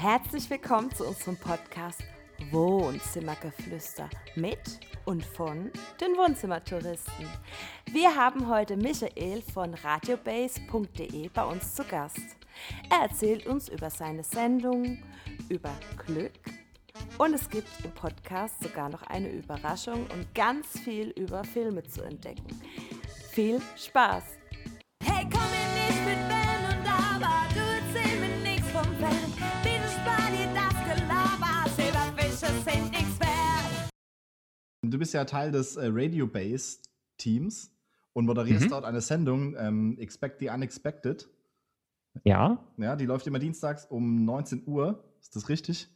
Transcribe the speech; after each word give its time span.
Herzlich 0.00 0.48
willkommen 0.48 0.90
zu 0.94 1.06
unserem 1.06 1.36
Podcast 1.36 2.02
Wohnzimmergeflüster 2.50 4.08
mit 4.34 4.80
und 5.04 5.22
von 5.22 5.70
den 6.00 6.16
Wohnzimmertouristen. 6.16 7.28
Wir 7.92 8.16
haben 8.16 8.48
heute 8.48 8.78
Michael 8.78 9.42
von 9.42 9.74
radiobase.de 9.74 11.28
bei 11.28 11.44
uns 11.44 11.74
zu 11.74 11.84
Gast. 11.84 12.16
Er 12.88 13.10
erzählt 13.10 13.46
uns 13.46 13.68
über 13.68 13.90
seine 13.90 14.24
Sendung, 14.24 15.02
über 15.50 15.74
Glück 16.06 16.32
und 17.18 17.34
es 17.34 17.50
gibt 17.50 17.68
im 17.84 17.90
Podcast 17.90 18.62
sogar 18.62 18.88
noch 18.88 19.02
eine 19.02 19.28
Überraschung 19.28 20.06
und 20.14 20.34
ganz 20.34 20.80
viel 20.80 21.10
über 21.10 21.44
Filme 21.44 21.82
zu 21.82 22.00
entdecken. 22.00 22.58
Viel 23.32 23.60
Spaß! 23.76 24.39
Bist 35.00 35.12
ja 35.14 35.24
Teil 35.24 35.50
des 35.50 35.76
äh, 35.76 35.88
Radio 35.92 36.26
Base 36.28 36.78
Teams 37.18 37.72
und 38.12 38.26
moderierst 38.26 38.66
Mhm. 38.66 38.70
dort 38.70 38.84
eine 38.84 39.00
Sendung 39.00 39.56
ähm, 39.58 39.98
Expect 39.98 40.38
the 40.40 40.48
Unexpected. 40.50 41.28
Ja. 42.24 42.58
Ja, 42.76 42.96
die 42.96 43.06
läuft 43.06 43.26
immer 43.26 43.38
dienstags 43.38 43.86
um 43.86 44.24
19 44.24 44.62
Uhr. 44.66 45.04
Ist 45.20 45.34
das 45.36 45.48
richtig? 45.48 45.88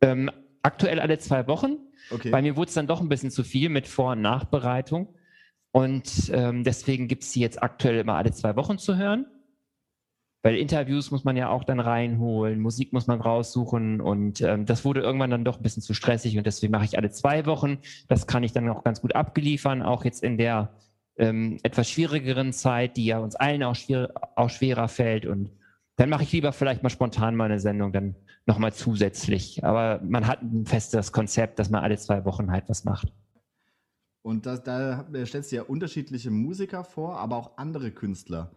Ähm, 0.00 0.30
aktuell 0.62 1.00
alle 1.00 1.18
zwei 1.18 1.46
Wochen. 1.46 1.76
Okay. 2.10 2.30
Bei 2.30 2.42
mir 2.42 2.56
wurde 2.56 2.68
es 2.68 2.74
dann 2.74 2.86
doch 2.86 3.00
ein 3.00 3.08
bisschen 3.08 3.30
zu 3.30 3.44
viel 3.44 3.68
mit 3.68 3.86
Vor- 3.86 4.12
und 4.12 4.22
Nachbereitung. 4.22 5.14
Und 5.72 6.30
ähm, 6.32 6.62
deswegen 6.64 7.08
gibt 7.08 7.24
es 7.24 7.32
die 7.32 7.40
jetzt 7.40 7.62
aktuell 7.62 7.98
immer 7.98 8.14
alle 8.14 8.32
zwei 8.32 8.54
Wochen 8.56 8.78
zu 8.78 8.96
hören. 8.96 9.26
Weil 10.44 10.56
Interviews 10.56 11.10
muss 11.10 11.24
man 11.24 11.38
ja 11.38 11.48
auch 11.48 11.64
dann 11.64 11.80
reinholen, 11.80 12.60
Musik 12.60 12.92
muss 12.92 13.06
man 13.06 13.18
raussuchen 13.18 14.02
und 14.02 14.42
ähm, 14.42 14.66
das 14.66 14.84
wurde 14.84 15.00
irgendwann 15.00 15.30
dann 15.30 15.42
doch 15.42 15.56
ein 15.56 15.62
bisschen 15.62 15.82
zu 15.82 15.94
stressig 15.94 16.36
und 16.36 16.46
deswegen 16.46 16.70
mache 16.70 16.84
ich 16.84 16.98
alle 16.98 17.10
zwei 17.10 17.46
Wochen. 17.46 17.78
Das 18.08 18.26
kann 18.26 18.42
ich 18.42 18.52
dann 18.52 18.68
auch 18.68 18.84
ganz 18.84 19.00
gut 19.00 19.14
abgeliefern, 19.14 19.80
auch 19.80 20.04
jetzt 20.04 20.22
in 20.22 20.36
der 20.36 20.74
ähm, 21.16 21.58
etwas 21.62 21.88
schwierigeren 21.88 22.52
Zeit, 22.52 22.98
die 22.98 23.06
ja 23.06 23.20
uns 23.20 23.36
allen 23.36 23.62
auch, 23.62 23.74
schwer, 23.74 24.10
auch 24.36 24.50
schwerer 24.50 24.88
fällt. 24.88 25.24
Und 25.24 25.50
dann 25.96 26.10
mache 26.10 26.24
ich 26.24 26.32
lieber 26.32 26.52
vielleicht 26.52 26.82
mal 26.82 26.90
spontan 26.90 27.36
mal 27.36 27.46
eine 27.46 27.58
Sendung 27.58 27.92
dann 27.92 28.14
nochmal 28.44 28.74
zusätzlich. 28.74 29.64
Aber 29.64 30.02
man 30.04 30.26
hat 30.26 30.42
ein 30.42 30.66
festes 30.66 31.10
Konzept, 31.12 31.58
dass 31.58 31.70
man 31.70 31.82
alle 31.82 31.96
zwei 31.96 32.26
Wochen 32.26 32.52
halt 32.52 32.68
was 32.68 32.84
macht. 32.84 33.10
Und 34.20 34.44
das, 34.44 34.62
da 34.62 35.06
äh, 35.10 35.24
stellst 35.24 35.52
du 35.52 35.56
ja 35.56 35.62
unterschiedliche 35.62 36.30
Musiker 36.30 36.84
vor, 36.84 37.18
aber 37.18 37.36
auch 37.36 37.56
andere 37.56 37.92
Künstler. 37.92 38.50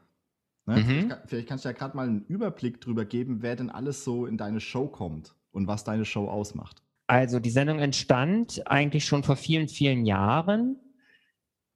Ne? 0.68 0.76
Mhm. 0.76 0.84
Vielleicht, 0.84 1.22
vielleicht 1.26 1.48
kannst 1.50 1.66
du 1.66 1.70
ja 1.70 1.74
gerade 1.74 1.96
mal 1.96 2.08
einen 2.08 2.26
Überblick 2.26 2.82
drüber 2.82 3.06
geben, 3.06 3.42
wer 3.42 3.56
denn 3.56 3.70
alles 3.70 4.04
so 4.04 4.26
in 4.26 4.38
deine 4.38 4.60
Show 4.60 4.88
kommt 4.88 5.34
und 5.52 5.68
was 5.68 5.84
deine 5.84 6.06
Show 6.06 6.28
ausmacht. 6.28 6.84
Also 7.08 7.40
die 7.40 7.50
Sendung 7.50 7.80
entstand 7.80 8.62
eigentlich 8.68 9.06
schon 9.06 9.24
vor 9.24 9.38
vielen, 9.38 9.70
vielen 9.70 10.06
Jahren. 10.06 10.76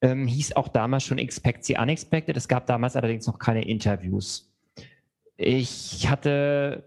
Ähm, 0.02 0.28
hieß 0.28 0.56
auch 0.58 0.68
damals 0.68 1.04
schon 1.04 1.20
Expect 1.20 1.64
the 1.64 1.78
Unexpected. 1.78 2.36
Es 2.36 2.50
gab 2.50 2.66
damals 2.66 2.96
allerdings 2.96 3.28
noch 3.28 3.40
keine 3.40 3.64
Interviews. 3.66 4.52
Ich 5.38 6.10
hatte, 6.10 6.84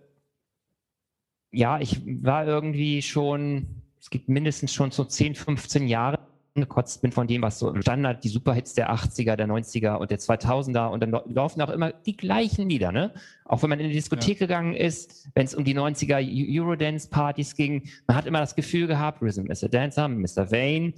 ja, 1.53 1.81
ich 1.81 2.03
war 2.23 2.47
irgendwie 2.47 3.01
schon, 3.01 3.83
es 3.99 4.11
gibt 4.11 4.29
mindestens 4.29 4.75
schon 4.75 4.91
so 4.91 5.05
10, 5.05 5.37
15 5.37 5.89
Jahre 5.89 6.19
gekotzt 6.61 7.03
bin 7.03 7.11
von 7.11 7.27
dem, 7.27 7.43
was 7.43 7.59
so 7.59 7.69
im 7.71 7.83
Standard, 7.83 8.23
die 8.23 8.29
Superhits 8.29 8.75
der 8.75 8.93
80er, 8.95 9.35
der 9.35 9.49
90er 9.49 9.97
und 9.97 10.11
der 10.13 10.21
2000er 10.21 10.87
und 10.89 11.01
dann 11.03 11.11
lau- 11.11 11.25
laufen 11.27 11.61
auch 11.61 11.71
immer 11.71 11.93
die 11.93 12.17
gleichen 12.17 12.69
Lieder, 12.69 12.93
ne? 12.93 13.13
Auch 13.45 13.63
wenn 13.63 13.71
man 13.71 13.81
in 13.81 13.89
die 13.89 13.95
Diskothek 13.95 14.39
gegangen 14.39 14.73
ist, 14.75 15.29
wenn 15.35 15.45
es 15.47 15.55
um 15.55 15.65
die 15.65 15.75
90er 15.77 16.19
Eu- 16.21 16.63
Eurodance-Partys 16.63 17.57
ging, 17.57 17.89
man 18.07 18.17
hat 18.17 18.27
immer 18.27 18.39
das 18.39 18.55
Gefühl 18.55 18.87
gehabt, 18.87 19.21
Rhythm 19.21 19.51
is 19.51 19.65
a 19.65 19.69
Dancer, 19.69 20.07
Mr. 20.09 20.51
Vane, 20.53 20.93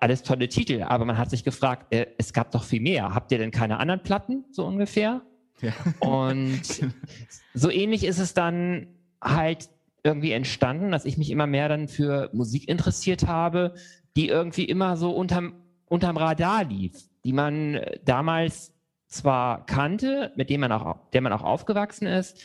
alles 0.00 0.24
tolle 0.24 0.48
Titel, 0.48 0.82
aber 0.82 1.04
man 1.04 1.16
hat 1.16 1.30
sich 1.30 1.44
gefragt, 1.44 1.94
äh, 1.94 2.06
es 2.18 2.32
gab 2.32 2.50
doch 2.50 2.64
viel 2.64 2.80
mehr. 2.80 3.14
Habt 3.14 3.30
ihr 3.30 3.38
denn 3.38 3.52
keine 3.52 3.78
anderen 3.78 4.02
Platten, 4.02 4.44
so 4.50 4.66
ungefähr? 4.66 5.22
Ja. 5.62 5.72
Und 6.00 6.60
so 7.54 7.70
ähnlich 7.70 8.02
ist 8.04 8.18
es 8.18 8.34
dann 8.34 8.88
halt 9.22 9.68
irgendwie 10.02 10.32
entstanden, 10.32 10.90
dass 10.90 11.04
ich 11.04 11.16
mich 11.18 11.30
immer 11.30 11.46
mehr 11.46 11.68
dann 11.68 11.86
für 11.86 12.30
Musik 12.32 12.68
interessiert 12.68 13.26
habe, 13.26 13.74
die 14.16 14.28
irgendwie 14.28 14.64
immer 14.64 14.96
so 14.96 15.10
unterm, 15.10 15.54
unterm 15.86 16.16
Radar 16.16 16.64
lief, 16.64 16.92
die 17.24 17.32
man 17.32 17.74
äh, 17.74 17.98
damals 18.04 18.72
zwar 19.06 19.66
kannte, 19.66 20.32
mit 20.36 20.50
dem 20.50 20.60
man 20.60 20.72
auch, 20.72 21.10
der 21.10 21.20
man 21.20 21.32
auch 21.32 21.42
aufgewachsen 21.42 22.06
ist, 22.06 22.40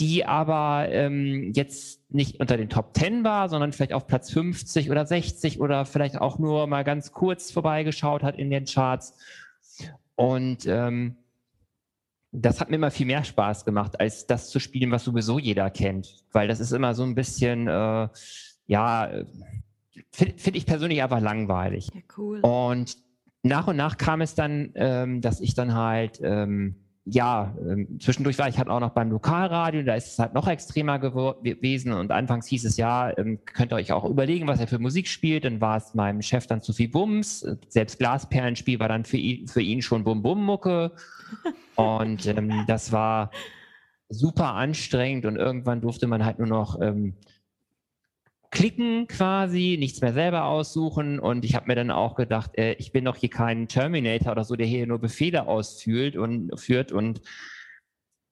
die 0.00 0.24
aber 0.24 0.88
ähm, 0.90 1.52
jetzt 1.54 2.00
nicht 2.12 2.40
unter 2.40 2.56
den 2.56 2.68
Top 2.68 2.96
10 2.96 3.22
war, 3.22 3.48
sondern 3.48 3.72
vielleicht 3.72 3.92
auf 3.92 4.06
Platz 4.06 4.30
50 4.32 4.90
oder 4.90 5.06
60 5.06 5.60
oder 5.60 5.84
vielleicht 5.84 6.20
auch 6.20 6.38
nur 6.38 6.66
mal 6.66 6.82
ganz 6.84 7.12
kurz 7.12 7.50
vorbeigeschaut 7.50 8.22
hat 8.22 8.36
in 8.36 8.50
den 8.50 8.64
Charts. 8.64 9.14
Und 10.16 10.66
ähm, 10.66 11.16
das 12.32 12.60
hat 12.60 12.70
mir 12.70 12.76
immer 12.76 12.90
viel 12.90 13.06
mehr 13.06 13.22
Spaß 13.22 13.64
gemacht, 13.64 14.00
als 14.00 14.26
das 14.26 14.50
zu 14.50 14.58
spielen, 14.58 14.90
was 14.90 15.04
sowieso 15.04 15.38
jeder 15.38 15.70
kennt. 15.70 16.16
Weil 16.32 16.48
das 16.48 16.58
ist 16.58 16.72
immer 16.72 16.94
so 16.94 17.04
ein 17.04 17.14
bisschen, 17.14 17.68
äh, 17.68 18.08
ja, 18.66 19.10
finde 20.10 20.38
find 20.38 20.56
ich 20.56 20.66
persönlich 20.66 21.02
einfach 21.02 21.20
langweilig. 21.20 21.90
Ja, 21.94 22.00
cool. 22.16 22.40
Und 22.40 22.96
nach 23.44 23.66
und 23.66 23.76
nach 23.76 23.98
kam 23.98 24.20
es 24.20 24.34
dann, 24.34 24.70
ähm, 24.74 25.20
dass 25.20 25.40
ich 25.40 25.54
dann 25.54 25.74
halt, 25.74 26.20
ähm, 26.22 26.76
ja, 27.04 27.54
ähm, 27.60 28.00
zwischendurch 28.00 28.38
war 28.38 28.48
ich 28.48 28.56
halt 28.56 28.68
auch 28.68 28.80
noch 28.80 28.92
beim 28.92 29.10
Lokalradio, 29.10 29.82
da 29.82 29.94
ist 29.94 30.12
es 30.12 30.18
halt 30.18 30.32
noch 30.32 30.48
extremer 30.48 30.98
gewesen 30.98 31.92
und 31.92 32.10
anfangs 32.10 32.46
hieß 32.46 32.64
es 32.64 32.78
ja, 32.78 33.16
ähm, 33.18 33.40
könnt 33.44 33.72
ihr 33.72 33.76
euch 33.76 33.92
auch 33.92 34.06
überlegen, 34.06 34.46
was 34.46 34.60
er 34.60 34.66
für 34.66 34.78
Musik 34.78 35.06
spielt, 35.08 35.44
dann 35.44 35.60
war 35.60 35.76
es 35.76 35.92
meinem 35.92 36.22
Chef 36.22 36.46
dann 36.46 36.62
zu 36.62 36.72
viel 36.72 36.88
Bums, 36.88 37.46
selbst 37.68 37.98
Glasperlenspiel 37.98 38.80
war 38.80 38.88
dann 38.88 39.04
für 39.04 39.18
ihn, 39.18 39.46
für 39.46 39.60
ihn 39.60 39.82
schon 39.82 40.02
Bum-Bum-Mucke 40.02 40.92
und 41.76 42.26
ähm, 42.26 42.64
das 42.66 42.90
war 42.90 43.30
super 44.08 44.54
anstrengend 44.54 45.26
und 45.26 45.36
irgendwann 45.36 45.82
durfte 45.82 46.06
man 46.06 46.24
halt 46.24 46.38
nur 46.38 46.48
noch 46.48 46.80
ähm, 46.80 47.14
klicken 48.54 49.08
quasi, 49.08 49.76
nichts 49.78 50.00
mehr 50.00 50.14
selber 50.14 50.44
aussuchen. 50.44 51.18
Und 51.18 51.44
ich 51.44 51.56
habe 51.56 51.66
mir 51.66 51.74
dann 51.74 51.90
auch 51.90 52.14
gedacht, 52.14 52.56
äh, 52.56 52.74
ich 52.74 52.92
bin 52.92 53.04
doch 53.04 53.16
hier 53.16 53.28
kein 53.28 53.68
Terminator 53.68 54.32
oder 54.32 54.44
so, 54.44 54.54
der 54.54 54.66
hier 54.66 54.86
nur 54.86 55.00
Befehle 55.00 55.46
ausführt 55.46 56.16
und 56.16 56.58
führt. 56.58 56.92
Und 56.92 57.20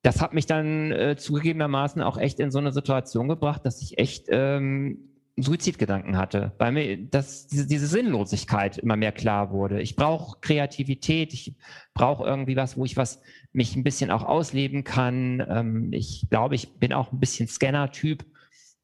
das 0.02 0.22
hat 0.22 0.32
mich 0.32 0.46
dann 0.46 0.92
äh, 0.92 1.16
zugegebenermaßen 1.16 2.00
auch 2.02 2.16
echt 2.16 2.38
in 2.38 2.52
so 2.52 2.58
eine 2.58 2.72
Situation 2.72 3.28
gebracht, 3.28 3.66
dass 3.66 3.82
ich 3.82 3.98
echt 3.98 4.26
ähm, 4.28 5.10
Suizidgedanken 5.36 6.16
hatte, 6.16 6.52
weil 6.58 6.70
mir 6.70 6.98
das, 6.98 7.48
diese, 7.48 7.66
diese 7.66 7.88
Sinnlosigkeit 7.88 8.78
immer 8.78 8.96
mehr 8.96 9.12
klar 9.12 9.50
wurde. 9.50 9.82
Ich 9.82 9.96
brauche 9.96 10.38
Kreativität, 10.40 11.34
ich 11.34 11.56
brauche 11.94 12.24
irgendwie 12.24 12.54
was, 12.54 12.76
wo 12.76 12.84
ich 12.84 12.96
was 12.96 13.20
mich 13.52 13.74
ein 13.74 13.82
bisschen 13.82 14.12
auch 14.12 14.22
ausleben 14.22 14.84
kann. 14.84 15.44
Ähm, 15.48 15.92
ich 15.92 16.28
glaube, 16.30 16.54
ich 16.54 16.78
bin 16.78 16.92
auch 16.92 17.10
ein 17.10 17.18
bisschen 17.18 17.48
Scanner-Typ 17.48 18.24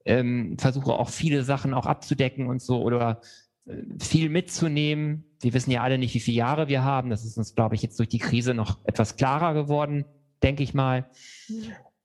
ähm, 0.08 0.56
versuche 0.58 0.92
auch 0.92 1.10
viele 1.10 1.44
Sachen 1.44 1.74
auch 1.74 1.86
abzudecken 1.86 2.46
und 2.46 2.62
so 2.62 2.82
oder 2.82 3.20
äh, 3.66 3.74
viel 4.00 4.30
mitzunehmen. 4.30 5.24
Wir 5.41 5.52
wissen 5.52 5.70
ja 5.70 5.82
alle 5.82 5.98
nicht, 5.98 6.14
wie 6.14 6.20
viele 6.20 6.38
Jahre 6.38 6.69
wir 6.69 6.82
haben. 6.82 7.10
Das 7.10 7.24
ist 7.24 7.36
uns, 7.36 7.54
glaube 7.54 7.74
ich, 7.74 7.82
jetzt 7.82 7.98
durch 7.98 8.08
die 8.08 8.19
Krise 8.19 8.54
noch 8.54 8.78
etwas 8.84 9.16
klarer 9.16 9.52
geworden, 9.52 10.06
denke 10.42 10.62
ich 10.62 10.72
mal. 10.72 11.04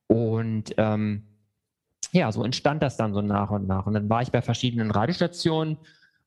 Und 0.07 0.75
ähm, 0.77 1.23
ja, 2.11 2.31
so 2.31 2.43
entstand 2.43 2.83
das 2.83 2.97
dann 2.97 3.13
so 3.13 3.21
nach 3.21 3.49
und 3.49 3.67
nach. 3.67 3.87
Und 3.87 3.93
dann 3.93 4.09
war 4.09 4.21
ich 4.21 4.31
bei 4.31 4.41
verschiedenen 4.41 4.91
Radiostationen, 4.91 5.77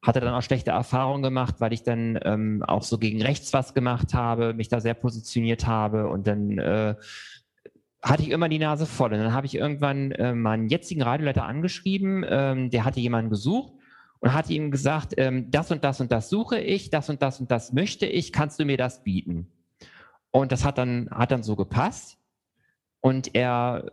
hatte 0.02 0.20
dann 0.20 0.34
auch 0.34 0.42
schlechte 0.42 0.70
Erfahrungen 0.70 1.22
gemacht, 1.22 1.56
weil 1.58 1.74
ich 1.74 1.82
dann 1.82 2.18
ähm, 2.22 2.62
auch 2.66 2.82
so 2.82 2.96
gegen 2.96 3.20
rechts 3.22 3.52
was 3.52 3.74
gemacht 3.74 4.14
habe, 4.14 4.54
mich 4.54 4.68
da 4.68 4.80
sehr 4.80 4.94
positioniert 4.94 5.66
habe 5.66 6.08
und 6.08 6.26
dann 6.26 6.58
äh, 6.58 6.94
hatte 8.06 8.22
ich 8.22 8.30
immer 8.30 8.48
die 8.48 8.58
Nase 8.58 8.86
voll. 8.86 9.12
Und 9.12 9.18
dann 9.18 9.32
habe 9.32 9.46
ich 9.46 9.56
irgendwann 9.56 10.12
äh, 10.12 10.32
meinen 10.32 10.68
jetzigen 10.68 11.02
Radioleiter 11.02 11.44
angeschrieben, 11.44 12.24
ähm, 12.28 12.70
der 12.70 12.84
hatte 12.84 13.00
jemanden 13.00 13.30
gesucht 13.30 13.72
und 14.20 14.32
hatte 14.32 14.52
ihm 14.52 14.70
gesagt, 14.70 15.14
ähm, 15.16 15.50
das 15.50 15.70
und 15.72 15.82
das 15.82 16.00
und 16.00 16.12
das 16.12 16.28
suche 16.28 16.60
ich, 16.60 16.90
das 16.90 17.10
und 17.10 17.20
das 17.20 17.40
und 17.40 17.50
das 17.50 17.72
möchte 17.72 18.06
ich, 18.06 18.32
kannst 18.32 18.60
du 18.60 18.64
mir 18.64 18.76
das 18.76 19.02
bieten? 19.02 19.50
Und 20.30 20.52
das 20.52 20.64
hat 20.64 20.78
dann, 20.78 21.08
hat 21.10 21.32
dann 21.32 21.42
so 21.42 21.56
gepasst. 21.56 22.18
Und 23.00 23.34
er 23.34 23.90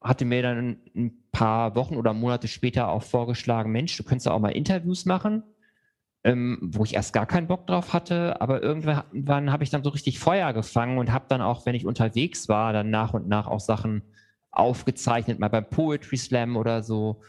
hatte 0.00 0.24
mir 0.24 0.42
dann 0.42 0.80
ein 0.94 1.24
paar 1.32 1.74
Wochen 1.74 1.96
oder 1.96 2.12
Monate 2.12 2.48
später 2.48 2.88
auch 2.88 3.02
vorgeschlagen, 3.02 3.72
Mensch, 3.72 3.96
du 3.96 4.04
könntest 4.04 4.28
auch 4.28 4.38
mal 4.38 4.50
Interviews 4.50 5.06
machen, 5.06 5.42
ähm, 6.24 6.58
wo 6.62 6.84
ich 6.84 6.94
erst 6.94 7.12
gar 7.12 7.26
keinen 7.26 7.46
Bock 7.46 7.66
drauf 7.66 7.92
hatte, 7.92 8.40
aber 8.40 8.62
irgendwann 8.62 9.52
habe 9.52 9.64
ich 9.64 9.70
dann 9.70 9.84
so 9.84 9.90
richtig 9.90 10.18
Feuer 10.18 10.52
gefangen 10.52 10.98
und 10.98 11.12
habe 11.12 11.26
dann 11.28 11.40
auch, 11.40 11.66
wenn 11.66 11.74
ich 11.74 11.86
unterwegs 11.86 12.48
war, 12.48 12.72
dann 12.72 12.90
nach 12.90 13.14
und 13.14 13.28
nach 13.28 13.46
auch 13.46 13.60
Sachen 13.60 14.02
aufgezeichnet, 14.50 15.38
mal 15.38 15.48
beim 15.48 15.68
Poetry 15.68 16.16
Slam 16.16 16.56
oder 16.56 16.82
so. 16.82 17.22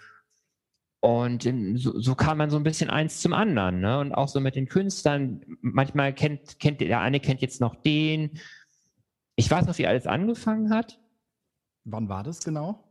Und 1.01 1.45
ähm, 1.45 1.77
so, 1.77 2.00
so 2.00 2.15
kam 2.15 2.39
man 2.39 2.50
so 2.50 2.57
ein 2.57 2.63
bisschen 2.63 2.89
eins 2.89 3.21
zum 3.21 3.33
anderen. 3.33 3.80
Ne? 3.80 4.00
Und 4.00 4.13
auch 4.13 4.27
so 4.27 4.41
mit 4.41 4.56
den 4.56 4.68
Künstlern. 4.68 5.42
Manchmal 5.62 6.13
kennt, 6.13 6.59
kennt 6.59 6.81
der 6.81 7.00
eine 7.00 7.19
kennt 7.19 7.42
jetzt 7.42 7.62
noch 7.62 7.75
den. 7.75 8.39
Ich 9.35 9.50
weiß 9.50 9.65
noch, 9.65 9.77
wie 9.77 9.88
alles 9.88 10.07
angefangen 10.07 10.74
hat. 10.74 11.00
Wann 11.85 12.09
war 12.09 12.24
das 12.24 12.44
genau? 12.44 12.89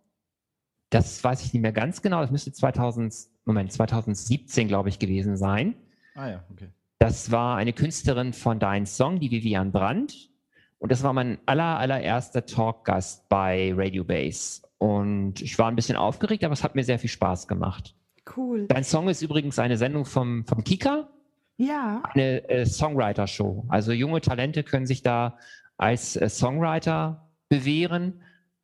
das 0.91 1.23
weiß 1.23 1.45
ich 1.45 1.53
nicht 1.53 1.63
mehr 1.63 1.73
ganz 1.73 2.03
genau. 2.03 2.21
Das 2.21 2.31
müsste 2.31 2.53
2000, 2.53 3.15
Moment, 3.45 3.73
2017, 3.73 4.69
glaube 4.69 4.89
ich, 4.89 4.99
gewesen 4.99 5.37
sein. 5.37 5.75
Ah 6.19 6.31
ja, 6.31 6.45
okay. 6.51 6.69
Das 6.99 7.31
war 7.31 7.57
eine 7.57 7.73
Künstlerin 7.73 8.33
von 8.33 8.59
Dein 8.59 8.87
Song, 8.87 9.21
die 9.21 9.31
Vivian 9.31 9.71
Brandt. 9.71 10.31
Und 10.79 10.91
das 10.91 11.05
war 11.05 11.13
mein 11.13 11.39
aller, 11.47 11.79
allererster 11.79 12.45
Talkgast 12.45 13.29
bei 13.29 13.73
Radio 13.77 14.03
Base. 14.03 14.63
Und 14.79 15.41
ich 15.41 15.57
war 15.59 15.69
ein 15.69 15.77
bisschen 15.77 15.97
aufgeregt, 15.97 16.43
aber 16.43 16.55
es 16.55 16.65
hat 16.65 16.75
mir 16.75 16.83
sehr 16.83 16.99
viel 16.99 17.09
Spaß 17.11 17.47
gemacht. 17.47 17.95
Cool. 18.37 18.67
Dein 18.67 18.83
Song 18.83 19.09
ist 19.09 19.23
übrigens 19.23 19.61
eine 19.61 19.77
Sendung 19.77 20.05
vom, 20.05 20.45
vom 20.45 20.65
Kika, 20.65 21.09
Ja. 21.57 22.03
eine 22.13 22.49
äh, 22.49 22.67
Songwriter-Show. 22.67 23.67
Also 23.69 23.93
junge 23.93 24.21
Talente 24.21 24.65
können 24.65 24.87
sich 24.87 25.03
da 25.03 25.39
als 25.77 26.17
äh, 26.17 26.29
Songwriter 26.29 27.29
bewähren. 27.49 28.23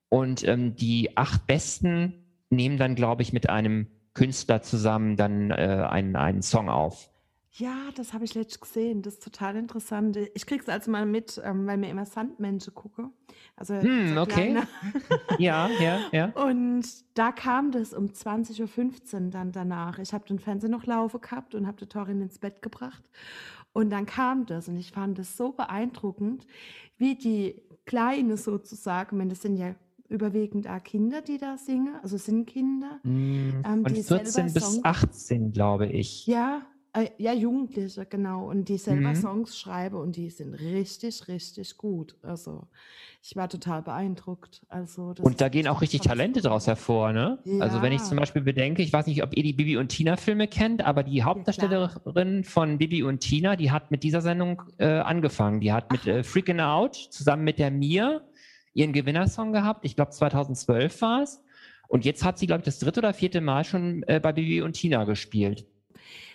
Und 0.08 0.46
ähm, 0.46 0.74
die 0.74 1.16
acht 1.16 1.46
Besten 1.46 2.24
nehmen 2.50 2.78
dann, 2.78 2.96
glaube 2.96 3.22
ich, 3.22 3.32
mit 3.32 3.48
einem 3.48 3.86
Künstler 4.12 4.60
zusammen 4.62 5.16
dann 5.16 5.52
äh, 5.52 5.86
einen, 5.88 6.16
einen 6.16 6.42
Song 6.42 6.68
auf. 6.68 7.10
Ja, 7.56 7.76
das 7.94 8.12
habe 8.12 8.24
ich 8.24 8.34
letztens 8.34 8.60
gesehen. 8.60 9.02
Das 9.02 9.14
ist 9.14 9.22
total 9.22 9.54
interessant. 9.56 10.16
Ich 10.34 10.44
krieg's 10.44 10.68
also 10.68 10.90
mal 10.90 11.06
mit, 11.06 11.40
ähm, 11.44 11.66
weil 11.68 11.76
mir 11.78 11.88
immer 11.88 12.04
Sandmenschen 12.04 12.74
gucke. 12.74 13.10
Also 13.54 13.74
Hm, 13.74 14.18
okay. 14.18 14.56
Ja, 15.38 15.68
ja, 15.80 16.00
ja. 16.10 16.26
Und 16.30 16.84
da 17.14 17.30
kam 17.30 17.70
das 17.70 17.92
um 17.94 18.06
20.15 18.06 19.14
Uhr 19.26 19.30
dann 19.30 19.52
danach. 19.52 20.00
Ich 20.00 20.12
habe 20.12 20.26
den 20.26 20.40
Fernseher 20.40 20.68
noch 20.70 20.84
laufen 20.86 21.20
gehabt 21.20 21.54
und 21.54 21.66
habe 21.68 21.76
die 21.76 21.86
Torin 21.86 22.20
ins 22.22 22.38
Bett 22.40 22.60
gebracht. 22.60 23.04
Und 23.72 23.90
dann 23.90 24.06
kam 24.06 24.46
das 24.46 24.68
und 24.68 24.76
ich 24.76 24.90
fand 24.90 25.18
das 25.18 25.36
so 25.36 25.52
beeindruckend, 25.52 26.46
wie 26.98 27.14
die 27.14 27.62
Kleine 27.86 28.36
sozusagen, 28.36 29.16
meine, 29.16 29.30
das 29.30 29.42
sind 29.42 29.56
ja 29.58 29.74
überwiegend 30.08 30.68
auch 30.68 30.82
Kinder, 30.82 31.22
die 31.22 31.38
da 31.38 31.56
singen, 31.56 31.94
also 32.02 32.16
es 32.16 32.24
sind 32.24 32.46
Kinder. 32.46 32.98
Mm, 33.04 33.62
Ähm, 33.64 33.82
Von 33.82 33.84
die 33.94 34.02
14 34.02 34.26
selber 34.26 34.50
bis 34.54 34.62
Songs- 34.64 34.84
18, 34.84 35.52
glaube 35.52 35.86
ich. 35.86 36.26
Ja, 36.26 36.62
äh, 36.94 37.11
ja, 37.19 37.32
Jugendliche, 37.32 38.06
genau. 38.06 38.49
Und 38.49 38.69
die 38.69 38.79
selber 38.79 39.11
Mhm. 39.11 39.14
Songs 39.17 39.58
schreiben 39.58 39.96
und 39.96 40.17
die 40.17 40.31
sind 40.31 40.55
richtig, 40.55 41.29
richtig 41.29 41.76
gut. 41.76 42.17
Also 42.23 42.67
ich 43.23 43.37
war 43.37 43.49
total 43.49 43.82
beeindruckt. 43.82 44.62
Also, 44.69 45.14
Und 45.20 45.41
da 45.41 45.49
gehen 45.49 45.67
auch 45.69 45.81
richtig. 45.81 46.00
Talente 46.02 46.41
daraus 46.41 46.67
hervor, 46.67 47.12
ne? 47.12 47.38
Also 47.61 47.82
wenn 47.82 47.93
ich 47.93 48.00
Ja. 48.02 48.06
zum 48.08 48.19
Beispiel 48.19 48.43
bedenke, 48.43 48.82
ich 48.82 48.93
weiß 48.93 49.06
nicht, 49.06 49.23
ob 49.23 49.37
ihr 49.37 49.43
die 49.43 49.52
Bibi 49.52 49.76
und 49.76 49.88
Tina 49.88 50.17
Filme 50.17 50.46
kennt, 50.49 50.85
aber 50.85 51.02
die 51.02 51.23
Hauptdarstellerin 51.23 52.44
von 52.44 52.79
Bibi 52.79 53.02
und 53.02 53.20
Tina, 53.20 53.56
die 53.56 53.70
hat 53.70 53.90
mit 53.90 54.02
dieser 54.02 54.20
Sendung 54.20 54.62
äh, 54.79 54.87
angefangen. 54.87 55.61
Die 55.61 55.73
hat 55.73 55.90
mit 55.90 56.06
äh, 56.06 56.23
Freaking 56.23 56.61
Out 56.61 56.94
zusammen 56.97 57.44
mit 57.44 57.58
der 57.58 57.70
Mia 57.70 58.20
ihren 58.73 58.93
Gewinnersong 58.93 59.52
gehabt. 59.52 59.85
Ich 59.85 59.97
glaube 59.97 60.11
2012 60.11 61.00
war 61.02 61.23
es. 61.23 61.40
Und 61.88 62.05
jetzt 62.05 62.25
hat 62.25 62.38
sie, 62.38 62.47
glaube 62.47 62.61
ich, 62.61 62.64
das 62.64 62.79
dritte 62.79 63.00
oder 63.00 63.12
vierte 63.14 63.40
Mal 63.40 63.64
schon 63.64 64.02
äh, 64.05 64.19
bei 64.20 64.32
Bibi 64.32 64.62
und 64.62 64.73
Tina 64.73 65.05
gespielt. 65.05 65.67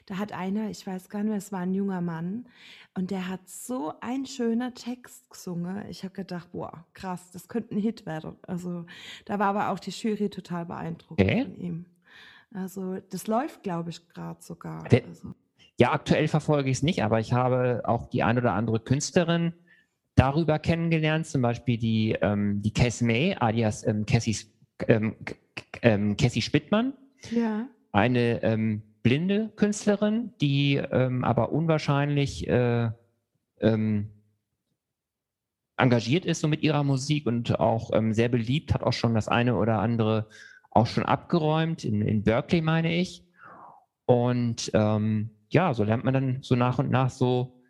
Da 0.09 0.17
hat 0.17 0.31
einer, 0.33 0.71
ich 0.71 0.87
weiß 0.87 1.07
gar 1.09 1.19
nicht 1.19 1.29
mehr, 1.29 1.37
es 1.37 1.51
war 1.51 1.59
ein 1.59 1.73
junger 1.75 2.01
Mann 2.01 2.47
und 2.95 3.11
der 3.11 3.27
hat 3.27 3.47
so 3.47 3.93
ein 4.01 4.25
schöner 4.25 4.73
Text 4.73 5.29
gesungen. 5.29 5.87
Ich 5.87 6.03
habe 6.03 6.15
gedacht, 6.15 6.51
boah, 6.51 6.83
krass, 6.95 7.29
das 7.31 7.47
könnte 7.47 7.75
ein 7.75 7.79
Hit 7.79 8.07
werden. 8.07 8.35
Also 8.41 8.87
da 9.25 9.37
war 9.37 9.49
aber 9.49 9.69
auch 9.69 9.77
die 9.77 9.91
Jury 9.91 10.31
total 10.31 10.65
beeindruckt 10.65 11.21
Okay. 11.21 11.43
von 11.43 11.55
ihm. 11.55 11.85
Also 12.51 12.97
das 13.11 13.27
läuft, 13.27 13.61
glaube 13.61 13.91
ich, 13.91 14.09
gerade 14.09 14.41
sogar. 14.41 14.83
Der- 14.89 15.03
Also, 15.05 15.35
Ja, 15.77 15.91
aktuell 15.91 16.27
verfolge 16.27 16.71
ich 16.71 16.77
es 16.77 16.83
nicht, 16.83 17.03
aber 17.03 17.19
ich 17.19 17.31
habe 17.33 17.83
auch 17.85 18.07
die 18.07 18.23
ein 18.23 18.39
oder 18.39 18.53
andere 18.53 18.79
Künstlerin 18.79 19.53
darüber 20.15 20.57
kennengelernt, 20.57 21.27
zum 21.27 21.43
Beispiel 21.43 21.77
die, 21.77 22.17
ähm, 22.19 22.63
die 22.63 22.73
Cass 22.73 23.01
May, 23.01 23.35
alias 23.39 23.85
ähm, 23.85 24.07
Cassie, 24.07 24.35
ähm, 24.87 25.15
ähm, 25.83 26.17
Cassie 26.17 26.41
Spittmann, 26.41 26.93
ja, 27.29 27.67
eine 27.91 28.41
ähm, 28.41 28.81
blinde 29.01 29.51
Künstlerin, 29.55 30.33
die 30.41 30.75
ähm, 30.75 31.23
aber 31.23 31.51
unwahrscheinlich 31.51 32.47
äh, 32.47 32.91
ähm, 33.61 34.09
engagiert 35.77 36.25
ist 36.25 36.41
so 36.41 36.47
mit 36.47 36.61
ihrer 36.61 36.83
Musik 36.83 37.25
und 37.25 37.59
auch 37.59 37.91
ähm, 37.93 38.13
sehr 38.13 38.29
beliebt, 38.29 38.73
hat 38.73 38.83
auch 38.83 38.93
schon 38.93 39.15
das 39.15 39.27
eine 39.27 39.55
oder 39.55 39.79
andere 39.79 40.27
auch 40.71 40.87
schon 40.87 41.05
abgeräumt, 41.05 41.83
in, 41.83 42.01
in 42.01 42.23
Berkeley 42.23 42.61
meine 42.61 42.93
ich. 42.95 43.23
Und 44.05 44.71
ähm, 44.73 45.31
ja, 45.49 45.73
so 45.73 45.83
lernt 45.83 46.03
man 46.03 46.13
dann 46.13 46.37
so 46.41 46.55
nach 46.55 46.79
und 46.79 46.91
nach 46.91 47.09
so 47.09 47.61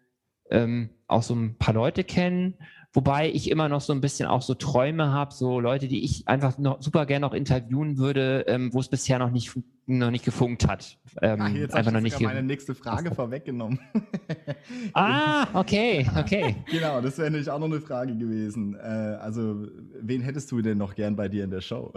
ähm, 0.50 0.90
auch 1.08 1.24
so 1.24 1.36
ein 1.36 1.58
paar 1.58 1.74
Leute 1.74 2.04
kennen, 2.04 2.56
wobei 2.94 3.30
ich 3.30 3.50
immer 3.50 3.70
noch 3.70 3.82
so 3.82 3.94
ein 3.94 4.02
bisschen 4.02 4.28
auch 4.28 4.42
so 4.42 4.54
Träume 4.56 5.12
habe, 5.12 5.34
so 5.34 5.60
Leute, 5.60 5.88
die 5.88 6.04
ich 6.04 6.28
einfach 6.28 6.58
noch 6.58 6.82
super 6.82 7.06
gerne 7.06 7.26
noch 7.26 7.34
interviewen 7.34 7.98
würde, 7.98 8.46
ähm, 8.48 8.74
wo 8.74 8.80
es 8.80 8.90
bisher 8.90 9.20
noch 9.20 9.32
nicht, 9.32 9.52
noch 9.86 10.12
nicht 10.12 10.26
gefunkt 10.26 10.68
hat. 10.68 10.98
Ähm, 11.22 11.40
Ach, 11.42 11.50
jetzt 11.50 11.76
einfach 11.76 11.92
noch 11.92 12.02
nicht. 12.02 12.20
meine 12.20 12.44
nächste 12.44 12.74
Frage 12.76 13.14
vorweggenommen. 13.14 13.80
Ah, 14.94 15.48
okay, 15.54 16.10
okay. 16.18 16.56
genau, 16.72 17.02
das 17.02 17.18
wäre 17.18 17.30
nämlich 17.30 17.50
auch 17.50 17.60
noch 17.60 17.68
eine 17.68 17.82
Frage 17.82 18.16
gewesen. 18.16 18.76
Äh, 18.76 18.80
also, 18.80 19.68
wen 20.02 20.22
hättest 20.22 20.52
du 20.52 20.62
denn 20.62 20.78
noch 20.78 20.96
gern 20.96 21.16
bei 21.16 21.28
dir 21.28 21.44
in 21.44 21.52
der 21.52 21.62
Show? 21.62 21.94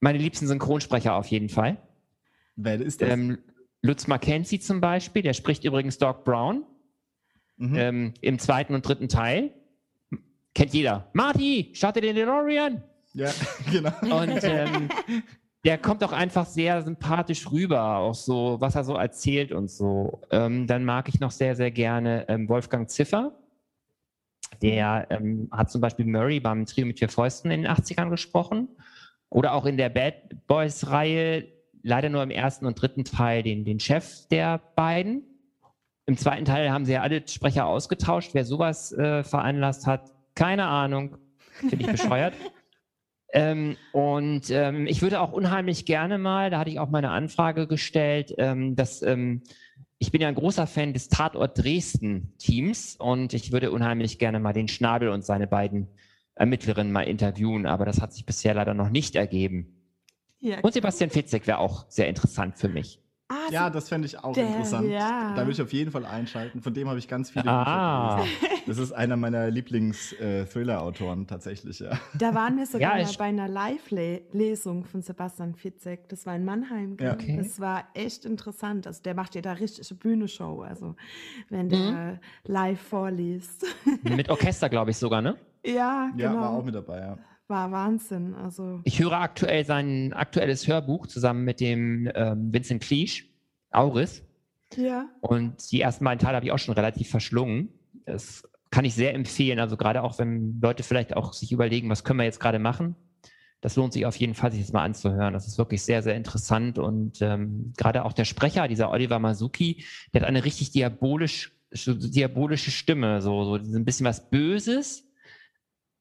Meine 0.00 0.18
liebsten 0.18 0.46
Synchronsprecher 0.46 1.14
auf 1.14 1.26
jeden 1.26 1.48
Fall. 1.48 1.76
Wer 2.56 2.80
ist 2.80 3.02
das? 3.02 3.10
Ähm, 3.10 3.38
Lutz 3.82 4.06
Mackenzie 4.06 4.60
zum 4.60 4.80
Beispiel, 4.80 5.22
der 5.22 5.32
spricht 5.32 5.64
übrigens 5.64 5.98
Doc 5.98 6.24
Brown 6.24 6.64
Mhm. 7.60 7.76
ähm, 7.76 8.14
im 8.22 8.38
zweiten 8.38 8.74
und 8.74 8.88
dritten 8.88 9.08
Teil. 9.08 9.50
Kennt 10.54 10.72
jeder. 10.72 11.08
Marty, 11.12 11.70
starte 11.74 12.00
den 12.00 12.16
DeLorean! 12.16 12.82
Ja, 13.12 13.30
genau. 13.70 13.92
Und 14.22 14.40
ähm, 14.42 14.88
der 15.64 15.76
kommt 15.76 16.02
auch 16.02 16.12
einfach 16.12 16.46
sehr 16.46 16.82
sympathisch 16.82 17.50
rüber, 17.50 17.98
auch 17.98 18.14
so, 18.14 18.56
was 18.60 18.76
er 18.76 18.84
so 18.84 18.94
erzählt 18.94 19.52
und 19.52 19.70
so. 19.70 20.22
Ähm, 20.30 20.66
dann 20.66 20.84
mag 20.84 21.08
ich 21.08 21.20
noch 21.20 21.30
sehr, 21.30 21.54
sehr 21.54 21.70
gerne 21.70 22.26
ähm, 22.28 22.48
Wolfgang 22.48 22.88
Ziffer. 22.88 23.36
Der 24.62 25.06
ähm, 25.10 25.48
hat 25.52 25.70
zum 25.70 25.82
Beispiel 25.82 26.06
Murray 26.06 26.40
beim 26.40 26.64
Trio 26.64 26.86
mit 26.86 26.98
vier 26.98 27.10
Fäusten 27.10 27.50
in 27.50 27.62
den 27.62 27.70
80ern 27.70 28.08
gesprochen. 28.08 28.68
Oder 29.28 29.52
auch 29.52 29.66
in 29.66 29.76
der 29.76 29.90
Bad 29.90 30.14
Boys-Reihe, 30.46 31.46
leider 31.82 32.08
nur 32.08 32.22
im 32.22 32.30
ersten 32.30 32.66
und 32.66 32.80
dritten 32.80 33.04
Teil, 33.04 33.42
den, 33.42 33.64
den 33.64 33.80
Chef 33.80 34.26
der 34.28 34.60
beiden. 34.74 35.29
Im 36.06 36.16
zweiten 36.16 36.44
Teil 36.44 36.70
haben 36.70 36.84
sie 36.84 36.92
ja 36.92 37.02
alle 37.02 37.26
Sprecher 37.26 37.66
ausgetauscht. 37.66 38.30
Wer 38.32 38.44
sowas 38.44 38.92
äh, 38.92 39.22
veranlasst 39.22 39.86
hat, 39.86 40.12
keine 40.34 40.66
Ahnung. 40.66 41.18
Finde 41.68 41.84
ich 41.84 41.90
bescheuert. 41.90 42.34
Ähm, 43.32 43.76
und 43.92 44.50
ähm, 44.50 44.86
ich 44.86 45.02
würde 45.02 45.20
auch 45.20 45.32
unheimlich 45.32 45.86
gerne 45.86 46.18
mal, 46.18 46.50
da 46.50 46.58
hatte 46.58 46.70
ich 46.70 46.80
auch 46.80 46.90
meine 46.90 47.10
Anfrage 47.10 47.66
gestellt, 47.68 48.34
ähm, 48.38 48.74
dass 48.74 49.02
ähm, 49.02 49.42
ich 49.98 50.10
bin 50.10 50.20
ja 50.20 50.28
ein 50.28 50.34
großer 50.34 50.66
Fan 50.66 50.94
des 50.94 51.08
Tatort 51.08 51.62
Dresden 51.62 52.34
Teams 52.38 52.96
und 52.96 53.34
ich 53.34 53.52
würde 53.52 53.70
unheimlich 53.70 54.18
gerne 54.18 54.40
mal 54.40 54.52
den 54.52 54.66
Schnabel 54.66 55.10
und 55.10 55.24
seine 55.24 55.46
beiden 55.46 55.88
Ermittlerinnen 56.34 56.92
mal 56.92 57.02
interviewen, 57.02 57.66
aber 57.66 57.84
das 57.84 58.00
hat 58.00 58.12
sich 58.12 58.24
bisher 58.24 58.54
leider 58.54 58.74
noch 58.74 58.90
nicht 58.90 59.14
ergeben. 59.14 59.76
ja. 60.40 60.58
Und 60.60 60.72
Sebastian 60.72 61.10
Fitzek 61.10 61.46
wäre 61.46 61.58
auch 61.58 61.84
sehr 61.88 62.08
interessant 62.08 62.58
für 62.58 62.68
mich. 62.68 62.99
Ah, 63.32 63.50
Ja, 63.50 63.66
so- 63.68 63.74
das 63.74 63.88
fände 63.88 64.06
ich 64.06 64.18
auch 64.22 64.32
Der, 64.34 64.46
interessant. 64.48 64.88
ja. 64.88 65.32
Da 65.36 65.46
will 65.46 65.52
ich 65.52 65.62
auf 65.62 65.72
jeden 65.72 65.90
Fall 65.92 66.04
einschalten. 66.04 66.60
Von 66.62 66.74
dem 66.74 66.88
habe 66.88 66.98
ich 66.98 67.06
ganz 67.06 67.30
viele 67.30 67.48
Ah. 67.48 68.16
Bücher 68.16 68.28
gelesen. 68.40 68.62
Das 68.66 68.78
ist 68.78 68.92
einer 68.92 69.16
meiner 69.16 69.50
Lieblings-Thriller-Autoren 69.50 71.26
tatsächlich, 71.26 71.78
ja. 71.80 71.92
Da 72.14 72.34
waren 72.34 72.56
wir 72.56 72.66
sogar 72.66 72.98
Ja, 72.98 73.06
bei 73.18 73.24
einer 73.24 73.48
Live-Lesung 73.48 74.84
von 74.84 75.02
Sebastian 75.02 75.54
Fitzek. 75.54 76.08
Das 76.08 76.26
war 76.26 76.34
in 76.36 76.44
Mannheim. 76.44 76.96
Ja. 77.00 77.12
Okay. 77.14 77.36
Das 77.38 77.60
war 77.60 77.84
echt 77.94 78.24
interessant. 78.24 78.86
Also 78.86 79.02
der 79.02 79.14
macht 79.14 79.34
ja 79.34 79.40
da 79.42 79.52
richtig 79.52 79.90
eine 79.90 79.98
Bühnenshow, 79.98 80.62
also 80.62 80.94
wenn 81.48 81.68
der 81.68 81.78
Mhm. 81.78 82.18
live 82.44 82.80
vorliest. 82.80 83.64
Mit 84.02 84.28
Orchester, 84.28 84.68
glaube 84.68 84.90
ich 84.90 84.96
sogar, 84.96 85.22
ne? 85.22 85.36
ja, 85.64 86.10
Ja, 86.16 86.30
genau. 86.30 86.40
war 86.40 86.50
auch 86.50 86.64
mit 86.64 86.74
dabei, 86.74 86.98
ja. 86.98 87.18
War 87.50 87.70
Wahnsinn. 87.72 88.34
Also 88.34 88.80
Ich 88.84 89.00
höre 89.00 89.12
aktuell 89.20 89.64
sein 89.64 90.12
aktuelles 90.12 90.66
Hörbuch 90.66 91.06
zusammen 91.08 91.44
mit 91.44 91.60
dem 91.60 92.10
ähm, 92.14 92.52
Vincent 92.52 92.82
Cleach, 92.82 93.24
Auris. 93.70 94.22
ja. 94.76 95.06
Und 95.20 95.70
die 95.72 95.80
ersten 95.80 96.04
beiden 96.04 96.20
Teile 96.20 96.36
habe 96.36 96.46
ich 96.46 96.52
auch 96.52 96.58
schon 96.58 96.74
relativ 96.74 97.10
verschlungen. 97.10 97.68
Das 98.06 98.44
kann 98.70 98.84
ich 98.84 98.94
sehr 98.94 99.14
empfehlen. 99.14 99.58
Also 99.58 99.76
gerade 99.76 100.02
auch, 100.02 100.18
wenn 100.18 100.60
Leute 100.62 100.82
vielleicht 100.82 101.16
auch 101.16 101.32
sich 101.32 101.52
überlegen, 101.52 101.90
was 101.90 102.04
können 102.04 102.20
wir 102.20 102.24
jetzt 102.24 102.40
gerade 102.40 102.58
machen. 102.58 102.94
Das 103.60 103.76
lohnt 103.76 103.92
sich 103.92 104.06
auf 104.06 104.16
jeden 104.16 104.34
Fall, 104.34 104.52
sich 104.52 104.62
das 104.62 104.72
mal 104.72 104.84
anzuhören. 104.84 105.34
Das 105.34 105.46
ist 105.46 105.58
wirklich 105.58 105.82
sehr, 105.82 106.02
sehr 106.02 106.14
interessant. 106.14 106.78
Und 106.78 107.20
ähm, 107.20 107.74
gerade 107.76 108.04
auch 108.04 108.12
der 108.14 108.24
Sprecher, 108.24 108.68
dieser 108.68 108.90
Oliver 108.90 109.18
Masuki, 109.18 109.84
der 110.14 110.22
hat 110.22 110.28
eine 110.28 110.44
richtig 110.44 110.70
diabolisch, 110.70 111.52
diabolische 111.72 112.70
Stimme, 112.70 113.20
so, 113.20 113.44
so 113.44 113.54
ein 113.76 113.84
bisschen 113.84 114.06
was 114.06 114.30
Böses. 114.30 115.09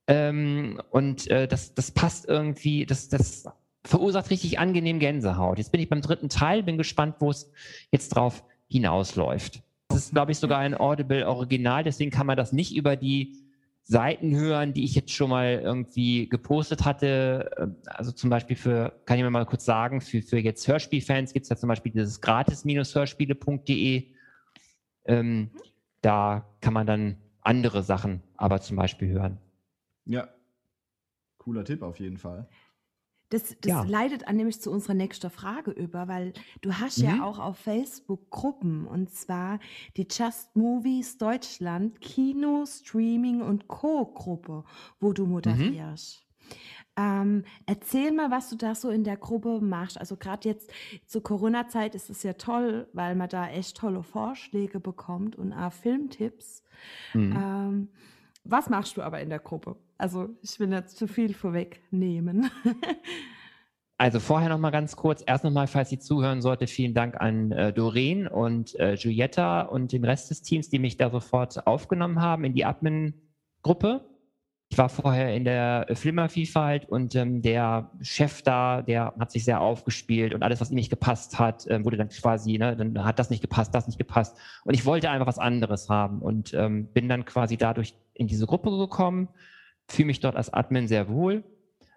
Ähm, 0.09 0.81
und 0.89 1.29
äh, 1.29 1.47
das, 1.47 1.75
das 1.75 1.91
passt 1.91 2.27
irgendwie, 2.27 2.87
das, 2.87 3.09
das 3.09 3.45
verursacht 3.85 4.31
richtig 4.31 4.57
angenehm 4.57 4.97
Gänsehaut. 4.97 5.59
Jetzt 5.59 5.71
bin 5.71 5.79
ich 5.79 5.87
beim 5.87 6.01
dritten 6.01 6.29
Teil, 6.29 6.63
bin 6.63 6.79
gespannt, 6.79 7.17
wo 7.19 7.29
es 7.29 7.51
jetzt 7.91 8.09
drauf 8.09 8.43
hinausläuft. 8.67 9.61
Das 9.87 9.99
ist, 9.99 10.11
glaube 10.13 10.31
ich, 10.31 10.39
sogar 10.39 10.57
ein 10.57 10.73
Audible 10.73 11.27
Original, 11.27 11.83
deswegen 11.83 12.09
kann 12.09 12.25
man 12.25 12.37
das 12.37 12.51
nicht 12.51 12.75
über 12.75 12.95
die 12.95 13.37
Seiten 13.83 14.35
hören, 14.35 14.73
die 14.73 14.83
ich 14.83 14.95
jetzt 14.95 15.11
schon 15.11 15.29
mal 15.29 15.61
irgendwie 15.63 16.27
gepostet 16.27 16.85
hatte. 16.85 17.51
Äh, 17.55 17.67
Also 17.91 18.11
zum 18.11 18.31
Beispiel 18.31 18.55
für, 18.55 18.93
kann 19.05 19.19
ich 19.19 19.23
mir 19.23 19.29
mal 19.29 19.45
kurz 19.45 19.63
sagen, 19.63 20.01
für, 20.01 20.23
für 20.23 20.39
jetzt 20.39 20.67
Hörspielfans 20.67 21.33
gibt 21.33 21.43
es 21.43 21.49
ja 21.49 21.55
zum 21.55 21.69
Beispiel 21.69 21.91
dieses 21.91 22.19
gratis-hörspiele.de. 22.19 24.07
Ähm, 25.05 25.51
da 26.01 26.47
kann 26.61 26.73
man 26.73 26.87
dann 26.87 27.17
andere 27.41 27.83
Sachen 27.83 28.23
aber 28.37 28.59
zum 28.59 28.75
Beispiel 28.75 29.09
hören. 29.09 29.37
Ja. 30.09 30.27
Cooler 31.37 31.63
Tipp 31.63 31.81
auf 31.83 31.99
jeden 31.99 32.17
Fall. 32.17 32.49
Das, 33.29 33.43
das 33.61 33.69
Ja. 33.69 33.83
leitet 33.83 34.27
an 34.27 34.37
nämlich 34.37 34.59
zu 34.59 34.71
unserer 34.71 34.95
nächsten 34.95 35.29
Frage 35.29 35.69
über, 35.69 36.07
weil 36.07 36.33
du 36.61 36.73
hast 36.73 36.97
Mhm. 36.97 37.05
ja 37.05 37.23
auch 37.23 37.37
auf 37.37 37.59
Facebook 37.59 38.31
Gruppen 38.31 38.87
und 38.87 39.11
zwar 39.11 39.59
die 39.97 40.07
Just 40.09 40.55
Movies 40.55 41.17
Deutschland 41.19 42.01
Kino, 42.01 42.65
Streaming 42.65 43.41
und 43.41 43.67
Co-Gruppe, 43.67 44.63
wo 44.99 45.09
Mhm. 45.09 45.13
du 45.13 45.25
moderierst. 45.27 46.25
Ähm, 46.97 47.45
erzähl 47.67 48.11
mal, 48.11 48.31
was 48.31 48.49
du 48.49 48.55
da 48.55 48.73
so 48.73 48.89
in 48.89 49.03
der 49.03 49.15
Gruppe 49.15 49.61
machst. 49.61 49.99
Also 49.99 50.17
gerade 50.17 50.49
jetzt 50.49 50.71
zur 51.05 51.21
Corona-Zeit 51.21 51.93
ist 51.93 52.09
es 52.09 52.23
ja 52.23 52.33
toll, 52.33 52.89
weil 52.93 53.13
man 53.15 53.29
da 53.29 53.47
echt 53.47 53.77
tolle 53.77 54.01
Vorschläge 54.01 54.79
bekommt 54.79 55.35
und 55.35 55.53
auch 55.53 55.71
Filmtipps. 55.71 56.63
Mhm. 57.13 57.33
Ähm, 57.37 57.89
was 58.43 58.69
machst 58.69 58.97
du 58.97 59.01
aber 59.01 59.19
in 59.19 59.29
der 59.29 59.39
Gruppe? 59.39 59.75
Also 59.97 60.29
ich 60.41 60.59
will 60.59 60.71
jetzt 60.71 60.97
zu 60.97 61.07
viel 61.07 61.33
vorwegnehmen. 61.33 62.49
Also 64.01 64.21
vorher 64.21 64.47
noch 64.47 64.59
mal 64.59 64.69
ganz 64.69 64.95
kurz. 64.95 65.21
Erst 65.27 65.43
noch 65.43 65.51
mal, 65.51 65.67
falls 65.67 65.89
Sie 65.89 65.99
zuhören 65.99 66.41
sollte, 66.41 66.67
vielen 66.67 66.93
Dank 66.93 67.19
an 67.19 67.51
äh, 67.51 67.73
Doreen 67.73 68.29
und 68.29 68.79
äh, 68.79 68.95
Giulietta 68.95 69.63
und 69.63 69.91
den 69.91 70.05
Rest 70.05 70.29
des 70.29 70.41
Teams, 70.41 70.69
die 70.69 70.79
mich 70.79 70.95
da 70.95 71.09
sofort 71.09 71.67
aufgenommen 71.67 72.21
haben 72.21 72.45
in 72.45 72.53
die 72.53 72.63
Admin-Gruppe. 72.63 74.05
Ich 74.69 74.77
war 74.77 74.87
vorher 74.87 75.35
in 75.35 75.43
der 75.43 75.85
Flimmervielfalt 75.95 76.87
und 76.87 77.13
ähm, 77.15 77.41
der 77.41 77.91
Chef 77.99 78.41
da, 78.41 78.83
der 78.83 79.15
hat 79.19 79.31
sich 79.31 79.43
sehr 79.43 79.59
aufgespielt 79.59 80.33
und 80.33 80.43
alles, 80.43 80.61
was 80.61 80.71
ihm 80.71 80.75
nicht 80.75 80.91
gepasst 80.91 81.37
hat, 81.37 81.67
äh, 81.67 81.83
wurde 81.83 81.97
dann 81.97 82.07
quasi, 82.07 82.57
ne, 82.57 82.77
dann 82.77 83.03
hat 83.03 83.19
das 83.19 83.29
nicht 83.29 83.41
gepasst, 83.41 83.75
das 83.75 83.87
nicht 83.87 83.97
gepasst. 83.97 84.37
Und 84.63 84.75
ich 84.75 84.85
wollte 84.85 85.09
einfach 85.09 85.27
was 85.27 85.39
anderes 85.39 85.89
haben 85.89 86.21
und 86.21 86.53
ähm, 86.53 86.85
bin 86.93 87.09
dann 87.09 87.25
quasi 87.25 87.57
dadurch 87.57 87.95
in 88.19 88.27
diese 88.27 88.45
Gruppe 88.45 88.77
gekommen, 88.77 89.29
fühle 89.87 90.07
mich 90.07 90.19
dort 90.19 90.35
als 90.35 90.53
Admin 90.53 90.87
sehr 90.87 91.09
wohl. 91.09 91.43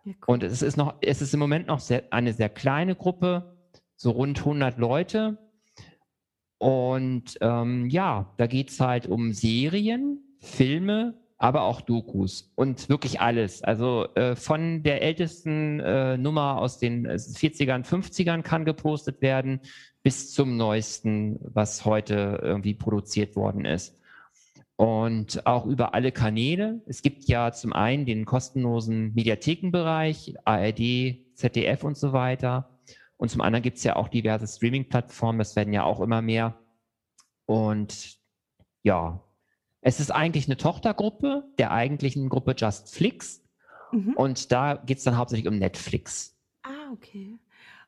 Ja, 0.04 0.12
cool. 0.26 0.34
Und 0.34 0.42
es 0.42 0.62
ist 0.62 0.76
noch, 0.76 0.94
es 1.00 1.20
ist 1.20 1.34
im 1.34 1.40
Moment 1.40 1.66
noch 1.66 1.80
sehr, 1.80 2.04
eine 2.10 2.32
sehr 2.32 2.48
kleine 2.48 2.94
Gruppe, 2.94 3.56
so 3.96 4.12
rund 4.12 4.38
100 4.38 4.78
Leute. 4.78 5.38
Und 6.58 7.38
ähm, 7.40 7.88
ja, 7.90 8.32
da 8.36 8.46
geht 8.46 8.70
es 8.70 8.80
halt 8.80 9.08
um 9.08 9.32
Serien, 9.32 10.20
Filme, 10.38 11.20
aber 11.38 11.62
auch 11.62 11.80
Dokus 11.80 12.52
und 12.54 12.88
wirklich 12.88 13.20
alles. 13.20 13.64
Also 13.64 14.06
äh, 14.14 14.36
von 14.36 14.84
der 14.84 15.02
ältesten 15.02 15.80
äh, 15.80 16.16
Nummer 16.16 16.58
aus 16.58 16.78
den 16.78 17.04
äh, 17.04 17.14
40ern, 17.14 17.84
50ern 17.84 18.42
kann 18.42 18.64
gepostet 18.64 19.22
werden, 19.22 19.60
bis 20.04 20.32
zum 20.32 20.56
neuesten, 20.56 21.40
was 21.42 21.84
heute 21.84 22.38
irgendwie 22.42 22.74
produziert 22.74 23.34
worden 23.34 23.64
ist 23.64 24.01
und 24.82 25.46
auch 25.46 25.64
über 25.66 25.94
alle 25.94 26.10
Kanäle. 26.10 26.82
Es 26.86 27.02
gibt 27.02 27.22
ja 27.26 27.52
zum 27.52 27.72
einen 27.72 28.04
den 28.04 28.24
kostenlosen 28.24 29.14
Mediathekenbereich, 29.14 30.34
ARD, 30.44 31.18
ZDF 31.34 31.84
und 31.84 31.96
so 31.96 32.12
weiter. 32.12 32.80
Und 33.16 33.28
zum 33.28 33.42
anderen 33.42 33.62
gibt 33.62 33.76
es 33.76 33.84
ja 33.84 33.94
auch 33.94 34.08
diverse 34.08 34.48
Streaming-Plattformen, 34.48 35.38
das 35.38 35.54
werden 35.54 35.72
ja 35.72 35.84
auch 35.84 36.00
immer 36.00 36.20
mehr. 36.20 36.58
Und 37.46 38.18
ja, 38.82 39.22
es 39.82 40.00
ist 40.00 40.10
eigentlich 40.10 40.48
eine 40.48 40.56
Tochtergruppe 40.56 41.44
der 41.58 41.70
eigentlichen 41.70 42.28
Gruppe 42.28 42.56
Just 42.58 42.92
Flix. 42.92 43.40
Mhm. 43.92 44.14
Und 44.14 44.50
da 44.50 44.74
geht 44.74 44.98
es 44.98 45.04
dann 45.04 45.16
hauptsächlich 45.16 45.46
um 45.46 45.60
Netflix. 45.60 46.36
Ah, 46.64 46.90
okay. 46.92 47.38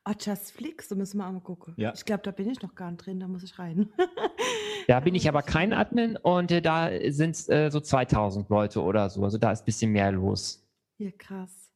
Oh, 0.06 0.12
Just 0.20 0.52
Flix, 0.52 0.88
da 0.88 0.94
müssen 0.96 1.16
wir 1.18 1.26
auch 1.26 1.32
mal 1.32 1.40
gucken. 1.40 1.72
Ja. 1.78 1.92
Ich 1.94 2.04
glaube, 2.04 2.22
da 2.22 2.30
bin 2.30 2.48
ich 2.50 2.60
noch 2.60 2.74
gar 2.74 2.90
nicht 2.90 3.06
drin, 3.06 3.20
da 3.20 3.28
muss 3.28 3.42
ich 3.42 3.58
rein. 3.58 3.88
Da 4.86 5.00
bin 5.00 5.14
ich 5.14 5.26
aber 5.30 5.40
kein 5.40 5.72
Admin 5.72 6.18
und 6.18 6.50
äh, 6.50 6.60
da 6.60 6.90
sind 7.08 7.30
es 7.30 7.48
äh, 7.48 7.70
so 7.70 7.80
2000 7.80 8.50
Leute 8.50 8.82
oder 8.82 9.08
so. 9.08 9.24
Also 9.24 9.38
da 9.38 9.50
ist 9.50 9.62
ein 9.62 9.64
bisschen 9.64 9.92
mehr 9.92 10.12
los. 10.12 10.62
Ja, 10.98 11.10
krass. 11.16 11.70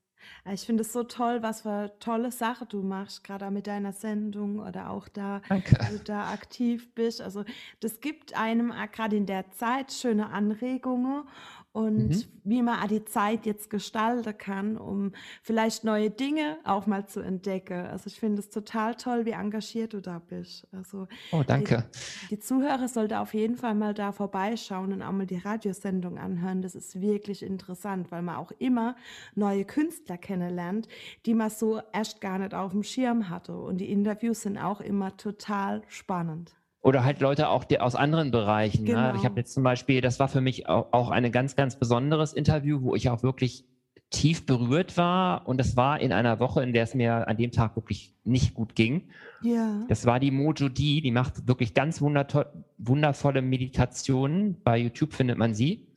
Ja, 0.44 0.52
Ich 0.52 0.66
finde 0.66 0.82
es 0.82 0.92
so 0.92 1.04
toll, 1.04 1.42
was 1.42 1.62
für 1.62 1.90
tolle 2.00 2.30
Sache 2.30 2.66
du 2.66 2.82
machst, 2.82 3.24
gerade 3.24 3.50
mit 3.50 3.66
deiner 3.66 3.92
Sendung 3.92 4.58
oder 4.58 4.90
auch 4.90 5.08
da, 5.08 5.40
Danke. 5.48 5.78
wo 5.80 5.96
du 5.96 6.04
da 6.04 6.30
aktiv 6.32 6.94
bist. 6.94 7.22
Also 7.22 7.44
das 7.80 8.00
gibt 8.00 8.36
einem 8.36 8.72
auch 8.72 8.92
gerade 8.92 9.16
in 9.16 9.24
der 9.24 9.50
Zeit 9.52 9.90
schöne 9.90 10.28
Anregungen 10.28 11.22
und 11.72 12.10
Mhm. 12.10 12.40
wie 12.44 12.62
man 12.62 12.80
auch 12.82 12.88
die 12.88 13.04
Zeit 13.04 13.46
jetzt 13.46 13.70
gestalten 13.70 14.36
kann, 14.38 14.76
um 14.78 15.12
vielleicht 15.42 15.84
neue 15.84 16.10
Dinge 16.10 16.58
auch 16.64 16.86
mal 16.86 17.06
zu 17.06 17.20
entdecken. 17.20 17.86
Also 17.86 18.06
ich 18.08 18.18
finde 18.20 18.40
es 18.40 18.50
total 18.50 18.94
toll, 18.94 19.26
wie 19.26 19.30
engagiert 19.32 19.92
du 19.92 20.00
da 20.00 20.18
bist. 20.18 20.66
Also 20.72 21.06
Oh, 21.32 21.42
danke. 21.44 21.90
Die 22.30 22.38
Zuhörer 22.38 22.88
sollten 22.88 23.14
auf 23.14 23.34
jeden 23.34 23.56
Fall 23.56 23.74
mal 23.74 23.92
da 23.94 24.12
vorbeischauen 24.12 24.92
und 24.92 25.02
auch 25.02 25.12
mal 25.12 25.26
die 25.26 25.36
Radiosendung 25.38 26.18
anhören. 26.18 26.62
Das 26.62 26.74
ist 26.74 27.00
wirklich 27.00 27.42
interessant, 27.42 28.10
weil 28.10 28.22
man 28.22 28.36
auch 28.36 28.52
immer 28.58 28.96
neue 29.34 29.64
Künstler 29.64 30.18
kennenlernt, 30.18 30.88
die 31.26 31.34
man 31.34 31.50
so 31.50 31.80
erst 31.92 32.20
gar 32.20 32.38
nicht 32.38 32.54
auf 32.54 32.72
dem 32.72 32.82
Schirm 32.82 33.28
hatte. 33.30 33.56
Und 33.58 33.78
die 33.78 33.90
Interviews 33.92 34.42
sind 34.42 34.58
auch 34.58 34.80
immer 34.80 35.16
total 35.16 35.82
spannend. 35.88 36.57
Oder 36.88 37.04
halt 37.04 37.20
Leute 37.20 37.50
auch 37.50 37.64
die, 37.64 37.80
aus 37.80 37.94
anderen 37.94 38.30
Bereichen. 38.30 38.84
Ne? 38.84 38.92
Genau. 38.92 39.14
Ich 39.14 39.26
habe 39.26 39.38
jetzt 39.38 39.52
zum 39.52 39.62
Beispiel, 39.62 40.00
das 40.00 40.18
war 40.18 40.28
für 40.28 40.40
mich 40.40 40.70
auch, 40.70 40.90
auch 40.92 41.10
ein 41.10 41.30
ganz, 41.30 41.54
ganz 41.54 41.76
besonderes 41.76 42.32
Interview, 42.32 42.80
wo 42.80 42.94
ich 42.94 43.10
auch 43.10 43.22
wirklich 43.22 43.66
tief 44.08 44.46
berührt 44.46 44.96
war. 44.96 45.46
Und 45.46 45.58
das 45.58 45.76
war 45.76 46.00
in 46.00 46.12
einer 46.12 46.40
Woche, 46.40 46.62
in 46.62 46.72
der 46.72 46.84
es 46.84 46.94
mir 46.94 47.28
an 47.28 47.36
dem 47.36 47.52
Tag 47.52 47.76
wirklich 47.76 48.14
nicht 48.24 48.54
gut 48.54 48.74
ging. 48.74 49.10
Ja. 49.42 49.84
Das 49.90 50.06
war 50.06 50.18
die 50.18 50.30
Mojo 50.30 50.70
D, 50.70 51.02
die 51.02 51.10
macht 51.10 51.46
wirklich 51.46 51.74
ganz 51.74 52.00
wundervolle 52.00 53.42
Meditationen. 53.42 54.56
Bei 54.64 54.78
YouTube 54.78 55.12
findet 55.12 55.36
man 55.36 55.52
sie. 55.52 55.88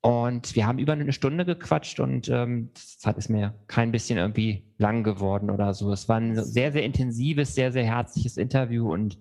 Und 0.00 0.56
wir 0.56 0.66
haben 0.66 0.80
über 0.80 0.94
eine 0.94 1.12
Stunde 1.12 1.44
gequatscht 1.44 2.00
und 2.00 2.28
ähm, 2.28 2.70
das 2.74 3.06
hat 3.06 3.18
es 3.18 3.28
mir 3.28 3.54
kein 3.68 3.92
bisschen 3.92 4.18
irgendwie 4.18 4.64
lang 4.78 5.04
geworden 5.04 5.48
oder 5.48 5.74
so. 5.74 5.92
Es 5.92 6.08
war 6.08 6.16
ein 6.16 6.34
sehr, 6.42 6.72
sehr 6.72 6.82
intensives, 6.82 7.54
sehr, 7.54 7.70
sehr 7.70 7.84
herzliches 7.84 8.36
Interview 8.36 8.92
und 8.92 9.16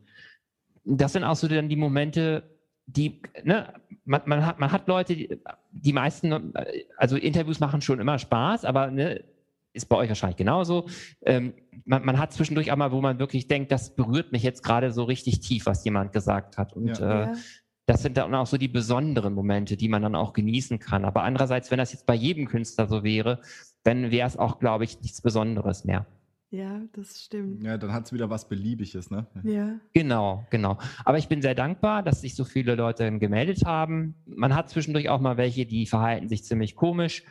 das 0.84 1.14
sind 1.14 1.24
auch 1.24 1.36
so 1.36 1.48
dann 1.48 1.70
die 1.70 1.76
Momente, 1.76 2.44
die, 2.86 3.22
ne, 3.44 3.74
man, 4.06 4.22
man, 4.26 4.46
hat, 4.46 4.60
man 4.60 4.72
hat 4.72 4.88
Leute, 4.88 5.16
die, 5.16 5.40
die 5.72 5.94
meisten, 5.94 6.54
also 6.98 7.16
Interviews 7.16 7.60
machen 7.60 7.82
schon 7.82 8.00
immer 8.00 8.20
Spaß, 8.20 8.66
aber 8.66 8.92
ne, 8.92 9.24
ist 9.74 9.86
bei 9.86 9.96
euch 9.96 10.10
wahrscheinlich 10.10 10.38
genauso. 10.38 10.88
Ähm, 11.26 11.54
man, 11.86 12.04
man 12.04 12.20
hat 12.20 12.34
zwischendurch 12.34 12.72
auch 12.72 12.76
mal, 12.76 12.92
wo 12.92 13.02
man 13.02 13.20
wirklich 13.20 13.48
denkt, 13.48 13.72
das 13.72 13.96
berührt 13.96 14.32
mich 14.32 14.44
jetzt 14.44 14.64
gerade 14.64 14.92
so 14.92 15.04
richtig 15.04 15.40
tief, 15.40 15.66
was 15.66 15.86
jemand 15.86 16.12
gesagt 16.12 16.58
hat. 16.58 16.74
Und 16.74 17.00
Ja. 17.00 17.24
äh, 17.24 17.26
ja. 17.28 17.34
das 17.86 18.02
sind 18.02 18.18
dann 18.18 18.36
auch 18.36 18.48
so 18.48 18.58
die 18.58 18.68
besonderen 18.68 19.34
Momente, 19.34 19.78
die 19.78 19.88
man 19.88 20.02
dann 20.02 20.16
auch 20.16 20.34
genießen 20.34 20.80
kann. 20.80 21.06
Aber 21.06 21.24
andererseits, 21.24 21.72
wenn 21.72 21.78
das 21.78 21.94
jetzt 21.94 22.06
bei 22.06 22.16
jedem 22.16 22.48
Künstler 22.48 22.88
so 22.88 23.04
wäre, 23.04 23.40
dann 23.84 24.12
wäre 24.12 24.28
es 24.28 24.38
auch, 24.38 24.60
glaube 24.60 24.84
ich, 24.84 25.02
nichts 25.02 25.22
Besonderes 25.22 25.86
mehr. 25.86 26.06
Ja, 26.52 26.82
das 26.92 27.24
stimmt. 27.24 27.64
Ja, 27.64 27.78
dann 27.78 27.94
hat 27.94 28.06
es 28.06 28.14
wieder 28.14 28.30
was 28.30 28.50
Beliebiges, 28.50 29.10
ne? 29.10 29.26
Ja. 29.44 29.80
Genau, 29.94 30.46
genau. 30.50 30.78
Aber 31.06 31.18
ich 31.18 31.30
bin 31.30 31.42
sehr 31.42 31.56
dankbar, 31.56 32.04
dass 32.04 32.20
sich 32.20 32.36
so 32.36 32.44
viele 32.44 32.76
Leute 32.76 33.18
gemeldet 33.20 33.66
haben. 33.66 34.16
Man 34.26 34.54
hat 34.54 34.70
zwischendurch 34.70 35.08
auch 35.08 35.22
mal 35.22 35.38
welche, 35.38 35.66
die 35.66 35.86
verhalten 35.86 36.28
sich 36.28 36.44
ziemlich 36.44 36.76
komisch. 36.76 37.24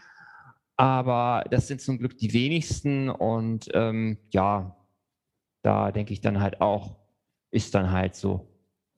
Aber 0.79 1.45
das 1.51 1.69
sind 1.69 1.83
zum 1.83 1.99
Glück 1.99 2.17
die 2.17 2.33
wenigsten. 2.33 3.11
Und 3.11 3.69
ähm, 3.75 4.17
ja, 4.31 4.75
da 5.61 5.93
denke 5.93 6.15
ich 6.15 6.23
dann 6.23 6.41
halt 6.41 6.63
auch, 6.63 6.97
ist 7.51 7.75
dann 7.75 7.91
halt 7.91 8.15
so. 8.15 8.47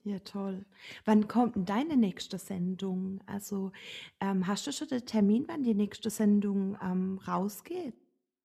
Ja, 0.05 0.21
toll. 0.21 0.65
Wann 1.05 1.27
kommt 1.27 1.57
denn 1.57 1.65
deine 1.65 1.97
nächste 1.97 2.39
Sendung? 2.39 3.21
Also 3.27 3.73
ähm, 4.21 4.47
hast 4.47 4.69
du 4.69 4.73
schon 4.73 4.87
den 4.87 5.05
Termin, 5.05 5.47
wann 5.49 5.65
die 5.65 5.75
nächste 5.75 6.11
Sendung 6.11 6.77
ähm, 6.81 7.19
rausgeht? 7.27 7.95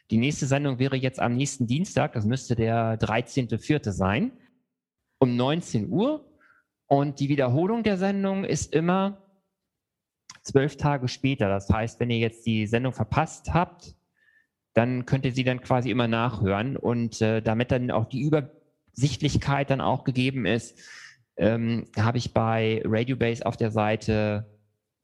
Die 0.09 0.17
nächste 0.17 0.45
Sendung 0.45 0.79
wäre 0.79 0.95
jetzt 0.95 1.19
am 1.19 1.35
nächsten 1.35 1.67
Dienstag, 1.67 2.13
das 2.13 2.25
müsste 2.25 2.55
der 2.55 2.97
13.04. 2.99 3.91
sein, 3.91 4.31
um 5.19 5.35
19 5.35 5.89
Uhr. 5.89 6.23
Und 6.87 7.19
die 7.19 7.27
Wiederholung 7.27 7.83
der 7.83 7.97
Sendung 7.97 8.45
ist 8.45 8.73
immer 8.73 9.21
zwölf 10.43 10.77
Tage 10.77 11.09
später. 11.09 11.49
Das 11.49 11.69
heißt, 11.69 11.99
wenn 11.99 12.09
ihr 12.09 12.19
jetzt 12.19 12.45
die 12.45 12.67
Sendung 12.67 12.93
verpasst 12.93 13.53
habt, 13.53 13.95
dann 14.73 15.05
könnt 15.05 15.25
ihr 15.25 15.33
sie 15.33 15.43
dann 15.43 15.59
quasi 15.59 15.89
immer 15.91 16.07
nachhören. 16.07 16.77
Und 16.77 17.21
äh, 17.21 17.41
damit 17.41 17.71
dann 17.71 17.91
auch 17.91 18.05
die 18.05 18.21
Übersichtlichkeit 18.21 19.69
dann 19.69 19.81
auch 19.81 20.05
gegeben 20.05 20.45
ist, 20.45 20.79
ähm, 21.35 21.85
habe 21.97 22.17
ich 22.17 22.33
bei 22.33 22.81
Radio 22.85 23.17
Base 23.17 23.45
auf 23.45 23.57
der 23.57 23.71
Seite 23.71 24.45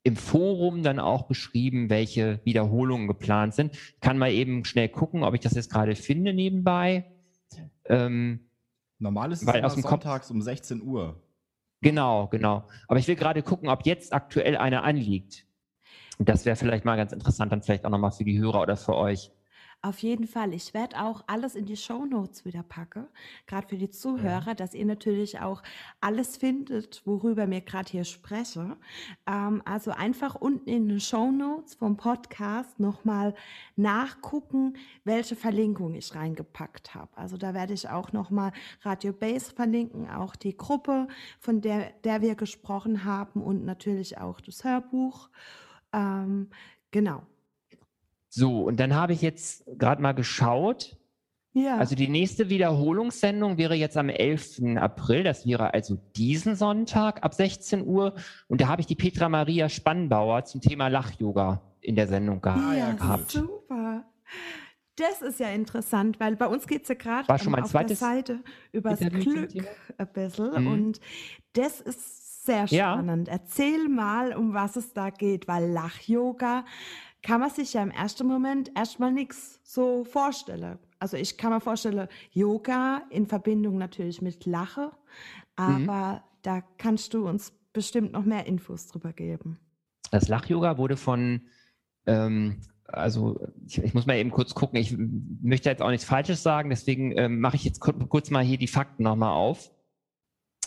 im 0.03 0.15
Forum 0.17 0.83
dann 0.83 1.00
auch 1.00 1.24
beschrieben, 1.27 1.89
welche 1.89 2.41
Wiederholungen 2.43 3.07
geplant 3.07 3.53
sind. 3.55 3.74
Ich 3.75 4.00
kann 4.01 4.17
mal 4.17 4.31
eben 4.31 4.65
schnell 4.65 4.89
gucken, 4.89 5.24
ob 5.24 5.33
ich 5.33 5.39
das 5.39 5.53
jetzt 5.53 5.72
gerade 5.72 5.95
finde 5.95 6.33
nebenbei. 6.33 7.05
Ähm, 7.86 8.50
Normal 9.00 9.31
ist 9.31 9.41
es 9.41 9.48
Weil 9.48 9.63
aus 9.63 9.74
dem 9.74 9.83
Kopf- 9.83 10.03
sonntags 10.03 10.29
um 10.31 10.41
16 10.41 10.81
Uhr. 10.81 11.22
genau, 11.81 12.27
genau. 12.27 12.67
Aber 12.88 13.00
ich 13.00 13.07
will 13.07 13.15
gerade 13.15 13.43
gucken, 13.43 13.69
ob 13.69 13.86
jetzt 13.86 14.13
aktuell 14.13 14.57
eine 14.57 14.83
anliegt. 14.83 15.45
Das 16.19 16.45
wäre 16.45 16.55
vielleicht 16.55 16.86
mal 16.86 16.95
ganz 16.95 17.12
interessant, 17.12 17.51
dann 17.51 17.63
vielleicht 17.63 17.86
auch 17.86 17.89
nochmal 17.89 18.12
für 18.12 18.24
die 18.24 18.38
Hörer 18.39 18.62
oder 18.62 18.75
für 18.77 18.95
euch. 18.95 19.31
Auf 19.85 19.99
jeden 19.99 20.27
Fall. 20.27 20.53
Ich 20.53 20.73
werde 20.73 21.01
auch 21.01 21.25
alles 21.27 21.55
in 21.55 21.65
die 21.65 21.75
Show 21.75 22.05
Notes 22.05 22.45
wieder 22.45 22.63
packen, 22.63 23.05
gerade 23.47 23.67
für 23.67 23.75
die 23.75 23.89
Zuhörer, 23.89 24.55
dass 24.55 24.73
ihr 24.73 24.85
natürlich 24.85 25.41
auch 25.41 25.61
alles 25.99 26.37
findet, 26.37 27.05
worüber 27.05 27.47
mir 27.47 27.59
gerade 27.59 27.91
hier 27.91 28.05
spreche. 28.05 28.77
Ähm, 29.27 29.61
also 29.65 29.91
einfach 29.91 30.35
unten 30.35 30.69
in 30.69 30.87
den 30.87 31.01
Show 31.01 31.31
Notes 31.31 31.75
vom 31.75 31.97
Podcast 31.97 32.79
nochmal 32.79 33.35
nachgucken, 33.75 34.77
welche 35.03 35.35
Verlinkung 35.35 35.95
ich 35.95 36.15
reingepackt 36.15 36.95
habe. 36.95 37.17
Also 37.17 37.35
da 37.35 37.53
werde 37.53 37.73
ich 37.73 37.89
auch 37.89 38.13
nochmal 38.13 38.53
Radio 38.83 39.11
Base 39.11 39.53
verlinken, 39.53 40.09
auch 40.09 40.37
die 40.37 40.55
Gruppe, 40.55 41.09
von 41.41 41.59
der, 41.59 41.91
der 42.05 42.21
wir 42.21 42.35
gesprochen 42.35 43.03
haben 43.03 43.41
und 43.41 43.65
natürlich 43.65 44.17
auch 44.17 44.39
das 44.39 44.63
Hörbuch. 44.63 45.27
Ähm, 45.91 46.51
genau. 46.91 47.23
So, 48.35 48.63
und 48.63 48.79
dann 48.79 48.95
habe 48.95 49.13
ich 49.13 49.21
jetzt 49.21 49.63
gerade 49.77 50.01
mal 50.01 50.13
geschaut. 50.13 50.97
Ja. 51.53 51.77
Also 51.77 51.93
die 51.93 52.07
nächste 52.07 52.49
Wiederholungssendung 52.49 53.59
wäre 53.59 53.75
jetzt 53.75 53.95
am 53.95 54.09
11. 54.09 54.75
April. 54.77 55.23
Das 55.23 55.45
wäre 55.45 55.71
also 55.75 55.99
diesen 56.15 56.55
Sonntag 56.55 57.23
ab 57.23 57.35
16 57.35 57.85
Uhr. 57.85 58.15
Und 58.47 58.59
da 58.59 58.69
habe 58.69 58.81
ich 58.81 58.87
die 58.87 58.95
Petra 58.95 59.29
Maria 59.29 59.69
Spannbauer 59.69 60.45
zum 60.45 60.61
Thema 60.61 60.87
Lach-Yoga 60.87 61.61
in 61.79 61.95
der 61.95 62.07
Sendung 62.07 62.41
geha 62.41 62.73
ja, 62.73 62.91
gehabt. 62.93 63.29
super. 63.29 64.03
Das 64.95 65.21
ist 65.21 65.39
ja 65.39 65.49
interessant, 65.49 66.19
weil 66.19 66.35
bei 66.35 66.47
uns 66.47 66.65
geht 66.65 66.83
es 66.83 66.87
ja 66.89 66.95
gerade 66.95 67.27
War 67.27 67.37
schon 67.37 67.51
mein 67.51 67.63
auf 67.63 67.71
der 67.71 67.95
Seite 67.95 68.39
übers 68.71 68.97
zum 68.97 69.09
Glück 69.09 69.51
ein 69.99 70.07
bisschen. 70.11 70.59
Mhm. 70.59 70.67
Und 70.67 70.99
das 71.53 71.81
ist 71.81 72.45
sehr 72.45 72.65
Ja. 72.65 72.93
spannend. 72.93 73.27
Erzähl 73.27 73.89
mal, 73.89 74.35
um 74.35 74.55
was 74.55 74.75
es 74.75 74.91
da 74.93 75.11
geht, 75.11 75.47
weil 75.47 75.69
Lach-Yoga 75.69 76.65
kann 77.23 77.39
man 77.39 77.49
sich 77.49 77.73
ja 77.73 77.81
im 77.81 77.89
ersten 77.91 78.27
Moment 78.27 78.71
erstmal 78.75 79.11
nichts 79.11 79.59
so 79.63 80.03
vorstellen. 80.03 80.77
Also 80.99 81.17
ich 81.17 81.37
kann 81.37 81.51
mir 81.51 81.61
vorstellen, 81.61 82.07
Yoga 82.31 83.01
in 83.09 83.25
Verbindung 83.25 83.77
natürlich 83.77 84.21
mit 84.21 84.45
Lache, 84.45 84.91
Mhm. 85.57 85.89
aber 85.89 86.23
da 86.41 86.61
kannst 86.77 87.13
du 87.13 87.27
uns 87.27 87.53
bestimmt 87.73 88.11
noch 88.11 88.25
mehr 88.25 88.45
Infos 88.45 88.87
drüber 88.87 89.13
geben. 89.13 89.59
Das 90.11 90.27
Lach-Yoga 90.27 90.77
wurde 90.77 90.97
von, 90.97 91.41
ähm, 92.05 92.61
also 92.85 93.39
ich, 93.65 93.77
ich 93.81 93.93
muss 93.93 94.05
mal 94.05 94.17
eben 94.17 94.31
kurz 94.31 94.53
gucken, 94.53 94.77
ich 94.79 94.95
möchte 94.97 95.69
jetzt 95.69 95.81
auch 95.81 95.89
nichts 95.89 96.05
Falsches 96.05 96.43
sagen, 96.43 96.69
deswegen 96.69 97.17
ähm, 97.17 97.39
mache 97.39 97.55
ich 97.55 97.63
jetzt 97.63 97.79
kur 97.79 97.93
kurz 98.09 98.29
mal 98.29 98.43
hier 98.43 98.57
die 98.57 98.67
Fakten 98.67 99.03
nochmal 99.03 99.33
auf. 99.33 99.71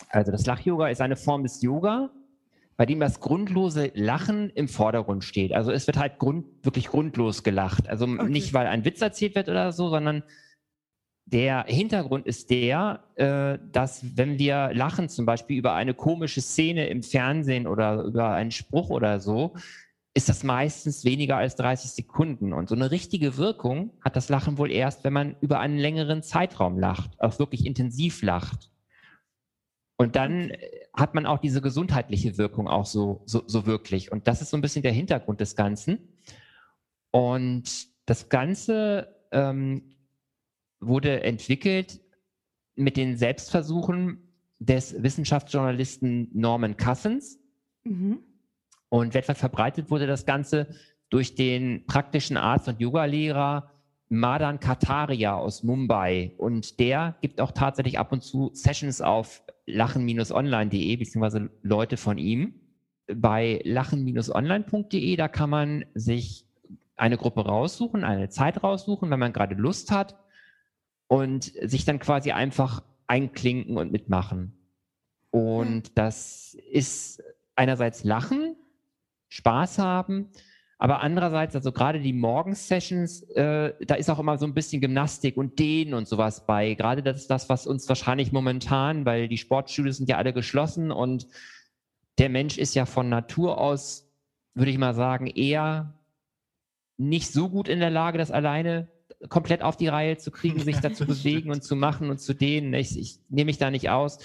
Also 0.09 0.31
das 0.31 0.45
Lach-Yoga 0.45 0.87
ist 0.89 1.01
eine 1.01 1.15
Form 1.15 1.43
des 1.43 1.61
Yoga, 1.61 2.09
bei 2.77 2.85
dem 2.85 2.99
das 2.99 3.19
grundlose 3.19 3.91
Lachen 3.95 4.51
im 4.51 4.67
Vordergrund 4.67 5.23
steht. 5.23 5.51
Also 5.51 5.71
es 5.71 5.87
wird 5.87 5.97
halt 5.97 6.19
grund, 6.19 6.45
wirklich 6.63 6.87
grundlos 6.87 7.43
gelacht. 7.43 7.89
Also 7.89 8.05
Okay. 8.05 8.29
nicht, 8.29 8.53
weil 8.53 8.67
ein 8.67 8.85
Witz 8.85 9.01
erzählt 9.01 9.35
wird 9.35 9.49
oder 9.49 9.71
so, 9.71 9.89
sondern 9.89 10.23
der 11.25 11.65
Hintergrund 11.67 12.25
ist 12.25 12.51
der, 12.51 13.03
äh, 13.15 13.57
dass 13.71 14.15
wenn 14.15 14.39
wir 14.39 14.71
lachen, 14.73 15.09
zum 15.09 15.25
Beispiel 15.25 15.57
über 15.57 15.73
eine 15.73 15.93
komische 15.93 16.39
Szene 16.39 16.87
im 16.87 17.03
Fernsehen 17.03 17.67
oder 17.67 18.03
über 18.03 18.31
einen 18.31 18.51
Spruch 18.51 18.91
oder 18.91 19.19
so, 19.19 19.55
ist 20.13 20.29
das 20.29 20.43
meistens 20.43 21.03
weniger 21.03 21.37
als 21.37 21.55
30 21.57 21.91
Sekunden. 21.91 22.53
Und 22.53 22.69
so 22.69 22.75
eine 22.75 22.91
richtige 22.91 23.37
Wirkung 23.37 23.91
hat 24.03 24.15
das 24.15 24.29
Lachen 24.29 24.57
wohl 24.57 24.71
erst, 24.71 25.03
wenn 25.03 25.13
man 25.13 25.35
über 25.41 25.59
einen 25.59 25.77
längeren 25.77 26.23
Zeitraum 26.23 26.79
lacht, 26.79 27.19
auch 27.19 27.39
wirklich 27.39 27.65
intensiv 27.65 28.21
lacht. 28.21 28.71
Und 29.97 30.15
dann 30.15 30.51
hat 30.97 31.13
man 31.13 31.27
auch 31.27 31.37
diese 31.37 31.61
gesundheitliche 31.61 32.37
Wirkung 32.37 32.67
auch 32.67 32.87
so, 32.87 33.21
so, 33.25 33.43
so 33.45 33.67
wirklich. 33.67 34.11
Und 34.11 34.27
das 34.27 34.41
ist 34.41 34.49
so 34.49 34.57
ein 34.57 34.61
bisschen 34.61 34.81
der 34.81 34.91
Hintergrund 34.91 35.39
des 35.39 35.55
Ganzen. 35.55 35.99
Und 37.11 37.87
das 38.07 38.29
Ganze 38.29 39.15
ähm, 39.31 39.95
wurde 40.79 41.23
entwickelt 41.23 42.01
mit 42.75 42.97
den 42.97 43.15
Selbstversuchen 43.15 44.33
des 44.59 45.01
Wissenschaftsjournalisten 45.01 46.29
Norman 46.33 46.77
Cousins. 46.77 47.39
Mhm. 47.83 48.23
Und 48.89 49.13
weltweit 49.13 49.37
verbreitet 49.37 49.91
wurde 49.91 50.07
das 50.07 50.25
Ganze 50.25 50.67
durch 51.09 51.35
den 51.35 51.85
praktischen 51.85 52.37
Arzt 52.37 52.67
und 52.67 52.79
Yogalehrer 52.79 53.69
Madan 54.09 54.59
Kataria 54.59 55.35
aus 55.35 55.63
Mumbai. 55.63 56.33
Und 56.37 56.79
der 56.79 57.15
gibt 57.21 57.41
auch 57.41 57.51
tatsächlich 57.51 57.99
ab 57.99 58.11
und 58.11 58.23
zu 58.23 58.51
Sessions 58.53 59.01
auf 59.01 59.43
lachen-online.de, 59.65 60.95
beziehungsweise 60.95 61.49
Leute 61.61 61.97
von 61.97 62.17
ihm. 62.17 62.55
Bei 63.13 63.61
lachen-online.de, 63.63 65.15
da 65.15 65.27
kann 65.27 65.49
man 65.49 65.85
sich 65.93 66.45
eine 66.95 67.17
Gruppe 67.17 67.45
raussuchen, 67.45 68.03
eine 68.03 68.29
Zeit 68.29 68.63
raussuchen, 68.63 69.09
wenn 69.09 69.19
man 69.19 69.33
gerade 69.33 69.55
Lust 69.55 69.91
hat 69.91 70.17
und 71.07 71.43
sich 71.43 71.85
dann 71.85 71.99
quasi 71.99 72.31
einfach 72.31 72.83
einklinken 73.07 73.77
und 73.77 73.91
mitmachen. 73.91 74.57
Und 75.29 75.97
das 75.97 76.57
ist 76.71 77.21
einerseits 77.55 78.03
Lachen, 78.03 78.55
Spaß 79.29 79.79
haben, 79.79 80.29
aber 80.79 81.01
andererseits, 81.01 81.55
also 81.55 81.71
gerade 81.71 81.99
die 81.99 82.13
Morgensessions, 82.13 83.23
äh, 83.31 83.73
da 83.85 83.95
ist 83.95 84.09
auch 84.09 84.19
immer 84.19 84.37
so 84.37 84.45
ein 84.45 84.53
bisschen 84.53 84.79
Gymnastik 84.79 85.35
und 85.35 85.57
Dehnen 85.57 85.95
und 85.95 86.07
sowas 86.07 86.45
bei. 86.45 86.75
Gerade 86.75 87.01
das 87.01 87.17
ist 87.17 87.31
das, 87.31 87.49
was 87.49 87.65
uns 87.65 87.89
wahrscheinlich 87.89 88.31
momentan, 88.31 89.05
weil 89.05 89.27
die 89.27 89.39
Sportstudios 89.39 89.97
sind 89.97 90.07
ja 90.07 90.17
alle 90.17 90.33
geschlossen 90.33 90.91
und 90.91 91.27
der 92.19 92.29
Mensch 92.29 92.57
ist 92.59 92.75
ja 92.75 92.85
von 92.85 93.09
Natur 93.09 93.59
aus, 93.59 94.11
würde 94.53 94.71
ich 94.71 94.77
mal 94.77 94.93
sagen, 94.93 95.27
eher 95.27 95.93
nicht 96.97 97.31
so 97.31 97.49
gut 97.49 97.67
in 97.67 97.79
der 97.79 97.91
Lage, 97.91 98.19
das 98.19 98.31
alleine 98.31 98.87
komplett 99.29 99.63
auf 99.63 99.77
die 99.77 99.87
Reihe 99.87 100.17
zu 100.17 100.29
kriegen, 100.29 100.59
sich 100.59 100.77
da 100.77 100.93
zu 100.93 101.05
bewegen 101.07 101.49
und 101.49 101.63
zu 101.63 101.75
machen 101.75 102.11
und 102.11 102.19
zu 102.19 102.35
dehnen. 102.35 102.73
Ich, 102.75 102.99
ich 102.99 103.19
nehme 103.29 103.45
mich 103.45 103.57
da 103.57 103.71
nicht 103.71 103.89
aus. 103.89 104.19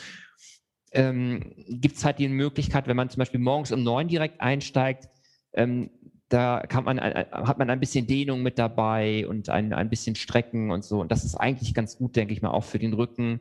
Ähm, 0.90 1.54
Gibt 1.56 1.96
es 1.96 2.04
halt 2.04 2.18
die 2.18 2.28
Möglichkeit, 2.28 2.86
wenn 2.88 2.96
man 2.96 3.08
zum 3.08 3.20
Beispiel 3.20 3.40
morgens 3.40 3.72
um 3.72 3.82
neun 3.82 4.08
direkt 4.08 4.42
einsteigt, 4.42 5.08
ähm, 5.54 5.90
da 6.32 6.60
kann 6.66 6.84
man, 6.84 6.98
ein- 6.98 7.26
hat 7.30 7.58
man 7.58 7.68
ein 7.70 7.80
bisschen 7.80 8.06
Dehnung 8.06 8.42
mit 8.42 8.58
dabei 8.58 9.26
und 9.28 9.48
ein, 9.50 9.72
ein 9.72 9.90
bisschen 9.90 10.14
Strecken 10.14 10.70
und 10.70 10.84
so. 10.84 11.00
Und 11.00 11.12
das 11.12 11.24
ist 11.24 11.34
eigentlich 11.36 11.74
ganz 11.74 11.96
gut, 11.98 12.16
denke 12.16 12.32
ich 12.32 12.42
mal, 12.42 12.50
auch 12.50 12.64
für 12.64 12.78
den 12.78 12.92
Rücken 12.94 13.40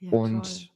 Ja, 0.00 0.10
und 0.12 0.42
toll. 0.42 0.68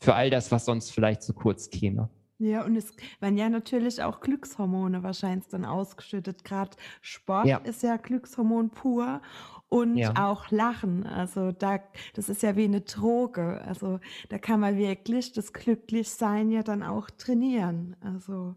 für 0.00 0.14
all 0.14 0.30
das, 0.30 0.52
was 0.52 0.64
sonst 0.66 0.90
vielleicht 0.90 1.22
zu 1.22 1.32
kurz 1.32 1.70
käme. 1.70 2.10
Ja, 2.40 2.64
und 2.64 2.76
es 2.76 2.92
werden 3.18 3.36
ja 3.36 3.48
natürlich 3.48 4.00
auch 4.02 4.20
Glückshormone 4.20 5.02
wahrscheinlich 5.02 5.48
dann 5.48 5.64
ausgeschüttet. 5.64 6.44
Gerade 6.44 6.70
Sport 7.00 7.46
Ja. 7.46 7.56
ist 7.58 7.82
ja 7.82 7.96
Glückshormon 7.96 8.70
pur 8.70 9.20
und 9.68 9.96
Ja. 9.96 10.12
auch 10.30 10.48
Lachen. 10.52 11.04
Also 11.04 11.50
da, 11.50 11.80
das 12.14 12.28
ist 12.28 12.42
ja 12.44 12.54
wie 12.54 12.64
eine 12.64 12.82
Droge. 12.82 13.60
Also 13.62 13.98
da 14.28 14.38
kann 14.38 14.60
man 14.60 14.76
wirklich 14.76 15.32
das 15.32 15.52
Glücklichsein 15.52 16.52
ja 16.52 16.62
dann 16.62 16.84
auch 16.84 17.10
trainieren. 17.10 17.96
Also 18.00 18.54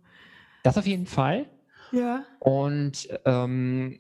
Das 0.62 0.78
auf 0.78 0.86
jeden 0.86 1.08
Fall. 1.08 1.47
Ja. 1.91 2.23
Und 2.39 3.08
ähm, 3.25 3.99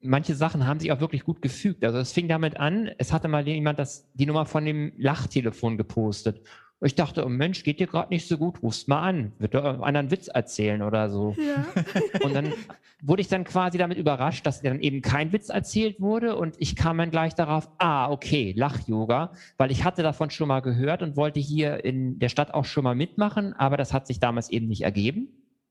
manche 0.00 0.34
Sachen 0.34 0.66
haben 0.66 0.80
sich 0.80 0.92
auch 0.92 1.00
wirklich 1.00 1.24
gut 1.24 1.42
gefügt. 1.42 1.84
Also 1.84 1.98
es 1.98 2.12
fing 2.12 2.28
damit 2.28 2.58
an, 2.58 2.90
es 2.98 3.12
hatte 3.12 3.28
mal 3.28 3.46
jemand 3.46 3.78
das, 3.78 4.10
die 4.14 4.26
Nummer 4.26 4.46
von 4.46 4.64
dem 4.64 4.92
Lachtelefon 4.96 5.76
gepostet. 5.76 6.42
Und 6.80 6.86
ich 6.86 6.94
dachte, 6.94 7.26
oh 7.26 7.28
Mensch, 7.28 7.62
geht 7.62 7.78
dir 7.78 7.86
gerade 7.86 8.08
nicht 8.08 8.26
so 8.26 8.38
gut, 8.38 8.62
rufst 8.62 8.88
mal 8.88 9.02
an. 9.02 9.32
Wird 9.38 9.54
einer 9.54 9.84
einen 9.84 10.10
Witz 10.10 10.28
erzählen 10.28 10.80
oder 10.80 11.10
so. 11.10 11.36
Ja. 11.38 11.66
Und 12.24 12.34
dann 12.34 12.54
wurde 13.02 13.20
ich 13.20 13.28
dann 13.28 13.44
quasi 13.44 13.76
damit 13.76 13.98
überrascht, 13.98 14.46
dass 14.46 14.62
dann 14.62 14.80
eben 14.80 15.02
kein 15.02 15.30
Witz 15.32 15.50
erzählt 15.50 16.00
wurde. 16.00 16.36
Und 16.36 16.54
ich 16.58 16.76
kam 16.76 16.96
dann 16.96 17.10
gleich 17.10 17.34
darauf, 17.34 17.68
ah, 17.76 18.10
okay, 18.10 18.54
Lach-Yoga, 18.56 19.32
weil 19.58 19.70
ich 19.70 19.84
hatte 19.84 20.02
davon 20.02 20.30
schon 20.30 20.48
mal 20.48 20.60
gehört 20.60 21.02
und 21.02 21.16
wollte 21.16 21.38
hier 21.38 21.84
in 21.84 22.18
der 22.18 22.30
Stadt 22.30 22.54
auch 22.54 22.64
schon 22.64 22.84
mal 22.84 22.94
mitmachen, 22.94 23.52
aber 23.52 23.76
das 23.76 23.92
hat 23.92 24.06
sich 24.06 24.18
damals 24.18 24.48
eben 24.48 24.66
nicht 24.66 24.82
ergeben. 24.82 25.28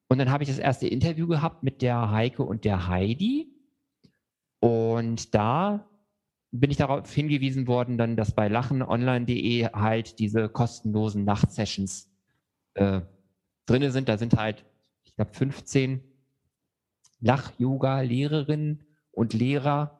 Und 0.09 0.17
dann 0.17 0.31
habe 0.31 0.43
ich 0.43 0.49
das 0.49 0.57
erste 0.57 0.87
Interview 0.87 1.27
gehabt 1.27 1.63
mit 1.63 1.83
der 1.83 2.09
Heike 2.09 2.43
und 2.43 2.65
der 2.65 2.87
Heidi. 2.87 3.53
Und 4.59 5.35
da 5.35 5.87
bin 6.51 6.71
ich 6.71 6.77
darauf 6.77 7.13
hingewiesen 7.13 7.67
worden, 7.67 7.97
dann, 7.97 8.15
dass 8.15 8.33
bei 8.33 8.47
lachenonline.de 8.47 9.67
halt 9.71 10.17
diese 10.17 10.49
kostenlosen 10.49 11.23
Nachtsessions 11.25 12.09
äh, 12.73 13.01
drin 13.67 13.91
sind. 13.91 14.09
Da 14.09 14.17
sind 14.17 14.35
halt, 14.35 14.65
ich 15.03 15.15
glaube, 15.15 15.31
15 15.31 16.03
Lach-Yoga-Lehrerinnen 17.21 18.83
und 19.11 19.33
Lehrer, 19.33 19.99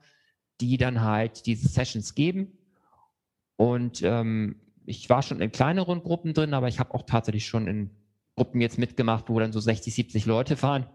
die 0.60 0.78
dann 0.78 1.02
halt 1.02 1.46
diese 1.46 1.68
Sessions 1.68 2.16
geben. 2.16 2.58
Und 3.58 4.02
ähm, 4.02 4.56
ich 4.88 5.08
war 5.08 5.22
schon 5.22 5.40
in 5.40 5.52
kleineren 5.52 6.02
Gruppen 6.02 6.34
drin, 6.34 6.56
aber 6.56 6.68
ich 6.68 6.80
habe 6.80 6.96
auch 6.96 7.04
tatsächlich 7.04 7.46
schon 7.46 7.68
in 7.68 7.92
Gruppen 8.40 8.62
jetzt 8.62 8.78
mitgemacht, 8.78 9.26
wo 9.28 9.38
dann 9.38 9.52
so 9.52 9.60
60, 9.60 9.94
70 9.94 10.26
Leute 10.26 10.62
waren, 10.62 10.86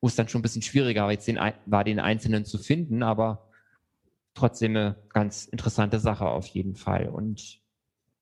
wo 0.00 0.06
es 0.06 0.16
dann 0.16 0.26
schon 0.26 0.38
ein 0.38 0.42
bisschen 0.42 0.62
schwieriger 0.62 1.02
war, 1.02 1.12
jetzt 1.12 1.28
den, 1.28 1.38
war, 1.66 1.84
den 1.84 2.00
Einzelnen 2.00 2.46
zu 2.46 2.56
finden, 2.56 3.02
aber 3.02 3.50
trotzdem 4.32 4.74
eine 4.74 4.96
ganz 5.10 5.44
interessante 5.44 6.00
Sache 6.00 6.24
auf 6.24 6.46
jeden 6.46 6.76
Fall. 6.76 7.08
Und 7.08 7.60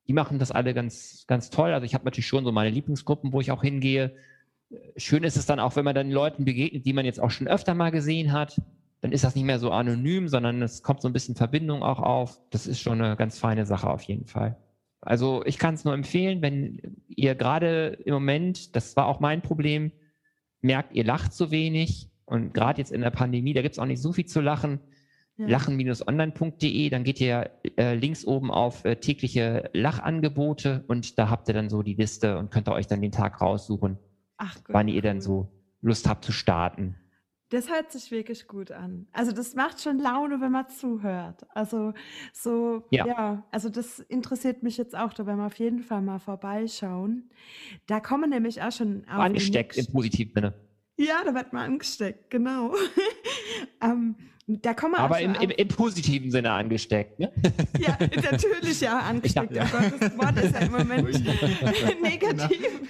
die 0.08 0.12
machen 0.12 0.40
das 0.40 0.50
alle 0.50 0.74
ganz, 0.74 1.24
ganz 1.28 1.48
toll. 1.50 1.72
Also 1.72 1.84
ich 1.84 1.94
habe 1.94 2.04
natürlich 2.04 2.26
schon 2.26 2.44
so 2.44 2.50
meine 2.50 2.70
Lieblingsgruppen, 2.70 3.32
wo 3.32 3.40
ich 3.40 3.52
auch 3.52 3.62
hingehe. 3.62 4.16
schön 4.96 5.22
ist 5.22 5.36
es 5.36 5.46
dann 5.46 5.60
auch, 5.60 5.76
wenn 5.76 5.84
man 5.84 5.94
dann 5.94 6.10
Leuten 6.10 6.44
begegnet, 6.44 6.84
die 6.84 6.92
man 6.92 7.04
jetzt 7.04 7.20
auch 7.20 7.30
schon 7.30 7.46
öfter 7.46 7.74
mal 7.74 7.90
gesehen 7.90 8.32
hat. 8.32 8.60
Dann 9.00 9.12
ist 9.12 9.22
das 9.22 9.36
nicht 9.36 9.44
mehr 9.44 9.60
so 9.60 9.70
anonym, 9.70 10.26
sondern 10.26 10.60
es 10.60 10.82
kommt 10.82 11.02
so 11.02 11.08
ein 11.08 11.12
bisschen 11.12 11.36
Verbindung 11.36 11.84
auch 11.84 12.00
auf. 12.00 12.40
Das 12.50 12.66
ist 12.66 12.80
schon 12.80 13.00
eine 13.00 13.16
ganz 13.16 13.38
feine 13.38 13.64
Sache 13.64 13.88
auf 13.88 14.02
jeden 14.02 14.26
Fall. 14.26 14.56
Also 15.02 15.44
ich 15.44 15.58
kann 15.58 15.74
es 15.74 15.84
nur 15.84 15.94
empfehlen, 15.94 16.42
wenn 16.42 16.80
ihr 17.08 17.34
gerade 17.34 17.98
im 18.04 18.14
Moment, 18.14 18.76
das 18.76 18.96
war 18.96 19.06
auch 19.06 19.18
mein 19.18 19.42
Problem, 19.42 19.90
merkt, 20.60 20.94
ihr 20.94 21.04
lacht 21.04 21.32
zu 21.32 21.50
wenig 21.50 22.08
und 22.24 22.54
gerade 22.54 22.80
jetzt 22.80 22.92
in 22.92 23.00
der 23.00 23.10
Pandemie, 23.10 23.52
da 23.52 23.62
gibt 23.62 23.72
es 23.74 23.78
auch 23.80 23.86
nicht 23.86 24.00
so 24.00 24.12
viel 24.12 24.26
zu 24.26 24.40
lachen. 24.40 24.80
Ja. 25.36 25.48
Lachen-online.de, 25.48 26.88
dann 26.90 27.04
geht 27.04 27.20
ihr 27.20 27.50
äh, 27.76 27.94
links 27.94 28.24
oben 28.24 28.50
auf 28.50 28.84
äh, 28.84 28.96
tägliche 28.96 29.70
Lachangebote 29.72 30.84
und 30.86 31.18
da 31.18 31.30
habt 31.30 31.48
ihr 31.48 31.54
dann 31.54 31.68
so 31.68 31.82
die 31.82 31.94
Liste 31.94 32.38
und 32.38 32.50
könnt 32.50 32.68
ihr 32.68 32.72
euch 32.72 32.86
dann 32.86 33.00
den 33.00 33.12
Tag 33.12 33.40
raussuchen, 33.40 33.98
Ach 34.36 34.54
Gott, 34.62 34.74
wann 34.74 34.88
ihr 34.88 35.02
dann 35.02 35.16
cool. 35.16 35.22
so 35.22 35.48
Lust 35.80 36.08
habt 36.08 36.24
zu 36.24 36.32
starten. 36.32 36.96
Das 37.52 37.68
hört 37.70 37.92
sich 37.92 38.10
wirklich 38.10 38.46
gut 38.48 38.72
an. 38.72 39.06
Also 39.12 39.30
das 39.30 39.54
macht 39.54 39.82
schon 39.82 39.98
Laune, 39.98 40.40
wenn 40.40 40.52
man 40.52 40.68
zuhört. 40.70 41.44
Also 41.54 41.92
so, 42.32 42.84
ja, 42.90 43.06
Ja. 43.06 43.42
also 43.50 43.68
das 43.68 43.98
interessiert 43.98 44.62
mich 44.62 44.78
jetzt 44.78 44.96
auch, 44.96 45.12
da 45.12 45.26
werden 45.26 45.36
wir 45.38 45.46
auf 45.46 45.56
jeden 45.58 45.82
Fall 45.82 46.00
mal 46.00 46.18
vorbeischauen. 46.18 47.28
Da 47.86 48.00
kommen 48.00 48.30
nämlich 48.30 48.62
auch 48.62 48.72
schon 48.72 49.04
auf 49.06 49.18
Angesteckt 49.20 49.76
im 49.76 49.80
nächste- 49.80 49.92
positiven 49.92 50.32
Sinne. 50.34 50.54
Ja, 50.96 51.22
da 51.24 51.34
wird 51.34 51.52
man 51.52 51.64
angesteckt, 51.72 52.30
genau. 52.30 52.74
ähm, 53.82 54.14
da 54.46 54.74
kommen 54.74 54.92
wir 54.94 54.98
auch 54.98 55.04
Aber 55.04 55.20
im, 55.20 55.34
im, 55.36 55.50
im 55.50 55.68
positiven 55.68 56.30
Sinne 56.30 56.50
angesteckt. 56.52 57.18
Ne? 57.20 57.32
ja, 57.78 57.96
natürlich 58.30 58.80
ja 58.80 58.98
angesteckt. 59.08 59.54
Ja. 59.54 59.64
Oh 59.64 59.76
Gott, 59.78 59.92
das 60.00 60.18
Wort 60.18 60.38
ist 60.38 60.54
ja 60.54 60.60
im 60.60 60.72
Moment 60.72 61.02
negativ, 62.02 62.80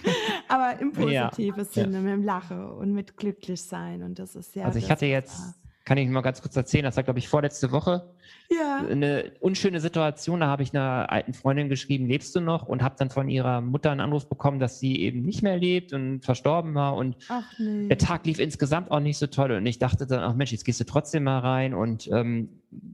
aber 0.48 0.80
im 0.80 0.92
Ja. 1.10 1.28
positiven 1.28 1.64
Sinne, 1.64 2.00
mit 2.00 2.12
dem 2.12 2.24
Lachen 2.24 2.64
und 2.70 2.92
mit 2.92 3.16
glücklich 3.16 3.62
sein 3.62 4.02
und 4.02 4.18
das 4.18 4.34
ist 4.34 4.54
ja 4.56 4.64
also 4.64 4.78
ich 4.78 4.90
hatte 4.90 5.06
jetzt, 5.06 5.38
da- 5.38 5.54
kann 5.84 5.98
ich 5.98 6.08
mal 6.08 6.20
ganz 6.20 6.42
kurz 6.42 6.56
erzählen, 6.56 6.84
das 6.84 6.96
war 6.96 7.02
glaube 7.02 7.18
ich 7.18 7.28
vorletzte 7.28 7.72
Woche, 7.72 8.14
ja, 8.52 8.84
eine 8.88 9.32
unschöne 9.40 9.80
Situation. 9.80 10.40
Da 10.40 10.46
habe 10.46 10.62
ich 10.62 10.74
einer 10.74 11.10
alten 11.10 11.32
Freundin 11.32 11.68
geschrieben, 11.68 12.06
lebst 12.06 12.34
du 12.34 12.40
noch? 12.40 12.66
Und 12.66 12.82
habe 12.82 12.96
dann 12.98 13.10
von 13.10 13.28
ihrer 13.28 13.60
Mutter 13.60 13.90
einen 13.90 14.00
Anruf 14.00 14.28
bekommen, 14.28 14.58
dass 14.58 14.78
sie 14.78 15.00
eben 15.00 15.22
nicht 15.22 15.42
mehr 15.42 15.56
lebt 15.56 15.92
und 15.92 16.24
verstorben 16.24 16.74
war. 16.74 16.96
Und 16.96 17.16
nee. 17.58 17.88
der 17.88 17.98
Tag 17.98 18.26
lief 18.26 18.38
insgesamt 18.38 18.90
auch 18.90 19.00
nicht 19.00 19.18
so 19.18 19.26
toll. 19.26 19.52
Und 19.52 19.66
ich 19.66 19.78
dachte 19.78 20.06
dann, 20.06 20.20
ach 20.20 20.34
Mensch, 20.34 20.52
jetzt 20.52 20.64
gehst 20.64 20.80
du 20.80 20.84
trotzdem 20.84 21.24
mal 21.24 21.38
rein. 21.38 21.74
Und 21.74 22.08
ähm, 22.12 22.48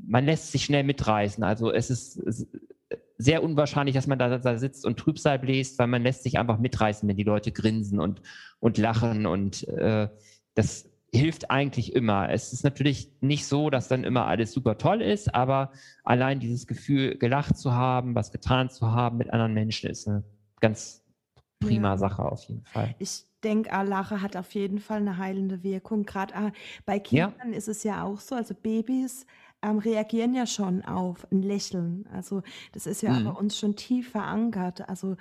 man 0.07 0.24
lässt 0.24 0.53
sich 0.53 0.64
schnell 0.64 0.85
mitreißen. 0.85 1.42
Also 1.42 1.72
es 1.72 1.90
ist, 1.90 2.18
es 2.18 2.42
ist 2.42 2.48
sehr 3.16 3.42
unwahrscheinlich, 3.42 3.96
dass 3.96 4.07
man 4.07 4.18
da, 4.18 4.38
da 4.38 4.59
sitzt 4.59 4.87
und 4.87 4.98
Trübsal 4.98 5.38
bläst, 5.38 5.79
weil 5.79 5.88
man 5.88 6.03
lässt 6.03 6.22
sich 6.22 6.38
einfach 6.38 6.59
mitreißen, 6.59 7.09
wenn 7.09 7.16
die 7.16 7.24
Leute 7.24 7.51
grinsen 7.51 7.98
und, 7.98 8.22
und 8.61 8.79
lachen. 8.79 9.27
Und 9.27 9.66
äh, 9.68 10.09
das 10.55 10.88
hilft 11.14 11.51
eigentlich 11.51 11.94
immer. 11.94 12.29
Es 12.31 12.53
ist 12.53 12.64
natürlich 12.64 13.11
nicht 13.21 13.47
so, 13.47 13.71
dass 13.71 13.88
dann 13.88 14.05
immer 14.05 14.27
alles 14.27 14.53
super 14.53 14.77
toll 14.79 15.01
ist, 15.03 15.35
aber 15.35 15.73
allein 16.05 16.38
dieses 16.40 16.66
Gefühl, 16.66 17.16
gelacht 17.18 17.57
zu 17.57 17.73
haben, 17.73 18.14
was 18.14 18.31
getan 18.31 18.68
zu 18.71 18.92
haben 18.92 19.16
mit 19.16 19.31
anderen 19.33 19.55
Menschen, 19.55 19.88
ist 19.90 20.07
eine 20.07 20.25
ganz 20.61 21.03
prima 21.61 21.92
Ja. 21.92 21.99
Sache 21.99 22.23
auf 22.25 22.44
jeden 22.44 22.64
Fall. 22.64 22.94
Ich 22.99 23.25
denke, 23.42 23.73
ah, 23.73 23.83
Lache 23.83 24.21
hat 24.21 24.37
auf 24.37 24.53
jeden 24.55 24.79
Fall 24.81 24.99
eine 24.99 25.16
heilende 25.18 25.62
Wirkung. 25.62 26.05
Gerade 26.05 26.35
ah, 26.35 26.53
bei 26.85 27.03
Ja. 27.11 27.29
Kindern 27.31 27.53
ist 27.53 27.68
es 27.68 27.85
ja 27.85 28.03
auch 28.05 28.21
so, 28.21 28.35
also 28.35 28.55
Babys 28.55 29.27
ähm, 29.62 29.79
reagieren 29.79 30.35
ja 30.35 30.47
schon 30.47 30.85
auf 30.85 31.27
ein 31.33 31.42
Lächeln. 31.42 32.07
Also 32.12 32.42
das 32.73 32.87
ist 32.87 33.03
ja 33.03 33.18
Mhm. 33.18 33.25
bei 33.25 33.31
uns 33.31 33.59
schon 33.59 33.75
tief 33.77 34.11
verankert. 34.11 34.88
Also 34.88 35.16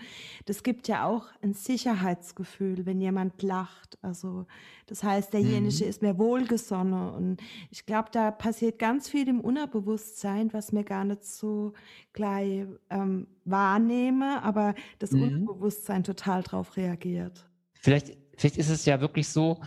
das 0.46 0.64
gibt 0.64 0.88
ja 0.88 1.06
auch 1.06 1.28
ein 1.42 1.54
Sicherheitsgefühl, 1.54 2.86
wenn 2.86 3.02
jemand 3.02 3.42
lacht. 3.42 3.98
Also 4.02 4.46
das 4.86 5.04
heißt, 5.04 5.34
derjenige 5.34 5.84
Mhm. 5.84 5.90
ist 5.90 6.02
mir 6.02 6.18
wohlgesonnen. 6.18 7.10
Und 7.10 7.42
ich 7.72 7.86
glaube, 7.86 8.10
da 8.12 8.32
passiert 8.32 8.80
ganz 8.80 9.10
viel 9.10 9.28
im 9.28 9.42
Unterbewusstsein, 9.42 10.54
was 10.54 10.72
mir 10.72 10.84
gar 10.84 11.04
nicht 11.04 11.24
so 11.26 11.74
gleich 12.14 12.66
ähm, 12.90 13.28
wahrnehme, 13.46 14.42
aber 14.44 14.76
das 15.00 15.14
Mhm. 15.14 15.22
Unterbewusstsein 15.22 16.04
total 16.04 16.44
drauf 16.44 16.78
reagiert. 16.78 17.50
Vielleicht, 17.74 18.18
vielleicht 18.38 18.58
ist 18.58 18.70
es 18.70 18.86
ja 18.86 19.00
wirklich 19.02 19.30
so, 19.30 19.62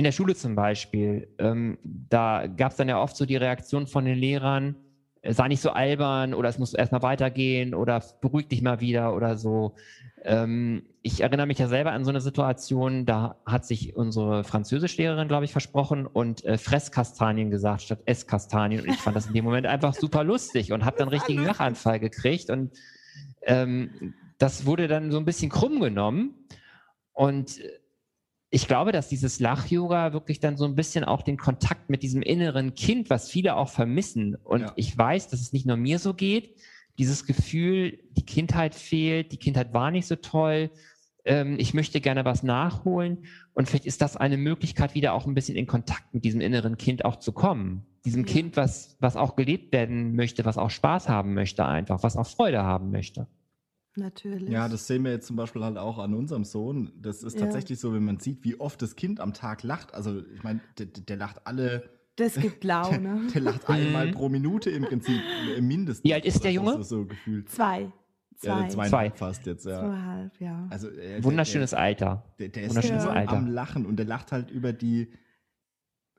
in 0.00 0.04
der 0.04 0.12
Schule 0.12 0.34
zum 0.34 0.54
Beispiel, 0.54 1.28
ähm, 1.38 1.76
da 1.84 2.46
gab 2.46 2.70
es 2.70 2.78
dann 2.78 2.88
ja 2.88 2.98
oft 2.98 3.14
so 3.14 3.26
die 3.26 3.36
Reaktion 3.36 3.86
von 3.86 4.06
den 4.06 4.16
Lehrern, 4.16 4.76
äh, 5.20 5.34
sei 5.34 5.48
nicht 5.48 5.60
so 5.60 5.72
albern 5.72 6.32
oder 6.32 6.48
es 6.48 6.58
muss 6.58 6.72
erstmal 6.72 7.02
weitergehen 7.02 7.74
oder 7.74 8.02
beruhig 8.22 8.48
dich 8.48 8.62
mal 8.62 8.80
wieder 8.80 9.14
oder 9.14 9.36
so. 9.36 9.74
Ähm, 10.24 10.84
ich 11.02 11.20
erinnere 11.20 11.46
mich 11.46 11.58
ja 11.58 11.68
selber 11.68 11.92
an 11.92 12.06
so 12.06 12.10
eine 12.10 12.22
Situation, 12.22 13.04
da 13.04 13.36
hat 13.44 13.66
sich 13.66 13.94
unsere 13.94 14.42
Französischlehrerin, 14.42 15.28
glaube 15.28 15.44
ich, 15.44 15.52
versprochen 15.52 16.06
und 16.06 16.46
äh, 16.46 16.56
Fresskastanien 16.56 17.50
gesagt 17.50 17.82
statt 17.82 18.00
Esskastanien. 18.06 18.80
Und 18.80 18.88
ich 18.88 19.00
fand 19.00 19.14
das 19.14 19.26
in 19.26 19.34
dem 19.34 19.44
Moment 19.44 19.66
einfach 19.66 19.92
super 19.92 20.24
lustig 20.24 20.72
und 20.72 20.86
habe 20.86 20.96
dann 20.96 21.08
richtigen. 21.08 21.44
Lachanfall 21.44 22.00
gekriegt. 22.00 22.48
Und 22.48 22.72
ähm, 23.42 24.14
das 24.38 24.64
wurde 24.64 24.88
dann 24.88 25.10
so 25.10 25.18
ein 25.18 25.26
bisschen 25.26 25.50
krumm 25.50 25.78
genommen. 25.78 26.46
Und 27.12 27.60
äh, 27.60 27.80
ich 28.50 28.66
glaube, 28.66 28.90
dass 28.92 29.08
dieses 29.08 29.38
Lach-Yoga 29.38 30.12
wirklich 30.12 30.40
dann 30.40 30.56
so 30.56 30.64
ein 30.64 30.74
bisschen 30.74 31.04
auch 31.04 31.22
den 31.22 31.36
Kontakt 31.36 31.88
mit 31.88 32.02
diesem 32.02 32.20
inneren 32.22 32.74
Kind, 32.74 33.08
was 33.08 33.28
viele 33.30 33.54
auch 33.56 33.68
vermissen. 33.68 34.34
Und 34.34 34.62
Ja. 34.62 34.72
ich 34.76 34.96
weiß, 34.96 35.28
dass 35.28 35.40
es 35.40 35.52
nicht 35.52 35.66
nur 35.66 35.76
mir 35.76 35.98
so 36.00 36.14
geht. 36.14 36.56
Dieses 36.98 37.26
Gefühl, 37.26 38.00
die 38.12 38.26
Kindheit 38.26 38.74
fehlt, 38.74 39.32
die 39.32 39.36
Kindheit 39.38 39.72
war 39.72 39.90
nicht 39.92 40.06
so 40.06 40.16
toll. 40.16 40.70
Ähm, 41.24 41.56
ich 41.58 41.74
möchte 41.74 42.00
gerne 42.00 42.24
was 42.24 42.42
nachholen. 42.42 43.26
Und 43.54 43.68
vielleicht 43.68 43.86
ist 43.86 44.02
das 44.02 44.16
eine 44.16 44.36
Möglichkeit, 44.36 44.94
wieder 44.94 45.12
auch 45.14 45.26
ein 45.26 45.34
bisschen 45.34 45.56
in 45.56 45.66
Kontakt 45.66 46.12
mit 46.12 46.24
diesem 46.24 46.40
inneren 46.40 46.76
Kind 46.76 47.04
auch 47.04 47.16
zu 47.16 47.30
kommen. 47.32 47.86
Diesem 48.04 48.26
Ja. 48.26 48.32
Kind, 48.32 48.56
was, 48.56 48.96
was 48.98 49.14
auch 49.16 49.36
gelebt 49.36 49.72
werden 49.72 50.16
möchte, 50.16 50.44
was 50.44 50.58
auch 50.58 50.70
Spaß 50.70 51.08
haben 51.08 51.34
möchte, 51.34 51.64
einfach, 51.66 52.02
was 52.02 52.16
auch 52.16 52.26
Freude 52.26 52.62
haben 52.64 52.90
möchte. 52.90 53.28
Natürlich. 53.96 54.48
Ja, 54.48 54.68
das 54.68 54.86
sehen 54.86 55.04
wir 55.04 55.10
jetzt 55.10 55.26
zum 55.26 55.36
Beispiel 55.36 55.62
halt 55.64 55.76
auch 55.76 55.98
an 55.98 56.14
unserem 56.14 56.44
Sohn. 56.44 56.92
Das 56.96 57.22
ist 57.22 57.34
Ja. 57.38 57.44
tatsächlich 57.46 57.80
so, 57.80 57.92
wenn 57.92 58.04
man 58.04 58.18
sieht, 58.20 58.44
wie 58.44 58.58
oft 58.60 58.80
das 58.82 58.94
Kind 58.96 59.18
am 59.20 59.32
Tag 59.34 59.62
lacht. 59.62 59.92
Also, 59.94 60.22
ich 60.34 60.42
meine, 60.42 60.60
der, 60.78 60.86
der 60.86 61.16
lacht 61.16 61.46
alle, 61.46 61.90
Das 62.16 62.34
gibt 62.36 62.62
der, 62.64 62.68
Laune. 62.68 63.22
der 63.34 63.40
lacht 63.40 63.68
einmal 63.68 64.06
Mhm. 64.08 64.12
pro 64.12 64.28
Minute 64.28 64.70
im 64.70 64.84
Prinzip, 64.84 65.20
im 65.56 65.66
Mindestens. 65.66 66.04
Wie 66.04 66.14
alt 66.14 66.24
ist 66.24 66.42
der 66.44 66.52
Junge? 66.52 66.74
So, 66.76 66.82
so 66.82 67.06
gefühlt. 67.06 67.48
Zwei. 67.50 67.90
Ja, 68.42 68.66
Zwei. 68.68 68.88
zweieinhalb 68.88 69.18
fast 69.18 69.44
jetzt, 69.46 69.66
ja. 69.66 69.80
Zweieinhalb, 69.80 70.40
ja. 70.40 70.66
Also, 70.70 70.88
äh, 70.88 70.96
der- 71.16 71.24
Wunderschönes 71.24 71.74
Alter. 71.74 72.24
Der, 72.38 72.48
der 72.48 72.62
ist 72.62 72.70
Wunderschönes 72.70 73.04
Alter. 73.06 73.32
am 73.36 73.48
Lachen 73.48 73.84
und 73.86 73.96
der 73.96 74.06
lacht 74.06 74.32
halt 74.32 74.50
über 74.50 74.72
die, 74.72 75.12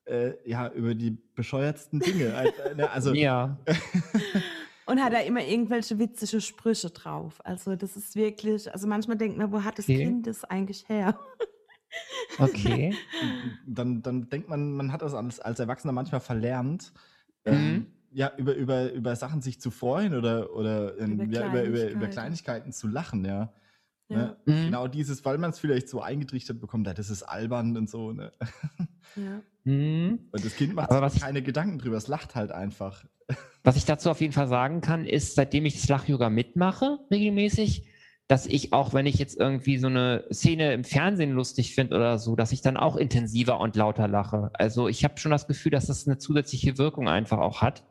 äh, 0.06 0.34
ja, 0.46 0.72
über 0.72 0.94
die 0.94 1.12
bescheuertsten 1.36 2.00
Dinge. 2.00 2.26
Äh, 2.26 2.76
ne, 2.76 2.92
also, 2.92 3.14
Ja. 3.14 3.58
Und 4.86 5.02
hat 5.04 5.14
da 5.14 5.20
immer 5.20 5.44
irgendwelche 5.46 6.00
witzige 6.00 6.42
Sprüche 6.42 6.90
drauf. 6.90 7.40
Also 7.46 7.76
das 7.76 7.96
ist 7.96 8.16
wirklich, 8.16 8.72
also 8.74 8.88
manchmal 8.88 9.18
denkt 9.18 9.38
man, 9.38 9.52
wo 9.52 9.64
hat 9.64 9.78
das 9.78 9.86
Okay. 9.86 10.04
Kind 10.04 10.28
das 10.28 10.44
eigentlich 10.44 10.88
her? 10.90 11.18
Okay. 12.40 12.96
dann, 13.68 14.02
dann 14.02 14.30
denkt 14.30 14.50
man, 14.50 14.72
man 14.74 14.92
hat 14.92 15.02
das 15.02 15.14
als, 15.14 15.40
als 15.40 15.60
Erwachsener 15.60 15.94
manchmal 15.94 16.22
verlernt, 16.22 16.94
ähm, 17.46 17.74
Mhm. 17.74 17.86
ja, 18.14 18.32
über, 18.38 18.56
über, 18.56 18.92
über 18.92 19.16
Sachen 19.16 19.42
sich 19.42 19.60
zu 19.62 19.72
freuen 19.72 20.14
oder, 20.16 20.54
oder 20.56 20.98
ähm, 21.00 21.20
Über 21.22 21.34
ja, 21.34 21.48
über, 21.48 21.64
über, 21.64 21.90
über 21.90 22.08
Kleinigkeiten. 22.08 22.12
Kleinigkeiten 22.12 22.72
zu 22.74 22.88
lachen, 22.88 23.26
ja. 23.26 23.54
Ja. 24.12 24.18
Ne? 24.18 24.38
Mhm. 24.46 24.66
Genau 24.66 24.88
dieses, 24.88 25.24
weil 25.26 25.38
man 25.38 25.52
es 25.52 25.60
vielleicht 25.60 25.90
so 25.90 26.02
eingetrichtert 26.02 26.60
bekommt, 26.60 26.86
das 26.88 27.10
ist 27.10 27.24
albern 27.24 27.76
und 27.78 27.90
so. 27.90 28.12
Ne? 28.12 28.32
Ja. 29.16 29.42
Mhm. 29.64 30.20
Und 30.32 30.46
das 30.46 30.56
Kind 30.56 30.74
macht 30.74 30.92
sich 30.92 31.02
was 31.02 31.16
ich- 31.16 31.22
keine 31.22 31.42
Gedanken 31.42 31.80
drüber, 31.80 31.98
es 31.98 32.08
lacht 32.08 32.36
halt 32.36 32.52
einfach. 32.52 33.04
Was 33.64 33.76
ich 33.78 33.86
dazu 33.86 34.10
auf 34.10 34.20
jeden 34.20 34.34
Fall 34.34 34.48
sagen 34.48 34.82
kann, 34.82 35.06
ist, 35.06 35.36
seitdem 35.36 35.66
ich 35.66 35.76
das 35.80 35.88
Lach-Yoga 35.88 36.30
mitmache, 36.30 36.98
regelmäßig, 37.12 37.86
dass 38.28 38.46
ich 38.48 38.74
auch, 38.74 38.94
wenn 38.94 39.06
ich 39.06 39.16
jetzt 39.20 39.38
irgendwie 39.40 39.78
so 39.78 39.88
eine 39.88 40.26
Szene 40.34 40.74
im 40.74 40.84
Fernsehen 40.84 41.32
lustig 41.32 41.76
finde 41.76 41.96
oder 41.96 42.18
so, 42.18 42.36
dass 42.36 42.52
ich 42.52 42.62
dann 42.62 42.76
auch 42.76 42.96
intensiver 42.98 43.60
und 43.60 43.76
lauter 43.76 44.08
lache. 44.08 44.50
Also 44.54 44.88
ich 44.88 45.04
habe 45.04 45.18
schon 45.20 45.32
das 45.32 45.48
Gefühl, 45.48 45.72
dass 45.72 45.86
das 45.86 46.08
eine 46.08 46.18
zusätzliche 46.18 46.78
Wirkung 46.78 47.08
einfach 47.08 47.38
auch 47.38 47.62
hat 47.62 47.84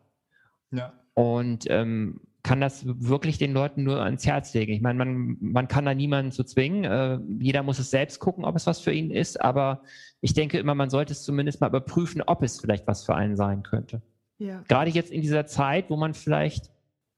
Ja. 0.73 0.93
und 1.15 1.65
ähm, 1.71 2.21
kann 2.43 2.61
das 2.61 2.85
wirklich 2.87 3.39
den 3.39 3.53
Leuten 3.53 3.83
nur 3.83 4.03
ans 4.03 4.27
Herz 4.27 4.55
legen. 4.55 4.73
Ich 4.73 4.81
meine, 4.81 4.99
man, 4.99 5.37
man 5.41 5.69
kann 5.69 5.85
da 5.85 5.95
niemanden 5.95 6.33
zu 6.33 6.45
zwingen. 6.45 6.85
Äh, 6.85 7.19
jeder 7.39 7.63
muss 7.63 7.79
es 7.79 7.91
selbst 7.91 8.19
gucken, 8.19 8.45
ob 8.45 8.57
es 8.57 8.67
was 8.67 8.81
für 8.81 8.93
ihn 8.93 9.11
ist. 9.11 9.41
Aber 9.41 9.83
ich 10.21 10.33
denke 10.33 10.59
immer, 10.59 10.75
man 10.75 10.91
sollte 10.91 11.13
es 11.13 11.23
zumindest 11.23 11.61
mal 11.61 11.69
überprüfen, 11.69 12.23
ob 12.23 12.43
es 12.43 12.61
vielleicht 12.61 12.87
was 12.87 13.05
für 13.05 13.15
einen 13.15 13.37
sein 13.37 13.63
könnte 13.63 14.03
ja. 14.41 14.65
gerade 14.67 14.91
jetzt 14.91 15.13
in 15.13 15.21
dieser 15.23 15.47
Zeit, 15.47 15.91
wo 15.91 15.97
man 15.97 16.15
vielleicht, 16.15 16.71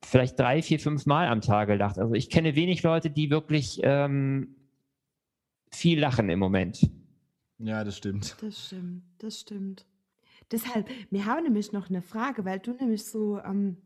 vielleicht 0.05 0.39
drei, 0.39 0.61
vier, 0.61 0.79
fünf 0.79 1.07
Mal 1.07 1.29
am 1.29 1.41
Tage 1.41 1.75
lacht. 1.77 1.99
Also 1.99 2.15
ich 2.15 2.29
kenne 2.29 2.55
wenig 2.55 2.83
Leute, 2.83 3.11
die 3.11 3.31
wirklich 3.31 3.81
ähm, 3.83 4.57
viel 5.71 5.99
lachen 5.99 6.29
im 6.29 6.39
Moment. 6.39 6.91
ja, 7.59 7.85
das 7.85 7.97
stimmt. 7.97 8.37
Das 8.41 8.67
stimmt, 8.67 9.05
das 9.19 9.41
stimmt. 9.41 9.87
Deshalb, 10.51 10.89
wir 11.11 11.25
haben 11.25 11.45
nämlich 11.45 11.73
noch 11.73 11.89
eine 11.89 12.03
Frage, 12.03 12.45
weil 12.45 12.59
du 12.59 12.73
nämlich 12.73 13.05
so 13.05 13.39
ähm, 13.39 13.79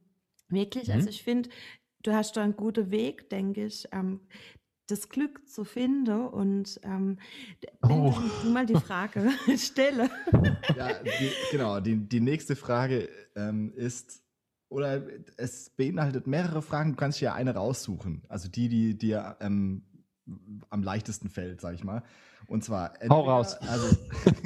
wirklich, 0.49 0.89
Mhm. 0.89 0.95
also 0.95 1.09
ich 1.09 1.23
finde, 1.23 1.49
du 2.03 2.13
hast 2.13 2.37
da 2.37 2.43
einen 2.43 2.57
guten 2.57 2.91
Weg, 2.91 3.29
denke 3.31 3.67
ich. 3.67 3.87
Ähm, 3.93 4.21
das 4.89 5.09
Glück 5.09 5.49
zu 5.49 5.65
finden. 5.65 6.27
Und 6.29 6.79
ähm, 6.85 7.19
wenn 7.83 8.01
Oh. 8.01 8.15
du 8.45 8.51
mal 8.51 8.67
die 8.67 8.75
Frage 8.77 9.31
stelle. 9.59 10.09
Ja, 10.77 10.93
die, 11.03 11.31
genau. 11.51 11.81
Die, 11.81 11.97
die 11.97 12.21
nächste 12.21 12.55
Frage 12.55 13.09
ähm, 13.35 13.73
ist, 13.75 14.23
oder 14.69 15.03
es 15.37 15.71
beinhaltet 15.71 16.27
mehrere 16.29 16.63
Fragen. 16.63 16.93
Du 16.93 16.97
kannst 16.97 17.21
dir 17.21 17.27
ja 17.27 17.35
eine 17.35 17.55
raussuchen. 17.55 18.23
Also 18.29 18.49
die, 18.49 18.69
die 18.69 18.97
dir 18.97 19.37
ähm, 19.41 19.83
am 20.71 20.83
leichtesten 20.85 21.31
fällt, 21.31 21.61
sag 21.61 21.75
ich 21.75 21.83
mal. 21.85 22.03
Und 22.47 22.63
zwar, 22.63 22.95
Hau 23.09 23.23
raus. 23.29 23.55
Also, 23.55 23.97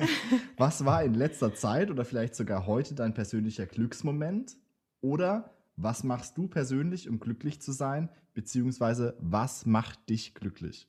was 0.57 0.85
war 0.87 1.05
in 1.05 1.13
letzter 1.15 1.55
Zeit 1.55 1.91
oder 1.91 2.05
vielleicht 2.07 2.35
sogar 2.35 2.67
heute 2.67 2.95
dein 2.95 3.13
persönlicher 3.13 3.67
Glücksmoment? 3.67 4.57
Oder 5.03 5.51
was 5.83 6.05
machst 6.05 6.37
du 6.39 6.49
persönlich, 6.49 7.09
um 7.09 7.21
glücklich 7.21 7.61
zu 7.61 7.73
sein? 7.73 8.09
Beziehungsweise, 8.35 9.17
was 9.21 9.67
macht 9.67 10.09
dich 10.09 10.35
glücklich? 10.35 10.89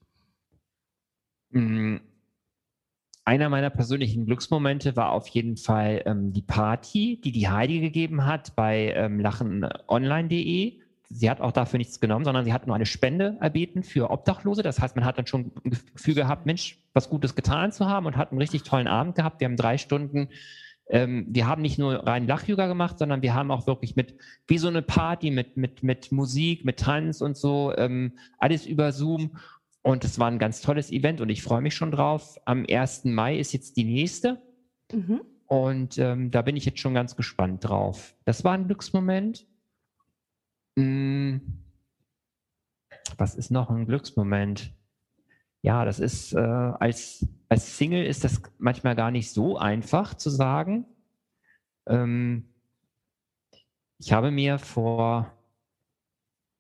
Mm, 1.52 1.98
Einer 3.24 3.50
meiner 3.50 3.70
persönlichen 3.70 4.26
Glücksmomente 4.26 4.96
war 4.96 5.12
auf 5.12 5.28
jeden 5.28 5.58
Fall 5.58 6.02
ähm, 6.06 6.34
die 6.34 6.42
Party, 6.42 7.22
die 7.24 7.32
die 7.32 7.50
Heidi 7.50 7.80
gegeben 7.80 8.26
hat 8.26 8.56
bei 8.56 8.94
ähm, 8.96 9.20
lachenonline.de. 9.20 10.80
Sie 11.14 11.30
hat 11.30 11.42
auch 11.42 11.52
dafür 11.52 11.78
nichts 11.78 12.00
genommen, 12.00 12.26
sondern 12.26 12.46
sie 12.46 12.54
hat 12.54 12.68
nur 12.68 12.76
eine 12.76 12.86
Spende 12.86 13.38
erbeten 13.42 13.84
für 13.84 14.10
Obdachlose. 14.10 14.64
Das 14.64 14.80
heißt, 14.80 14.96
man 14.96 15.06
hat 15.06 15.18
dann 15.18 15.28
schon 15.28 15.52
ein 15.66 15.72
Gefühl 15.94 16.16
gehabt, 16.16 16.46
Mensch, 16.46 16.80
was 16.94 17.10
Gutes 17.10 17.36
getan 17.36 17.72
zu 17.72 17.86
haben 17.86 18.06
und 18.06 18.18
hat 18.18 18.32
einen 18.32 18.40
richtig 18.40 18.64
tollen 18.64 18.88
Abend 18.88 19.16
gehabt. 19.16 19.42
Wir 19.42 19.46
haben 19.46 19.58
drei 19.58 19.78
Stunden, 19.78 20.30
ähm, 20.92 21.26
wir 21.30 21.48
haben 21.48 21.62
nicht 21.62 21.80
nur 21.80 22.06
rein 22.06 22.28
Lach-Yoga 22.28 22.68
gemacht, 22.68 23.00
sondern 23.00 23.22
wir 23.22 23.34
haben 23.34 23.50
auch 23.50 23.66
wirklich 23.66 23.96
mit, 23.96 24.16
wie 24.48 24.58
so 24.58 24.68
eine 24.68 24.82
Party 24.82 25.32
mit, 25.32 25.56
mit, 25.56 25.84
mit 25.84 26.12
Musik, 26.12 26.66
mit 26.66 26.80
Tanz 26.80 27.22
und 27.22 27.38
so, 27.38 27.74
ähm, 27.78 28.14
alles 28.38 28.66
über 28.66 28.92
Zoom. 28.92 29.38
Und 29.84 30.04
es 30.04 30.20
war 30.20 30.30
ein 30.30 30.38
ganz 30.38 30.62
tolles 30.62 30.92
Event 30.92 31.22
und 31.22 31.30
ich 31.30 31.42
freue 31.42 31.62
mich 31.62 31.76
schon 31.76 31.92
drauf. 31.92 32.38
Am 32.46 32.66
1. 32.70 33.06
Mai 33.06 33.40
ist 33.40 33.54
jetzt 33.54 33.78
die 33.78 33.86
nächste. 33.86 34.42
Mhm. 34.92 35.22
Und 35.48 35.98
ähm, 35.98 36.30
da 36.30 36.42
bin 36.42 36.56
ich 36.58 36.66
jetzt 36.66 36.80
schon 36.80 36.94
ganz 36.94 37.16
gespannt 37.16 37.68
drauf. 37.68 38.14
Das 38.26 38.44
war 38.44 38.54
ein 38.54 38.68
Glücksmoment. 38.68 39.48
Mm, 40.76 41.38
was 43.18 43.36
ist 43.36 43.50
noch 43.50 43.70
ein 43.70 43.86
Glücksmoment? 43.86 44.74
Ja, 45.62 45.86
das 45.86 46.00
ist 46.00 46.34
äh, 46.34 46.40
als, 46.40 47.26
als 47.52 47.78
Single 47.78 48.06
ist 48.06 48.24
das 48.24 48.42
manchmal 48.60 48.96
gar 48.96 49.12
nicht 49.12 49.30
so 49.30 49.58
einfach 49.58 50.14
zu 50.14 50.30
sagen. 50.30 50.86
Ähm, 51.86 52.46
ich 54.00 54.14
habe 54.14 54.32
mir 54.32 54.58
vor, 54.58 55.34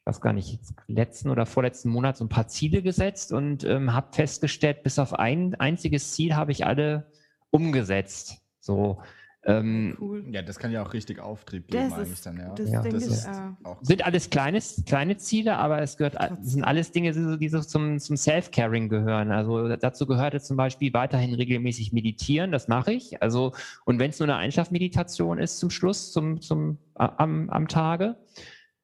ich 0.01 0.07
weiß 0.07 0.19
gar 0.19 0.33
nicht, 0.33 0.59
letzten 0.87 1.29
oder 1.29 1.45
vorletzten 1.45 1.87
Monat 1.87 2.17
so 2.17 2.25
ein 2.25 2.29
paar 2.29 2.49
Ziele 2.49 2.81
gesetzt 2.81 3.31
und 3.31 3.63
ähm, 3.63 3.93
habe 3.93 4.11
festgestellt, 4.11 4.83
bis 4.83 4.99
auf 4.99 5.13
ein 5.13 5.55
einziges 5.55 6.11
Ziel 6.11 6.35
habe 6.35 6.51
ich 6.51 6.65
alle 6.65 7.09
umgesetzt. 7.51 8.41
So 8.59 9.01
ähm, 9.43 9.97
Cool. 9.99 10.23
Ja, 10.29 10.43
das 10.43 10.59
kann 10.59 10.71
ja 10.71 10.83
auch 10.83 10.93
richtig 10.93 11.19
Auftrieb 11.19 11.67
geben 11.67 11.89
Das 11.89 11.93
eigentlich 11.93 12.13
ist, 12.13 12.25
dann, 12.25 12.37
ja. 12.37 12.53
das 12.53 12.69
Ja. 12.69 12.81
Das 12.83 13.07
ist 13.07 13.27
auch. 13.27 13.65
auch 13.65 13.77
sind 13.81 14.05
alles 14.05 14.29
kleines, 14.29 14.83
kleine 14.85 15.17
Ziele, 15.17 15.57
aber 15.57 15.81
es 15.81 15.97
gehört, 15.97 16.15
sind 16.41 16.63
alles 16.63 16.91
Dinge, 16.91 17.11
die 17.11 17.23
so, 17.23 17.37
die 17.37 17.49
so 17.49 17.59
zum, 17.61 17.99
zum 17.99 18.17
Self-Caring 18.17 18.87
gehören. 18.87 19.31
Also 19.31 19.75
dazu 19.77 20.05
gehörte 20.05 20.39
zum 20.41 20.57
Beispiel 20.57 20.93
weiterhin 20.93 21.33
regelmäßig 21.33 21.91
meditieren, 21.91 22.51
das 22.51 22.67
mache 22.67 22.93
ich. 22.93 23.21
Also, 23.23 23.53
und 23.85 23.97
wenn 23.97 24.11
es 24.11 24.19
nur 24.19 24.29
eine 24.29 24.37
Einschlafmeditation 24.37 25.39
ist 25.39 25.57
zum 25.57 25.71
Schluss, 25.71 26.11
zum, 26.11 26.39
zum, 26.41 26.77
am, 26.93 27.49
am 27.49 27.67
Tage, 27.67 28.17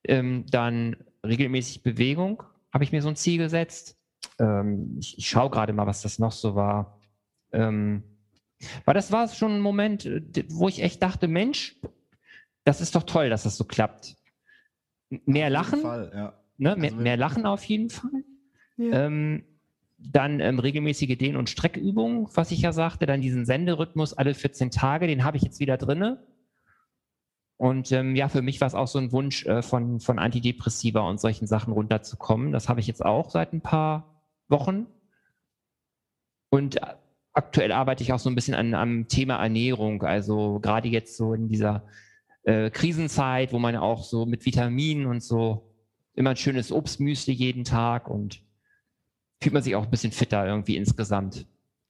ähm, 0.05 0.45
dann 0.49 0.95
regelmäßig 1.23 1.83
Bewegung, 1.83 2.41
habe 2.73 2.83
ich 2.83 2.91
mir 2.91 3.03
so 3.03 3.09
ein 3.09 3.15
Ziel 3.15 3.37
gesetzt. 3.37 3.95
Ähm, 4.39 4.97
ich 4.99 5.19
ich 5.19 5.29
schaue 5.29 5.51
gerade 5.51 5.73
mal, 5.73 5.85
was 5.85 6.01
das 6.01 6.17
noch 6.17 6.31
so 6.31 6.55
war. 6.55 6.99
Ähm, 7.51 8.03
weil 8.85 8.93
das 8.93 9.11
war 9.11 9.27
schon 9.29 9.53
ein 9.55 9.61
Moment, 9.61 10.05
äh, 10.05 10.21
wo 10.49 10.67
ich 10.67 10.81
echt 10.81 11.01
dachte, 11.03 11.27
Mensch, 11.27 11.75
das 12.63 12.81
ist 12.81 12.95
doch 12.95 13.03
toll, 13.03 13.29
dass 13.29 13.43
das 13.43 13.57
so 13.57 13.63
klappt. 13.65 14.15
Mehr 15.09 15.19
auf 15.21 15.35
jeden 15.35 15.53
Lachen, 15.53 15.81
Fall, 15.81 16.11
ja. 16.13 16.33
ne? 16.57 16.75
mehr, 16.75 16.83
Also 16.85 16.97
wenn- 16.97 17.03
mehr 17.03 17.17
Lachen 17.17 17.45
auf 17.45 17.63
jeden 17.65 17.89
Fall. 17.89 18.23
Ja. 18.77 19.05
Ähm, 19.05 19.43
dann 19.99 20.39
ähm, 20.41 20.59
regelmäßige 20.59 21.17
Dehn- 21.17 21.37
und 21.37 21.49
Streckübungen, 21.49 22.27
was 22.35 22.51
ich 22.51 22.61
ja 22.61 22.71
sagte, 22.71 23.07
dann 23.07 23.21
diesen 23.21 23.45
Senderhythmus 23.45 24.13
alle 24.13 24.35
14 24.35 24.69
Tage, 24.69 25.07
den 25.07 25.23
habe 25.23 25.37
ich 25.37 25.43
jetzt 25.43 25.59
wieder 25.59 25.77
drinne. 25.77 26.23
Und 27.59 27.91
ähm, 27.91 28.15
ja, 28.15 28.29
für 28.29 28.43
mich 28.43 28.61
war 28.61 28.67
es 28.67 28.75
auch 28.75 28.87
so 28.87 28.99
ein 28.99 29.11
Wunsch, 29.11 29.43
äh, 29.47 29.63
von, 29.63 29.99
von 29.99 30.19
Antidepressiva 30.19 30.99
und 31.01 31.19
solchen 31.19 31.47
Sachen 31.47 31.73
runterzukommen. 31.73 32.51
Das 32.51 32.69
habe 32.69 32.79
ich 32.79 32.85
jetzt 32.85 33.03
auch 33.03 33.31
seit 33.31 33.53
ein 33.53 33.61
paar 33.61 34.21
Wochen. 34.47 34.85
Und 36.51 36.75
äh, 36.77 36.93
aktuell 37.37 37.71
arbeite 37.71 38.03
ich 38.03 38.11
auch 38.11 38.19
so 38.19 38.29
ein 38.29 38.35
bisschen 38.35 38.55
an, 38.55 38.73
am 38.73 39.07
Thema 39.07 39.35
Ernährung. 39.35 40.01
Also 40.03 40.59
gerade 40.59 40.89
jetzt 40.89 41.15
so 41.15 41.33
in 41.33 41.47
dieser 41.47 41.85
äh, 42.43 42.69
Krisenzeit, 42.71 43.53
wo 43.53 43.59
man 43.59 43.75
auch 43.75 44.03
so 44.03 44.25
mit 44.25 44.45
Vitaminen 44.45 45.05
und 45.05 45.23
so 45.23 45.69
immer 46.15 46.31
ein 46.31 46.37
schönes 46.37 46.71
Obstmüsli 46.71 47.33
jeden 47.33 47.63
Tag 47.63 48.09
und 48.09 48.41
fühlt 49.39 49.53
man 49.53 49.61
sich 49.61 49.75
auch 49.75 49.83
ein 49.83 49.91
bisschen 49.91 50.11
fitter 50.11 50.47
irgendwie 50.47 50.75
insgesamt. 50.75 51.45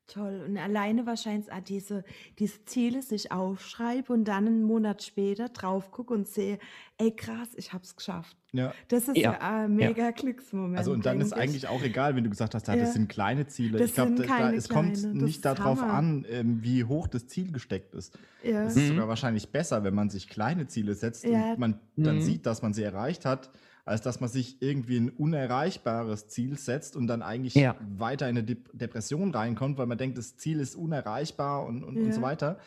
Toll. 0.08 0.46
Und 0.48 0.58
alleine 0.58 1.06
wahrscheinlich 1.06 1.52
auch 1.52 1.60
diese, 1.60 2.06
diese 2.40 2.64
Ziele 2.64 3.02
sich 3.02 3.34
aufschreibe 3.34 4.14
und 4.14 4.24
dann 4.26 4.48
einen 4.48 4.64
Monat 4.64 5.04
später 5.04 5.50
drauf 5.50 5.92
gucke 5.92 6.14
und 6.14 6.26
sehe, 6.28 6.60
ey 6.98 7.12
krass, 7.14 7.50
ich 7.58 7.74
hab's 7.74 7.94
geschafft. 7.94 8.38
ja. 8.54 8.74
Das 8.88 9.10
ist 9.10 9.18
ja, 9.18 9.34
Ja. 9.34 9.64
ein 9.66 9.76
mega 9.76 10.12
Glücksmoment. 10.12 10.78
Also 10.78 10.94
und 10.94 11.06
dann 11.06 11.20
ist 11.20 11.34
ich. 11.34 11.38
eigentlich 11.38 11.68
auch 11.68 11.84
egal, 11.84 12.16
wenn 12.16 12.24
du 12.24 12.30
gesagt 12.30 12.56
hast, 12.56 12.68
ja, 12.70 12.76
Ja. 12.76 12.84
das 12.86 12.94
sind 12.94 13.10
kleine 13.10 13.48
Ziele. 13.48 13.80
Das 13.80 13.90
ich 13.90 13.96
glaube, 13.96 14.16
sind 14.16 14.30
da, 14.30 14.52
es 14.54 14.70
kommt 14.70 14.94
kleine, 14.98 15.14
das 15.16 15.24
nicht 15.24 15.44
darauf 15.44 15.82
Hammer. 15.82 15.94
an, 15.94 16.26
ähm, 16.30 16.64
wie 16.64 16.86
hoch 16.86 17.08
das 17.08 17.28
Ziel 17.28 17.52
gesteckt 17.52 17.94
ist. 17.94 18.18
Ja. 18.44 18.64
Es 18.64 18.78
ist 18.78 18.84
Mhm. 18.84 18.88
sogar 18.94 19.08
wahrscheinlich 19.10 19.50
besser, 19.52 19.84
wenn 19.84 19.94
man 19.94 20.10
sich 20.10 20.30
kleine 20.30 20.68
Ziele 20.68 20.94
setzt 20.96 21.26
Ja. 21.26 21.52
und 21.52 21.60
man 21.60 21.80
dann 21.98 22.16
Mhm. 22.18 22.22
sieht, 22.22 22.46
dass 22.46 22.62
man 22.62 22.74
sie 22.74 22.84
erreicht 22.84 23.26
hat, 23.26 23.50
als 23.88 24.02
dass 24.02 24.20
man 24.20 24.30
sich 24.30 24.62
irgendwie 24.62 24.98
ein 24.98 25.10
unerreichbares 25.10 26.28
Ziel 26.28 26.58
setzt 26.58 26.96
und 26.96 27.08
dann 27.08 27.22
eigentlich 27.22 27.56
Ja. 27.56 27.76
weiter 27.98 28.28
in 28.30 28.38
eine 28.38 28.44
Dep 28.46 28.70
Depression 28.74 29.32
reinkommt, 29.32 29.78
weil 29.78 29.86
man 29.88 29.98
denkt, 29.98 30.18
das 30.18 30.36
Ziel 30.38 30.60
ist 30.60 30.76
unerreichbar 30.76 31.66
und, 31.66 31.84
und, 31.84 31.98
und 31.98 32.14
so 32.14 32.22
Ja. 32.22 32.28
weiter. 32.28 32.60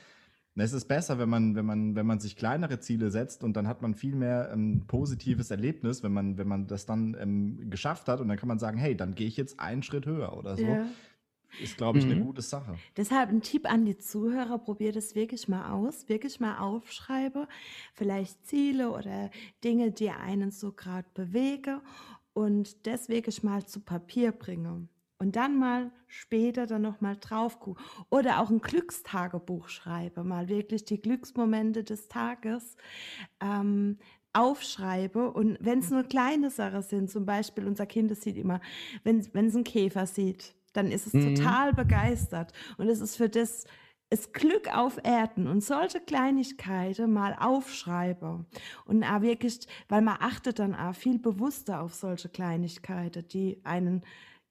Und 0.56 0.62
es 0.62 0.72
ist 0.72 0.86
besser, 0.88 1.18
wenn 1.18 1.28
man, 1.28 1.54
wenn, 1.54 1.64
man, 1.64 1.94
wenn 1.94 2.06
man 2.06 2.18
sich 2.18 2.36
kleinere 2.36 2.80
Ziele 2.80 3.10
setzt 3.10 3.44
und 3.44 3.54
dann 3.56 3.68
hat 3.68 3.82
man 3.82 3.94
viel 3.94 4.16
mehr 4.16 4.50
ähm, 4.52 4.82
positives 4.88 5.50
Erlebnis, 5.50 6.02
wenn 6.02 6.12
man, 6.12 6.38
wenn 6.38 6.48
man 6.48 6.66
das 6.66 6.86
dann 6.86 7.16
ähm, 7.20 7.70
geschafft 7.70 8.08
hat 8.08 8.20
und 8.20 8.28
dann 8.28 8.36
kann 8.36 8.48
man 8.48 8.58
sagen, 8.58 8.76
hey, 8.78 8.96
dann 8.96 9.14
gehe 9.14 9.28
ich 9.28 9.36
jetzt 9.36 9.60
einen 9.60 9.82
Schritt 9.82 10.06
höher 10.06 10.36
oder 10.36 10.56
so. 10.56 10.66
Ja. 10.66 10.86
Ist, 11.58 11.76
glaube 11.76 11.98
ich, 11.98 12.06
eine 12.06 12.16
Mhm. 12.16 12.20
gute 12.20 12.42
Sache. 12.42 12.80
Deshalb 12.96 13.30
ein 13.30 13.42
Tipp 13.42 13.70
an 13.70 13.84
die 13.84 13.98
Zuhörer, 13.98 14.58
probiert 14.58 14.96
es 14.96 15.14
wirklich 15.14 15.48
mal 15.48 15.70
aus, 15.72 16.08
wirklich 16.08 16.40
mal 16.40 16.58
aufschreibe, 16.58 17.48
vielleicht 17.94 18.46
Ziele 18.46 18.90
oder 18.90 19.30
Dinge, 19.64 19.90
die 19.92 20.10
einen 20.10 20.50
so 20.50 20.72
gerade 20.72 21.08
bewegen 21.14 21.80
und 22.32 22.86
das 22.86 23.08
wirklich 23.08 23.42
mal 23.42 23.64
zu 23.66 23.80
Papier 23.80 24.32
bringe. 24.32 24.88
Und 25.18 25.36
dann 25.36 25.58
mal 25.58 25.92
später 26.06 26.66
dann 26.66 26.80
nochmal 26.80 27.16
drauf 27.20 27.60
gucke. 27.60 27.82
Oder 28.08 28.40
auch 28.40 28.48
ein 28.48 28.60
Glückstagebuch 28.62 29.68
schreibe, 29.68 30.24
mal 30.24 30.48
wirklich 30.48 30.86
die 30.86 30.98
Glücksmomente 31.00 31.84
des 31.84 32.08
Tages 32.08 32.76
ähm, 33.40 33.98
aufschreibe. 34.32 35.30
Und 35.32 35.58
wenn 35.60 35.80
es 35.80 35.90
nur 35.90 36.04
kleine 36.04 36.50
Sachen 36.50 36.82
sind, 36.82 37.10
zum 37.10 37.26
Beispiel 37.26 37.66
unser 37.66 37.84
Kind 37.86 38.10
das 38.10 38.22
sieht 38.22 38.36
immer, 38.38 38.60
wenn 39.02 39.18
es 39.18 39.34
einen 39.34 39.64
Käfer 39.64 40.06
sieht, 40.06 40.54
dann 40.72 40.90
ist 40.90 41.06
es 41.06 41.12
Mhm. 41.14 41.20
total 41.36 41.72
begeistert. 41.72 42.52
Und 42.78 42.88
es 42.88 43.00
ist 43.00 43.16
für 43.16 43.28
das 43.28 43.64
es 44.12 44.32
Glück 44.32 44.74
auf 44.76 44.98
Erden 45.04 45.46
und 45.46 45.62
solche 45.62 46.00
Kleinigkeiten 46.00 47.12
mal 47.12 47.36
aufschreibe 47.38 48.44
und 48.84 49.04
auch 49.04 49.22
wirklich, 49.22 49.60
weil 49.88 50.02
man 50.02 50.16
achtet 50.18 50.58
dann 50.58 50.74
auch 50.74 50.94
viel 50.96 51.20
bewusster 51.20 51.80
auf 51.80 51.94
solche 51.94 52.28
Kleinigkeiten, 52.28 53.28
die 53.28 53.60
einen 53.64 54.02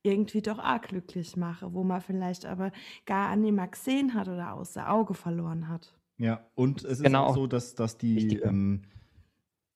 irgendwie 0.01 0.41
doch 0.41 0.59
auch 0.59 0.81
glücklich 0.81 1.35
machen, 1.35 1.73
wo 1.73 1.83
man 1.83 1.99
vielleicht 1.99 2.45
aber 2.45 2.71
gar 3.05 3.35
nicht 3.35 3.51
mehr 3.51 3.67
gesehen 3.67 4.13
hat 4.13 4.29
oder 4.29 4.53
außer 4.53 4.89
Auge 4.89 5.13
verloren 5.13 5.67
hat. 5.67 5.93
Ja, 6.17 6.49
und 6.55 6.83
es 6.85 6.99
ist 6.99 7.03
Genau. 7.03 7.27
auch 7.27 7.35
so, 7.35 7.47
dass, 7.47 7.75
dass 7.75 7.97
die, 7.97 8.37
ähm, 8.37 8.83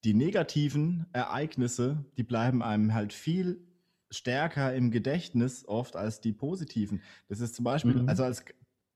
die 0.04 0.14
negativen 0.14 1.06
Ereignisse, 1.14 2.06
die 2.18 2.24
bleiben 2.24 2.62
einem 2.62 2.94
halt 2.94 3.14
viel 3.14 3.66
stärker 4.14 4.74
im 4.76 4.92
Gedächtnis 4.92 5.68
oft 5.68 5.96
als 5.96 6.22
die 6.22 6.34
positiven. 6.34 7.02
Das 7.30 7.40
ist 7.40 7.56
zum 7.56 7.66
Beispiel, 7.66 8.02
Mhm. 8.02 8.10
also 8.10 8.24
als 8.24 8.46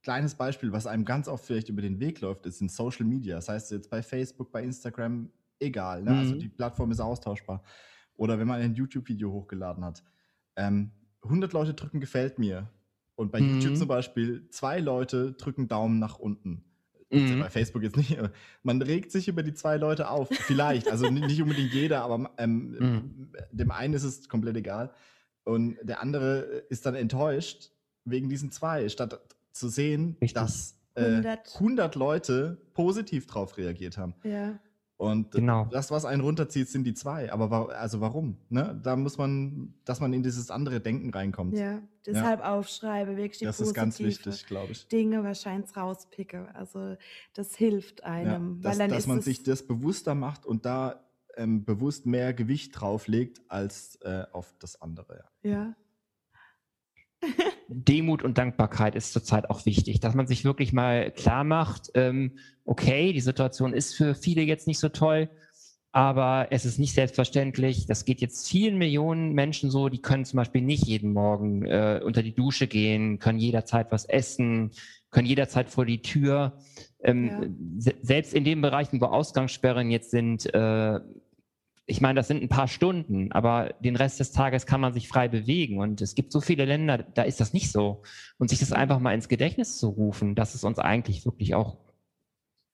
kleines 0.03 0.35
Beispiel, 0.35 0.71
was 0.71 0.87
einem 0.87 1.05
ganz 1.05 1.27
oft 1.27 1.45
vielleicht 1.45 1.69
über 1.69 1.81
den 1.81 1.99
Weg 1.99 2.21
läuft, 2.21 2.45
ist 2.45 2.61
in 2.61 2.69
Social 2.69 3.05
Media. 3.05 3.35
Das 3.35 3.49
heißt 3.49 3.71
jetzt 3.71 3.89
bei 3.89 4.01
Facebook, 4.03 4.51
bei 4.51 4.63
Instagram, 4.63 5.31
egal. 5.59 6.03
Ne? 6.03 6.15
Also 6.15 6.35
Mhm. 6.35 6.39
die 6.39 6.49
Plattform 6.49 6.91
ist 6.91 6.99
austauschbar. 6.99 7.63
Oder 8.15 8.39
wenn 8.39 8.47
man 8.47 8.61
ein 8.61 8.75
YouTube-Video 8.75 9.31
hochgeladen 9.31 9.83
hat. 9.83 10.03
Ähm, 10.55 10.91
100 11.23 11.53
Leute 11.53 11.73
drücken 11.73 11.99
gefällt 11.99 12.39
mir. 12.39 12.69
Und 13.15 13.31
bei 13.31 13.39
Mhm. 13.39 13.49
YouTube 13.49 13.75
zum 13.77 13.87
Beispiel, 13.87 14.47
zwei 14.49 14.79
Leute 14.79 15.33
drücken 15.33 15.67
Daumen 15.67 15.99
nach 15.99 16.19
unten. 16.19 16.63
Mhm. 17.09 17.39
Bei 17.39 17.49
Facebook 17.49 17.83
jetzt 17.83 17.95
nicht. 17.97 18.17
Man 18.63 18.81
regt 18.81 19.11
sich 19.11 19.27
über 19.29 19.41
die 19.43 19.53
zwei 19.53 19.77
Leute 19.77 20.09
auf. 20.09 20.27
Vielleicht. 20.29 20.91
Also 20.91 21.09
ni- 21.09 21.21
nicht 21.21 21.41
unbedingt 21.41 21.73
jeder, 21.73 22.01
aber 22.03 22.31
ähm, 22.37 22.71
Mhm. 22.79 23.31
dem 23.51 23.71
einen 23.71 23.93
ist 23.93 24.03
es 24.03 24.27
komplett 24.27 24.57
egal. 24.57 24.91
Und 25.45 25.77
der 25.83 26.01
andere 26.01 26.39
ist 26.69 26.85
dann 26.85 26.95
enttäuscht 26.95 27.71
wegen 28.03 28.27
diesen 28.27 28.51
zwei, 28.51 28.89
statt 28.89 29.21
zu 29.53 29.69
sehen, 29.69 30.17
Richtig. 30.21 30.33
dass 30.33 30.77
äh, 30.95 31.03
100. 31.05 31.55
100 31.55 31.95
Leute 31.95 32.57
positiv 32.73 33.27
drauf 33.27 33.57
reagiert 33.57 33.97
haben. 33.97 34.13
Ja. 34.23 34.59
Und 34.97 35.29
Genau. 35.31 35.65
das, 35.71 35.91
was 35.91 36.05
einen 36.05 36.21
runterzieht, 36.21 36.69
sind 36.69 36.83
die 36.83 36.95
zwei. 36.95 37.31
Aber 37.31 37.51
wa 37.51 37.65
also 37.65 38.01
warum? 38.01 38.37
Ne? 38.49 38.79
Da 38.81 38.95
muss 38.95 39.19
man, 39.19 39.75
dass 39.85 39.99
man 39.99 40.11
in 40.11 40.23
dieses 40.23 40.49
andere 40.49 40.81
Denken 40.81 41.11
reinkommt. 41.11 41.55
Ja, 41.55 41.81
deshalb 42.05 42.43
aufschreibe, 42.43 43.15
wirklich 43.15 43.37
die 43.37 43.45
das 43.45 43.59
ist 43.59 43.75
ganz 43.75 43.97
positive 43.99 44.25
wichtig, 44.31 44.47
glaube 44.47 44.71
ich. 44.71 44.87
Dinge 44.87 45.23
wahrscheinlich 45.23 45.75
rauspicke. 45.77 46.47
Also 46.55 46.95
das 47.35 47.55
hilft 47.55 47.99
Ja, 47.99 48.05
einem. 48.07 48.59
dass 48.61 48.71
weil 48.71 48.79
dann 48.79 48.89
dass 48.89 48.99
ist 49.03 49.07
man 49.07 49.21
sich 49.21 49.43
das 49.43 49.67
bewusster 49.67 50.15
macht 50.15 50.47
und 50.47 50.65
da 50.65 51.03
ähm, 51.35 51.63
bewusst 51.63 52.07
mehr 52.07 52.33
Gewicht 52.33 52.71
drauflegt 52.81 53.41
als 53.49 53.97
äh, 54.01 54.23
auf 54.31 54.55
das 54.57 54.81
andere. 54.81 55.25
Ja. 55.43 55.51
Ja, 55.51 55.75
Demut 57.69 58.23
und 58.23 58.37
Dankbarkeit 58.37 58.95
ist 58.95 59.13
zurzeit 59.13 59.49
auch 59.49 59.65
wichtig, 59.65 59.99
dass 59.99 60.13
man 60.15 60.27
sich 60.27 60.45
wirklich 60.45 60.73
mal 60.73 61.11
klar 61.11 61.43
macht, 61.43 61.91
ähm, 61.95 62.37
okay, 62.65 63.13
die 63.13 63.21
Situation 63.21 63.73
ist 63.73 63.95
für 63.95 64.15
viele 64.15 64.41
jetzt 64.41 64.67
nicht 64.67 64.79
so 64.79 64.89
toll, 64.89 65.29
aber 65.91 66.47
es 66.51 66.65
ist 66.65 66.79
nicht 66.79 66.93
selbstverständlich. 66.93 67.85
Das 67.87 68.05
geht 68.05 68.21
jetzt 68.21 68.47
vielen 68.47 68.77
Millionen 68.77 69.33
Menschen 69.33 69.71
so, 69.71 69.89
die 69.89 70.01
können 70.01 70.25
zum 70.25 70.37
Beispiel 70.37 70.61
nicht 70.61 70.85
jeden 70.85 71.13
Morgen 71.13 71.65
äh, 71.65 72.01
unter 72.03 72.23
die 72.23 72.35
Dusche 72.35 72.67
gehen, 72.67 73.19
können 73.19 73.39
jederzeit 73.39 73.91
was 73.91 74.05
essen, 74.05 74.71
können 75.09 75.27
jederzeit 75.27 75.69
vor 75.69 75.85
die 75.85 76.01
Tür. 76.01 76.59
Ähm, 77.03 77.27
Ja. 77.27 77.41
se 77.79 77.93
selbst 78.01 78.33
in 78.33 78.43
den 78.43 78.61
Bereichen, 78.61 79.01
wo 79.01 79.05
Ausgangssperren 79.05 79.89
jetzt 79.91 80.11
sind, 80.11 80.45
äh, 80.53 80.99
ich 81.89 82.01
meine, 82.01 82.17
das 82.17 82.27
sind 82.27 82.43
ein 82.43 82.49
paar 82.49 82.67
Stunden, 82.67 83.31
aber 83.31 83.73
den 83.79 83.95
Rest 83.95 84.19
des 84.19 84.33
Tages 84.33 84.65
kann 84.65 84.81
man 84.81 84.91
sich 84.91 85.07
frei 85.07 85.29
bewegen. 85.29 85.79
Und 85.79 86.01
es 86.01 86.15
gibt 86.15 86.33
so 86.33 86.41
viele 86.41 86.65
Länder, 86.65 86.97
da 86.97 87.23
ist 87.23 87.39
das 87.39 87.53
nicht 87.53 87.71
so. 87.71 88.03
Und 88.37 88.49
sich 88.49 88.59
das 88.59 88.73
einfach 88.73 88.99
mal 88.99 89.13
ins 89.13 89.29
Gedächtnis 89.29 89.77
zu 89.77 89.87
rufen, 89.87 90.35
dass 90.35 90.53
es 90.53 90.65
uns 90.65 90.79
eigentlich 90.79 91.25
wirklich 91.25 91.55
auch 91.55 91.77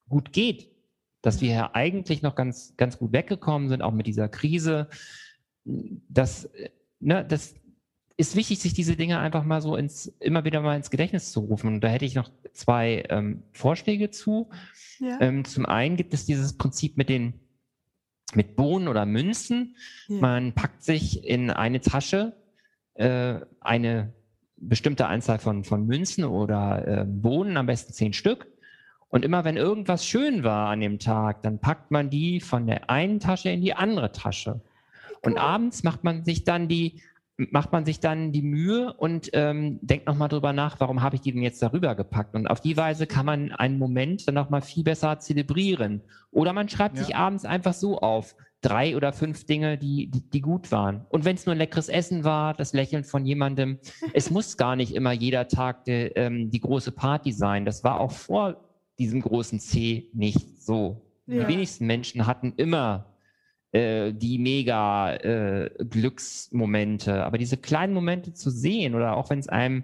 gut 0.10 0.34
geht. 0.34 0.72
Dass 1.22 1.42
wir 1.42 1.54
ja 1.54 1.70
eigentlich 1.74 2.24
noch 2.24 2.34
ganz, 2.34 2.74
ganz 2.76 2.98
gut 2.98 3.14
weggekommen 3.14 3.70
sind, 3.70 3.84
auch 3.84 3.94
mit 3.94 4.08
dieser 4.08 4.30
Krise. 4.30 4.90
Das, 5.64 6.50
ne, 7.00 7.24
das 7.24 7.54
ist 8.18 8.36
wichtig, 8.36 8.60
sich 8.60 8.74
diese 8.74 8.96
Dinge 8.96 9.20
einfach 9.20 9.44
mal 9.44 9.62
so 9.62 9.76
ins, 9.76 10.08
immer 10.22 10.44
wieder 10.44 10.62
mal 10.62 10.76
ins 10.76 10.90
Gedächtnis 10.90 11.32
zu 11.32 11.42
rufen. 11.42 11.68
Und 11.68 11.82
da 11.82 11.88
hätte 11.88 12.06
ich 12.06 12.16
noch 12.16 12.32
zwei 12.52 13.04
ähm, 13.10 13.44
Vorschläge 13.52 14.10
zu. 14.10 14.50
ja, 15.00 15.22
Ähm, 15.22 15.46
zum 15.46 15.68
einen 15.68 15.98
gibt 15.98 16.16
es 16.16 16.26
dieses 16.26 16.58
Prinzip 16.58 16.98
mit 16.98 17.10
den 17.10 17.43
mit 18.36 18.56
Bohnen 18.56 18.88
oder 18.88 19.06
Münzen. 19.06 19.76
ja. 20.08 20.18
Man 20.20 20.54
packt 20.54 20.84
sich 20.84 21.26
in 21.26 21.50
eine 21.50 21.82
Tasche 21.82 22.34
äh, 22.96 23.40
eine 23.60 24.14
bestimmte 24.58 25.08
Anzahl 25.08 25.40
von, 25.40 25.64
von 25.64 25.86
Münzen 25.86 26.24
oder 26.24 26.88
äh, 26.88 27.06
Bohnen, 27.06 27.58
am 27.58 27.66
besten 27.66 27.94
zehn 27.94 28.14
Stück. 28.14 28.48
Und 29.10 29.26
immer 29.26 29.44
wenn 29.44 29.58
irgendwas 29.58 30.06
schön 30.06 30.44
war 30.44 30.70
an 30.70 30.80
dem 30.80 31.00
Tag, 31.00 31.44
dann 31.44 31.60
packt 31.60 31.92
man 31.92 32.10
die 32.10 32.40
von 32.40 32.66
der 32.66 32.90
einen 32.90 33.20
Tasche 33.20 33.50
in 33.50 33.62
die 33.62 33.76
andere 33.76 34.12
Tasche. 34.12 34.62
Und 35.22 35.38
abends 35.38 35.84
macht 35.84 36.04
man 36.04 36.26
sich 36.26 36.44
dann 36.44 36.68
die 36.68 37.02
macht 37.38 37.72
man 37.72 37.86
sich 37.86 38.00
dann 38.00 38.32
die 38.32 38.42
Mühe 38.44 38.94
und 38.94 39.30
ähm, 39.34 39.80
denkt 39.82 40.06
nochmal 40.06 40.30
drüber 40.30 40.54
nach, 40.54 40.80
warum 40.80 41.02
habe 41.02 41.16
ich 41.16 41.22
die 41.22 41.32
denn 41.32 41.42
jetzt 41.42 41.62
darüber 41.62 41.96
gepackt? 41.96 42.36
Und 42.36 42.48
auf 42.48 42.62
die 42.62 42.78
Weise 42.78 43.08
kann 43.08 43.26
man 43.26 43.52
einen 43.52 43.80
Moment 43.80 44.28
dann 44.28 44.36
nochmal 44.36 44.62
viel 44.62 44.84
besser 44.84 45.20
zelebrieren. 45.20 46.02
Oder 46.32 46.54
man 46.54 46.70
schreibt 46.70 46.98
Ja. 46.98 47.04
sich 47.04 47.16
abends 47.16 47.46
einfach 47.46 47.74
so 47.74 48.00
auf, 48.00 48.36
drei 48.62 48.96
oder 48.96 49.14
fünf 49.14 49.46
Dinge, 49.46 49.78
die, 49.78 50.10
die, 50.10 50.30
die 50.30 50.42
gut 50.42 50.72
waren. 50.72 51.06
Und 51.10 51.26
wenn 51.26 51.36
es 51.36 51.46
nur 51.46 51.54
ein 51.54 51.58
leckeres 51.58 51.90
Essen 51.90 52.24
war, 52.24 52.54
das 52.54 52.74
Lächeln 52.74 53.04
von 53.04 53.26
jemandem, 53.26 53.80
es 54.14 54.32
muss 54.32 54.56
gar 54.58 54.76
nicht 54.76 54.96
immer 54.96 55.12
jeder 55.12 55.48
Tag 55.48 55.86
de, 55.86 56.12
ähm, 56.16 56.50
die 56.50 56.62
große 56.62 56.92
Party 56.92 57.32
sein. 57.32 57.66
Das 57.66 57.84
war 57.84 58.00
auch 58.00 58.12
vor 58.12 58.58
diesem 59.00 59.22
großen 59.22 59.60
C 59.60 60.10
nicht 60.14 60.62
so. 60.64 61.02
Ja. 61.26 61.44
Die 61.44 61.54
wenigsten 61.54 61.88
Menschen 61.88 62.26
hatten 62.28 62.54
immer 62.58 63.13
äh, 63.74 64.14
die 64.14 64.38
mega 64.38 65.16
äh, 65.16 65.70
Glücksmomente. 65.84 67.26
Aber 67.26 67.40
diese 67.40 67.58
kleinen 67.58 67.94
Momente 67.94 68.34
zu 68.34 68.52
sehen 68.52 68.94
oder 68.94 69.18
auch 69.18 69.32
wenn 69.32 69.40
es 69.40 69.50
einem, 69.50 69.84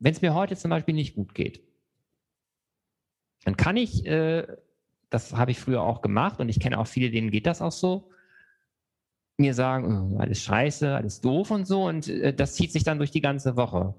wenn 0.00 0.12
es 0.12 0.22
mir 0.22 0.34
heute 0.34 0.56
zum 0.56 0.70
Beispiel 0.70 0.94
nicht 0.94 1.14
gut 1.14 1.34
geht, 1.34 1.62
dann 3.44 3.56
kann 3.56 3.76
ich, 3.76 4.04
äh, 4.06 4.46
das 5.08 5.34
habe 5.34 5.52
ich 5.52 5.60
früher 5.60 5.82
auch 5.82 6.02
gemacht 6.02 6.40
und 6.40 6.48
ich 6.48 6.58
kenne 6.58 6.78
auch 6.78 6.88
viele, 6.88 7.10
denen 7.10 7.30
geht 7.30 7.46
das 7.46 7.62
auch 7.62 7.72
so, 7.72 8.10
mir 9.36 9.54
sagen, 9.54 10.12
oh, 10.12 10.18
alles 10.18 10.42
scheiße, 10.42 10.96
alles 10.96 11.20
doof 11.20 11.52
und 11.52 11.66
so 11.66 11.86
und 11.86 12.08
äh, 12.08 12.34
das 12.34 12.54
zieht 12.54 12.72
sich 12.72 12.82
dann 12.82 12.98
durch 12.98 13.12
die 13.12 13.20
ganze 13.20 13.56
Woche. 13.56 13.94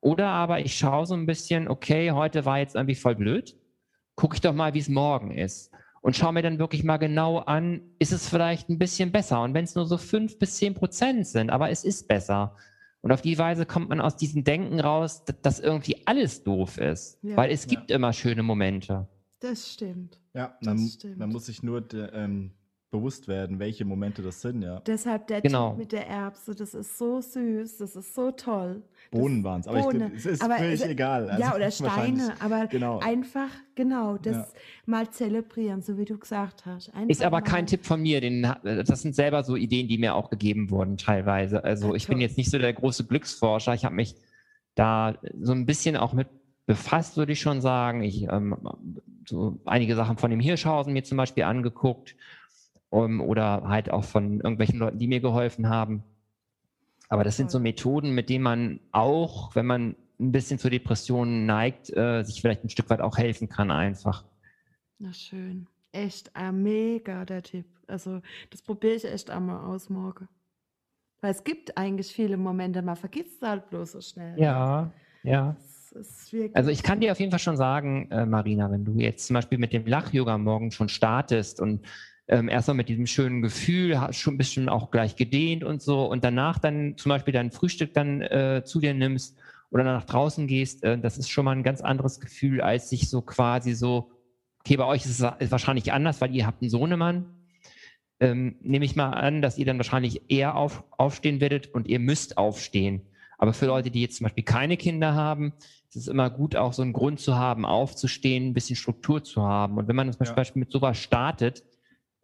Oder 0.00 0.28
aber 0.28 0.60
ich 0.60 0.78
schaue 0.78 1.04
so 1.04 1.14
ein 1.14 1.26
bisschen, 1.26 1.68
okay, 1.68 2.12
heute 2.12 2.46
war 2.46 2.60
jetzt 2.60 2.76
irgendwie 2.76 2.94
voll 2.94 3.16
blöd, 3.16 3.56
gucke 4.14 4.36
ich 4.36 4.40
doch 4.40 4.54
mal, 4.54 4.72
wie 4.72 4.78
es 4.78 4.88
morgen 4.88 5.36
ist 5.36 5.70
und 6.06 6.14
schaue 6.14 6.32
mir 6.32 6.42
dann 6.42 6.60
wirklich 6.60 6.84
mal 6.84 6.98
genau 6.98 7.38
an, 7.38 7.80
ist 7.98 8.12
es 8.12 8.28
vielleicht 8.28 8.68
ein 8.68 8.78
bisschen 8.78 9.10
besser 9.10 9.42
und 9.42 9.54
wenn 9.54 9.64
es 9.64 9.74
nur 9.74 9.86
so 9.86 9.98
fünf 9.98 10.38
bis 10.38 10.54
zehn 10.54 10.72
Prozent 10.72 11.26
sind, 11.26 11.50
aber 11.50 11.68
es 11.70 11.82
ist 11.82 12.06
besser. 12.06 12.54
Und 13.00 13.10
auf 13.10 13.22
die 13.22 13.36
Weise 13.38 13.66
kommt 13.66 13.88
man 13.88 14.00
aus 14.00 14.16
diesem 14.16 14.44
Denken 14.44 14.78
raus, 14.78 15.24
dass 15.42 15.58
irgendwie 15.58 15.96
alles 16.06 16.44
doof 16.44 16.78
ist, 16.78 17.18
Ja. 17.22 17.36
weil 17.36 17.50
es 17.50 17.64
Ja. 17.64 17.70
gibt 17.70 17.90
immer 17.90 18.12
schöne 18.12 18.44
Momente. 18.44 19.08
Das 19.40 19.72
stimmt. 19.72 20.20
Ja, 20.32 20.56
Das 20.60 20.76
man, 20.78 20.88
stimmt. 20.88 21.18
man 21.18 21.30
muss 21.30 21.46
sich 21.46 21.64
nur 21.64 21.80
de, 21.80 22.08
ähm, 22.12 22.52
bewusst 22.90 23.26
werden, 23.28 23.58
welche 23.58 23.84
Momente 23.84 24.22
das 24.22 24.40
sind, 24.40 24.62
ja. 24.62 24.80
Deshalb 24.86 25.26
der 25.26 25.40
Genau. 25.40 25.70
Typ 25.70 25.78
mit 25.78 25.92
der 25.92 26.06
Erbse, 26.06 26.54
das 26.54 26.72
ist 26.72 26.96
so 26.96 27.20
süß, 27.20 27.78
das 27.78 27.96
ist 27.96 28.14
so 28.14 28.30
toll. 28.30 28.82
Bohnen 29.10 29.42
waren 29.44 29.60
es, 29.60 29.66
aber 29.68 29.78
ich, 29.92 30.02
es 30.16 30.26
ist 30.26 30.42
Aber 30.42 30.56
völlig 30.56 30.80
es- 30.80 30.86
egal. 30.88 31.28
Also 31.28 31.42
ja, 31.42 31.54
oder 31.54 31.70
Steine, 31.72 32.34
aber 32.40 32.66
Genau. 32.68 32.98
einfach, 33.00 33.48
genau, 33.74 34.16
das 34.18 34.36
Ja. 34.36 34.46
mal 34.86 35.10
zelebrieren, 35.10 35.82
so 35.82 35.98
wie 35.98 36.04
du 36.04 36.16
gesagt 36.16 36.64
hast. 36.64 36.88
Einfach 36.94 37.08
Ist 37.10 37.22
aber 37.22 37.38
mal. 37.38 37.42
kein 37.42 37.66
Tipp 37.66 37.84
von 37.84 38.00
mir, 38.00 38.20
den, 38.20 38.42
das 38.62 39.02
sind 39.02 39.14
selber 39.14 39.42
so 39.42 39.56
Ideen, 39.56 39.88
die 39.88 39.98
mir 39.98 40.14
auch 40.14 40.30
gegeben 40.30 40.70
wurden 40.70 40.96
teilweise. 40.96 41.64
Also 41.64 41.88
Ja, 41.88 41.94
ich 41.94 42.06
bin 42.06 42.20
jetzt 42.20 42.36
nicht 42.38 42.50
so 42.50 42.58
der 42.58 42.72
große 42.72 43.04
Glücksforscher. 43.04 43.74
Ich 43.74 43.84
habe 43.84 43.94
mich 43.96 44.14
da 44.76 45.16
so 45.40 45.52
ein 45.52 45.66
bisschen 45.66 45.96
auch 45.96 46.12
mit 46.12 46.28
befasst, 46.66 47.16
würde 47.16 47.32
ich 47.32 47.40
schon 47.40 47.60
sagen. 47.60 48.02
Ich 48.02 48.24
ähm, 48.24 48.56
so 49.28 49.58
einige 49.64 49.94
Sachen 49.96 50.16
von 50.18 50.30
dem 50.30 50.40
Hirschhausen 50.40 50.92
mir 50.92 51.04
zum 51.04 51.16
Beispiel 51.16 51.44
angeguckt 51.44 52.14
um, 52.90 53.20
oder 53.20 53.62
halt 53.68 53.90
auch 53.90 54.04
von 54.04 54.40
irgendwelchen 54.40 54.78
Leuten, 54.78 54.98
die 54.98 55.08
mir 55.08 55.20
geholfen 55.20 55.68
haben. 55.68 56.02
Aber 57.08 57.24
das 57.24 57.36
sind 57.36 57.50
so. 57.50 57.60
Methoden, 57.60 58.12
mit 58.12 58.28
denen 58.28 58.44
man 58.44 58.80
auch, 58.92 59.54
wenn 59.54 59.66
man 59.66 59.96
ein 60.18 60.32
bisschen 60.32 60.58
zu 60.58 60.70
Depressionen 60.70 61.46
neigt, 61.46 61.94
äh, 61.96 62.22
sich 62.22 62.40
vielleicht 62.40 62.64
ein 62.64 62.70
Stück 62.70 62.90
weit 62.90 63.00
auch 63.00 63.18
helfen 63.18 63.48
kann 63.48 63.70
einfach. 63.70 64.24
Na 64.98 65.12
schön. 65.12 65.66
Echt 65.92 66.30
äh, 66.34 66.52
mega 66.52 67.24
der 67.24 67.42
Tipp. 67.42 67.66
Also 67.86 68.20
das 68.50 68.62
probiere 68.62 68.94
ich 68.94 69.04
echt 69.04 69.30
einmal 69.30 69.64
aus 69.64 69.88
morgen. 69.88 70.28
Weil 71.20 71.30
es 71.30 71.44
gibt 71.44 71.76
eigentlich 71.78 72.08
viele 72.08 72.36
Momente, 72.36 72.82
man 72.82 72.96
vergisst 72.96 73.42
es 73.42 73.48
halt 73.48 73.70
bloß 73.70 73.92
so 73.92 74.00
schnell. 74.00 74.38
Ja, 74.38 74.90
ja. 75.22 75.56
Also 76.52 76.70
ich 76.70 76.82
kann 76.82 77.00
dir 77.00 77.12
auf 77.12 77.20
jeden 77.20 77.30
Fall 77.30 77.38
schon 77.38 77.56
sagen, 77.56 78.10
äh, 78.10 78.26
Marina, 78.26 78.70
wenn 78.70 78.84
du 78.84 78.98
jetzt 78.98 79.26
zum 79.26 79.34
Beispiel 79.34 79.56
mit 79.56 79.72
dem 79.72 79.86
Lach-Yoga 79.86 80.36
morgen 80.36 80.70
schon 80.70 80.90
startest 80.90 81.60
und 81.60 81.86
ähm, 82.28 82.48
erstmal 82.48 82.76
mit 82.76 82.88
diesem 82.88 83.06
schönen 83.06 83.42
Gefühl, 83.42 84.00
hast 84.00 84.16
schon 84.18 84.34
ein 84.34 84.38
bisschen 84.38 84.68
auch 84.68 84.90
gleich 84.90 85.16
gedehnt 85.16 85.62
und 85.64 85.80
so 85.80 86.06
und 86.06 86.24
danach 86.24 86.58
dann 86.58 86.96
zum 86.96 87.10
Beispiel 87.10 87.32
dein 87.32 87.52
Frühstück 87.52 87.94
dann 87.94 88.20
äh, 88.22 88.62
zu 88.64 88.80
dir 88.80 88.94
nimmst 88.94 89.38
oder 89.70 89.84
nach 89.84 90.04
draußen 90.04 90.46
gehst, 90.46 90.82
äh, 90.82 90.98
das 90.98 91.18
ist 91.18 91.28
schon 91.28 91.44
mal 91.44 91.52
ein 91.52 91.62
ganz 91.62 91.80
anderes 91.80 92.20
Gefühl, 92.20 92.60
als 92.60 92.90
sich 92.90 93.08
so 93.08 93.22
quasi 93.22 93.74
so, 93.74 94.10
okay, 94.60 94.76
bei 94.76 94.84
euch 94.84 95.04
ist 95.04 95.20
es 95.20 95.50
wahrscheinlich 95.50 95.92
anders, 95.92 96.20
weil 96.20 96.34
ihr 96.34 96.46
habt 96.46 96.62
einen 96.62 96.70
Sohnemann. 96.70 97.32
Ähm, 98.18 98.56
nehme 98.62 98.86
ich 98.86 98.96
mal 98.96 99.10
an, 99.10 99.42
dass 99.42 99.58
ihr 99.58 99.66
dann 99.66 99.76
wahrscheinlich 99.76 100.22
eher 100.30 100.56
auf, 100.56 100.84
aufstehen 100.96 101.40
werdet 101.40 101.74
und 101.74 101.86
ihr 101.86 101.98
müsst 101.98 102.38
aufstehen. 102.38 103.02
Aber 103.38 103.52
für 103.52 103.66
Leute, 103.66 103.90
die 103.90 104.00
jetzt 104.00 104.16
zum 104.16 104.24
Beispiel 104.24 104.44
keine 104.44 104.78
Kinder 104.78 105.14
haben, 105.14 105.52
ist 105.90 105.96
es 105.96 106.08
immer 106.08 106.30
gut, 106.30 106.56
auch 106.56 106.72
so 106.72 106.80
einen 106.80 106.94
Grund 106.94 107.20
zu 107.20 107.36
haben, 107.36 107.66
aufzustehen, 107.66 108.48
ein 108.48 108.54
bisschen 108.54 108.74
Struktur 108.76 109.22
zu 109.22 109.42
haben. 109.42 109.76
Und 109.76 109.86
wenn 109.88 109.96
man 109.96 110.10
zum 110.12 110.24
Ja. 110.24 110.32
Beispiel 110.32 110.60
mit 110.60 110.72
sowas 110.72 110.96
startet 110.96 111.62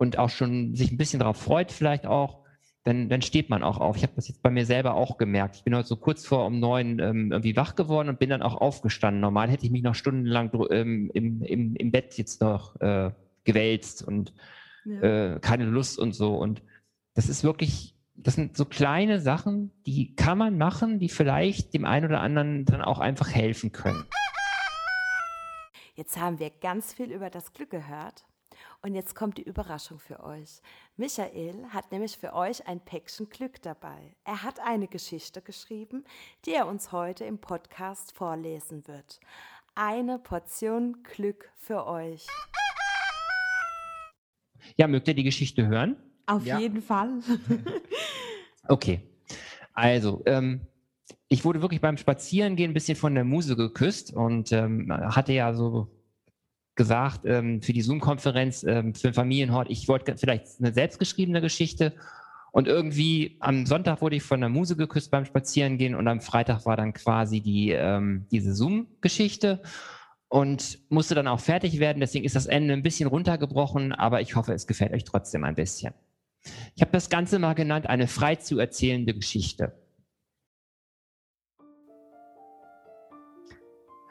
und 0.02 0.18
auch 0.18 0.30
schon 0.30 0.74
sich 0.74 0.90
ein 0.90 0.96
bisschen 0.96 1.20
darauf 1.20 1.36
freut, 1.36 1.70
vielleicht 1.70 2.06
auch, 2.06 2.40
dann, 2.82 3.08
dann 3.08 3.22
steht 3.22 3.48
man 3.50 3.62
auch 3.62 3.78
auf. 3.78 3.96
Ich 3.96 4.02
habe 4.02 4.14
das 4.16 4.26
jetzt 4.26 4.42
bei 4.42 4.50
mir 4.50 4.66
selber 4.66 4.94
auch 4.94 5.16
gemerkt. 5.16 5.54
Ich 5.54 5.62
bin 5.62 5.76
heute 5.76 5.86
so 5.86 5.94
kurz 5.94 6.26
vor 6.26 6.44
um 6.44 6.58
neun 6.58 6.98
ähm, 6.98 7.30
irgendwie 7.30 7.54
wach 7.54 7.76
geworden 7.76 8.08
und 8.08 8.18
bin 8.18 8.28
dann 8.28 8.42
auch 8.42 8.56
aufgestanden. 8.56 9.20
Normal 9.20 9.48
hätte 9.48 9.64
ich 9.64 9.70
mich 9.70 9.84
noch 9.84 9.94
stundenlang 9.94 10.50
ähm, 10.70 11.08
im, 11.14 11.42
im, 11.42 11.76
im 11.76 11.92
Bett 11.92 12.18
jetzt 12.18 12.40
noch 12.40 12.80
äh, 12.80 13.12
gewälzt 13.44 14.02
und 14.02 14.34
ja. 14.84 15.34
äh, 15.34 15.38
keine 15.38 15.66
Lust 15.66 16.00
und 16.00 16.16
so. 16.16 16.34
Und 16.34 16.62
das 17.14 17.28
ist 17.28 17.44
wirklich, 17.44 17.94
das 18.16 18.34
sind 18.34 18.56
so 18.56 18.64
kleine 18.64 19.20
Sachen, 19.20 19.70
die 19.86 20.16
kann 20.16 20.36
man 20.36 20.58
machen, 20.58 20.98
die 20.98 21.10
vielleicht 21.10 21.74
dem 21.74 21.84
einen 21.84 22.06
oder 22.06 22.22
anderen 22.22 22.64
dann 22.64 22.82
auch 22.82 22.98
einfach 22.98 23.30
helfen 23.32 23.70
können. 23.70 24.02
Jetzt 25.94 26.18
haben 26.20 26.40
wir 26.40 26.50
ganz 26.50 26.92
viel 26.92 27.12
über 27.12 27.30
das 27.30 27.52
Glück 27.52 27.70
gehört. 27.70 28.24
Und 28.84 28.96
jetzt 28.96 29.14
kommt 29.14 29.38
die 29.38 29.42
Überraschung 29.42 30.00
für 30.00 30.24
euch. 30.24 30.60
Michael 30.96 31.66
hat 31.70 31.92
nämlich 31.92 32.16
für 32.18 32.32
euch 32.34 32.66
ein 32.66 32.80
Päckchen 32.80 33.28
Glück 33.28 33.62
dabei. 33.62 34.16
Er 34.24 34.42
hat 34.42 34.58
eine 34.58 34.88
Geschichte 34.88 35.40
geschrieben, 35.40 36.04
die 36.44 36.54
er 36.54 36.66
uns 36.66 36.90
heute 36.90 37.24
im 37.24 37.38
Podcast 37.38 38.12
vorlesen 38.12 38.86
wird. 38.88 39.20
Eine 39.76 40.18
Portion 40.18 41.04
Glück 41.04 41.48
für 41.56 41.86
euch. 41.86 42.26
Ja, 44.76 44.88
mögt 44.88 45.06
ihr 45.06 45.14
die 45.14 45.22
Geschichte 45.22 45.66
hören? 45.66 45.96
Auf 46.26 46.44
Ja. 46.44 46.58
jeden 46.58 46.82
Fall. 46.82 47.20
Okay. 48.68 49.00
Also, 49.72 50.22
ähm, 50.24 50.60
ich 51.26 51.44
wurde 51.44 51.60
wirklich 51.62 51.80
beim 51.80 51.96
Spazierengehen 51.96 52.70
ein 52.70 52.74
bisschen 52.74 52.94
von 52.94 53.12
der 53.12 53.24
Muse 53.24 53.56
geküsst 53.56 54.12
und 54.12 54.52
ähm, 54.52 54.86
hatte 54.92 55.32
ja 55.32 55.52
so 55.52 55.88
gesagt 56.74 57.22
ähm, 57.24 57.60
für 57.62 57.72
die 57.72 57.82
Zoom-Konferenz 57.82 58.62
ähm, 58.64 58.94
für 58.94 59.08
den 59.08 59.14
Familienhort, 59.14 59.70
ich 59.70 59.88
wollte 59.88 60.16
vielleicht 60.16 60.46
eine 60.58 60.72
selbstgeschriebene 60.72 61.40
Geschichte 61.40 61.94
und 62.52 62.68
irgendwie 62.68 63.36
am 63.40 63.64
Sonntag 63.64 64.02
wurde 64.02 64.16
ich 64.16 64.22
von 64.22 64.40
der 64.40 64.50
Muse 64.50 64.76
geküsst 64.76 65.10
beim 65.10 65.24
Spazierengehen 65.24 65.94
und 65.94 66.06
am 66.06 66.20
Freitag 66.20 66.66
war 66.66 66.76
dann 66.76 66.92
quasi 66.92 67.40
die, 67.40 67.70
ähm, 67.70 68.26
diese 68.30 68.54
Zoom-Geschichte 68.54 69.62
und 70.28 70.78
musste 70.90 71.14
dann 71.14 71.28
auch 71.28 71.40
fertig 71.40 71.80
werden. 71.80 72.00
Deswegen 72.00 72.26
ist 72.26 72.36
das 72.36 72.46
Ende 72.46 72.74
ein 72.74 72.82
bisschen 72.82 73.08
runtergebrochen, 73.08 73.92
aber 73.92 74.20
ich 74.20 74.36
hoffe, 74.36 74.52
es 74.52 74.66
gefällt 74.66 74.92
euch 74.92 75.04
trotzdem 75.04 75.44
ein 75.44 75.54
bisschen. 75.54 75.94
Ich 76.74 76.82
habe 76.82 76.92
das 76.92 77.08
Ganze 77.08 77.38
mal 77.38 77.54
genannt, 77.54 77.86
eine 77.86 78.06
frei 78.06 78.36
zu 78.36 78.58
erzählende 78.58 79.14
Geschichte. 79.14 79.72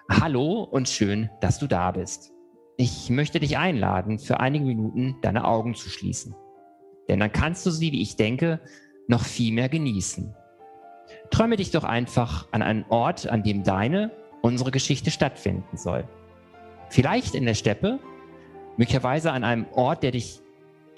Hallo 0.09 0.63
und 0.63 0.89
schön, 0.89 1.29
dass 1.41 1.59
du 1.59 1.67
da 1.67 1.91
bist. 1.91 2.31
Ich 2.83 3.11
möchte 3.11 3.39
dich 3.39 3.59
einladen, 3.59 4.17
für 4.17 4.39
einige 4.39 4.65
Minuten 4.65 5.15
deine 5.21 5.45
Augen 5.45 5.75
zu 5.75 5.87
schließen. 5.87 6.33
Denn 7.07 7.19
dann 7.19 7.31
kannst 7.31 7.63
du 7.63 7.69
sie, 7.69 7.91
wie 7.91 8.01
ich 8.01 8.15
denke, 8.15 8.59
noch 9.07 9.23
viel 9.23 9.53
mehr 9.53 9.69
genießen. 9.69 10.33
Träume 11.29 11.57
dich 11.57 11.69
doch 11.69 11.83
einfach 11.83 12.47
an 12.49 12.63
einen 12.63 12.83
Ort, 12.89 13.27
an 13.27 13.43
dem 13.43 13.63
deine, 13.63 14.09
unsere 14.41 14.71
Geschichte 14.71 15.11
stattfinden 15.11 15.77
soll. 15.77 16.05
Vielleicht 16.89 17.35
in 17.35 17.45
der 17.45 17.53
Steppe, 17.53 17.99
möglicherweise 18.77 19.31
an 19.31 19.43
einem 19.43 19.67
Ort, 19.73 20.01
der 20.01 20.09
dich 20.09 20.41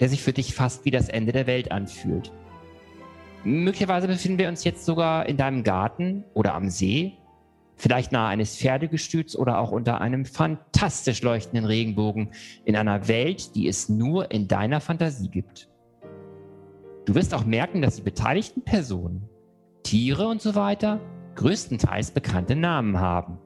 der 0.00 0.08
sich 0.08 0.22
für 0.22 0.32
dich 0.32 0.54
fast 0.54 0.86
wie 0.86 0.90
das 0.90 1.10
Ende 1.10 1.32
der 1.32 1.46
Welt 1.46 1.70
anfühlt. 1.70 2.32
Möglicherweise 3.44 4.08
befinden 4.08 4.38
wir 4.38 4.48
uns 4.48 4.64
jetzt 4.64 4.86
sogar 4.86 5.26
in 5.26 5.36
deinem 5.36 5.62
Garten 5.62 6.24
oder 6.32 6.54
am 6.54 6.70
See, 6.70 7.18
vielleicht 7.76 8.12
nahe 8.12 8.28
eines 8.28 8.56
Pferdegestüts 8.56 9.36
oder 9.36 9.58
auch 9.58 9.70
unter 9.70 10.00
einem 10.00 10.24
fantastisch 10.24 11.22
leuchtenden 11.22 11.64
Regenbogen 11.64 12.30
in 12.64 12.76
einer 12.76 13.08
Welt, 13.08 13.54
die 13.54 13.68
es 13.68 13.88
nur 13.88 14.30
in 14.30 14.48
deiner 14.48 14.80
Fantasie 14.80 15.28
gibt. 15.28 15.68
Du 17.04 17.14
wirst 17.14 17.34
auch 17.34 17.44
merken, 17.44 17.82
dass 17.82 17.96
die 17.96 18.02
beteiligten 18.02 18.62
Personen, 18.62 19.28
Tiere 19.82 20.26
und 20.26 20.40
so 20.40 20.54
weiter, 20.54 21.00
größtenteils 21.34 22.12
bekannte 22.12 22.56
Namen 22.56 22.98
haben. 22.98 23.38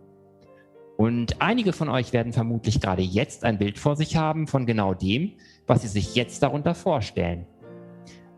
Und 0.97 1.41
einige 1.41 1.72
von 1.72 1.89
euch 1.89 2.12
werden 2.12 2.33
vermutlich 2.33 2.81
gerade 2.81 3.03
jetzt 3.03 3.45
ein 3.45 3.59
Bild 3.59 3.79
vor 3.79 3.97
sich 3.97 4.16
haben 4.16 4.47
von 4.47 4.66
genau 4.66 4.95
dem, 4.95 5.35
was 5.66 5.83
sie 5.83 5.89
sich 5.89 6.14
jetzt 6.14 6.43
darunter 6.43 6.74
vorstellen. 6.74 7.47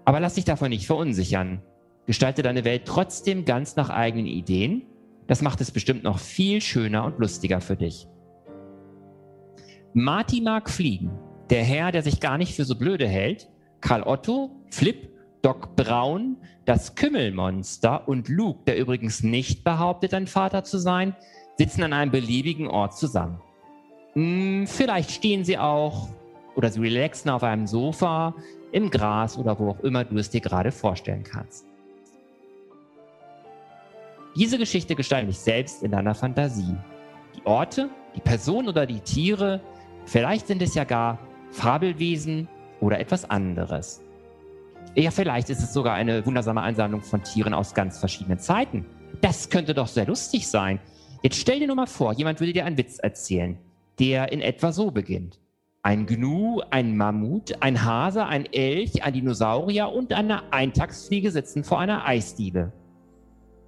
Aber 0.05 0.20
lass 0.20 0.34
dich 0.34 0.45
davon 0.45 0.70
nicht 0.70 0.86
verunsichern. 0.86 1.62
Gestalte 2.07 2.43
deine 2.43 2.64
Welt 2.64 2.82
trotzdem 2.84 3.45
ganz 3.45 3.76
nach 3.76 3.91
eigenen 3.91 4.26
Ideen. 4.26 4.82
Das 5.31 5.43
macht 5.43 5.61
es 5.61 5.70
bestimmt 5.70 6.03
noch 6.03 6.18
viel 6.18 6.61
schöner 6.61 7.05
und 7.05 7.20
lustiger 7.20 7.61
für 7.61 7.76
dich. 7.76 8.09
Marty 9.95 10.41
mag 10.41 10.68
fliegen. 10.68 11.12
Der 11.51 11.62
Herr, 11.62 11.93
der 11.93 12.03
sich 12.03 12.18
gar 12.18 12.37
nicht 12.37 12.57
für 12.57 12.64
so 12.64 12.74
blöde 12.74 13.07
hält. 13.07 13.49
Karl 13.81 14.03
Otto, 14.03 14.51
Flip, 14.72 15.09
Doc 15.41 15.76
Braun, 15.76 16.37
das 16.64 16.97
Kümmelmonster 16.97 18.09
und 18.09 18.28
Luke, 18.28 18.64
der 18.66 18.76
übrigens 18.76 19.22
nicht 19.22 19.62
behauptet, 19.62 20.14
ein 20.14 20.26
Vater 20.26 20.64
zu 20.64 20.78
sein, 20.78 21.14
sitzen 21.57 21.85
an 21.85 21.93
einem 21.93 22.11
beliebigen 22.11 22.66
Ort 22.66 22.99
zusammen. 22.99 23.41
Hm, 24.14 24.66
vielleicht 24.66 25.12
stehen 25.12 25.45
sie 25.45 25.59
auch 25.59 26.09
oder 26.57 26.70
sie 26.70 26.81
relaxen 26.81 27.31
auf 27.31 27.45
einem 27.45 27.68
Sofa, 27.68 28.35
im 28.72 28.91
Gras 28.91 29.39
oder 29.39 29.57
wo 29.61 29.70
auch 29.70 29.81
immer 29.85 30.05
du 30.05 30.18
es 30.18 30.31
dir 30.31 30.41
gerade 30.41 30.72
vorstellen 30.72 31.22
kannst. 31.22 31.70
Diese 34.37 34.59
Geschichte 34.59 34.95
gestalte 34.95 35.31
ich 35.31 35.39
selbst 35.39 35.83
in 35.83 35.91
deiner 35.91 36.14
Fantasie. 36.14 36.76
Die 37.37 37.45
Orte, 37.45 37.91
die 38.14 38.20
Personen 38.20 38.68
oder 38.68 38.87
die 38.87 39.01
Tiere, 39.01 39.61
vielleicht 40.05 40.47
sind 40.47 40.62
es 40.62 40.74
ja 40.74 40.85
gar 40.85 41.18
Fabelwesen 41.51 42.49
oder 42.81 43.01
etwas 43.01 43.28
anderes. 43.28 44.03
Ja, 44.95 45.11
vielleicht 45.11 45.51
ist 45.51 45.62
es 45.62 45.72
sogar 45.72 45.95
eine 45.95 46.24
wundersame 46.24 46.62
Ansammlung 46.62 47.03
von 47.03 47.22
Tieren 47.22 47.55
aus 47.55 47.74
ganz 47.74 47.99
verschiedenen 47.99 48.39
Zeiten. 48.39 48.87
Das 49.20 49.51
könnte 49.51 49.74
doch 49.74 49.89
sehr 49.89 50.07
lustig 50.07 50.47
sein. 50.49 50.81
Jetzt 51.22 51.37
stell 51.37 51.59
dir 51.59 51.66
nur 51.66 51.76
mal 51.76 51.87
vor, 51.87 52.12
jemand 52.12 52.41
würde 52.41 52.53
dir 52.53 52.64
einen 52.64 52.78
Witz 52.78 52.99
erzählen, 52.99 53.59
der 53.99 54.33
in 54.33 54.41
etwa 54.41 54.72
so 54.72 54.91
beginnt. 54.91 55.41
Ein 55.83 56.07
Gnu, 56.07 56.61
ein 56.70 56.97
Mammut, 56.97 57.62
ein 57.62 57.85
Hase, 57.85 58.26
ein 58.26 58.47
Elch, 58.47 59.03
ein 59.03 59.12
Dinosaurier 59.12 59.89
und 59.89 60.12
eine 60.12 60.53
Eintagsfliege 60.53 61.31
sitzen 61.31 61.64
vor 61.64 61.81
einer 61.81 62.07
Eisdiele. 62.07 62.72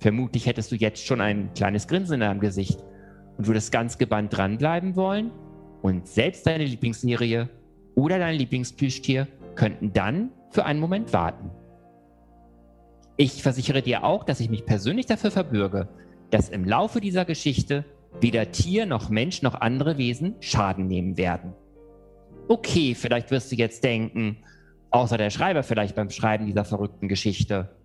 Vermutlich 0.03 0.47
hättest 0.47 0.73
du 0.73 0.75
jetzt 0.75 1.07
schon 1.07 1.21
ein 1.21 1.55
kleines 1.55 1.87
Grinsen 1.87 2.15
in 2.15 2.21
deinem 2.21 2.41
Gesicht 2.41 2.83
und 3.39 3.47
würdest 3.47 3.71
ganz 3.71 3.99
gebannt 3.99 4.37
dranbleiben 4.37 4.97
wollen. 4.97 5.31
Und 5.81 6.09
selbst 6.09 6.45
deine 6.45 6.65
Lieblingsserie 6.65 7.49
oder 7.95 8.19
dein 8.19 8.35
Lieblingsplüschtier 8.35 9.29
könnten 9.55 9.93
dann 9.93 10.31
für 10.51 10.65
einen 10.65 10.81
Moment 10.81 11.13
warten. 11.13 11.51
Ich 13.17 13.45
versichere 13.45 13.81
dir 13.81 14.03
auch, 14.03 14.25
dass 14.25 14.41
ich 14.41 14.51
mich 14.51 14.67
persönlich 14.67 15.07
dafür 15.07 15.31
verbürge, 15.31 15.89
dass 16.31 16.49
im 16.49 16.65
Laufe 16.65 17.01
dieser 17.01 17.25
Geschichte 17.25 17.85
weder 18.21 18.51
Tier 18.51 18.87
noch 18.87 19.09
Mensch 19.09 19.43
noch 19.43 19.55
andere 19.55 19.99
Wesen 19.99 20.35
Schaden 20.41 20.89
nehmen 20.89 21.17
werden. 21.17 21.53
Okay, 22.49 22.97
vielleicht 22.97 23.31
wirst 23.31 23.53
du 23.53 23.57
jetzt 23.57 23.85
denken, 23.85 24.39
außer 24.91 25.17
der 25.17 25.31
Schreiber 25.31 25.63
vielleicht 25.63 25.95
beim 25.95 26.11
Schreiben 26.11 26.47
dieser 26.47 26.65
verrückten 26.65 27.07
Geschichte. 27.07 27.77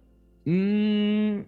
Mm, 0.45 1.41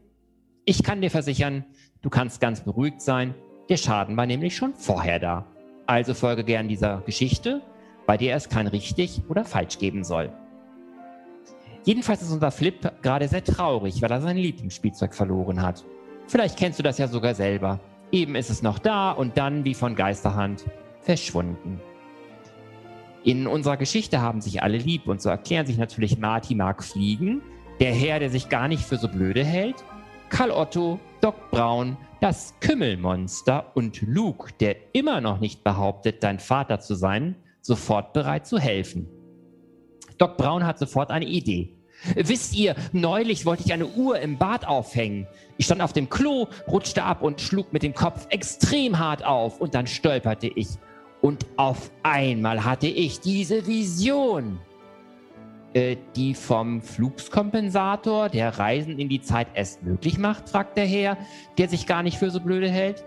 ich 0.69 0.83
kann 0.83 1.01
dir 1.01 1.09
versichern, 1.09 1.65
du 2.03 2.11
kannst 2.11 2.39
ganz 2.39 2.61
beruhigt 2.61 3.01
sein. 3.01 3.33
Der 3.69 3.77
Schaden 3.77 4.15
war 4.15 4.27
nämlich 4.27 4.55
schon 4.55 4.75
vorher 4.75 5.17
da. 5.17 5.47
Also 5.87 6.13
folge 6.13 6.43
gern 6.43 6.67
dieser 6.67 7.01
Geschichte, 7.07 7.63
bei 8.05 8.17
der 8.17 8.35
es 8.35 8.49
kein 8.49 8.67
richtig 8.67 9.23
oder 9.29 9.45
falsch 9.45 9.79
geben 9.79 10.03
soll. 10.03 10.31
Jedenfalls 11.85 12.21
ist 12.21 12.31
unser 12.31 12.51
Flip 12.51 12.91
gerade 13.01 13.27
sehr 13.27 13.43
traurig, 13.43 13.99
weil 14.03 14.11
er 14.11 14.21
sein 14.21 14.37
Lieblingsspielzeug 14.37 15.15
verloren 15.15 15.59
hat. 15.63 15.83
Vielleicht 16.27 16.59
kennst 16.59 16.77
du 16.77 16.83
das 16.83 16.99
ja 16.99 17.07
sogar 17.07 17.33
selber. 17.33 17.79
Eben 18.11 18.35
ist 18.35 18.51
es 18.51 18.61
noch 18.61 18.77
da 18.77 19.09
und 19.09 19.39
dann, 19.39 19.65
wie 19.65 19.73
von 19.73 19.95
Geisterhand, 19.95 20.65
verschwunden. 21.01 21.81
In 23.23 23.47
unserer 23.47 23.77
Geschichte 23.77 24.21
haben 24.21 24.39
sich 24.39 24.61
alle 24.61 24.77
lieb 24.77 25.07
und 25.07 25.19
so 25.19 25.29
erklären 25.29 25.65
sich 25.65 25.79
natürlich 25.79 26.19
Marty 26.19 26.53
mag 26.53 26.83
fliegen, 26.83 27.41
der 27.79 27.91
Herr, 27.91 28.19
der 28.19 28.29
sich 28.29 28.49
gar 28.49 28.67
nicht 28.67 28.83
für 28.83 28.97
so 28.97 29.07
blöde 29.07 29.43
hält, 29.43 29.83
Karl 30.29 30.51
Otto, 30.51 30.99
Doc 31.21 31.51
Braun, 31.51 31.97
das 32.21 32.53
Kümmelmonster 32.59 33.71
und 33.75 34.01
Luke, 34.01 34.53
der 34.59 34.75
immer 34.93 35.21
noch 35.21 35.39
nicht 35.39 35.63
behauptet, 35.63 36.23
dein 36.23 36.39
Vater 36.39 36.79
zu 36.79 36.95
sein, 36.95 37.35
sofort 37.61 38.13
bereit 38.13 38.45
zu 38.45 38.59
helfen. 38.59 39.07
Doc 40.17 40.37
Braun 40.37 40.65
hat 40.65 40.77
sofort 40.79 41.11
eine 41.11 41.25
Idee. 41.25 41.75
Wisst 42.15 42.55
ihr, 42.55 42.75
neulich 42.93 43.45
wollte 43.45 43.63
ich 43.65 43.73
eine 43.73 43.87
Uhr 43.87 44.19
im 44.19 44.37
Bad 44.37 44.65
aufhängen. 44.67 45.27
Ich 45.57 45.65
stand 45.65 45.81
auf 45.81 45.93
dem 45.93 46.09
Klo, 46.09 46.47
rutschte 46.67 47.03
ab 47.03 47.21
und 47.21 47.41
schlug 47.41 47.73
mit 47.73 47.83
dem 47.83 47.93
Kopf 47.93 48.27
extrem 48.29 48.99
hart 48.99 49.25
auf 49.25 49.59
und 49.59 49.75
dann 49.75 49.87
stolperte 49.87 50.47
ich. 50.47 50.67
Und 51.21 51.45
auf 51.57 51.91
einmal 52.03 52.63
hatte 52.63 52.87
ich 52.87 53.19
diese 53.19 53.67
Vision. 53.67 54.59
Äh, 55.73 55.97
die 56.15 56.33
vom 56.33 56.81
Flugskompensator, 56.81 58.29
der 58.29 58.57
Reisen 58.57 58.97
in 58.97 59.07
die 59.07 59.21
Zeit 59.21 59.47
erst 59.53 59.83
möglich 59.83 60.17
macht, 60.17 60.49
fragt 60.49 60.75
der 60.77 60.85
Herr, 60.85 61.15
der 61.59 61.69
sich 61.69 61.85
gar 61.85 62.01
nicht 62.01 62.17
für 62.17 62.31
so 62.31 62.39
blöde 62.39 62.67
hält. 62.67 63.05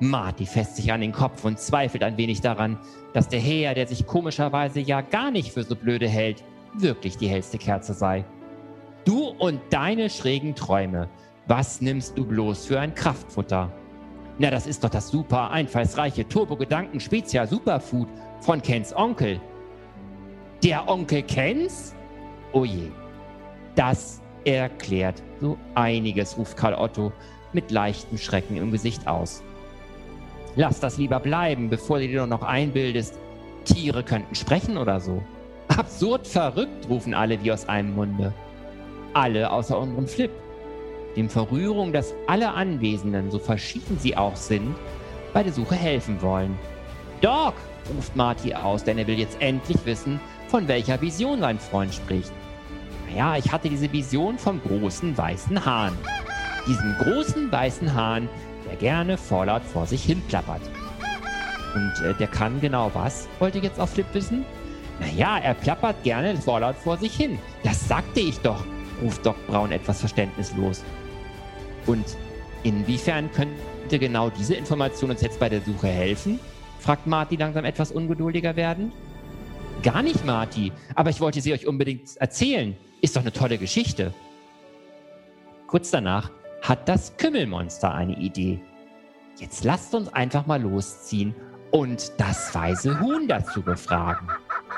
Marty 0.00 0.44
fässt 0.44 0.76
sich 0.76 0.92
an 0.92 1.00
den 1.00 1.12
Kopf 1.12 1.44
und 1.46 1.58
zweifelt 1.58 2.02
ein 2.02 2.18
wenig 2.18 2.42
daran, 2.42 2.78
dass 3.14 3.28
der 3.28 3.40
Herr, 3.40 3.72
der 3.72 3.86
sich 3.86 4.04
komischerweise 4.04 4.80
ja 4.80 5.00
gar 5.00 5.30
nicht 5.30 5.52
für 5.52 5.62
so 5.62 5.76
blöde 5.76 6.06
hält, 6.06 6.44
wirklich 6.74 7.16
die 7.16 7.28
hellste 7.28 7.56
Kerze 7.56 7.94
sei. 7.94 8.26
Du 9.06 9.28
und 9.38 9.60
deine 9.70 10.10
schrägen 10.10 10.54
Träume. 10.54 11.08
Was 11.46 11.80
nimmst 11.80 12.18
du 12.18 12.26
bloß 12.26 12.66
für 12.66 12.80
ein 12.80 12.94
Kraftfutter? 12.94 13.72
Na, 14.38 14.50
das 14.50 14.66
ist 14.66 14.84
doch 14.84 14.90
das 14.90 15.08
super 15.08 15.50
einfallsreiche 15.52 16.28
Turbo-Gedanken 16.28 17.00
Spezial 17.00 17.46
Superfood 17.46 18.08
von 18.40 18.60
Kens 18.60 18.94
Onkel. 18.94 19.40
Der 20.64 20.88
Onkel 20.88 21.22
Kens? 21.22 21.94
Oh 22.52 22.64
je. 22.64 22.90
Das 23.74 24.22
erklärt 24.46 25.22
so 25.38 25.58
einiges, 25.74 26.38
ruft 26.38 26.56
Karl 26.56 26.74
Otto 26.74 27.12
mit 27.52 27.70
leichtem 27.70 28.16
Schrecken 28.16 28.56
im 28.56 28.72
Gesicht 28.72 29.06
aus. 29.06 29.42
Lass 30.56 30.80
das 30.80 30.96
lieber 30.96 31.20
bleiben, 31.20 31.68
bevor 31.68 31.98
du 31.98 32.08
dir 32.08 32.26
noch 32.26 32.42
einbildest, 32.42 33.18
Tiere 33.66 34.02
könnten 34.02 34.34
sprechen 34.34 34.78
oder 34.78 35.00
so. 35.00 35.22
Absurd 35.68 36.26
verrückt, 36.26 36.88
rufen 36.88 37.12
alle 37.12 37.44
wie 37.44 37.52
aus 37.52 37.68
einem 37.68 37.94
Munde. 37.94 38.32
Alle 39.12 39.50
außer 39.50 39.78
unserem 39.78 40.06
Flip. 40.06 40.30
Dem 41.14 41.28
Verrührung, 41.28 41.92
dass 41.92 42.14
alle 42.26 42.50
Anwesenden, 42.50 43.30
so 43.30 43.38
verschieden 43.38 43.98
sie 43.98 44.16
auch 44.16 44.36
sind, 44.36 44.74
bei 45.34 45.42
der 45.42 45.52
Suche 45.52 45.74
helfen 45.74 46.22
wollen. 46.22 46.56
Doc, 47.20 47.52
ruft 47.94 48.16
Marty 48.16 48.54
aus, 48.54 48.82
denn 48.82 48.96
er 48.96 49.06
will 49.06 49.18
jetzt 49.18 49.36
endlich 49.40 49.78
wissen, 49.84 50.20
von 50.54 50.68
welcher 50.68 51.00
Vision 51.00 51.40
sein 51.40 51.58
Freund 51.58 51.92
spricht. 51.92 52.30
Naja, 53.08 53.36
ich 53.36 53.50
hatte 53.50 53.68
diese 53.68 53.90
Vision 53.90 54.38
vom 54.38 54.62
großen 54.62 55.18
weißen 55.18 55.64
Hahn. 55.66 55.98
Diesen 56.64 56.94
großen 56.98 57.50
weißen 57.50 57.92
Hahn, 57.92 58.28
der 58.64 58.76
gerne 58.76 59.18
vorlaut 59.18 59.64
vor 59.64 59.84
sich 59.84 60.04
hin 60.04 60.22
plappert. 60.28 60.60
Und 61.74 62.06
äh, 62.06 62.14
der 62.14 62.28
kann 62.28 62.60
genau 62.60 62.88
was, 62.94 63.26
wollte 63.40 63.58
jetzt 63.58 63.80
auch 63.80 63.88
Flip 63.88 64.06
wissen? 64.12 64.44
Naja, 65.00 65.38
er 65.38 65.54
plappert 65.54 66.00
gerne 66.04 66.36
vorlaut 66.36 66.76
vor 66.76 66.98
sich 66.98 67.16
hin. 67.16 67.36
Das 67.64 67.88
sagte 67.88 68.20
ich 68.20 68.38
doch, 68.38 68.64
ruft 69.02 69.26
Doc 69.26 69.34
Brown 69.48 69.72
etwas 69.72 69.98
verständnislos. 69.98 70.84
Und 71.86 72.16
inwiefern 72.62 73.28
könnte 73.32 73.98
genau 73.98 74.30
diese 74.30 74.54
Information 74.54 75.10
uns 75.10 75.20
jetzt 75.20 75.40
bei 75.40 75.48
der 75.48 75.62
Suche 75.62 75.88
helfen? 75.88 76.38
fragt 76.78 77.08
Marty 77.08 77.34
langsam 77.34 77.64
etwas 77.64 77.90
ungeduldiger 77.90 78.54
werdend. 78.54 78.92
Gar 79.84 80.02
nicht, 80.02 80.24
Marty, 80.24 80.72
aber 80.94 81.10
ich 81.10 81.20
wollte 81.20 81.42
sie 81.42 81.52
euch 81.52 81.66
unbedingt 81.66 82.16
erzählen. 82.16 82.74
Ist 83.02 83.16
doch 83.16 83.20
eine 83.20 83.32
tolle 83.32 83.58
Geschichte. 83.58 84.14
Kurz 85.66 85.90
danach 85.90 86.30
hat 86.62 86.88
das 86.88 87.18
Kümmelmonster 87.18 87.92
eine 87.92 88.16
Idee. 88.16 88.60
Jetzt 89.38 89.62
lasst 89.62 89.94
uns 89.94 90.08
einfach 90.08 90.46
mal 90.46 90.62
losziehen 90.62 91.34
und 91.70 92.12
das 92.16 92.54
weise 92.54 92.98
Huhn 92.98 93.28
dazu 93.28 93.60
befragen. 93.60 94.26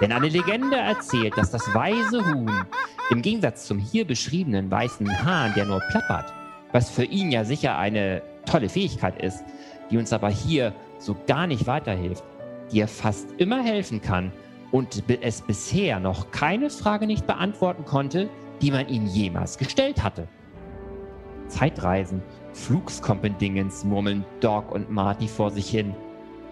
Denn 0.01 0.11
eine 0.11 0.29
Legende 0.29 0.77
erzählt, 0.77 1.39
dass 1.39 1.53
das 1.53 1.73
weise 1.73 2.27
Huhn 2.27 2.67
im 3.11 3.23
Gegensatz 3.23 3.69
zum 3.69 3.79
hier 3.79 4.05
beschriebenen 4.05 4.69
weißen 4.69 5.25
Hahn, 5.25 5.55
der 5.55 5.67
nur 5.67 5.83
plappert, 5.89 6.33
was 6.73 6.91
für 6.91 7.05
ihn 7.05 7.31
ja 7.31 7.45
sicher 7.45 7.79
eine 7.79 8.23
tolle 8.45 8.69
Fähigkeit 8.69 9.23
ist, 9.23 9.45
die 9.89 9.99
uns 9.99 10.13
aber 10.13 10.31
hier 10.31 10.75
so 10.99 11.17
gar 11.29 11.47
nicht 11.47 11.69
weiterhilft, 11.69 12.25
dir 12.73 12.89
fast 12.89 13.31
immer 13.39 13.63
helfen 13.63 14.03
kann 14.03 14.33
und 14.73 15.03
es 15.23 15.43
bisher 15.43 16.01
noch 16.01 16.31
keine 16.31 16.71
Frage 16.71 17.07
nicht 17.07 17.27
beantworten 17.27 17.85
konnte, 17.85 18.29
die 18.63 18.71
man 18.71 18.89
ihm 18.89 19.07
jemals 19.07 19.59
gestellt 19.59 20.03
hatte. 20.03 20.29
Zeitreisen, 21.49 22.23
Flugskompendingens 22.53 23.85
murmeln 23.85 24.25
Doc 24.41 24.73
und 24.73 24.91
Marty 24.91 25.29
vor 25.29 25.51
sich 25.51 25.69
hin. 25.69 25.95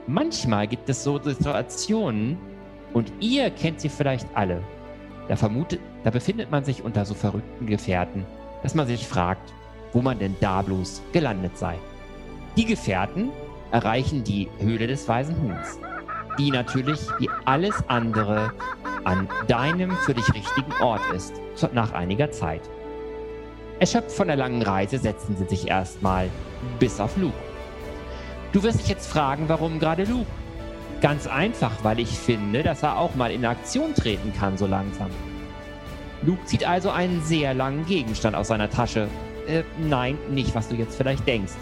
Manchmal 0.07 0.67
gibt 0.67 0.89
es 0.89 1.03
so 1.03 1.21
Situationen, 1.21 2.39
und 2.95 3.13
ihr 3.21 3.51
kennt 3.51 3.81
sie 3.81 3.91
vielleicht 3.91 4.27
alle. 4.35 4.63
Da, 5.29 5.37
vermutet, 5.37 5.81
da 6.05 6.11
befindet 6.11 6.51
man 6.51 6.65
sich 6.65 6.83
unter 6.83 7.05
so 7.05 7.13
verrückten 7.15 7.67
Gefährten, 7.67 8.25
dass 8.63 8.75
man 8.75 8.87
sich 8.87 9.07
fragt, 9.07 9.53
wo 9.93 10.01
man 10.01 10.19
denn 10.19 10.37
da 10.41 10.63
bloß 10.63 11.03
gelandet 11.13 11.59
sei. 11.59 11.77
Die 12.57 12.65
Gefährten 12.65 13.31
erreichen 13.73 14.23
die 14.23 14.49
Höhle 14.61 14.87
des 14.87 15.09
Weisen 15.09 15.37
Huhns, 15.43 15.79
die 16.39 16.51
natürlich 16.51 17.01
wie 17.19 17.31
alles 17.45 17.75
andere 17.89 18.53
an 19.05 19.29
deinem 19.49 19.93
für 19.99 20.15
dich 20.15 20.33
richtigen 20.35 20.73
Ort 20.81 21.03
ist, 21.15 21.35
nach 21.73 21.93
einiger 21.93 22.31
Zeit. 22.31 22.63
Erschöpft 23.79 24.13
von 24.13 24.29
der 24.29 24.37
langen 24.37 24.63
Reise 24.63 24.99
setzen 24.99 25.37
sie 25.37 25.47
sich 25.47 25.69
erstmal 25.69 26.31
bis 26.79 27.01
auf 27.01 27.17
Luke. 27.17 27.35
Du 28.53 28.63
wirst 28.63 28.81
dich 28.81 28.89
jetzt 28.89 29.09
fragen, 29.09 29.49
warum 29.49 29.79
gerade 29.79 30.05
Luke? 30.05 30.31
Ganz 31.01 31.27
einfach, 31.27 31.73
weil 31.83 31.99
ich 31.99 32.11
finde, 32.11 32.63
dass 32.63 32.83
er 32.83 32.99
auch 32.99 33.15
mal 33.15 33.31
in 33.31 33.45
Aktion 33.45 33.95
treten 33.95 34.33
kann, 34.33 34.57
so 34.57 34.67
langsam. 34.67 35.11
Luke 36.23 36.45
zieht 36.47 36.67
also 36.67 36.91
einen 36.91 37.21
sehr 37.23 37.53
langen 37.53 37.85
Gegenstand 37.85 38.37
aus 38.37 38.49
seiner 38.49 38.71
Tasche. 38.71 39.09
Äh, 39.47 39.65
nein, 39.79 40.17
nicht, 40.31 40.55
was 40.55 40.69
du 40.69 40.77
jetzt 40.77 40.97
vielleicht 40.97 41.27
denkst. 41.27 41.53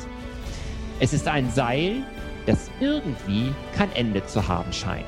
Es 1.01 1.13
ist 1.13 1.27
ein 1.27 1.51
Seil, 1.51 2.05
das 2.47 2.71
irgendwie 2.81 3.53
kein 3.75 3.93
Ende 3.93 4.25
zu 4.27 4.47
haben 4.49 4.73
scheint. 4.73 5.07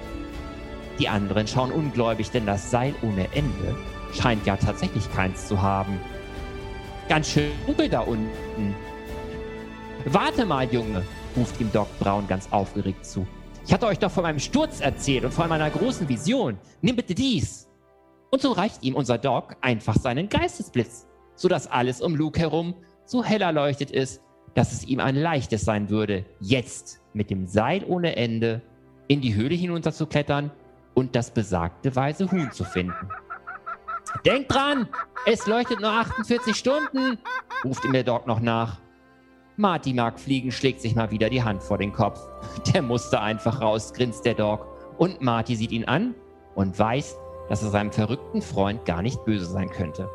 Die 0.99 1.09
anderen 1.09 1.47
schauen 1.47 1.73
ungläubig, 1.73 2.31
denn 2.31 2.47
das 2.47 2.71
Seil 2.71 2.95
ohne 3.03 3.33
Ende 3.35 3.77
scheint 4.13 4.47
ja 4.47 4.57
tatsächlich 4.57 5.13
keins 5.13 5.49
zu 5.49 5.61
haben. 5.61 5.99
Ganz 7.09 7.29
schön 7.29 7.51
dunkel 7.67 7.89
da 7.89 8.01
unten. 8.01 8.75
Warte 10.05 10.47
mal, 10.47 10.73
Junge, 10.73 11.03
ruft 11.37 11.61
ihm 11.61 11.73
Doc 11.73 11.89
Brown 11.99 12.27
ganz 12.29 12.49
aufgeregt 12.51 13.05
zu. 13.05 13.27
Ich 13.67 13.73
hatte 13.73 13.87
euch 13.87 13.99
doch 13.99 14.11
von 14.11 14.23
meinem 14.23 14.39
Sturz 14.39 14.81
erzählt 14.81 15.25
und 15.25 15.33
von 15.33 15.49
meiner 15.49 15.71
großen 15.71 16.09
Vision. 16.09 16.59
Nimm 16.83 16.97
bitte 16.97 17.15
dies. 17.15 17.69
Und 18.31 18.43
so 18.43 18.53
reicht 18.53 18.83
ihm 18.83 18.95
unser 18.95 19.17
Doc 19.17 19.57
einfach 19.61 19.97
seinen 19.97 20.29
Geistesblitz, 20.29 21.07
sodass 21.35 21.67
alles 21.67 22.01
um 22.01 22.15
Luke 22.15 22.39
herum 22.39 22.75
so 23.07 23.25
hell 23.25 23.43
erleuchtet 23.43 23.91
ist, 23.91 24.21
dass 24.55 24.73
es 24.73 24.85
ihm 24.85 25.01
ein 25.01 25.17
leichtes 25.17 25.65
sein 25.65 25.91
würde, 25.91 26.25
jetzt 26.41 27.01
mit 27.13 27.31
dem 27.31 27.47
Seil 27.47 27.85
ohne 27.87 28.17
Ende 28.17 28.63
in 29.09 29.21
die 29.21 29.35
Höhle 29.35 29.55
hinunterzuklettern 29.55 30.51
und 30.95 31.17
das 31.17 31.31
besagte 31.33 31.95
weiße 31.95 32.31
Huhn 32.31 32.51
zu 32.53 32.65
finden. 32.65 33.09
Denkt 34.25 34.53
dran, 34.53 34.89
es 35.27 35.47
leuchtet 35.47 35.81
nur 35.81 35.91
48 35.91 36.55
Stunden, 36.55 37.19
ruft 37.65 37.85
ihm 37.85 37.93
der 37.93 38.05
Doc 38.05 38.27
noch 38.27 38.41
nach. 38.41 38.81
Marty 39.57 39.93
mag 39.93 40.19
fliegen, 40.19 40.51
schlägt 40.51 40.81
sich 40.81 40.95
mal 40.95 41.11
wieder 41.11 41.31
die 41.31 41.43
Hand 41.43 41.63
vor 41.63 41.79
den 41.79 41.93
Kopf. 41.93 42.21
Der 42.73 42.83
musste 42.83 43.21
einfach 43.21 43.61
raus, 43.61 43.93
grinst 43.93 44.25
der 44.25 44.35
Dog. 44.35 44.67
Und 44.99 45.21
Marty 45.21 45.57
sieht 45.57 45.73
ihn 45.73 45.85
an 45.85 46.15
und 46.55 46.79
weiß, 46.79 47.17
dass 47.49 47.63
er 47.63 47.71
seinem 47.71 47.93
verrückten 47.93 48.43
Freund 48.43 48.85
gar 48.85 49.03
nicht 49.03 49.25
böse 49.25 49.47
sein 49.47 49.71
könnte. 49.71 50.09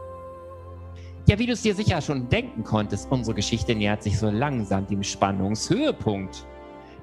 Ja, 1.29 1.37
wie 1.37 1.45
du 1.45 1.53
es 1.53 1.61
dir 1.61 1.75
sicher 1.75 2.01
schon 2.01 2.27
denken 2.27 2.63
konntest, 2.63 3.11
unsere 3.11 3.35
Geschichte 3.35 3.75
nähert 3.75 4.01
sich 4.01 4.17
so 4.17 4.31
langsam 4.31 4.87
dem 4.87 5.03
Spannungshöhepunkt. 5.03 6.43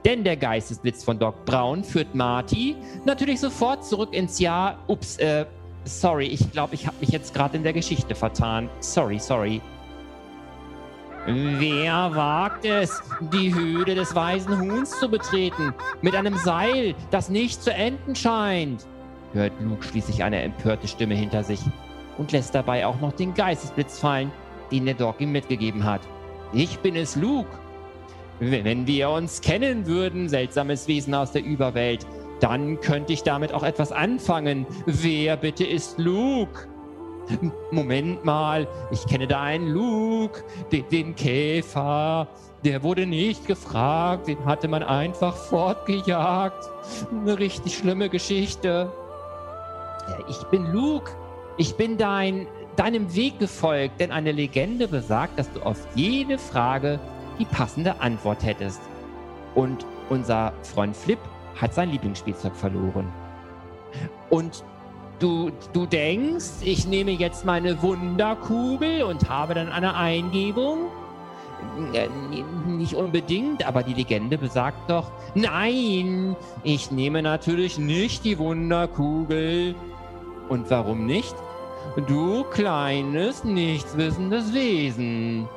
Denn 0.05 0.25
der 0.25 0.37
Geistesblitz 0.37 1.05
von 1.05 1.17
Doc 1.17 1.45
Brown 1.45 1.85
führt 1.85 2.13
Marty 2.13 2.75
natürlich 3.05 3.39
sofort 3.39 3.87
zurück 3.87 4.13
ins 4.13 4.41
Jahr. 4.41 4.81
Ups, 4.89 5.19
äh, 5.19 5.47
sorry, 5.85 6.27
ich 6.27 6.51
glaube, 6.51 6.75
ich 6.75 6.89
habe 6.89 6.97
mich 6.99 7.11
jetzt 7.11 7.35
gerade 7.35 7.57
in 7.57 7.63
der 7.63 7.73
Geschichte 7.73 8.17
vertan. 8.17 8.69
Sorry, 8.81 9.21
sorry. 9.21 9.61
Wer 11.27 12.11
wagt 12.13 12.65
es, 12.65 13.01
die 13.33 13.55
Höhle 13.55 13.95
des 13.95 14.13
weisen 14.13 14.61
Huhns 14.61 14.99
zu 14.99 15.09
betreten, 15.09 15.73
mit 16.03 16.17
einem 16.17 16.37
Seil, 16.37 16.97
das 17.13 17.29
nicht 17.29 17.63
zu 17.63 17.73
enden 17.73 18.17
scheint? 18.17 18.89
hört 19.33 19.53
Luke 19.61 19.85
schließlich 19.85 20.25
eine 20.25 20.43
empörte 20.43 20.89
Stimme 20.89 21.15
hinter 21.15 21.45
sich 21.45 21.61
und 22.19 22.33
lässt 22.33 22.55
dabei 22.55 22.87
auch 22.87 23.01
noch 23.01 23.13
den 23.13 23.35
Geistesblitz 23.35 23.99
fallen, 23.99 24.31
den 24.71 24.85
der 24.85 24.95
Dog 24.95 25.21
ihm 25.21 25.33
mitgegeben 25.33 25.85
hat. 25.85 26.01
Ich 26.53 26.79
bin 26.81 26.97
es, 26.97 27.17
Luke. 27.17 27.51
Wenn 28.39 28.87
wir 28.87 29.11
uns 29.11 29.41
kennen 29.41 29.87
würden, 29.87 30.29
seltsames 30.29 30.87
Wesen 30.89 31.15
aus 31.15 31.33
der 31.33 31.45
Überwelt, 31.45 32.07
dann 32.41 32.81
könnte 32.81 33.13
ich 33.13 33.23
damit 33.23 33.53
auch 33.53 33.63
etwas 33.63 33.93
anfangen. 33.93 34.67
Wer 34.85 35.37
bitte 35.37 35.65
ist 35.65 35.99
Luke? 35.99 36.69
Moment 37.71 38.25
mal, 38.25 38.69
ich 38.91 39.07
kenne 39.07 39.27
da 39.27 39.43
einen 39.43 39.69
Luke, 39.69 40.45
den, 40.71 40.89
den 40.91 41.15
Käfer. 41.15 42.29
Der 42.65 42.83
wurde 42.83 43.07
nicht 43.07 43.47
gefragt, 43.47 44.29
den 44.29 44.45
hatte 44.45 44.69
man 44.69 44.83
einfach 44.83 45.35
fortgejagt. 45.35 46.71
Eine 47.11 47.39
richtig 47.39 47.79
schlimme 47.79 48.09
Geschichte. 48.09 48.93
Ja, 50.09 50.19
ich 50.29 50.43
bin 50.45 50.73
Luke. 50.73 51.13
Ich 51.59 51.77
bin 51.77 51.97
dein, 51.97 52.47
deinem 52.77 53.15
Weg 53.15 53.39
gefolgt, 53.39 54.01
denn 54.01 54.13
eine 54.13 54.33
Legende 54.33 54.89
besagt, 54.89 55.39
dass 55.39 55.51
du 55.53 55.61
auf 55.63 55.79
jede 55.95 56.39
Frage 56.39 57.01
die 57.39 57.47
passende 57.47 58.01
Antwort 58.01 58.45
hättest. 58.45 58.81
Und 59.55 59.87
unser 60.11 60.53
Freund 60.63 60.97
Flip 60.97 61.19
hat 61.61 61.73
sein 61.73 61.91
Lieblingsspielzeug 61.91 62.55
verloren. 62.55 63.11
Und 64.29 64.65
Du, 65.19 65.51
du 65.73 65.87
denkst, 65.87 66.61
ich 66.61 66.87
nehme 66.87 67.13
jetzt 67.13 67.47
meine 67.47 67.81
Wunderkugel 67.81 69.03
und 69.03 69.31
habe 69.31 69.55
dann 69.55 69.71
eine 69.71 69.95
Eingebung? 69.95 70.89
Äh, 71.95 72.09
nicht 72.67 72.95
unbedingt, 72.95 73.67
aber 73.67 73.83
die 73.83 73.95
Legende 73.95 74.37
besagt 74.37 74.91
doch, 74.91 75.11
nein, 75.35 76.37
ich 76.65 76.91
nehme 76.91 77.23
natürlich 77.23 77.79
nicht 77.79 78.27
die 78.27 78.39
Wunderkugel. 78.39 79.75
Und 80.51 80.71
warum 80.71 81.07
nicht? 81.07 81.35
Du 82.07 82.45
kleines, 82.45 83.45
nichtswissendes 83.45 84.53
Wesen. 84.53 85.49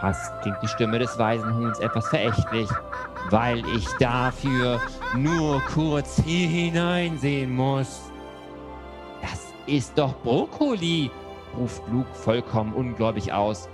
Fast 0.00 0.32
klingt 0.42 0.58
die 0.62 0.68
Stimme 0.68 0.98
des 0.98 1.18
Waisenhuhns 1.18 1.78
etwas 1.78 2.08
verächtlich, 2.08 2.68
weil 3.30 3.58
ich 3.76 3.86
dafür 3.98 4.80
nur 5.14 5.60
kurz 5.74 6.20
hier 6.24 6.48
hineinsehen 6.48 7.54
muss 7.54 8.10
ist 9.70 9.96
doch 9.96 10.14
Brokkoli, 10.22 11.10
ruft 11.56 11.82
Luke 11.90 12.12
vollkommen 12.12 12.74
ungläubig 12.74 13.32
aus. 13.32 13.68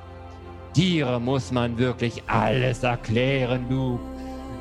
Tiere 0.75 1.19
muss 1.19 1.51
man 1.51 1.79
wirklich 1.79 2.23
alles 2.27 2.83
erklären, 2.83 3.67
Luke. 3.71 4.03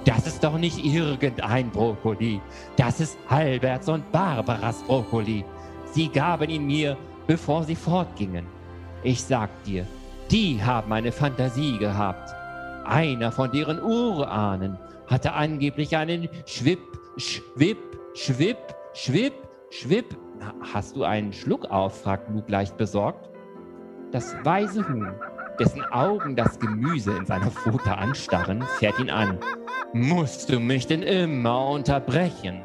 Das 0.06 0.28
ist 0.28 0.44
doch 0.44 0.58
nicht 0.58 0.84
irgendein 0.86 1.70
Brokkoli. 1.72 2.40
Das 2.78 3.00
ist 3.00 3.18
Alberts 3.28 3.90
und 3.90 4.10
Barbaras 4.12 4.82
Brokkoli. 4.84 5.44
Sie 5.96 6.10
gaben 6.10 6.50
ihn 6.50 6.68
mir, 6.68 6.98
bevor 7.26 7.64
sie 7.64 7.74
fortgingen. 7.78 8.46
Ich 9.02 9.24
sag 9.24 9.50
dir, 9.64 9.88
die 10.30 10.62
haben 10.62 10.92
eine 10.92 11.14
Fantasie 11.14 11.78
gehabt. 11.78 12.36
Einer 12.84 13.32
von 13.32 13.50
deren 13.50 13.82
Urahnen 13.82 14.78
hatte 15.08 15.32
angeblich 15.32 15.96
einen 15.96 16.28
Schwipp, 16.46 16.82
Schwipp, 17.16 17.78
Schwipp, 18.14 18.58
Schwipp, 18.94 19.36
Schwipp. 19.70 20.18
Hast 20.74 20.98
du 20.98 21.06
einen 21.06 21.32
Schluck 21.32 21.64
auf? 21.72 22.02
fragt 22.02 22.30
Luke 22.30 22.52
leicht 22.52 22.76
besorgt. 22.76 23.30
Das 24.12 24.36
weise 24.44 24.86
Huhn, 24.90 25.14
dessen 25.58 25.82
Augen 25.94 26.36
das 26.36 26.60
Gemüse 26.60 27.16
in 27.16 27.26
seiner 27.26 27.52
Pfote 27.52 27.98
anstarren, 27.98 28.64
fährt 28.80 29.00
ihn 29.00 29.10
an. 29.10 29.40
Musst 29.94 30.50
du 30.50 30.60
mich 30.60 30.88
denn 30.88 31.04
immer 31.04 31.70
unterbrechen? 31.70 32.64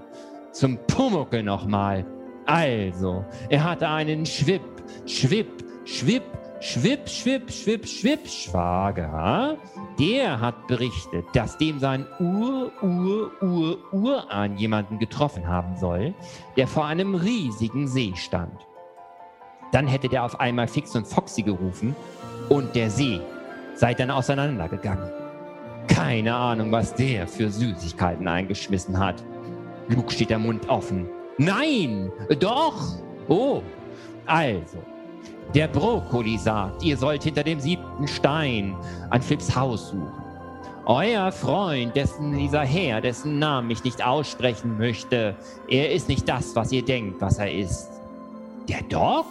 Zum 0.51 0.79
Pumuckel 0.89 1.45
nochmal. 1.45 2.05
Also, 2.51 3.25
er 3.49 3.63
hatte 3.63 3.89
einen 3.89 4.27
Schwipp, 4.27 4.63
Schwipp, 5.07 5.65
Schwipp, 5.85 6.25
Schwipp, 6.59 7.09
Schwipp, 7.09 7.51
Schwipp, 7.51 7.87
Schwipp, 7.87 8.29
Schwager. 8.29 9.57
Der 9.99 10.41
hat 10.41 10.67
berichtet, 10.67 11.25
dass 11.33 11.57
dem 11.59 11.79
sein 11.79 12.07
Ur, 12.19 12.73
Ur, 12.83 13.31
Ur, 13.41 13.79
Urahn 13.93 14.57
jemanden 14.57 14.99
getroffen 14.99 15.47
haben 15.47 15.77
soll, 15.77 16.13
der 16.57 16.67
vor 16.67 16.87
einem 16.87 17.15
riesigen 17.15 17.87
See 17.87 18.13
stand. 18.17 18.67
Dann 19.73 19.87
hätte 19.87 20.09
der 20.09 20.25
auf 20.25 20.41
einmal 20.41 20.67
Fix 20.67 20.97
und 20.97 21.07
Foxy 21.07 21.43
gerufen 21.43 21.95
und 22.49 22.75
der 22.75 22.91
See 22.91 23.21
sei 23.75 23.95
dann 23.95 24.11
auseinandergegangen. 24.11 25.09
Keine 25.87 26.35
Ahnung, 26.35 26.73
was 26.73 26.95
der 26.95 27.29
für 27.29 27.51
Süßigkeiten 27.51 28.27
eingeschmissen 28.27 28.99
hat. 28.99 29.23
Luke 29.89 30.13
steht 30.13 30.31
der 30.31 30.39
Mund 30.39 30.69
offen. 30.69 31.09
Nein, 31.41 32.13
doch. 32.39 32.99
Oh, 33.27 33.63
also. 34.27 34.77
Der 35.55 35.69
Brokkoli 35.69 36.37
sagt, 36.37 36.83
ihr 36.83 36.99
sollt 36.99 37.23
hinter 37.23 37.43
dem 37.43 37.59
siebten 37.59 38.07
Stein 38.07 38.77
an 39.09 39.23
Flips 39.23 39.57
Haus 39.57 39.89
suchen. 39.89 40.13
Euer 40.85 41.33
Freund, 41.33 41.97
dessen 41.97 42.37
dieser 42.37 42.61
Herr, 42.61 43.01
dessen 43.01 43.39
Namen 43.39 43.71
ich 43.71 43.83
nicht 43.85 44.05
aussprechen 44.05 44.77
möchte, 44.77 45.35
er 45.67 45.91
ist 45.91 46.09
nicht 46.09 46.29
das, 46.29 46.55
was 46.55 46.73
ihr 46.73 46.85
denkt, 46.85 47.23
was 47.23 47.39
er 47.39 47.51
ist. 47.51 47.89
Der 48.69 48.83
Doc? 48.83 49.25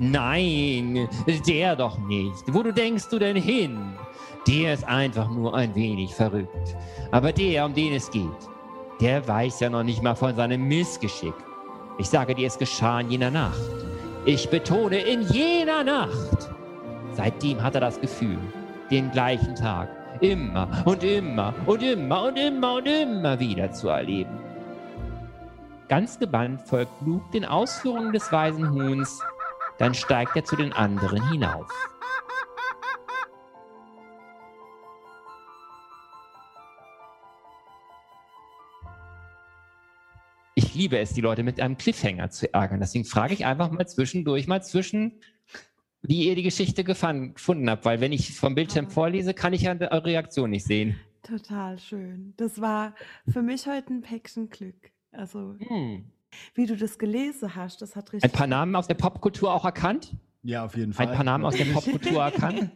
Nein, 0.00 1.08
der 1.46 1.76
doch 1.76 1.96
nicht. 2.08 2.42
Wo 2.48 2.64
du 2.64 2.72
denkst 2.72 3.08
du 3.08 3.20
denn 3.20 3.36
hin? 3.36 3.92
Der 4.48 4.74
ist 4.74 4.84
einfach 4.84 5.30
nur 5.30 5.54
ein 5.54 5.72
wenig 5.76 6.12
verrückt. 6.12 6.76
Aber 7.12 7.30
der, 7.30 7.66
um 7.66 7.72
den 7.72 7.94
es 7.94 8.10
geht, 8.10 8.48
der 9.00 9.26
weiß 9.26 9.60
ja 9.60 9.70
noch 9.70 9.82
nicht 9.82 10.02
mal 10.02 10.14
von 10.14 10.34
seinem 10.34 10.66
Missgeschick. 10.68 11.34
Ich 11.98 12.08
sage 12.08 12.34
dir, 12.34 12.46
es 12.46 12.58
geschah 12.58 13.00
in 13.00 13.10
jener 13.10 13.30
Nacht. 13.30 13.60
Ich 14.24 14.48
betone, 14.48 14.98
in 14.98 15.22
jener 15.22 15.84
Nacht. 15.84 16.50
Seitdem 17.12 17.62
hat 17.62 17.74
er 17.74 17.80
das 17.80 18.00
Gefühl, 18.00 18.38
den 18.90 19.10
gleichen 19.10 19.54
Tag 19.54 19.88
immer 20.20 20.68
und 20.84 21.02
immer 21.04 21.54
und 21.66 21.82
immer 21.82 22.24
und 22.24 22.36
immer 22.36 22.74
und 22.74 22.86
immer 22.86 23.38
wieder 23.38 23.72
zu 23.72 23.88
erleben. 23.88 24.38
Ganz 25.88 26.18
gebannt 26.18 26.62
folgt 26.62 26.90
Luke 27.04 27.30
den 27.32 27.44
Ausführungen 27.44 28.12
des 28.12 28.32
weisen 28.32 28.70
Huhns, 28.70 29.22
dann 29.78 29.94
steigt 29.94 30.34
er 30.36 30.44
zu 30.44 30.56
den 30.56 30.72
anderen 30.72 31.30
hinauf. 31.30 31.68
Ich 40.58 40.74
liebe 40.74 40.98
es, 40.98 41.12
die 41.12 41.20
Leute 41.20 41.42
mit 41.42 41.60
einem 41.60 41.76
Cliffhanger 41.76 42.30
zu 42.30 42.52
ärgern. 42.54 42.80
Deswegen 42.80 43.04
frage 43.04 43.34
ich 43.34 43.44
einfach 43.44 43.70
mal 43.70 43.86
zwischendurch 43.86 44.46
mal 44.46 44.62
zwischen, 44.62 45.20
wie 46.00 46.26
ihr 46.28 46.34
die 46.34 46.42
Geschichte 46.42 46.82
gefunden 46.82 47.68
habt. 47.68 47.84
Weil 47.84 48.00
wenn 48.00 48.10
ich 48.10 48.34
vom 48.34 48.54
Bildschirm 48.54 48.88
vorlese, 48.88 49.34
kann 49.34 49.52
ich 49.52 49.62
ja 49.62 49.72
eure 49.78 50.04
Reaktion 50.06 50.48
nicht 50.48 50.64
sehen. 50.64 50.98
Total 51.22 51.78
schön. 51.78 52.32
Das 52.38 52.58
war 52.58 52.94
für 53.28 53.42
mich 53.42 53.66
heute 53.66 53.92
ein 53.92 54.00
Päckchen 54.00 54.48
Glück. 54.48 54.92
Also, 55.12 55.56
Hm. 55.58 56.06
wie 56.54 56.64
du 56.64 56.74
das 56.74 56.98
gelesen 56.98 57.54
hast, 57.54 57.82
das 57.82 57.94
hat 57.94 58.08
Ein 58.08 58.12
richtig. 58.12 58.32
paar 58.32 58.46
Namen 58.46 58.76
aus 58.76 58.86
der 58.86 58.94
Popkultur 58.94 59.52
auch 59.52 59.64
erkannt? 59.66 60.16
Ja, 60.42 60.64
auf 60.64 60.74
jeden 60.74 60.94
Fall. 60.94 61.08
Ein 61.08 61.14
paar 61.14 61.24
Namen 61.24 61.44
aus 61.44 61.56
der 61.56 61.66
Popkultur 61.66 62.22
erkannt? 62.24 62.70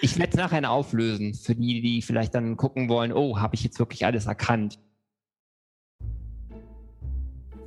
Ich 0.00 0.16
werde 0.18 0.30
es 0.30 0.36
nachher 0.36 0.70
auflösen, 0.70 1.34
für 1.34 1.54
die, 1.54 1.82
die 1.82 2.00
vielleicht 2.00 2.34
dann 2.34 2.56
gucken 2.56 2.88
wollen, 2.88 3.12
oh, 3.12 3.38
habe 3.38 3.54
ich 3.54 3.64
jetzt 3.64 3.78
wirklich 3.78 4.06
alles 4.06 4.24
erkannt? 4.26 4.78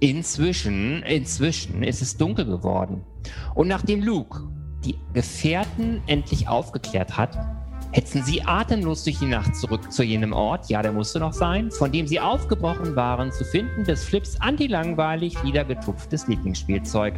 Inzwischen, 0.02 1.04
inzwischen 1.04 1.84
ist 1.84 2.02
es 2.02 2.18
dunkel 2.18 2.46
geworden. 2.46 3.04
Und 3.54 3.68
nachdem 3.68 4.02
Luke 4.02 4.42
die 4.84 4.96
Gefährten 5.14 6.02
endlich 6.08 6.48
aufgeklärt 6.48 7.18
hat, 7.18 7.38
hetzen 7.92 8.24
sie 8.24 8.42
atemlos 8.42 9.04
durch 9.04 9.20
die 9.20 9.28
Nacht 9.28 9.56
zurück 9.56 9.92
zu 9.92 10.02
jenem 10.02 10.34
Ort, 10.34 10.72
ja, 10.72 10.82
der 10.82 10.92
musste 10.92 11.20
noch 11.20 11.34
sein, 11.34 11.70
von 11.70 11.92
dem 11.92 12.08
sie 12.08 12.20
aufgebrochen 12.20 12.96
waren, 12.96 13.32
zu 13.32 13.46
finden 13.46 13.84
des 13.84 14.04
Flips 14.04 14.42
antilangweilig 14.42 15.44
niedergetupftes 15.44 16.28
Lieblingsspielzeug. 16.28 17.14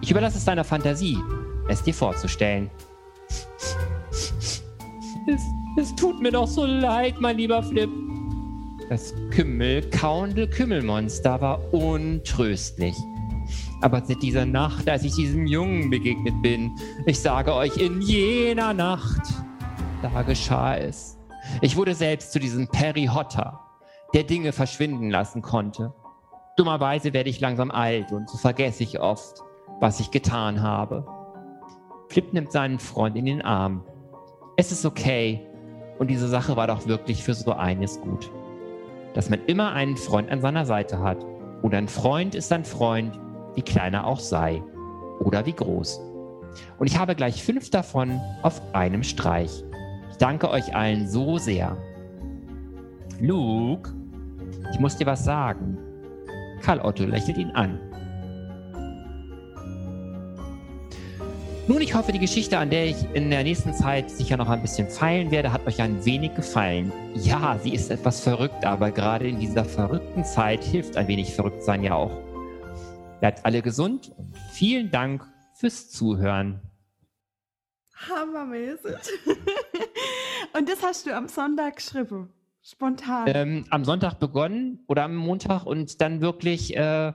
Ich 0.00 0.12
überlasse 0.12 0.38
es 0.38 0.44
deiner 0.44 0.62
Fantasie, 0.62 1.18
es 1.68 1.82
dir 1.82 1.94
vorzustellen. 1.94 2.70
Es, 5.26 5.42
es 5.76 5.96
tut 5.96 6.22
mir 6.22 6.30
doch 6.30 6.46
so 6.46 6.64
leid, 6.64 7.20
mein 7.20 7.38
lieber 7.38 7.60
Flip. 7.60 7.90
Das 8.88 9.14
kümmelkauende 9.30 10.48
Kümmelmonster 10.48 11.40
war 11.42 11.74
untröstlich. 11.74 12.94
Aber 13.82 14.02
seit 14.02 14.22
dieser 14.22 14.46
Nacht, 14.46 14.88
als 14.88 15.04
ich 15.04 15.14
diesem 15.14 15.46
Jungen 15.46 15.90
begegnet 15.90 16.40
bin, 16.42 16.74
ich 17.04 17.20
sage 17.20 17.54
euch, 17.54 17.76
in 17.76 18.00
jener 18.00 18.72
Nacht, 18.72 19.22
da 20.00 20.22
geschah 20.22 20.76
es. 20.76 21.18
Ich 21.60 21.76
wurde 21.76 21.94
selbst 21.94 22.32
zu 22.32 22.40
diesem 22.40 22.66
Perry 22.68 23.10
Hotter, 23.12 23.60
der 24.14 24.24
Dinge 24.24 24.52
verschwinden 24.52 25.10
lassen 25.10 25.42
konnte. 25.42 25.92
Dummerweise 26.56 27.12
werde 27.12 27.28
ich 27.28 27.40
langsam 27.40 27.70
alt 27.70 28.10
und 28.10 28.28
so 28.30 28.38
vergesse 28.38 28.82
ich 28.82 29.00
oft, 29.00 29.42
was 29.80 30.00
ich 30.00 30.10
getan 30.10 30.62
habe. 30.62 31.06
Flip 32.08 32.32
nimmt 32.32 32.52
seinen 32.52 32.78
Freund 32.78 33.16
in 33.16 33.26
den 33.26 33.42
Arm. 33.42 33.84
Es 34.56 34.72
ist 34.72 34.86
okay. 34.86 35.46
Und 35.98 36.08
diese 36.08 36.28
Sache 36.28 36.56
war 36.56 36.66
doch 36.66 36.86
wirklich 36.86 37.22
für 37.22 37.34
so 37.34 37.52
eines 37.52 38.00
gut. 38.00 38.30
Dass 39.14 39.30
man 39.30 39.44
immer 39.46 39.72
einen 39.72 39.96
Freund 39.96 40.30
an 40.30 40.40
seiner 40.40 40.64
Seite 40.64 41.00
hat. 41.00 41.24
Und 41.62 41.74
ein 41.74 41.88
Freund 41.88 42.34
ist 42.34 42.52
ein 42.52 42.64
Freund, 42.64 43.18
wie 43.54 43.62
klein 43.62 43.94
er 43.94 44.06
auch 44.06 44.20
sei. 44.20 44.62
Oder 45.20 45.44
wie 45.46 45.52
groß. 45.52 46.00
Und 46.78 46.86
ich 46.86 46.98
habe 46.98 47.14
gleich 47.14 47.42
fünf 47.42 47.70
davon 47.70 48.20
auf 48.42 48.60
einem 48.74 49.02
Streich. 49.02 49.64
Ich 50.10 50.16
danke 50.18 50.50
euch 50.50 50.74
allen 50.74 51.08
so 51.08 51.38
sehr. 51.38 51.76
Luke, 53.20 53.92
ich 54.72 54.78
muss 54.78 54.96
dir 54.96 55.06
was 55.06 55.24
sagen. 55.24 55.78
Karl 56.62 56.80
Otto 56.80 57.04
lächelt 57.04 57.38
ihn 57.38 57.50
an. 57.50 57.78
Nun, 61.68 61.82
ich 61.82 61.94
hoffe, 61.94 62.12
die 62.12 62.18
Geschichte, 62.18 62.56
an 62.56 62.70
der 62.70 62.86
ich 62.86 62.96
in 63.12 63.28
der 63.28 63.42
nächsten 63.42 63.74
Zeit 63.74 64.10
sicher 64.10 64.38
noch 64.38 64.48
ein 64.48 64.62
bisschen 64.62 64.88
feilen 64.88 65.30
werde, 65.30 65.52
hat 65.52 65.66
euch 65.66 65.82
ein 65.82 66.02
wenig 66.02 66.34
gefallen. 66.34 66.90
Ja, 67.14 67.58
sie 67.62 67.74
ist 67.74 67.90
etwas 67.90 68.22
verrückt, 68.22 68.64
aber 68.64 68.90
gerade 68.90 69.28
in 69.28 69.38
dieser 69.38 69.66
verrückten 69.66 70.24
Zeit 70.24 70.64
hilft 70.64 70.96
ein 70.96 71.06
wenig 71.08 71.34
verrückt 71.34 71.62
sein 71.62 71.84
ja 71.84 71.92
auch. 71.92 72.22
Bleibt 73.20 73.44
alle 73.44 73.60
gesund 73.60 74.14
und 74.16 74.34
vielen 74.50 74.90
Dank 74.90 75.26
fürs 75.52 75.90
Zuhören. 75.90 76.62
Hammermäßig. 77.94 78.96
Und 80.56 80.70
das 80.70 80.82
hast 80.82 81.04
du 81.04 81.14
am 81.14 81.28
Sonntag 81.28 81.76
geschrieben. 81.76 82.32
Spontan. 82.62 83.26
Ähm, 83.26 83.64
am 83.68 83.84
Sonntag 83.84 84.14
begonnen 84.14 84.84
oder 84.86 85.04
am 85.04 85.16
Montag 85.16 85.66
und 85.66 86.00
dann 86.00 86.20
wirklich, 86.20 86.76
äh, 86.76 87.12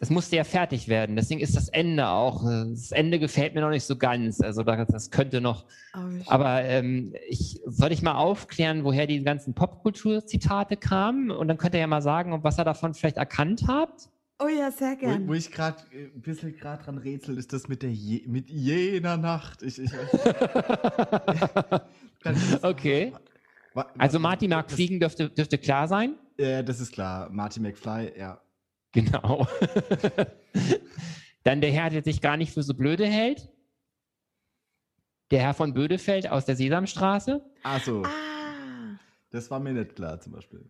das 0.00 0.10
musste 0.10 0.34
ja 0.36 0.44
fertig 0.44 0.88
werden. 0.88 1.14
Deswegen 1.14 1.40
ist 1.40 1.54
das 1.56 1.68
Ende 1.68 2.08
auch, 2.08 2.44
äh, 2.44 2.64
das 2.70 2.90
Ende 2.90 3.20
gefällt 3.20 3.54
mir 3.54 3.60
noch 3.60 3.70
nicht 3.70 3.84
so 3.84 3.96
ganz. 3.96 4.40
Also 4.40 4.62
das, 4.64 4.88
das 4.88 5.10
könnte 5.10 5.40
noch 5.40 5.64
Oh. 5.94 5.98
Aber 6.28 6.62
ähm, 6.62 7.14
ich, 7.28 7.60
soll 7.66 7.90
ich 7.90 8.00
mal 8.00 8.14
aufklären, 8.14 8.84
woher 8.84 9.08
die 9.08 9.20
ganzen 9.24 9.54
Popkultur-Zitate 9.54 10.76
kamen? 10.76 11.32
Und 11.32 11.48
dann 11.48 11.58
könnt 11.58 11.74
ihr 11.74 11.80
ja 11.80 11.88
mal 11.88 12.00
sagen, 12.00 12.44
was 12.44 12.58
ihr 12.60 12.64
davon 12.64 12.94
vielleicht 12.94 13.16
erkannt 13.16 13.64
habt. 13.66 14.08
oh 14.38 14.46
ja, 14.46 14.70
sehr 14.70 14.92
Wo, 14.92 14.96
gern. 15.00 15.26
wo 15.28 15.34
ich 15.34 15.50
gerade 15.50 15.78
ein 15.92 16.20
bisschen 16.20 16.56
gerade 16.56 16.84
dran 16.84 16.98
rätsel, 16.98 17.36
ist 17.38 17.52
das 17.52 17.66
mit 17.66 17.82
der 17.82 17.90
je, 17.90 18.22
mit 18.28 18.48
jener 18.50 19.16
Nacht. 19.16 19.64
Ich, 19.64 19.80
ich, 19.80 19.90
Okay. 22.62 23.12
Also 23.98 24.18
Marty 24.18 24.48
mag 24.48 24.66
das- 24.68 24.74
fliegen, 24.74 25.00
dürfte, 25.00 25.30
dürfte 25.30 25.58
klar 25.58 25.88
sein. 25.88 26.14
Äh, 26.36 26.64
das 26.64 26.80
ist 26.80 26.92
klar. 26.92 27.28
Marty 27.30 27.60
McFly, 27.60 28.12
ja. 28.18 28.40
Genau. 28.92 29.46
dann 31.44 31.60
der 31.60 31.70
Herr, 31.72 31.90
der 31.90 32.02
sich 32.02 32.20
gar 32.20 32.36
nicht 32.36 32.52
für 32.52 32.62
so 32.62 32.74
blöde 32.74 33.06
hält. 33.06 33.48
Der 35.30 35.40
Herr 35.40 35.54
von 35.54 35.72
Bödefeld 35.74 36.28
aus 36.28 36.44
der 36.44 36.56
Sesamstraße. 36.56 37.40
Also, 37.62 38.02
Ah, 38.04 38.98
Das 39.30 39.50
war 39.50 39.60
mir 39.60 39.72
nicht 39.72 39.94
klar 39.94 40.18
zum 40.20 40.32
Beispiel. 40.32 40.68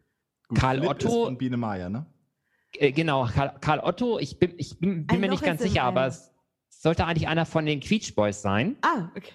Gut, 0.49 0.59
Karl 0.59 0.79
Flip 0.79 0.91
Otto- 0.91 1.09
Ist 1.09 1.15
von 1.15 1.39
Biene 1.39 1.57
Meier, 1.57 1.89
ne? 1.89 2.05
Äh, 2.75 2.93
genau, 2.93 3.25
Karl, 3.27 3.57
Karl 3.61 3.81
Otto, 3.81 4.19
ich 4.19 4.39
bin, 4.39 4.53
ich 4.59 4.79
bin, 4.79 5.07
bin 5.07 5.21
mir 5.21 5.31
nicht 5.31 5.43
ganz 5.43 5.63
sicher, 5.63 5.83
aber 5.85 6.07
es 6.07 6.31
sollte 6.69 7.07
eigentlich 7.07 7.27
einer 7.27 7.47
von 7.47 7.65
den 7.67 7.81
Quietsch 7.81 8.15
Boys 8.15 8.43
sein, 8.43 8.77
Ah, 8.83 9.09
okay. 9.17 9.33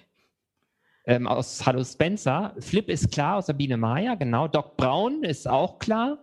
ähm, 1.06 1.26
aus 1.26 1.66
Hallo 1.66 1.82
Spencer. 1.84 2.54
Flip 2.60 2.88
ist 2.88 3.10
klar 3.12 3.36
aus 3.38 3.46
der 3.46 3.52
Biene 3.54 3.76
Maya, 3.76 4.14
genau. 4.14 4.46
Doc 4.48 4.76
Brown 4.76 5.24
ist 5.24 5.48
auch 5.48 5.78
klar. 5.80 6.18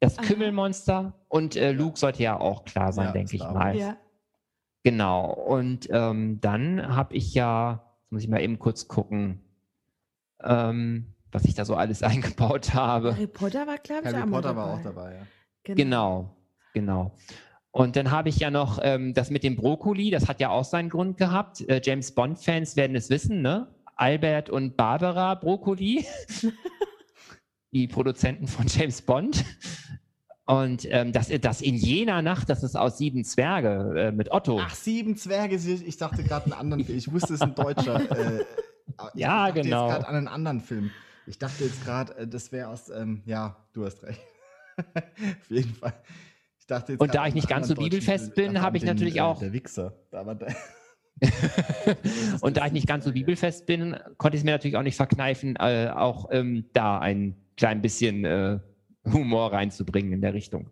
Das 0.00 0.18
Aha. 0.18 0.26
Kümmelmonster 0.26 1.14
und 1.28 1.56
äh, 1.56 1.72
Luke 1.72 1.98
sollte 1.98 2.22
ja 2.22 2.38
auch 2.38 2.64
klar 2.64 2.92
sein, 2.92 3.06
Ja, 3.06 3.12
denke 3.12 3.36
ich 3.36 3.42
mal. 3.42 3.76
Ja. 3.76 3.96
Genau. 4.84 5.32
Und 5.32 5.88
ähm, 5.90 6.40
dann 6.40 6.94
habe 6.94 7.14
ich 7.14 7.34
ja, 7.34 7.82
jetzt 8.02 8.12
muss 8.12 8.22
ich 8.22 8.28
mal 8.28 8.40
eben 8.40 8.58
kurz 8.58 8.88
gucken, 8.88 9.40
ähm, 10.44 11.14
was 11.32 11.44
ich 11.44 11.54
da 11.54 11.64
so 11.64 11.74
alles 11.74 12.02
eingebaut 12.04 12.74
habe. 12.74 13.14
Harry 13.14 13.26
Potter 13.26 13.66
war, 13.66 13.78
glaube 13.78 14.08
ich, 14.08 14.14
Harry 14.14 14.30
Potter 14.30 14.48
dabei. 14.48 14.60
war 14.60 14.74
auch 14.74 14.82
dabei, 14.82 15.14
ja. 15.14 15.74
Genau, 15.74 16.36
genau. 16.72 17.16
Und 17.72 17.96
dann 17.96 18.10
habe 18.10 18.28
ich 18.28 18.38
ja 18.38 18.50
noch 18.50 18.78
ähm, 18.80 19.12
das 19.12 19.30
mit 19.30 19.42
dem 19.42 19.56
Brokkoli, 19.56 20.10
das 20.10 20.28
hat 20.28 20.40
ja 20.40 20.50
auch 20.50 20.64
seinen 20.64 20.88
Grund 20.88 21.18
gehabt. 21.18 21.60
Äh, 21.68 21.80
James 21.84 22.14
Bond-Fans 22.14 22.76
werden 22.76 22.96
es 22.96 23.10
wissen, 23.10 23.42
ne? 23.42 23.74
Albert 23.96 24.50
und 24.50 24.76
Barbara 24.76 25.34
Brokkoli, 25.34 26.06
die 27.72 27.88
Produzenten 27.88 28.46
von 28.46 28.66
James 28.66 29.02
Bond. 29.02 29.44
Und 30.46 30.86
ähm, 30.90 31.12
das, 31.12 31.28
das 31.40 31.60
in 31.60 31.74
jener 31.74 32.22
Nacht, 32.22 32.48
das 32.48 32.62
ist 32.62 32.76
aus 32.76 32.98
Sieben 32.98 33.24
Zwerge 33.24 34.00
äh, 34.00 34.12
mit 34.12 34.30
Otto. 34.30 34.60
Ach, 34.62 34.74
Sieben 34.74 35.16
Zwerge, 35.16 35.56
ich 35.56 35.96
dachte 35.96 36.22
gerade 36.22 36.44
einen 36.46 36.52
anderen 36.54 36.84
Film. 36.84 36.96
Ich 36.98 37.12
wusste, 37.12 37.34
es 37.34 37.40
ist 37.40 37.42
ein 37.42 37.54
deutscher. 37.56 38.00
Äh, 38.00 38.40
ich 39.14 39.20
Ja, 39.20 39.48
dachte 39.48 39.62
genau. 39.62 39.86
jetzt 39.88 39.94
gerade 39.96 40.08
an 40.08 40.14
einen 40.14 40.28
anderen 40.28 40.60
Film. 40.60 40.90
Ich 41.26 41.38
dachte 41.40 41.64
jetzt 41.64 41.84
gerade, 41.84 42.16
äh, 42.16 42.28
das 42.28 42.52
wäre 42.52 42.68
aus, 42.68 42.88
ähm, 42.90 43.22
ja, 43.26 43.56
du 43.72 43.84
hast 43.84 44.04
recht. 44.04 44.20
Auf 44.94 45.50
jeden 45.50 45.74
Fall. 45.74 45.94
Ich 46.60 46.66
dachte 46.66 46.92
jetzt 46.92 47.00
Und 47.00 47.12
da 47.14 47.26
ich 47.26 47.34
nicht 47.34 47.48
ganz 47.48 47.66
so 47.66 47.74
bibelfest 47.74 48.34
Film. 48.34 48.52
bin, 48.52 48.62
habe 48.62 48.76
ich 48.76 48.84
natürlich 48.84 49.16
äh, 49.16 49.20
auch- 49.22 49.40
Der 49.40 49.52
Wichser. 49.52 49.94
Da, 50.12 50.22
Und 52.40 52.56
da 52.56 52.66
ich 52.66 52.72
nicht 52.72 52.86
ganz 52.86 53.04
so 53.04 53.12
bibelfest 53.12 53.66
bin, 53.66 53.96
konnte 54.18 54.36
ich 54.36 54.40
es 54.42 54.44
mir 54.44 54.52
natürlich 54.52 54.76
auch 54.76 54.82
nicht 54.82 54.96
verkneifen, 54.96 55.56
äh, 55.56 55.90
auch 55.94 56.28
ähm, 56.30 56.66
da 56.72 56.98
ein 56.98 57.36
klein 57.56 57.82
bisschen 57.82 58.24
äh, 58.24 58.58
Humor 59.12 59.52
reinzubringen 59.52 60.12
in 60.12 60.20
der 60.20 60.34
Richtung. 60.34 60.70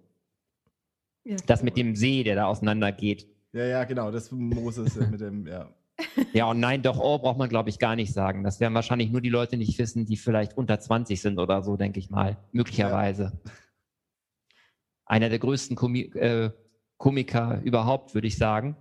Ja. 1.24 1.37
Das 1.47 1.62
mit 1.62 1.76
dem 1.76 1.97
See, 1.97 2.22
der 2.22 2.37
da 2.37 2.47
auseinandergeht. 2.47 3.26
ja, 3.53 3.64
ja, 3.64 3.85
genau, 3.85 4.11
das 4.11 4.30
Moses 4.30 4.95
mit 5.11 5.20
dem, 5.20 5.47
ja. 5.47 5.70
Ja, 6.32 6.51
und 6.51 6.59
nein, 6.59 6.82
doch, 6.82 6.99
oh, 6.99 7.18
braucht 7.18 7.39
man, 7.39 7.49
glaube 7.49 7.70
ich, 7.70 7.78
gar 7.78 7.95
nicht 7.95 8.12
sagen. 8.12 8.43
Das 8.43 8.59
werden 8.59 8.74
wahrscheinlich 8.74 9.11
nur 9.11 9.20
die 9.20 9.28
Leute 9.28 9.57
nicht 9.57 9.78
wissen, 9.78 10.07
die 10.07 10.16
vielleicht 10.16 10.57
unter 10.57 10.80
20 10.80 11.20
sind 11.20 11.39
oder 11.39 11.62
so, 11.62 11.76
denke 11.76 12.01
ich 12.01 12.11
mal. 12.11 12.37
Möglicherweise. 12.51 13.41
Einer 15.07 15.28
der 15.28 15.39
größten 15.39 15.76
Komi 15.76 16.03
äh, 16.14 16.51
Komiker 16.97 17.61
überhaupt, 17.62 18.14
würde 18.14 18.26
ich 18.26 18.37
sagen. 18.37 18.76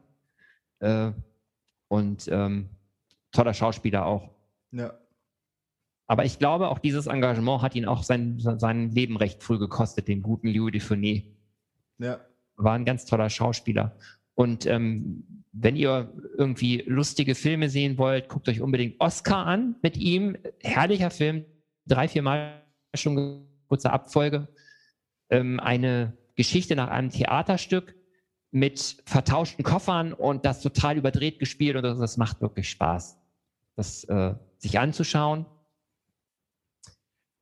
Äh, 0.80 1.12
und 1.88 2.28
ähm, 2.30 2.70
toller 3.32 3.54
Schauspieler 3.54 4.06
auch. 4.06 4.32
Ja, 4.72 4.93
Aber 6.08 6.26
ich 6.26 6.39
glaube, 6.39 6.70
auch 6.70 6.80
dieses 6.80 7.08
Engagement 7.08 7.62
hat 7.62 7.76
ihn 7.76 7.86
auch 7.86 8.04
sein, 8.04 8.38
sein 8.39 8.91
Leben 8.91 9.18
recht 9.18 9.41
früh 9.41 9.58
gekostet, 9.58 10.08
den 10.08 10.22
guten 10.22 10.47
Louis 10.47 10.72
de 10.72 10.82
Funès. 10.82 11.24
ja. 11.99 12.20
War 12.56 12.74
ein 12.74 12.86
ganz 12.86 13.06
toller 13.06 13.32
Schauspieler. 13.32 13.95
Und 14.36 14.68
ähm, 14.68 15.43
wenn 15.54 15.76
ihr 15.76 16.14
irgendwie 16.38 16.84
lustige 16.86 17.36
Filme 17.36 17.70
sehen 17.70 17.97
wollt, 17.97 18.30
guckt 18.30 18.47
euch 18.47 18.62
unbedingt 18.62 18.99
Oscar 18.99 19.45
an 19.45 19.76
mit 19.82 19.97
ihm. 19.97 20.38
Herrlicher 20.62 21.10
Film, 21.10 21.45
drei, 21.86 22.08
vier 22.08 22.22
Mal 22.22 22.64
schon 22.95 23.47
kurze 23.68 23.91
Abfolge. 23.91 24.47
Ähm, 25.30 25.60
eine 25.60 26.18
Geschichte 26.36 26.76
nach 26.76 26.89
einem 26.89 27.10
Theaterstück 27.10 27.95
mit 28.51 28.97
vertauschten 29.06 29.64
Koffern 29.64 30.14
und 30.14 30.45
das 30.45 30.62
total 30.62 30.97
überdreht 30.97 31.39
gespielt 31.39 31.76
und 31.76 31.84
das, 31.84 31.97
das 31.97 32.18
macht 32.18 32.41
wirklich 32.41 32.70
Spaß, 32.70 33.18
das 33.76 34.04
äh, 34.06 34.36
sich 34.58 34.80
anzuschauen. 34.80 35.45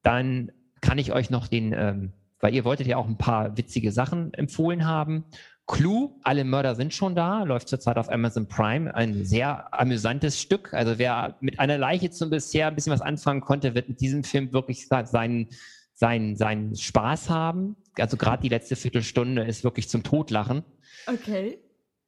Dann 0.03 0.51
kann 0.81 0.97
ich 0.97 1.13
euch 1.13 1.29
noch 1.29 1.47
den, 1.47 1.73
ähm, 1.73 2.13
weil 2.39 2.53
ihr 2.53 2.65
wolltet 2.65 2.87
ja 2.87 2.97
auch 2.97 3.07
ein 3.07 3.17
paar 3.17 3.57
witzige 3.57 3.91
Sachen 3.91 4.33
empfohlen 4.33 4.85
haben. 4.85 5.25
Clue, 5.67 6.09
alle 6.23 6.43
Mörder 6.43 6.75
sind 6.75 6.93
schon 6.93 7.15
da, 7.15 7.43
läuft 7.43 7.69
zurzeit 7.69 7.97
auf 7.97 8.11
Amazon 8.11 8.47
Prime. 8.47 8.93
Ein 8.93 9.23
sehr 9.23 9.73
amüsantes 9.73 10.39
Stück. 10.39 10.73
Also 10.73 10.97
wer 10.97 11.37
mit 11.39 11.59
einer 11.59 11.77
Leiche 11.77 12.09
zum 12.09 12.29
bisher 12.29 12.67
ein 12.67 12.75
bisschen 12.75 12.91
was 12.91 13.01
anfangen 13.01 13.41
konnte, 13.41 13.73
wird 13.73 13.87
mit 13.87 14.01
diesem 14.01 14.23
Film 14.23 14.51
wirklich 14.51 14.87
seinen, 14.87 15.47
seinen, 15.93 16.35
seinen 16.35 16.75
Spaß 16.75 17.29
haben. 17.29 17.77
Also 17.97 18.17
gerade 18.17 18.41
die 18.41 18.49
letzte 18.49 18.75
Viertelstunde 18.75 19.43
ist 19.43 19.63
wirklich 19.63 19.87
zum 19.87 20.03
Totlachen. 20.03 20.63
Okay. 21.07 21.59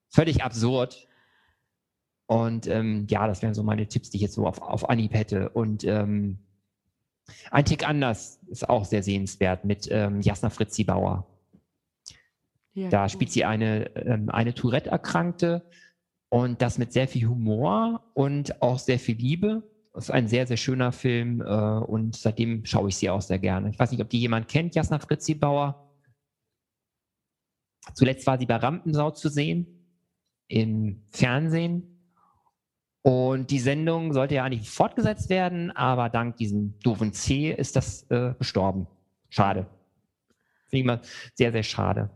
Völlig 0.10 0.44
absurd. 0.44 1.08
Und 2.26 2.68
ähm, 2.68 3.06
ja, 3.10 3.28
das 3.28 3.42
wären 3.42 3.54
so 3.54 3.64
meine 3.64 3.88
Tipps, 3.88 4.10
die 4.10 4.18
ich 4.18 4.24
jetzt 4.24 4.34
so 4.34 4.46
auf, 4.48 4.62
auf 4.62 4.90
Anhieb 4.90 5.14
hätte. 5.14 5.50
Und 5.50 5.84
ähm, 5.84 6.40
ein 7.52 7.66
Tick 7.66 7.88
anders 7.88 8.40
ist 8.48 8.70
auch 8.70 8.86
sehr 8.86 9.04
sehenswert 9.04 9.66
mit 9.66 9.88
ähm, 9.92 10.22
Jasna 10.22 10.50
Fritzi 10.50 10.84
Bauer. 10.84 11.28
Ja, 12.74 12.90
Da 12.90 13.10
spielt 13.10 13.32
sie 13.32 13.46
eine, 13.46 13.96
ähm, 13.96 14.30
eine 14.30 14.54
Tourette-Erkrankte 14.54 15.64
und 16.30 16.62
das 16.62 16.78
mit 16.78 16.92
sehr 16.92 17.08
viel 17.08 17.28
Humor 17.28 18.10
und 18.14 18.62
auch 18.62 18.80
sehr 18.80 19.00
viel 19.00 19.16
Liebe. 19.16 19.64
Das 19.94 20.06
ist 20.06 20.12
ein 20.12 20.28
sehr, 20.28 20.48
sehr 20.48 20.58
schöner 20.58 20.92
Film 20.92 21.42
äh, 21.42 21.46
und 21.46 22.16
seitdem 22.16 22.66
schaue 22.66 22.90
ich 22.90 22.98
sie 22.98 23.10
auch 23.10 23.22
sehr 23.22 23.38
gerne. 23.38 23.70
Ich 23.70 23.78
weiß 23.78 23.92
nicht, 23.92 24.02
ob 24.02 24.10
die 24.10 24.20
jemand 24.20 24.48
kennt, 24.48 24.74
Jasna 24.74 24.98
Fritzi 24.98 25.36
Bauer. 25.36 25.92
Zuletzt 27.94 28.26
war 28.26 28.40
sie 28.40 28.46
bei 28.46 28.56
Rampensau 28.56 29.12
zu 29.12 29.30
sehen 29.30 29.68
im 30.48 31.04
Fernsehen. 31.12 31.93
Und 33.04 33.52
die 33.52 33.60
Sendung 33.60 34.14
sollte 34.14 34.36
ja 34.36 34.44
eigentlich 34.46 34.70
fortgesetzt 34.70 35.30
werden, 35.30 35.72
aber 35.72 36.10
dank 36.10 36.38
diesem 36.38 36.74
doofen 36.84 37.12
C 37.14 37.52
ist 37.52 37.76
das 37.76 38.10
äh, 38.10 38.34
gestorben. 38.40 38.88
Schade. 39.30 39.68
Finde 40.70 40.80
ich 40.80 40.86
mal 40.86 41.02
sehr, 41.36 41.52
sehr 41.52 41.64
schade. 41.64 42.10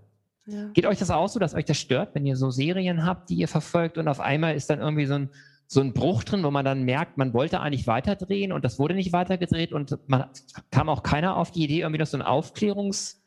Ja. 0.46 0.70
Geht 0.70 0.86
euch 0.86 0.98
das 0.98 1.12
auch 1.12 1.28
so, 1.28 1.40
dass 1.40 1.54
euch 1.54 1.66
das 1.66 1.78
stört, 1.78 2.16
wenn 2.16 2.26
ihr 2.26 2.38
so 2.38 2.52
Serien 2.52 3.06
habt, 3.06 3.30
die 3.30 3.36
ihr 3.36 3.50
verfolgt 3.50 3.98
und 3.98 4.08
auf 4.08 4.22
einmal 4.22 4.56
ist 4.56 4.70
dann 4.70 4.80
irgendwie 4.80 5.06
so 5.06 5.16
ein, 5.16 5.30
so 5.68 5.82
ein 5.82 5.92
Bruch 5.92 6.24
drin, 6.24 6.42
wo 6.44 6.52
man 6.52 6.64
dann 6.64 6.84
merkt, 6.84 7.18
man 7.18 7.34
wollte 7.34 7.60
eigentlich 7.60 7.86
weiterdrehen 7.86 8.54
und 8.54 8.64
das 8.64 8.80
wurde 8.80 8.96
nicht 8.96 9.12
weitergedreht 9.12 9.74
und 9.74 10.00
man 10.08 10.30
kam 10.72 10.88
auch 10.88 11.04
keiner 11.04 11.36
auf 11.36 11.52
die 11.52 11.66
Idee, 11.66 11.82
irgendwie 11.82 12.00
noch 12.00 12.08
so 12.08 12.16
einen 12.16 12.26
Aufklärungsteil 12.26 13.20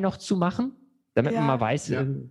noch 0.00 0.16
zu 0.16 0.36
machen, 0.36 0.76
damit 1.14 1.32
Ja. 1.32 1.40
man 1.40 1.48
mal 1.48 1.60
weiß, 1.60 1.88
Ja. 1.88 2.02
ähm, 2.02 2.30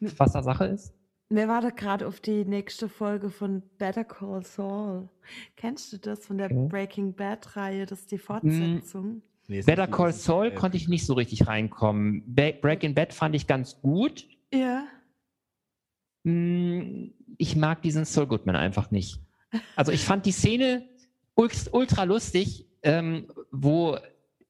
was 0.00 0.32
da 0.32 0.42
Sache 0.42 0.64
ist? 0.64 0.94
Mir 1.30 1.46
war 1.46 1.60
da 1.60 1.68
gerade 1.70 2.06
auf 2.06 2.20
die 2.20 2.44
nächste 2.46 2.88
Folge 2.88 3.28
von 3.28 3.62
Better 3.76 4.04
Call 4.04 4.42
Saul. 4.44 5.08
Kennst 5.56 5.92
du 5.92 5.98
das 5.98 6.24
von 6.24 6.38
der 6.38 6.46
Okay. 6.46 6.68
Breaking 6.68 7.12
Bad 7.14 7.54
Reihe? 7.54 7.84
Das 7.84 8.00
ist 8.00 8.10
die 8.10 8.18
Fortsetzung. 8.18 9.20
Nee, 9.46 9.60
Better 9.62 9.86
Call 9.86 10.12
Saul 10.14 10.52
konnte 10.52 10.78
ich 10.78 10.88
nicht 10.88 11.04
so 11.04 11.12
richtig 11.14 11.46
reinkommen. 11.46 12.22
Ba 12.26 12.52
Breaking 12.52 12.94
Bad 12.94 13.12
fand 13.12 13.34
ich 13.34 13.46
ganz 13.46 13.78
gut. 13.82 14.26
Ja. 14.52 14.86
Mm, 16.24 17.10
Ich 17.36 17.56
mag 17.56 17.82
diesen 17.82 18.06
Saul 18.06 18.26
Goodman 18.26 18.56
einfach 18.56 18.90
nicht. 18.90 19.20
Also 19.76 19.92
ich 19.92 20.04
fand 20.04 20.24
die 20.24 20.32
Szene 20.32 20.88
ult- 21.36 21.68
ultra 21.72 22.04
lustig, 22.04 22.66
ähm, 22.82 23.26
wo 23.50 23.98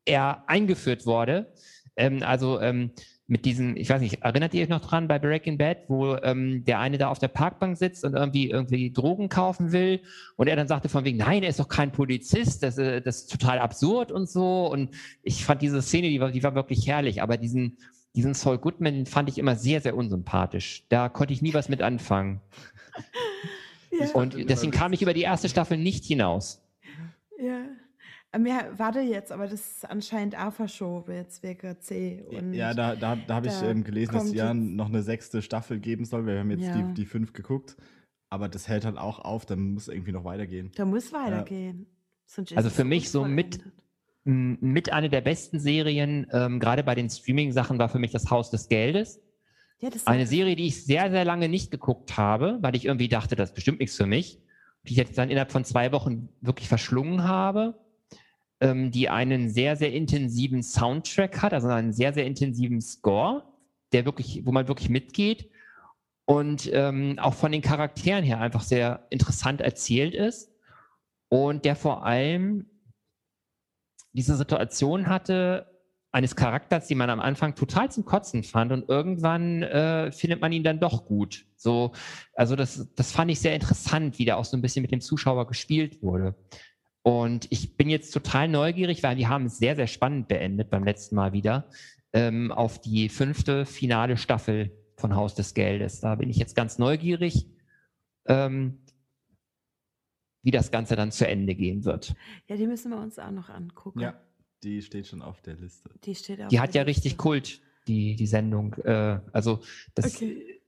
er 0.05 0.45
eingeführt 0.49 1.07
wurde. 1.07 1.53
Ähm, 1.97 2.22
also 2.22 2.61
ähm, 2.61 2.93
mit 3.31 3.45
diesen, 3.45 3.76
ich 3.76 3.91
weiß 3.91 4.01
nicht, 4.01 4.22
erinnert 4.22 4.55
ihr 4.55 4.62
euch 4.62 4.70
noch 4.70 4.81
dran 4.81 5.07
bei 5.07 5.18
Breaking 5.18 5.59
Bad, 5.59 5.85
wo 5.89 6.16
ähm, 6.16 6.64
der 6.64 6.79
eine 6.81 6.97
da 6.97 7.09
auf 7.09 7.18
der 7.18 7.29
Parkbank 7.29 7.76
sitzt 7.76 8.03
und 8.05 8.14
irgendwie 8.14 8.49
irgendwie 8.49 8.91
Drogen 8.91 9.29
kaufen 9.29 9.70
will 9.70 10.01
und 10.37 10.49
er 10.49 10.57
dann 10.57 10.66
sagte 10.66 10.89
von 10.89 11.05
wegen, 11.05 11.18
nein, 11.18 11.43
er 11.43 11.51
ist 11.51 11.61
doch 11.61 11.68
kein 11.68 11.93
Polizist, 11.93 12.62
das, 12.62 12.79
äh, 12.79 13.03
das 13.03 13.18
ist 13.18 13.31
total 13.31 13.59
absurd 13.59 14.11
und 14.11 14.31
so. 14.31 14.66
Und 14.72 14.95
ich 15.22 15.45
fand 15.45 15.61
diese 15.61 15.83
Szene, 15.83 16.09
die 16.09 16.20
war, 16.20 16.31
die 16.31 16.43
war 16.43 16.55
wirklich 16.55 16.89
herrlich, 16.89 17.20
aber 17.20 17.37
diesen, 17.37 17.76
diesen 18.16 18.33
Saul 18.33 18.57
Goodman 18.57 19.05
fand 19.05 19.29
ich 19.29 19.37
immer 19.37 19.57
sehr, 19.57 19.83
sehr 19.83 19.95
unsympathisch. 19.95 20.85
Da 20.89 21.11
konnte 21.11 21.35
ich 21.35 21.43
nie 21.43 21.53
was 21.53 21.68
mit 21.68 21.83
anfangen. 21.83 22.41
Ja. 23.91 24.11
Und 24.12 24.51
deswegen 24.51 24.70
kam 24.70 24.93
ich 24.93 25.01
über 25.01 25.14
die 25.14 25.22
erste 25.22 25.49
Staffel 25.49 25.79
nicht 25.79 26.05
hinaus. 26.05 26.62
ja. 27.41 27.64
Äh, 28.33 28.39
Mir 28.39 28.72
warte 28.76 29.01
jetzt, 29.01 29.33
aber 29.33 29.47
das 29.47 29.61
ist 29.61 29.91
anscheinend 29.91 30.37
auch 30.39 30.53
verschoben 30.53 31.12
jetzt 31.14 31.43
wegen 31.43 31.81
C. 31.81 32.24
Und 32.29 32.53
Ja, 32.53 32.74
da, 32.74 32.95
da, 32.97 33.16
da 33.16 33.35
habe 33.35 33.47
ich 33.49 33.62
ähm, 33.62 33.85
gelesen, 33.85 34.12
dass 34.12 34.24
es 34.26 34.35
ja 34.35 34.53
noch 34.55 34.89
eine 34.89 35.03
sechste 35.03 35.41
Staffel 35.43 35.81
geben 35.81 36.05
soll. 36.05 36.26
Wir 36.26 36.39
haben 36.41 36.51
jetzt 36.51 36.66
Ja. 36.66 36.83
die, 36.83 36.95
die 36.95 37.07
fünf 37.07 37.33
geguckt. 37.33 37.76
Aber 38.31 38.49
das 38.49 38.68
hält 38.68 38.85
halt 38.85 38.99
auch 38.99 39.20
auf, 39.20 39.47
dann 39.47 39.72
muss 39.72 39.89
irgendwie 39.89 40.12
noch 40.12 40.24
weitergehen. 40.24 40.70
da 40.76 40.85
muss 40.85 41.12
weitergehen. 41.12 41.87
Ist 42.26 42.55
Also 42.57 42.68
für 42.68 42.85
mich 42.85 43.11
so 43.11 43.24
mit- 43.24 43.61
Mit 44.24 44.93
einer 44.93 45.09
der 45.09 45.22
besten 45.22 45.59
Serien, 45.59 46.26
ähm, 46.33 46.61
gerade 46.61 46.83
bei 46.85 46.95
den 46.95 47.09
Streaming-Sachen, 47.09 47.79
war 47.79 47.89
für 47.89 47.99
mich 47.99 48.11
das 48.11 48.31
Haus 48.31 48.51
des 48.51 48.68
Geldes. 48.68 49.22
Ja, 49.79 49.89
das 49.89 50.07
Eine 50.07 50.26
Serie, 50.26 50.55
die 50.55 50.66
ich 50.66 50.85
sehr, 50.85 51.11
sehr 51.11 51.24
lange 51.24 51.49
nicht 51.49 51.70
geguckt 51.70 52.18
habe, 52.18 52.59
weil 52.61 52.76
ich 52.76 52.85
irgendwie 52.85 53.09
dachte, 53.09 53.37
das 53.37 53.51
ist 53.51 53.55
bestimmt 53.55 53.79
nichts 53.81 53.97
für 53.97 54.05
mich. 54.05 54.39
Die 54.87 54.91
ich 54.93 54.99
jetzt 54.99 55.16
dann 55.16 55.31
innerhalb 55.31 55.51
von 55.51 55.64
zwei 55.64 55.93
Wochen 55.93 56.29
wirklich 56.43 56.68
verschlungen 56.68 57.24
habe. 57.24 57.79
Ähm, 58.61 58.90
die 58.90 59.09
einen 59.09 59.50
sehr, 59.50 59.76
sehr 59.76 59.92
intensiven 59.92 60.62
Soundtrack 60.62 61.42
hat, 61.42 61.52
also 61.52 61.68
einen 61.68 61.92
sehr, 61.92 62.12
sehr 62.12 62.26
intensiven 62.26 62.80
Score, 62.80 63.44
der 63.92 64.04
wirklich, 64.04 64.42
wo 64.44 64.52
man 64.52 64.68
wirklich 64.68 64.90
mitgeht 64.90 65.50
und 66.24 66.68
ähm, 66.72 67.18
auch 67.18 67.34
von 67.34 67.52
den 67.52 67.62
Charakteren 67.62 68.24
her 68.24 68.40
einfach 68.40 68.62
sehr 68.62 69.06
interessant 69.11 69.61
erzählt 69.61 70.14
ist 70.14 70.50
und 71.28 71.64
der 71.64 71.76
vor 71.76 72.04
allem 72.04 72.66
diese 74.12 74.36
Situation 74.36 75.09
hatte 75.09 75.66
eines 76.11 76.34
Charakters, 76.34 76.86
die 76.86 76.94
man 76.94 77.11
am 77.11 77.20
Anfang 77.20 77.54
total 77.54 77.90
zum 77.90 78.04
Kotzen 78.04 78.42
fand 78.42 78.72
und 78.72 78.88
irgendwann 78.88 79.62
äh, 79.62 80.11
findet 80.11 80.40
man 80.40 80.52
ihn 80.52 80.64
dann 80.64 80.80
doch 80.80 81.04
gut. 81.04 81.44
So, 81.56 81.92
also 82.34 82.56
das, 82.56 82.88
das 82.94 83.12
fand 83.12 83.30
ich 83.30 83.40
sehr 83.40 83.54
interessant, 83.54 84.18
wie 84.18 84.24
da 84.24 84.36
auch 84.36 84.44
so 84.44 84.56
ein 84.56 84.62
bisschen 84.62 84.82
mit 84.82 84.90
dem 84.90 85.00
Zuschauer 85.00 85.46
gespielt 85.46 86.02
wurde. 86.02 86.34
Und 87.09 87.46
ich 87.50 87.74
bin 87.78 87.88
jetzt 87.88 88.11
total 88.12 88.48
neugierig, 88.48 89.02
weil 89.02 89.16
die 89.16 89.26
haben 89.28 89.46
es 89.46 89.56
sehr, 89.56 89.74
sehr 89.76 89.86
spannend 89.86 90.28
beendet 90.28 90.68
beim 90.68 90.84
letzten 90.84 91.16
Mal 91.16 91.32
wieder, 91.32 91.70
ähm, 92.12 92.52
auf 92.52 92.82
die 92.82 93.09
fünfte 93.09 93.64
finale 93.64 94.18
Staffel 94.18 94.76
von 94.98 95.16
Haus 95.16 95.34
des 95.34 95.54
Geldes. 95.54 96.00
Da 96.00 96.16
bin 96.16 96.28
ich 96.28 96.36
jetzt 96.36 96.54
ganz 96.54 96.76
neugierig, 96.76 97.46
ähm, 98.26 98.80
wie 100.42 100.50
das 100.50 100.70
Ganze 100.70 100.96
dann 100.96 101.11
zu 101.11 101.26
Ende 101.26 101.54
gehen 101.54 101.86
wird. 101.86 102.14
Ja, 102.46 102.56
die 102.56 102.66
müssen 102.66 102.90
wir 102.90 102.98
uns 102.98 103.18
auch 103.18 103.30
noch 103.30 103.48
angucken. 103.48 104.00
Ja, 104.00 104.20
die 104.62 104.82
steht 104.82 105.06
schon 105.06 105.22
auf 105.22 105.40
der 105.40 105.54
Liste. 105.54 105.88
Die 106.04 106.14
steht 106.14 106.42
auf 106.42 106.48
Die 106.48 106.56
der 106.56 106.62
hat 106.62 106.74
ja 106.74 106.82
Liste. 106.82 107.04
richtig 107.06 107.16
Kult, 107.16 107.62
die, 107.86 108.16
die 108.16 108.26
Sendung. 108.26 108.74
Äh, 108.84 109.20
also 109.32 109.62
das 109.94 110.14
Okay. 110.14 110.61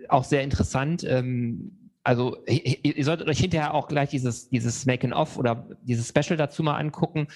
ist 0.00 0.10
auch 0.10 0.24
sehr 0.24 0.42
interessant. 0.42 1.04
Ähm, 1.04 1.85
also 2.06 2.36
ihr, 2.46 2.96
ihr 2.96 3.04
solltet 3.04 3.28
euch 3.28 3.40
hinterher 3.40 3.74
auch 3.74 3.88
gleich 3.88 4.10
dieses, 4.10 4.48
dieses 4.48 4.86
Making-of 4.86 5.36
oder 5.36 5.68
dieses 5.82 6.08
Special 6.08 6.36
dazu 6.36 6.62
mal 6.62 6.76
angucken, 6.76 7.26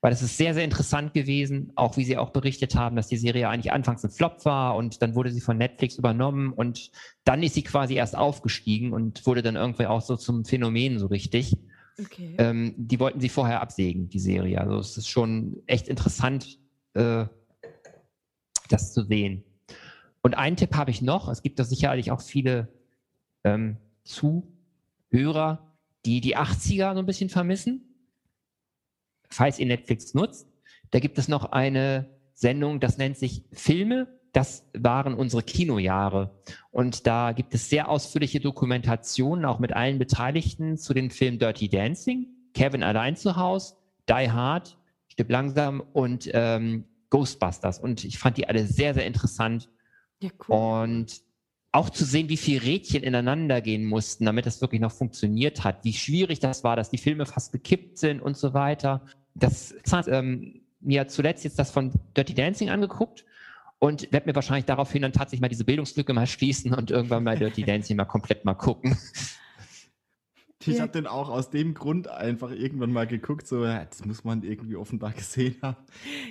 weil 0.00 0.12
es 0.12 0.20
ist 0.20 0.36
sehr, 0.36 0.52
sehr 0.52 0.64
interessant 0.64 1.14
gewesen, 1.14 1.70
auch 1.76 1.96
wie 1.96 2.04
sie 2.04 2.18
auch 2.18 2.30
berichtet 2.30 2.74
haben, 2.74 2.96
dass 2.96 3.06
die 3.06 3.18
Serie 3.18 3.48
eigentlich 3.48 3.72
anfangs 3.72 4.04
ein 4.04 4.10
Flop 4.10 4.44
war 4.44 4.74
und 4.74 5.00
dann 5.00 5.14
wurde 5.14 5.30
sie 5.30 5.40
von 5.40 5.56
Netflix 5.56 5.96
übernommen 5.96 6.52
und 6.52 6.90
dann 7.22 7.40
ist 7.44 7.54
sie 7.54 7.62
quasi 7.62 7.94
erst 7.94 8.16
aufgestiegen 8.16 8.92
und 8.92 9.24
wurde 9.26 9.42
dann 9.42 9.54
irgendwie 9.54 9.86
auch 9.86 10.02
so 10.02 10.16
zum 10.16 10.44
Phänomen 10.44 10.98
so 10.98 11.06
richtig. 11.06 11.56
Okay. 11.98 12.34
Ähm, 12.38 12.74
die 12.76 12.98
wollten 12.98 13.20
sie 13.20 13.28
vorher 13.28 13.60
absägen, 13.60 14.08
die 14.08 14.18
Serie. 14.18 14.60
Also 14.60 14.78
es 14.78 14.96
ist 14.96 15.08
schon 15.08 15.62
echt 15.68 15.86
interessant, 15.86 16.58
äh, 16.94 17.26
das 18.68 18.92
zu 18.92 19.04
sehen. 19.04 19.44
Und 20.20 20.34
einen 20.34 20.56
Tipp 20.56 20.74
habe 20.74 20.90
ich 20.90 21.00
noch. 21.00 21.28
Es 21.28 21.42
gibt 21.42 21.60
da 21.60 21.64
sicherlich 21.64 22.10
auch 22.10 22.20
viele 22.20 22.68
ähm, 23.44 23.76
Zuhörer, 24.06 25.72
die 26.04 26.20
die 26.20 26.36
80er 26.36 26.94
so 26.94 27.00
ein 27.00 27.06
bisschen 27.06 27.28
vermissen. 27.28 27.82
Falls 29.28 29.58
ihr 29.58 29.66
Netflix 29.66 30.14
nutzt, 30.14 30.48
da 30.90 31.00
gibt 31.00 31.18
es 31.18 31.28
noch 31.28 31.52
eine 31.52 32.08
Sendung, 32.32 32.80
das 32.80 32.98
nennt 32.98 33.16
sich 33.16 33.44
Filme. 33.52 34.08
Das 34.32 34.68
waren 34.74 35.14
unsere 35.14 35.42
Kinojahre. 35.42 36.42
Und 36.70 37.06
da 37.06 37.32
gibt 37.32 37.54
es 37.54 37.70
sehr 37.70 37.88
ausführliche 37.88 38.38
Dokumentationen, 38.38 39.46
auch 39.46 39.58
mit 39.58 39.72
allen 39.72 39.98
Beteiligten, 39.98 40.76
zu 40.76 40.92
den 40.92 41.10
Filmen 41.10 41.38
Dirty 41.38 41.68
Dancing, 41.68 42.26
Kevin 42.52 42.82
allein 42.82 43.16
zu 43.16 43.36
Haus, 43.36 43.78
Die 44.08 44.30
Hard, 44.30 44.76
Stipp 45.08 45.30
langsam 45.30 45.80
und 45.80 46.28
ähm, 46.34 46.84
Ghostbusters. 47.08 47.78
Und 47.78 48.04
ich 48.04 48.18
fand 48.18 48.36
die 48.36 48.46
alle 48.46 48.66
sehr, 48.66 48.92
sehr 48.92 49.06
interessant. 49.06 49.70
ja, 50.20 50.28
cool. 50.46 50.82
Und 50.82 51.22
auch 51.76 51.90
zu 51.90 52.06
sehen, 52.06 52.30
wie 52.30 52.38
viele 52.38 52.62
Rädchen 52.62 53.02
ineinander 53.02 53.60
gehen 53.60 53.84
mussten, 53.84 54.24
damit 54.24 54.46
das 54.46 54.62
wirklich 54.62 54.80
noch 54.80 54.92
funktioniert 54.92 55.62
hat, 55.62 55.84
wie 55.84 55.92
schwierig 55.92 56.40
das 56.40 56.64
war, 56.64 56.74
dass 56.74 56.88
die 56.88 56.96
Filme 56.96 57.26
fast 57.26 57.52
gekippt 57.52 57.98
sind 57.98 58.20
und 58.20 58.36
so 58.36 58.54
weiter. 58.54 59.02
Das 59.34 59.74
hat 59.92 60.08
ähm, 60.08 60.62
mir 60.80 61.06
zuletzt 61.08 61.44
jetzt 61.44 61.58
das 61.58 61.70
von 61.70 61.92
Dirty 62.16 62.32
Dancing 62.32 62.70
angeguckt 62.70 63.26
und 63.78 64.10
werde 64.10 64.26
mir 64.26 64.34
wahrscheinlich 64.34 64.64
daraufhin 64.64 65.02
dann 65.02 65.12
tatsächlich 65.12 65.42
mal 65.42 65.48
diese 65.48 65.64
Bildungslücke 65.64 66.14
mal 66.14 66.26
schließen 66.26 66.72
und 66.72 66.90
irgendwann 66.90 67.24
mal 67.24 67.38
Dirty 67.38 67.62
Dancing 67.62 67.96
mal 67.98 68.06
komplett 68.06 68.46
mal 68.46 68.54
gucken. 68.54 68.96
Ich 70.62 70.68
Ja. 70.68 70.82
habe 70.82 70.92
den 70.92 71.06
auch 71.06 71.28
aus 71.28 71.50
dem 71.50 71.74
Grund 71.74 72.08
einfach 72.08 72.50
irgendwann 72.50 72.90
mal 72.90 73.06
geguckt, 73.06 73.46
so, 73.46 73.62
ja, 73.64 73.84
das 73.84 74.04
muss 74.06 74.24
man 74.24 74.42
irgendwie 74.42 74.76
offenbar 74.76 75.12
gesehen 75.12 75.56
haben. 75.60 75.76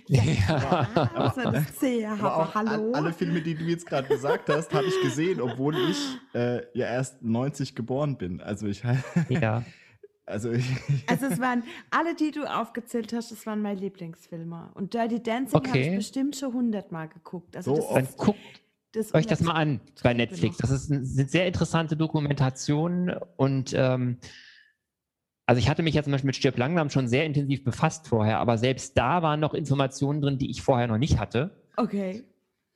Das 0.07 1.80
sehen, 1.80 2.05
Aber 2.09 2.23
aber 2.34 2.38
auch 2.38 2.55
hallo. 2.55 2.69
all- 2.71 2.95
alle 2.95 3.13
Filme, 3.13 3.41
die 3.41 3.53
du 3.55 3.63
jetzt 3.65 3.86
gerade 3.86 4.07
gesagt 4.07 4.49
hast, 4.49 4.73
habe 4.73 4.86
ich 4.86 4.99
gesehen, 5.01 5.39
obwohl 5.41 5.76
ich 5.89 5.97
äh, 6.34 6.61
ja 6.78 6.88
erst 6.88 7.21
90 7.21 7.76
geboren 7.76 8.17
bin. 8.17 8.41
Also 8.41 8.65
ich, 8.67 8.84
ja. 9.30 9.63
also 10.26 10.51
ich, 10.51 10.65
Also 11.07 11.28
es 11.28 11.39
waren 11.39 11.63
alle, 11.91 12.15
die 12.15 12.32
du 12.32 12.45
aufgezählt 12.45 13.13
hast, 13.13 13.32
das 13.32 13.45
waren 13.45 13.61
meine 13.61 13.80
Lieblingsfilme. 13.80 14.71
Und 14.73 14.95
Dirty 14.95 15.21
Dancing 15.21 15.53
habe 15.55 15.67
ich 15.67 15.86
Okay. 15.88 15.95
bestimmt 15.97 16.36
schon 16.36 16.51
hundertmal 16.51 17.09
geguckt. 17.09 17.55
Also 17.55 17.76
So 17.76 17.82
das 17.82 17.86
oft. 17.89 17.95
Dann 17.97 18.03
ist, 18.05 18.17
guckt 18.17 18.39
das 18.96 19.14
euch 19.14 19.28
das 19.28 19.41
mal 19.41 19.54
an 19.54 19.80
bei 20.04 20.14
Netflix. 20.14 20.58
Das 20.58 20.70
ist, 20.70 20.88
sind 20.88 21.30
sehr 21.30 21.48
interessante 21.48 21.96
Dokumentationen 21.98 23.16
und 23.38 23.74
ähm, 23.76 24.18
also 25.46 25.60
ich 25.60 25.70
hatte 25.70 25.84
mich 25.84 25.93
jetzt 25.93 26.06
zum 26.06 26.12
Beispiel 26.12 26.30
mit 26.30 26.36
Stirb 26.36 26.58
langsam 26.58 26.89
schon 26.89 27.08
sehr 27.08 27.26
intensiv 27.26 27.64
befasst 27.64 28.08
vorher, 28.08 28.39
aber 28.39 28.58
selbst 28.58 28.98
da 28.98 29.22
waren 29.22 29.39
noch 29.39 29.54
Informationen 29.54 30.22
drin, 30.22 30.38
die 30.39 30.50
ich 30.50 30.62
vorher 30.62 30.88
noch 30.88 30.98
nicht 30.98 31.20
hatte. 31.20 31.52
Okay. 31.78 32.24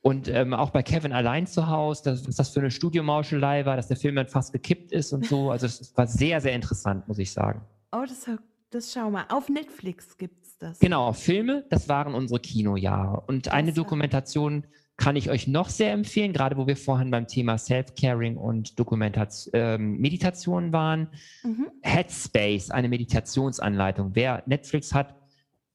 Und 0.02 0.28
ähm, 0.28 0.54
auch 0.54 0.70
bei 0.70 0.82
Kevin 0.82 1.12
allein 1.12 1.46
zu 1.46 1.68
Hause, 1.68 2.04
dass, 2.04 2.26
was 2.26 2.36
das 2.36 2.50
für 2.50 2.60
eine 2.60 2.70
Studiomauschelei 2.70 3.66
war, 3.66 3.76
dass 3.76 3.88
der 3.88 3.98
Film 3.98 4.14
dann 4.14 4.28
fast 4.28 4.52
gekippt 4.52 4.92
ist 4.92 5.12
und 5.12 5.26
so. 5.26 5.50
Also 5.50 5.66
es 5.66 5.94
war 5.96 6.06
sehr, 6.06 6.40
sehr 6.40 6.54
interessant, 6.54 7.06
muss 7.08 7.18
ich 7.18 7.32
sagen. 7.32 7.62
Oh, 7.92 8.04
das, 8.08 8.30
das 8.70 8.92
schau 8.92 9.10
mal. 9.10 9.26
Auf 9.28 9.48
Netflix 9.48 10.16
gibt's 10.16 10.56
das. 10.58 10.78
Genau, 10.78 11.12
Filme, 11.12 11.66
das 11.68 11.88
waren 11.88 12.14
unsere 12.14 12.40
Kinojahre. 12.40 13.20
Und 13.26 13.48
eine. 13.48 13.72
Dokumentation 13.72 14.64
kann 15.00 15.16
ich 15.16 15.30
euch 15.30 15.48
noch 15.48 15.70
sehr 15.70 15.92
empfehlen, 15.92 16.34
gerade 16.34 16.58
wo 16.58 16.66
wir 16.66 16.76
vorhin 16.76 17.10
beim 17.10 17.26
Thema 17.26 17.56
Self-Caring 17.56 18.36
und 18.36 18.78
Dokumentation, 18.78 19.50
ähm, 19.54 19.98
Meditation 19.98 20.74
waren. 20.74 21.08
Mhm. 21.42 21.68
Headspace, 21.80 22.70
eine 22.70 22.90
Meditationsanleitung. 22.90 24.10
Wer 24.14 24.42
Netflix 24.44 24.92
hat, 24.92 25.16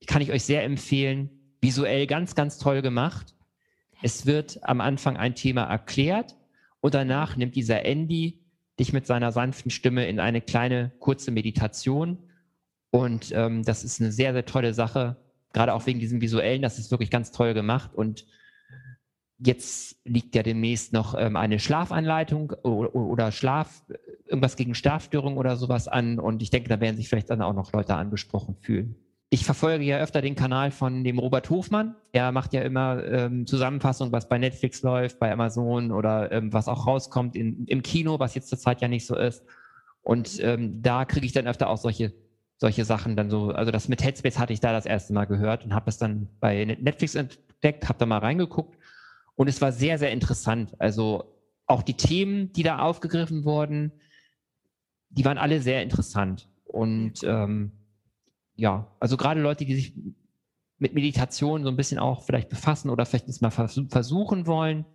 kann 0.06 0.22
ich 0.22 0.32
euch 0.32 0.44
sehr 0.44 0.64
empfehlen. 0.64 1.32
Visuell 1.60 2.06
ganz, 2.06 2.36
ganz 2.36 2.60
toll 2.60 2.84
gemacht. 2.84 3.34
Es 4.04 4.28
wird 4.28 4.60
am 4.62 4.80
Anfang 4.80 5.18
ein 5.18 5.34
Thema 5.34 5.64
erklärt 5.64 6.36
und 6.80 6.94
danach 6.94 7.36
nimmt 7.36 7.56
dieser 7.56 7.84
Andy 7.84 8.44
dich 8.80 8.94
mit 8.94 9.08
seiner 9.08 9.32
sanften 9.32 9.72
Stimme 9.72 10.06
in 10.08 10.20
eine 10.20 10.40
kleine, 10.40 10.92
kurze 11.00 11.32
Meditation. 11.32 12.20
Und 12.92 13.32
ähm, 13.34 13.64
das 13.64 13.84
ist 13.84 14.00
eine 14.00 14.12
sehr, 14.12 14.34
sehr 14.34 14.46
tolle 14.46 14.76
Sache, 14.76 15.18
gerade 15.52 15.74
auch 15.74 15.88
wegen 15.88 16.00
diesem 16.00 16.22
Visuellen. 16.22 16.62
Das 16.62 16.78
ist 16.78 16.92
wirklich 16.92 17.10
ganz 17.10 17.32
toll 17.32 17.56
gemacht. 17.56 17.90
Und 17.96 18.28
jetzt 19.38 19.98
liegt 20.06 20.36
ja 20.36 20.44
demnächst 20.44 20.94
noch 20.94 21.16
ähm, 21.18 21.36
eine 21.36 21.60
Schlafanleitung 21.60 22.52
oder, 22.64 22.96
oder 22.96 23.32
Schlaf, 23.32 23.84
irgendwas 24.26 24.56
gegen 24.56 24.76
Schlafstörungen 24.76 25.38
oder 25.38 25.58
sowas 25.58 25.88
an. 25.88 26.20
Und 26.20 26.42
ich 26.42 26.50
denke, 26.50 26.70
da 26.70 26.80
werden 26.80 26.96
sich 26.96 27.10
vielleicht 27.10 27.30
dann 27.30 27.42
auch 27.42 27.54
noch 27.54 27.74
Leute 27.74 27.96
angesprochen 27.96 28.56
fühlen. 28.56 28.96
Ich 29.30 29.44
verfolge 29.44 29.84
ja 29.84 29.98
öfter 29.98 30.22
den 30.22 30.36
Kanal 30.36 30.72
von 30.72 31.04
dem 31.04 31.20
Robert 31.20 31.50
Hofmann. 31.50 31.96
Er 32.14 32.32
macht 32.32 32.54
ja 32.54 32.62
immer 32.62 33.04
ähm, 33.06 33.48
Zusammenfassungen, 33.48 34.14
was 34.14 34.30
bei 34.30 34.38
Netflix 34.38 34.82
läuft, 34.84 35.20
bei 35.20 35.32
Amazon 35.32 35.92
oder 35.92 36.32
ähm, 36.32 36.54
was 36.54 36.68
auch 36.68 36.88
rauskommt 36.88 37.36
in, 37.36 37.66
im 37.66 37.82
Kino, 37.82 38.20
was 38.20 38.36
jetzt 38.36 38.50
zurzeit 38.50 38.82
ja 38.82 38.88
nicht 38.88 39.06
so 39.06 39.16
ist. 39.18 39.44
Und 40.02 40.40
ähm, 40.42 40.82
da 40.82 41.04
kriege 41.04 41.26
ich 41.26 41.34
dann 41.34 41.48
öfter 41.48 41.68
auch 41.70 41.78
solche, 41.78 42.14
solche 42.58 42.86
Sachen 42.86 43.16
dann 43.16 43.30
so. 43.32 43.50
Also 43.50 43.72
das 43.72 43.90
mit 43.90 44.04
Headspace 44.04 44.38
hatte 44.38 44.54
ich 44.54 44.60
da 44.60 44.72
das 44.72 44.86
erste 44.86 45.12
Mal 45.14 45.26
gehört 45.26 45.66
und 45.66 45.74
habe 45.74 45.88
das 45.88 45.98
dann 45.98 46.30
bei 46.40 46.64
Netflix 46.64 47.16
entdeckt, 47.16 47.90
habe 47.90 48.00
da 48.00 48.06
mal 48.06 48.20
reingeguckt 48.20 48.78
und 49.36 49.48
es 49.48 49.62
war 49.62 49.72
sehr, 49.72 49.98
sehr 49.98 50.12
interessant. 50.12 50.76
Also 50.80 51.26
auch 51.66 51.84
die 51.84 51.96
Themen, 51.96 52.54
die 52.54 52.64
da 52.64 52.80
aufgegriffen 52.80 53.44
wurden, 53.44 53.92
die 55.10 55.26
waren 55.26 55.38
alle 55.38 55.62
sehr 55.62 55.82
interessant. 55.84 56.50
Und 56.66 57.24
ähm, 57.24 57.72
ja, 58.56 58.92
also 59.00 59.18
gerade 59.18 59.42
Leute, 59.42 59.66
die 59.66 59.76
sich 59.76 59.94
mit 60.78 60.94
Meditation 60.94 61.64
so 61.64 61.70
ein 61.70 61.78
bisschen 61.78 62.00
auch 62.00 62.24
vielleicht 62.24 62.50
befassen 62.50 62.90
oder 62.90 63.06
vielleicht 63.06 63.28
es 63.30 63.42
mal 63.42 63.52
vers 63.52 63.80
versuchen 63.90 64.46
wollen. 64.46 64.86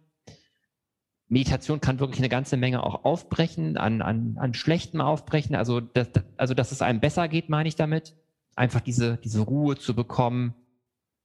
Meditation 1.29 1.81
kann 1.81 2.01
wirklich 2.01 2.19
eine 2.19 2.29
ganze 2.29 2.57
Menge 2.57 2.83
auch 2.83 3.05
aufbrechen, 3.05 3.77
an, 3.77 4.03
an, 4.03 4.37
an 4.39 4.53
Schlechtem 4.53 5.01
aufbrechen. 5.01 5.55
Also, 5.55 5.81
das, 5.81 6.09
also, 6.37 6.55
dass 6.55 6.73
es 6.73 6.83
einem 6.83 7.01
besser 7.01 7.29
geht, 7.29 7.49
meine 7.49 7.69
ich 7.69 7.77
damit. 7.77 8.17
Einfach 8.57 8.81
diese, 8.81 9.17
diese 9.19 9.41
Ruhe 9.41 9.77
zu 9.77 9.95
bekommen. 9.95 10.55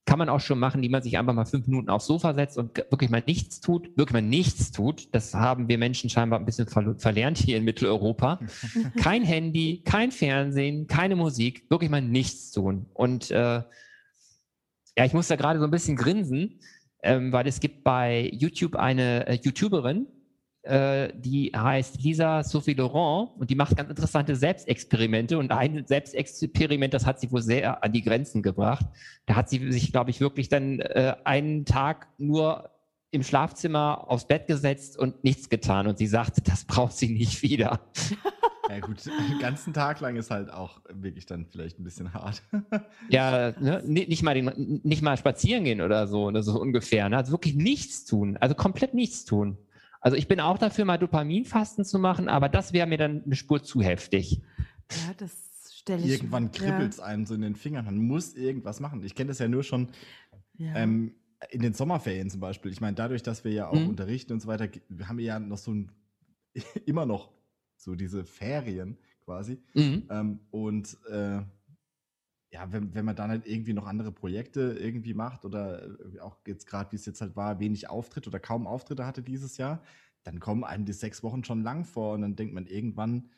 Kann 0.05 0.19
man 0.19 0.29
auch 0.29 0.39
schon 0.39 0.59
machen, 0.59 0.81
die 0.81 0.89
man 0.89 1.01
sich 1.01 1.17
einfach 1.17 1.33
mal 1.33 1.45
fünf 1.45 1.67
Minuten 1.67 1.89
aufs 1.89 2.05
Sofa 2.05 2.33
setzt 2.33 2.57
und 2.57 2.77
wirklich 2.77 3.09
mal 3.09 3.23
nichts 3.25 3.59
tut. 3.59 3.97
Wirklich 3.97 4.13
mal 4.13 4.21
nichts 4.21 4.71
tut. 4.71 5.13
Das 5.13 5.33
haben 5.33 5.67
wir 5.67 5.77
Menschen 5.77 6.09
scheinbar 6.09 6.39
ein 6.39 6.45
bisschen 6.45 6.67
ver 6.67 6.95
verlernt 6.97 7.37
hier 7.39 7.57
in 7.57 7.63
Mitteleuropa. 7.63 8.39
kein 9.01 9.23
Handy, 9.23 9.81
kein 9.83 10.11
Fernsehen, 10.11 10.87
keine 10.87 11.15
Musik. 11.15 11.65
Wirklich 11.69 11.89
mal 11.89 12.01
nichts 12.01 12.51
tun. 12.51 12.85
Und 12.93 13.31
äh, 13.31 13.63
ja, 14.97 15.05
ich 15.05 15.13
muss 15.13 15.27
da 15.27 15.35
gerade 15.35 15.59
so 15.59 15.65
ein 15.65 15.71
bisschen 15.71 15.95
grinsen, 15.95 16.59
ähm, 17.03 17.31
weil 17.31 17.47
es 17.47 17.59
gibt 17.59 17.83
bei 17.83 18.29
YouTube 18.31 18.75
eine 18.75 19.27
äh, 19.27 19.39
YouTuberin, 19.41 20.07
die 20.67 21.51
heißt 21.55 22.01
Lisa 22.01 22.43
Sophie 22.43 22.73
Laurent 22.73 23.29
und 23.37 23.49
die 23.49 23.55
macht 23.55 23.77
ganz 23.77 23.89
interessante 23.89 24.35
Selbstexperimente 24.35 25.37
und 25.37 25.51
ein 25.51 25.85
Selbstexperiment, 25.85 26.93
das 26.93 27.05
hat 27.05 27.19
sie 27.19 27.31
wohl 27.31 27.41
sehr 27.41 27.83
an 27.83 27.91
die 27.91 28.01
Grenzen 28.01 28.41
gebracht. 28.41 28.85
Da 29.27 29.35
hat 29.35 29.49
sie 29.49 29.71
sich, 29.71 29.91
glaube 29.91 30.09
ich, 30.09 30.21
wirklich 30.21 30.49
dann 30.49 30.79
äh, 30.79 31.15
einen 31.23 31.65
Tag 31.65 32.07
nur 32.17 32.71
im 33.11 33.23
Schlafzimmer 33.23 34.05
aufs 34.09 34.25
Bett 34.27 34.47
gesetzt 34.47 34.97
und 34.97 35.23
nichts 35.23 35.49
getan 35.49 35.87
und 35.87 35.97
sie 35.97 36.07
sagte, 36.07 36.41
das 36.41 36.65
braucht 36.65 36.93
sie 36.93 37.09
nicht 37.09 37.41
wieder. 37.43 37.79
Ja 38.67 38.79
gut, 38.79 39.05
den 39.05 39.37
ganzen 39.37 39.73
Tag 39.73 39.99
lang 39.99 40.15
ist 40.15 40.31
halt 40.31 40.51
auch 40.51 40.81
wirklich 40.91 41.27
dann 41.27 41.45
vielleicht 41.45 41.79
ein 41.79 41.83
bisschen 41.83 42.15
hart. 42.15 42.41
Ja, 43.09 43.51
ne, 43.59 43.83
ni- 43.85 44.07
nicht, 44.07 44.23
mal 44.23 44.33
den, 44.33 44.81
nicht 44.83 45.03
mal 45.03 45.15
spazieren 45.17 45.65
gehen 45.65 45.81
oder 45.81 46.07
so, 46.07 46.23
oder 46.25 46.41
so 46.41 46.59
ungefähr. 46.59 47.07
Ne? 47.07 47.17
Also 47.17 47.31
wirklich 47.31 47.53
nichts 47.53 48.05
tun, 48.05 48.37
also 48.37 48.55
komplett 48.55 48.95
nichts 48.95 49.23
tun. 49.23 49.59
Also 50.05 50.17
ich 50.17 50.27
bin 50.27 50.39
auch 50.39 50.59
dafür, 50.59 50.85
mal 50.85 50.99
Dopaminfasten 50.99 51.83
zu 51.83 51.97
machen, 51.97 52.29
aber 52.29 52.47
das 52.47 52.73
wäre 52.73 52.85
mir 52.85 52.99
dann 52.99 53.23
eine 53.25 53.35
Spur 53.35 53.63
zu 53.63 53.81
heftig. 53.81 54.39
Ja, 54.91 55.13
das 55.17 55.31
stelle 55.73 56.03
ich 56.03 56.11
Irgendwann 56.11 56.51
kribbelt 56.51 56.93
es 56.93 56.99
einem 56.99 57.25
so 57.25 57.33
in 57.33 57.41
den 57.41 57.55
Fingern. 57.55 57.85
Man 57.85 57.97
muss 57.97 58.35
irgendwas 58.35 58.79
machen. 58.79 59.03
Ich 59.03 59.15
kenne 59.15 59.29
das 59.29 59.39
ja 59.39 59.47
nur 59.47 59.63
schon 59.63 59.89
Ja. 60.59 60.67
ja. 60.67 60.75
ähm, 60.75 61.15
in 61.49 61.63
den 61.63 61.73
Sommerferien 61.73 62.29
zum 62.29 62.39
Beispiel. 62.39 62.71
Ich 62.71 62.81
meine, 62.81 62.93
dadurch, 62.95 63.23
dass 63.23 63.43
wir 63.43 63.51
ja 63.51 63.67
auch 63.67 63.73
Mhm. 63.79 63.87
unterrichten 63.87 64.31
und 64.33 64.41
so 64.41 64.47
weiter, 64.47 64.67
ge- 64.67 64.83
wir 64.89 65.07
haben 65.07 65.17
ja 65.17 65.39
noch 65.39 65.57
so 65.57 65.71
ein, 65.73 65.91
immer 66.85 67.07
noch 67.07 67.31
so 67.75 67.95
diese 67.95 68.25
Ferien 68.25 68.99
quasi. 69.23 69.57
Mhm. 69.73 70.03
Ähm, 70.11 70.39
und 70.51 70.97
äh, 71.09 71.41
ja, 72.55 72.71
wenn, 72.71 72.95
wenn 72.95 73.03
man 73.03 73.17
dann 73.17 73.29
halt 73.29 73.45
irgendwie 73.45 73.73
noch 73.73 73.85
andere 73.85 74.13
Projekte 74.13 74.77
irgendwie 74.79 75.13
macht 75.13 75.43
oder 75.43 75.83
äh, 76.15 76.19
auch 76.21 76.37
jetzt 76.47 76.65
gerade, 76.67 76.89
wie 76.93 76.95
es 76.95 77.05
jetzt 77.05 77.19
halt 77.19 77.35
war, 77.35 77.59
wenig 77.59 77.89
Auftritt 77.89 78.27
oder 78.27 78.39
kaum 78.39 78.65
Auftritte 78.65 79.05
hatte 79.05 79.21
dieses 79.21 79.57
Jahr, 79.57 79.83
dann 80.23 80.39
kommen 80.39 80.63
einem 80.63 80.85
die 80.85 80.93
sechs 80.93 81.21
Wochen 81.21 81.43
schon 81.43 81.63
lang 81.63 81.83
vor 81.83 82.13
und 82.13 82.21
dann 82.21 82.37
denkt 82.37 82.53
man 82.53 82.65
irgendwann, 82.65 83.29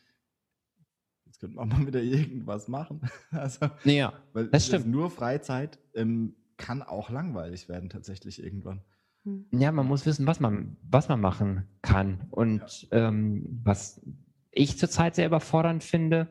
jetzt 1.25 1.39
könnte 1.39 1.55
man 1.55 1.67
mal 1.67 1.87
wieder 1.87 2.01
irgendwas 2.03 2.67
machen. 2.67 3.01
Also, 3.31 3.71
Ja, 3.85 4.13
weil 4.33 4.49
Das 4.49 4.67
stimmt. 4.67 4.85
nur 4.85 5.09
Freizeit 5.09 5.79
ähm, 5.95 6.35
kann 6.57 6.83
auch 6.83 7.09
langweilig 7.09 7.67
werden 7.67 7.89
tatsächlich 7.89 8.43
irgendwann. 8.43 8.83
Hm. 9.23 9.47
ja, 9.51 9.71
man 9.71 9.87
muss 9.87 10.05
wissen, 10.05 10.27
was 10.27 10.39
man, 10.39 10.77
was 10.83 11.09
man 11.09 11.19
machen 11.19 11.67
kann. 11.81 12.27
Und 12.29 12.87
ähm, 12.91 13.61
was 13.63 13.99
ich 14.51 14.77
zurzeit 14.77 15.15
sehr 15.15 15.25
überfordernd 15.25 15.83
finde, 15.83 16.27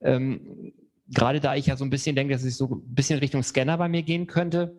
ähm, 0.00 0.72
gerade 1.08 1.40
da 1.40 1.54
ich 1.54 1.66
ja 1.66 1.76
so 1.76 1.84
ein 1.84 1.90
bisschen 1.90 2.16
denke, 2.16 2.34
dass 2.34 2.44
ich 2.44 2.56
so 2.56 2.66
ein 2.66 2.94
bisschen 2.94 3.18
Richtung 3.18 3.42
Scanner 3.42 3.78
bei 3.78 3.88
mir 3.88 4.02
gehen 4.02 4.26
könnte, 4.26 4.76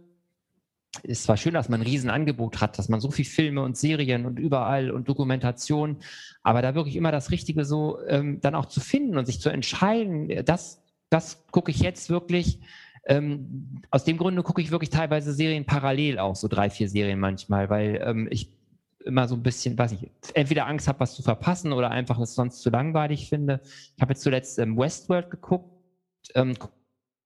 ist 1.03 1.23
zwar 1.23 1.37
schön, 1.37 1.53
dass 1.53 1.69
man 1.69 1.81
ein 1.81 1.87
Riesenangebot 1.87 2.61
hat, 2.61 2.77
dass 2.77 2.89
man 2.89 2.99
so 2.99 3.11
viel 3.11 3.25
Filme 3.25 3.61
und 3.61 3.77
Serien 3.77 4.25
und 4.25 4.39
überall 4.39 4.91
und 4.91 5.07
Dokumentation, 5.07 5.97
aber 6.43 6.61
da 6.61 6.75
wirklich 6.75 6.95
immer 6.95 7.11
das 7.11 7.31
Richtige 7.31 7.65
so 7.65 7.99
ähm, 8.07 8.39
dann 8.41 8.55
auch 8.55 8.65
zu 8.65 8.79
finden 8.79 9.17
und 9.17 9.25
sich 9.25 9.39
zu 9.39 9.49
entscheiden, 9.49 10.45
das, 10.45 10.81
das 11.09 11.45
gucke 11.51 11.71
ich 11.71 11.79
jetzt 11.79 12.09
wirklich. 12.09 12.59
Ähm, 13.05 13.81
aus 13.89 14.03
dem 14.03 14.17
Grunde 14.17 14.43
gucke 14.43 14.61
ich 14.61 14.71
wirklich 14.71 14.89
teilweise 14.89 15.33
Serien 15.33 15.65
parallel 15.65 16.19
auch, 16.19 16.35
so 16.35 16.47
drei, 16.47 16.69
vier 16.69 16.89
Serien 16.89 17.19
manchmal, 17.19 17.69
weil 17.69 18.01
ähm, 18.03 18.27
ich 18.29 18.51
immer 19.05 19.27
so 19.29 19.35
ein 19.35 19.43
bisschen, 19.43 19.77
weiß 19.77 19.93
ich, 19.93 20.09
entweder 20.33 20.67
Angst 20.67 20.89
habe, 20.89 20.99
was 20.99 21.15
zu 21.15 21.23
verpassen 21.23 21.71
oder 21.71 21.89
einfach 21.89 22.19
es 22.19 22.35
sonst 22.35 22.61
zu 22.61 22.69
langweilig 22.69 23.29
finde. 23.29 23.61
Ich 23.95 24.01
habe 24.01 24.11
jetzt 24.11 24.23
zuletzt 24.23 24.59
ähm, 24.59 24.77
Westworld 24.77 25.31
geguckt, 25.31 25.76
ähm, 26.35 26.55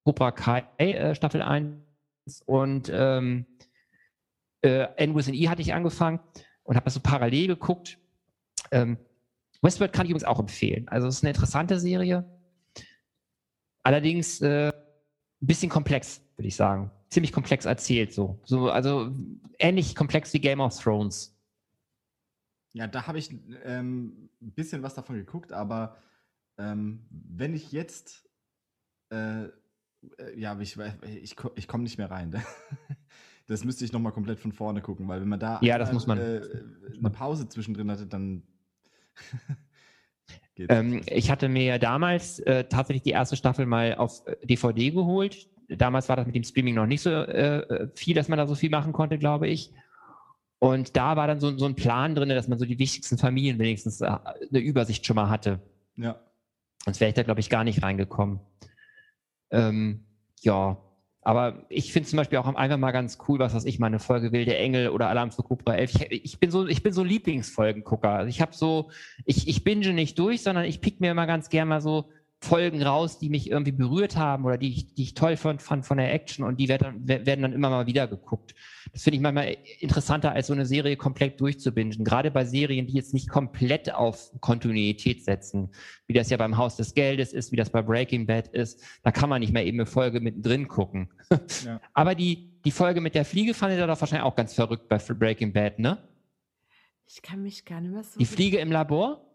Cobra 0.04 0.32
Kai 0.32 0.66
äh, 0.78 1.16
Staffel 1.16 1.42
1 1.42 1.76
und 2.46 2.90
ähm, 2.94 3.46
äh, 4.62 4.88
End 4.96 5.16
with 5.16 5.28
an 5.28 5.34
E 5.34 5.50
hatte 5.50 5.62
ich 5.62 5.74
angefangen 5.74 6.20
und 6.64 6.76
habe 6.76 6.86
das 6.86 6.94
so 6.94 7.00
parallel 7.00 7.48
geguckt. 7.48 7.98
Ähm, 8.72 8.98
Westworld 9.62 9.94
kann 9.94 10.06
ich 10.06 10.12
übrigens 10.12 10.28
auch 10.28 10.40
empfehlen. 10.40 10.88
Also 10.88 11.08
es 11.08 11.18
ist 11.18 11.24
eine 11.24 11.32
interessante 11.32 11.80
Serie. 11.80 12.26
Allerdings 13.84 14.42
äh, 14.42 14.70
ein 14.70 15.48
bisschen 15.48 15.70
komplex, 15.70 16.22
würde 16.36 16.48
ich 16.48 16.56
sagen. 16.56 16.92
Ziemlich 17.10 17.32
komplex 17.32 17.66
erzählt 17.66 18.14
so. 18.14 18.40
so. 18.44 18.70
Also 18.70 19.12
ähnlich 19.60 19.96
komplex 19.96 20.34
wie 20.34 20.40
Game 20.40 20.62
of 20.62 20.78
Thrones. 20.80 21.36
Ja, 22.74 22.88
da 22.88 23.06
habe 23.06 23.20
ich 23.20 23.32
ähm, 23.66 24.30
ein 24.42 24.52
bisschen 24.54 24.82
was 24.82 24.96
davon 24.96 25.18
geguckt, 25.18 25.52
aber 25.52 25.98
ähm, 26.58 27.06
wenn 27.10 27.54
ich 27.54 27.72
jetzt, 27.72 28.30
äh, 29.12 29.44
äh, 29.44 29.50
ja, 30.36 30.60
ich, 30.60 30.78
ich, 31.22 31.36
ich 31.56 31.68
komme 31.68 31.84
nicht 31.84 31.98
mehr 31.98 32.12
rein. 32.12 32.42
Das 33.48 33.66
müsste 33.66 33.84
ich 33.84 33.92
nochmal 33.92 34.14
komplett 34.14 34.40
von 34.40 34.54
vorne 34.54 34.82
gucken, 34.82 35.10
weil 35.10 35.20
wenn 35.20 35.28
man 35.28 35.40
da 35.40 35.60
Ja, 35.62 35.78
das 35.78 35.90
einmal, 35.90 35.94
muss 35.96 36.08
man. 36.08 36.20
Äh, 36.20 36.42
eine 36.98 37.10
Pause 37.10 37.50
zwischendrin 37.50 37.92
hatte, 37.92 38.06
dann 38.06 38.44
Ähm, 40.70 41.02
ich 41.08 41.32
hatte 41.32 41.50
mir 41.50 41.80
damals 41.80 42.40
äh, 42.40 42.66
tatsächlich 42.66 43.04
die 43.04 43.12
erste 43.12 43.36
Staffel 43.36 43.66
mal 43.66 43.96
auf 43.96 44.26
äh, 44.28 44.36
DVD 44.46 44.92
geholt. 44.92 45.50
Damals 45.70 46.08
war 46.08 46.18
das 46.18 46.26
mit 46.28 46.36
dem 46.36 46.44
Streaming 46.44 46.76
noch 46.76 46.86
nicht 46.86 47.02
so 47.02 47.10
äh, 47.10 47.60
äh, 47.60 47.90
viel, 47.96 48.14
dass 48.14 48.28
man 48.28 48.38
da 48.38 48.46
so 48.48 48.56
viel 48.56 48.70
machen 48.70 48.94
konnte, 48.94 49.18
glaube 49.18 49.48
ich. 49.48 49.74
Und 50.60 50.96
da 50.96 51.16
war 51.16 51.26
dann 51.28 51.40
so, 51.40 51.58
so 51.58 51.66
ein 51.66 51.76
Plan 51.76 52.14
drin, 52.14 52.30
dass 52.30 52.48
man 52.48 52.60
so 52.60 52.66
die 52.66 52.78
wichtigsten 52.78 53.18
Familien 53.18 53.58
wenigstens 53.58 54.02
äh, 54.02 54.06
eine 54.06 54.60
Übersicht 54.60 55.06
schon 55.06 55.16
mal 55.16 55.30
hatte. 55.30 55.60
Ja, 55.96 56.20
Sonst 56.86 57.00
wäre 57.00 57.10
ich 57.10 57.16
da, 57.16 57.24
glaube 57.24 57.40
ich, 57.40 57.50
gar 57.50 57.64
nicht 57.64 57.84
reingekommen. 57.84 58.40
Ähm, 59.52 60.06
ja, 60.42 60.78
aber 61.24 61.66
ich 61.70 61.94
finde 61.94 62.10
zum 62.10 62.18
Beispiel 62.18 62.40
auch 62.40 62.48
einfach 62.48 62.78
mal 62.78 62.92
ganz 62.92 63.20
cool, 63.28 63.38
was 63.38 63.54
weiß 63.54 63.66
ich, 63.66 63.78
mal 63.78 63.88
eine 63.88 64.00
Folge 64.00 64.32
Wilde 64.32 64.58
Engel 64.58 64.90
oder 64.90 65.08
Alarm 65.10 65.32
für 65.32 65.44
Cobra 65.44 65.76
11. 65.76 65.96
Ich, 66.10 66.26
ich 66.26 66.40
bin 66.40 66.50
so, 66.50 66.66
ich 66.68 66.82
bin 66.82 66.94
so 66.94 67.04
Lieblingsfolgengucker. 67.04 68.26
Ich 68.26 68.42
habe 68.42 68.56
so, 68.56 68.90
ich, 69.26 69.48
ich 69.48 69.64
binge 69.64 69.94
nicht 69.94 70.18
durch, 70.18 70.42
sondern 70.42 70.66
ich 70.66 70.82
pick 70.82 71.00
mir 71.00 71.12
immer 71.12 71.28
ganz 71.28 71.50
gern 71.50 71.68
mal 71.68 71.82
so 71.82 72.10
Folgen 72.44 72.82
raus, 72.82 73.20
die 73.20 73.30
mich 73.30 73.52
irgendwie 73.52 73.72
berührt 73.72 74.18
haben 74.18 74.46
oder 74.46 74.58
die 74.58 74.70
ich, 74.70 74.96
die 74.96 75.04
ich 75.04 75.14
toll 75.14 75.38
fand, 75.38 75.62
fand 75.62 75.86
von 75.86 75.98
der 75.98 76.12
Action 76.12 76.44
und 76.44 76.60
die 76.60 76.68
werden 76.68 77.06
dann, 77.06 77.26
werden 77.26 77.42
dann 77.44 77.54
immer 77.54 77.70
mal 77.70 77.86
wieder 77.86 78.08
geguckt. 78.08 78.56
Das 78.94 79.04
finde 79.04 79.18
ich 79.18 79.22
manchmal 79.22 79.58
interessanter, 79.80 80.32
als 80.32 80.48
so 80.48 80.54
eine 80.54 80.66
Serie 80.66 80.98
komplett 80.98 81.40
durchzubingen. 81.40 82.04
Gerade 82.04 82.32
bei 82.32 82.44
Serien, 82.44 82.88
die 82.88 82.94
jetzt 82.94 83.14
nicht 83.14 83.30
komplett 83.30 83.94
auf 83.94 84.32
Kontinuität 84.40 85.24
setzen, 85.24 85.70
wie 86.08 86.14
das 86.14 86.32
ja 86.32 86.38
beim 86.38 86.58
Haus 86.58 86.76
des 86.78 86.96
Geldes 86.96 87.32
ist, 87.32 87.52
wie 87.52 87.58
das 87.58 87.70
bei 87.70 87.84
Breaking 87.84 88.26
Bad 88.26 88.48
ist. 88.48 88.84
Da 89.04 89.12
kann 89.12 89.30
man 89.30 89.42
nicht 89.42 89.54
mehr 89.54 89.66
eben 89.66 89.80
eine 89.80 89.86
Folge 89.86 90.20
mittendrin 90.20 90.68
gucken. 90.68 91.10
Ja. 91.66 91.80
Aber 91.94 92.16
die, 92.16 92.50
die 92.66 92.72
Folge 92.72 93.02
mit 93.02 93.14
der 93.14 93.24
Fliege 93.24 93.54
fandet 93.54 93.78
ihr 93.80 93.86
doch 93.86 94.00
wahrscheinlich 94.00 94.26
auch 94.26 94.36
ganz 94.36 94.54
verrückt 94.54 94.88
bei 94.88 94.98
Breaking 94.98 95.54
Bad, 95.54 95.80
ne? 95.80 95.98
Ich 97.08 97.22
kann 97.22 97.44
mich 97.44 97.66
gar 97.66 97.82
nicht 97.82 97.92
mehr 97.92 98.04
so. 98.04 98.18
Die 98.18 98.26
Fliege 98.26 98.58
im 98.58 98.72
Labor? 98.72 99.31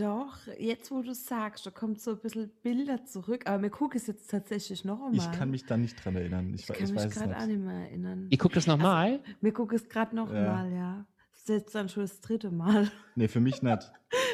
Doch, 0.00 0.38
jetzt 0.58 0.90
wo 0.90 1.02
du 1.02 1.12
sagst, 1.14 1.66
da 1.66 1.70
kommt 1.70 2.00
so 2.00 2.12
ein 2.12 2.18
bisschen 2.20 2.48
Bilder 2.62 3.04
zurück, 3.04 3.46
aber 3.46 3.58
mir 3.58 3.70
gucke 3.70 3.98
es 3.98 4.06
jetzt 4.06 4.30
tatsächlich 4.30 4.84
noch 4.84 4.96
einmal. 5.04 5.14
ich 5.14 5.30
kann 5.38 5.50
mich 5.50 5.66
da 5.66 5.76
nicht 5.76 6.02
dran 6.02 6.16
erinnern. 6.16 6.54
Ich, 6.54 6.62
Ich 6.62 6.66
kann 6.68 6.76
ich 6.76 6.92
mich 6.92 7.02
weiß 7.02 7.04
es 7.06 7.14
gerade 7.20 7.36
auch 7.36 7.46
nicht. 7.46 7.60
mehr 7.60 7.74
erinnern. 7.88 8.26
Ihr 8.30 8.38
guckt 8.38 8.56
es 8.56 8.66
nochmal? 8.66 9.20
Mir 9.40 9.52
gucke 9.52 9.76
es 9.76 9.88
gerade 9.88 10.16
noch 10.16 10.32
Ja. 10.32 10.40
mal, 10.54 10.72
ja. 10.72 11.06
Das 11.32 11.40
ist 11.42 11.48
jetzt 11.48 11.74
dann 11.74 11.88
schon 11.88 12.02
das 12.04 12.20
dritte 12.20 12.50
Mal. 12.50 12.90
Nee, 13.14 13.28
für 13.28 13.40
mich 13.40 13.60
nicht. 13.62 13.92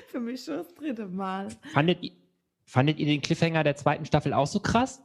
Für 0.08 0.20
mich 0.20 0.44
schon 0.44 0.56
das 0.56 0.72
dritte 0.74 1.06
Mal. 1.06 1.48
fandet, 1.72 2.02
ihr, 2.02 2.12
fandet 2.64 2.98
ihr 2.98 3.06
den 3.06 3.20
Cliffhanger 3.20 3.64
der 3.64 3.74
zweiten 3.76 4.04
Staffel 4.04 4.32
auch 4.32 4.46
so 4.46 4.60
krass? 4.60 5.02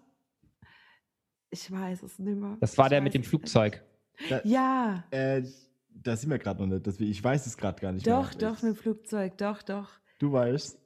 Ich 1.49 1.71
weiß 1.71 2.03
es 2.03 2.19
nicht 2.19 2.37
mehr. 2.37 2.57
Das 2.59 2.77
war 2.77 2.85
Ich 2.85 2.89
der 2.91 3.01
mit 3.01 3.13
dem 3.13 3.23
Flugzeug. 3.23 3.83
Da. 4.29 4.41
Ja, 4.43 5.03
äh, 5.11 5.43
da 5.89 6.15
sind 6.15 6.29
wir 6.29 6.37
gerade 6.39 6.65
noch 6.65 6.79
nicht. 6.85 7.01
Ich 7.01 7.23
weiß 7.23 7.45
es 7.47 7.57
gerade 7.57 7.81
gar 7.81 7.91
nicht 7.91 8.05
doch, 8.07 8.29
mehr. 8.31 8.49
doch, 8.51 8.57
Ich- 8.57 8.63
mit 8.63 8.75
dem 8.75 8.79
Flugzeug, 8.79 9.37
doch, 9.37 9.61
doch. 9.63 9.89
Du 10.21 10.31
weißt. 10.31 10.77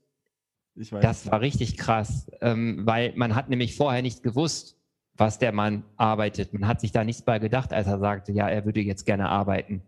Ich 0.76 0.92
weiß. 0.94 1.02
Das 1.04 1.30
war 1.30 1.42
richtig 1.42 1.76
krass, 1.78 2.32
ähm, 2.40 2.86
weil 2.86 3.12
man 3.18 3.36
hat 3.36 3.50
nämlich 3.50 3.76
vorher 3.76 4.02
nicht 4.02 4.24
gewusst, 4.24 4.78
was 5.16 5.40
der 5.40 5.52
Mann 5.52 5.84
arbeitet. 5.98 6.54
Man 6.54 6.66
hat 6.68 6.80
sich 6.80 6.94
da 6.94 7.04
nichts 7.04 7.22
bei 7.22 7.38
gedacht, 7.40 7.74
als 7.74 7.88
er 7.88 8.00
sagte, 8.00 8.32
ja, 8.32 8.48
er 8.48 8.64
würde 8.64 8.80
jetzt 8.80 9.06
gerne 9.06 9.28
arbeiten. 9.28 9.82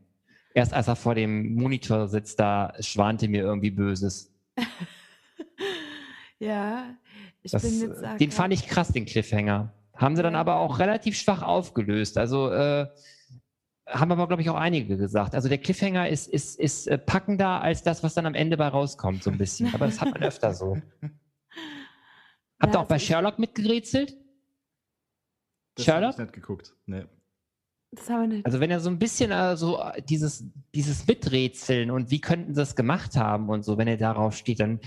Erst 0.54 0.74
als 0.74 0.90
er 0.90 0.98
vor 0.98 1.16
dem 1.16 1.56
Monitor 1.56 2.10
sitzt, 2.10 2.42
da 2.42 2.74
schwante 2.82 3.30
mir 3.30 3.42
irgendwie 3.44 3.72
Böses. 3.72 4.34
Ja, 6.40 6.96
ich 7.42 7.52
Das, 7.52 7.64
bin 7.64 7.80
jetzt. 7.90 8.04
den 8.20 8.30
fand 8.30 8.54
ich 8.54 8.68
krass, 8.68 8.90
den 8.90 9.06
Cliffhanger. 9.06 9.74
Haben 9.96 10.16
sie 10.16 10.22
dann 10.22 10.36
aber 10.36 10.58
auch 10.58 10.78
relativ 10.78 11.18
schwach 11.18 11.42
aufgelöst. 11.42 12.16
Also 12.20 12.52
äh, 12.52 12.86
haben 13.88 14.12
aber, 14.12 14.28
glaube 14.28 14.42
ich, 14.42 14.50
auch 14.50 14.56
einige 14.56 14.98
gesagt. 14.98 15.34
Also 15.36 15.48
der 15.50 15.58
Cliffhanger 15.58 16.10
ist, 16.10 16.28
ist, 16.28 16.60
ist 16.60 16.88
äh, 16.88 16.98
packender 16.98 17.62
als 17.62 17.84
das, 17.84 18.04
was 18.04 18.14
dann 18.14 18.26
am 18.26 18.36
Ende 18.36 18.58
bei 18.58 18.68
rauskommt, 18.68 19.24
so 19.24 19.32
ein 19.32 19.38
bisschen. 19.38 19.74
Aber 19.74 19.86
das 19.86 20.02
hat 20.02 20.12
man 20.12 20.22
öfter 20.24 20.54
so. 20.54 20.78
Habt 22.60 22.74
ihr 22.74 22.74
Ja, 22.74 22.80
auch 22.80 22.88
bei 22.88 22.96
also 22.96 23.04
ich- 23.04 23.08
Sherlock 23.08 23.40
mitgerätselt? 23.40 24.16
Das 25.76 25.88
hab 25.88 25.94
Sherlock? 25.96 26.12
ich 26.14 26.18
nicht 26.20 26.34
geguckt. 26.34 26.74
Nee. 26.86 27.06
Das 27.92 28.10
haben 28.10 28.22
wir 28.22 28.28
nicht. 28.38 28.46
Also 28.46 28.60
wenn 28.60 28.70
er 28.72 28.80
so 28.80 28.90
ein 28.90 29.00
bisschen 29.00 29.56
so 29.56 29.80
äh, 29.80 30.02
dieses, 30.02 30.44
dieses 30.76 31.08
Miträtseln 31.08 31.90
und 31.92 32.12
wie 32.12 32.20
könnten 32.20 32.54
sie 32.54 32.60
das 32.62 32.76
gemacht 32.76 33.16
haben 33.16 33.48
und 33.50 33.64
so, 33.64 33.78
wenn 33.78 33.88
er 33.88 33.98
darauf 33.98 34.36
steht, 34.36 34.60
dann 34.60 34.80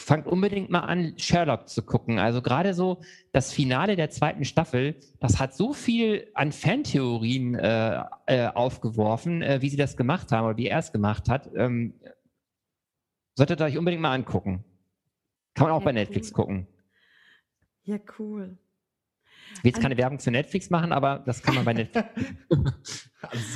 fangt 0.00 0.26
unbedingt 0.26 0.70
mal 0.70 0.80
an, 0.80 1.14
Sherlock 1.18 1.68
zu 1.68 1.82
gucken. 1.82 2.18
Also 2.18 2.40
gerade 2.40 2.72
so 2.72 3.00
das 3.32 3.52
Finale 3.52 3.96
der 3.96 4.10
zweiten 4.10 4.44
Staffel, 4.44 4.96
das 5.20 5.38
hat 5.40 5.54
so 5.54 5.72
viel 5.72 6.30
an 6.34 6.52
Fantheorien 6.52 7.54
äh, 7.56 8.04
äh, 8.26 8.46
aufgeworfen, 8.46 9.42
äh, 9.42 9.60
wie 9.60 9.68
sie 9.68 9.76
das 9.76 9.96
gemacht 9.96 10.30
haben 10.32 10.46
oder 10.46 10.56
wie 10.56 10.68
er 10.68 10.78
es 10.78 10.92
gemacht 10.92 11.28
hat. 11.28 11.50
Ähm, 11.54 11.94
solltet 13.34 13.60
ihr 13.60 13.64
euch 13.66 13.78
unbedingt 13.78 14.02
mal 14.02 14.14
angucken. 14.14 14.64
Kann 15.54 15.66
man 15.66 15.72
auch 15.76 15.80
Ja, 15.80 15.86
bei 15.86 15.92
Netflix 15.92 16.28
cool. 16.30 16.34
gucken. 16.34 16.66
Ja, 17.82 17.98
cool. 18.18 18.56
Ich 19.58 19.64
will 19.64 19.70
jetzt 19.72 19.80
keine 19.80 19.96
Werbung 19.96 20.18
für 20.20 20.30
Netflix 20.30 20.70
machen, 20.70 20.92
aber 20.92 21.18
das 21.26 21.42
kann 21.42 21.54
man 21.54 21.64
bei 21.64 21.72
Netflix. 21.74 22.08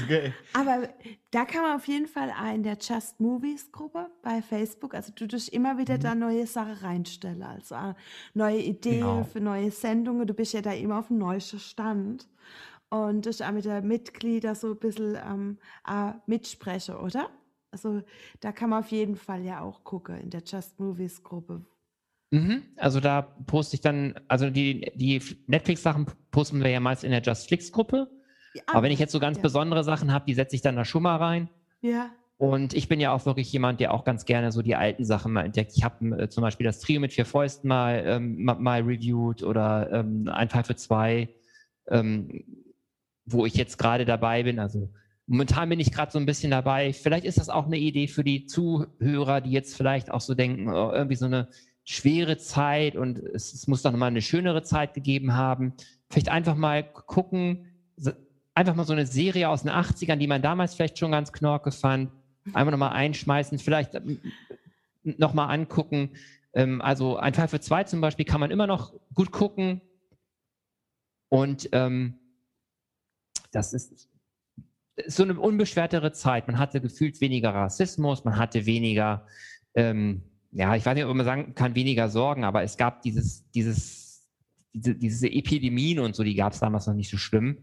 Okay. 0.04 0.32
Aber 0.54 0.88
da 1.30 1.44
kann 1.44 1.62
man 1.62 1.76
auf 1.76 1.86
jeden 1.86 2.08
Fall 2.08 2.30
auch 2.30 2.52
in 2.52 2.64
der 2.64 2.76
Just 2.80 3.20
Movies 3.20 3.70
Gruppe 3.70 4.10
bei 4.20 4.42
Facebook, 4.42 4.92
also 4.92 5.12
du 5.14 5.28
dich 5.28 5.52
immer 5.52 5.78
wieder 5.78 5.98
da 5.98 6.16
neue 6.16 6.48
Sachen 6.48 6.72
reinstellen, 6.74 7.42
also 7.44 7.76
auch 7.76 7.94
neue 8.34 8.58
Ideen 8.58 9.00
Genau. 9.00 9.22
für 9.24 9.40
neue 9.40 9.70
Sendungen. 9.70 10.26
Du 10.26 10.34
bist 10.34 10.52
ja 10.52 10.62
da 10.62 10.72
immer 10.72 10.98
auf 10.98 11.06
dem 11.08 11.18
neuesten 11.18 11.60
Stand 11.60 12.28
und 12.90 13.24
dich 13.24 13.42
auch 13.44 13.52
mit 13.52 13.64
der 13.64 13.82
Mitglieder 13.82 14.56
so 14.56 14.72
ein 14.72 14.78
bisschen 14.78 15.16
ähm, 15.24 15.58
auch 15.84 16.14
mitsprechen, 16.26 16.96
oder? 16.96 17.30
Also 17.70 18.02
da 18.40 18.50
kann 18.52 18.68
man 18.70 18.80
auf 18.80 18.90
jeden 18.90 19.16
Fall 19.16 19.44
ja 19.44 19.60
auch 19.60 19.84
gucken 19.84 20.16
in 20.18 20.30
der 20.30 20.42
Just 20.44 20.78
Movies 20.80 21.22
Gruppe. 21.22 21.64
Mhm. 22.32 22.62
Also 22.76 22.98
da 22.98 23.22
poste 23.46 23.74
ich 23.76 23.82
dann, 23.82 24.14
also 24.26 24.50
die, 24.50 24.90
die 24.94 25.22
Netflix-Sachen 25.46 26.06
posten 26.30 26.62
wir 26.62 26.70
ja 26.70 26.80
meist 26.80 27.04
in 27.04 27.10
der 27.10 27.20
Just 27.22 27.46
Flix-Gruppe. 27.46 28.08
Ja, 28.54 28.62
Aber 28.66 28.82
wenn 28.82 28.90
ich 28.92 28.98
jetzt 28.98 29.12
so 29.12 29.20
ganz 29.20 29.36
ja. 29.36 29.42
besondere 29.42 29.84
Sachen 29.84 30.12
habe, 30.12 30.24
die 30.26 30.34
setze 30.34 30.56
ich 30.56 30.62
dann 30.62 30.76
da 30.76 30.84
schon 30.84 31.02
mal 31.02 31.16
rein. 31.16 31.48
Ja, 31.82 32.10
Und 32.38 32.72
ich 32.74 32.88
bin 32.88 33.00
ja 33.00 33.12
auch 33.12 33.26
wirklich 33.26 33.52
jemand, 33.52 33.80
der 33.80 33.92
auch 33.92 34.04
ganz 34.04 34.24
gerne 34.24 34.50
so 34.50 34.62
die 34.62 34.74
alten 34.76 35.04
Sachen 35.04 35.32
mal 35.32 35.44
entdeckt. 35.44 35.72
Ich 35.76 35.84
habe 35.84 36.22
äh, 36.22 36.28
zum 36.28 36.40
Beispiel 36.42 36.64
das 36.64 36.80
Trio 36.80 37.00
mit 37.00 37.12
vier 37.12 37.26
Fäusten 37.26 37.68
mal, 37.68 38.02
ähm, 38.06 38.42
ma- 38.42 38.54
mal 38.54 38.80
reviewed 38.80 39.42
oder 39.42 39.90
ähm, 39.92 40.28
ein 40.32 40.48
Fall 40.48 40.64
für 40.64 40.74
zwei, 40.76 41.28
ähm, 41.88 42.44
wo 43.26 43.44
ich 43.46 43.54
jetzt 43.54 43.76
gerade 43.78 44.04
dabei 44.06 44.42
bin. 44.42 44.58
Also 44.58 44.90
momentan 45.26 45.68
bin 45.68 45.80
ich 45.80 45.92
gerade 45.92 46.10
so 46.10 46.18
ein 46.18 46.26
bisschen 46.26 46.50
dabei. 46.50 46.92
Vielleicht 46.94 47.24
ist 47.26 47.38
das 47.38 47.48
auch 47.48 47.66
eine 47.66 47.78
Idee 47.78 48.08
für 48.08 48.24
die 48.24 48.46
Zuhörer, 48.46 49.40
die 49.40 49.50
jetzt 49.52 49.76
vielleicht 49.76 50.10
auch 50.10 50.20
so 50.20 50.34
denken, 50.34 50.68
oh, 50.68 50.90
irgendwie 50.92 51.16
so 51.16 51.26
eine 51.26 51.48
schwere 51.84 52.38
Zeit 52.38 52.96
und 52.96 53.18
es, 53.18 53.52
es 53.52 53.66
muss 53.66 53.82
doch 53.82 53.92
mal 53.92 54.06
eine 54.06 54.22
schönere 54.22 54.62
Zeit 54.62 54.94
gegeben 54.94 55.34
haben. 55.34 55.74
Vielleicht 56.10 56.28
einfach 56.28 56.54
mal 56.54 56.82
gucken, 56.84 57.66
einfach 58.54 58.74
mal 58.74 58.84
so 58.84 58.92
eine 58.92 59.06
Serie 59.06 59.48
aus 59.48 59.62
den 59.62 59.72
80ern, 59.72 60.16
die 60.16 60.26
man 60.26 60.42
damals 60.42 60.74
vielleicht 60.74 60.98
schon 60.98 61.12
ganz 61.12 61.32
knorke 61.32 61.72
fand, 61.72 62.10
einfach 62.52 62.70
nochmal 62.70 62.92
einschmeißen, 62.92 63.58
vielleicht 63.58 63.92
nochmal 65.02 65.50
angucken. 65.52 66.10
Ähm, 66.54 66.80
also 66.82 67.16
ein 67.16 67.34
Fall 67.34 67.48
für 67.48 67.60
zwei 67.60 67.84
zum 67.84 68.00
Beispiel 68.00 68.24
kann 68.24 68.40
man 68.40 68.50
immer 68.50 68.66
noch 68.66 68.92
gut 69.14 69.30
gucken. 69.32 69.80
Und 71.28 71.68
ähm, 71.72 72.18
das 73.52 73.72
ist, 73.72 73.92
ist 73.92 74.08
so 75.06 75.22
eine 75.22 75.38
unbeschwertere 75.38 76.12
Zeit. 76.12 76.46
Man 76.46 76.58
hatte 76.58 76.80
gefühlt 76.80 77.20
weniger 77.20 77.54
Rassismus, 77.54 78.24
man 78.24 78.36
hatte 78.36 78.66
weniger, 78.66 79.26
ähm, 79.74 80.22
ja, 80.52 80.76
ich 80.76 80.84
weiß 80.84 80.94
nicht, 80.94 81.04
ob 81.04 81.14
man 81.14 81.26
sagen 81.26 81.54
kann, 81.54 81.74
weniger 81.74 82.08
Sorgen, 82.08 82.44
aber 82.44 82.62
es 82.62 82.76
gab 82.76 83.02
dieses, 83.02 83.50
dieses, 83.50 84.28
diese, 84.72 84.94
diese 84.94 85.28
Epidemien 85.28 85.98
und 85.98 86.14
so, 86.14 86.22
die 86.22 86.34
gab 86.34 86.52
es 86.52 86.60
damals 86.60 86.86
noch 86.86 86.94
nicht 86.94 87.10
so 87.10 87.16
schlimm. 87.16 87.58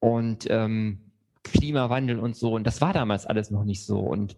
Und 0.00 0.46
ähm, 0.50 1.12
Klimawandel 1.44 2.18
und 2.18 2.36
so. 2.36 2.54
Und 2.54 2.66
das 2.66 2.80
war 2.80 2.92
damals 2.92 3.26
alles 3.26 3.50
noch 3.50 3.64
nicht 3.64 3.84
so. 3.84 4.00
Und 4.00 4.36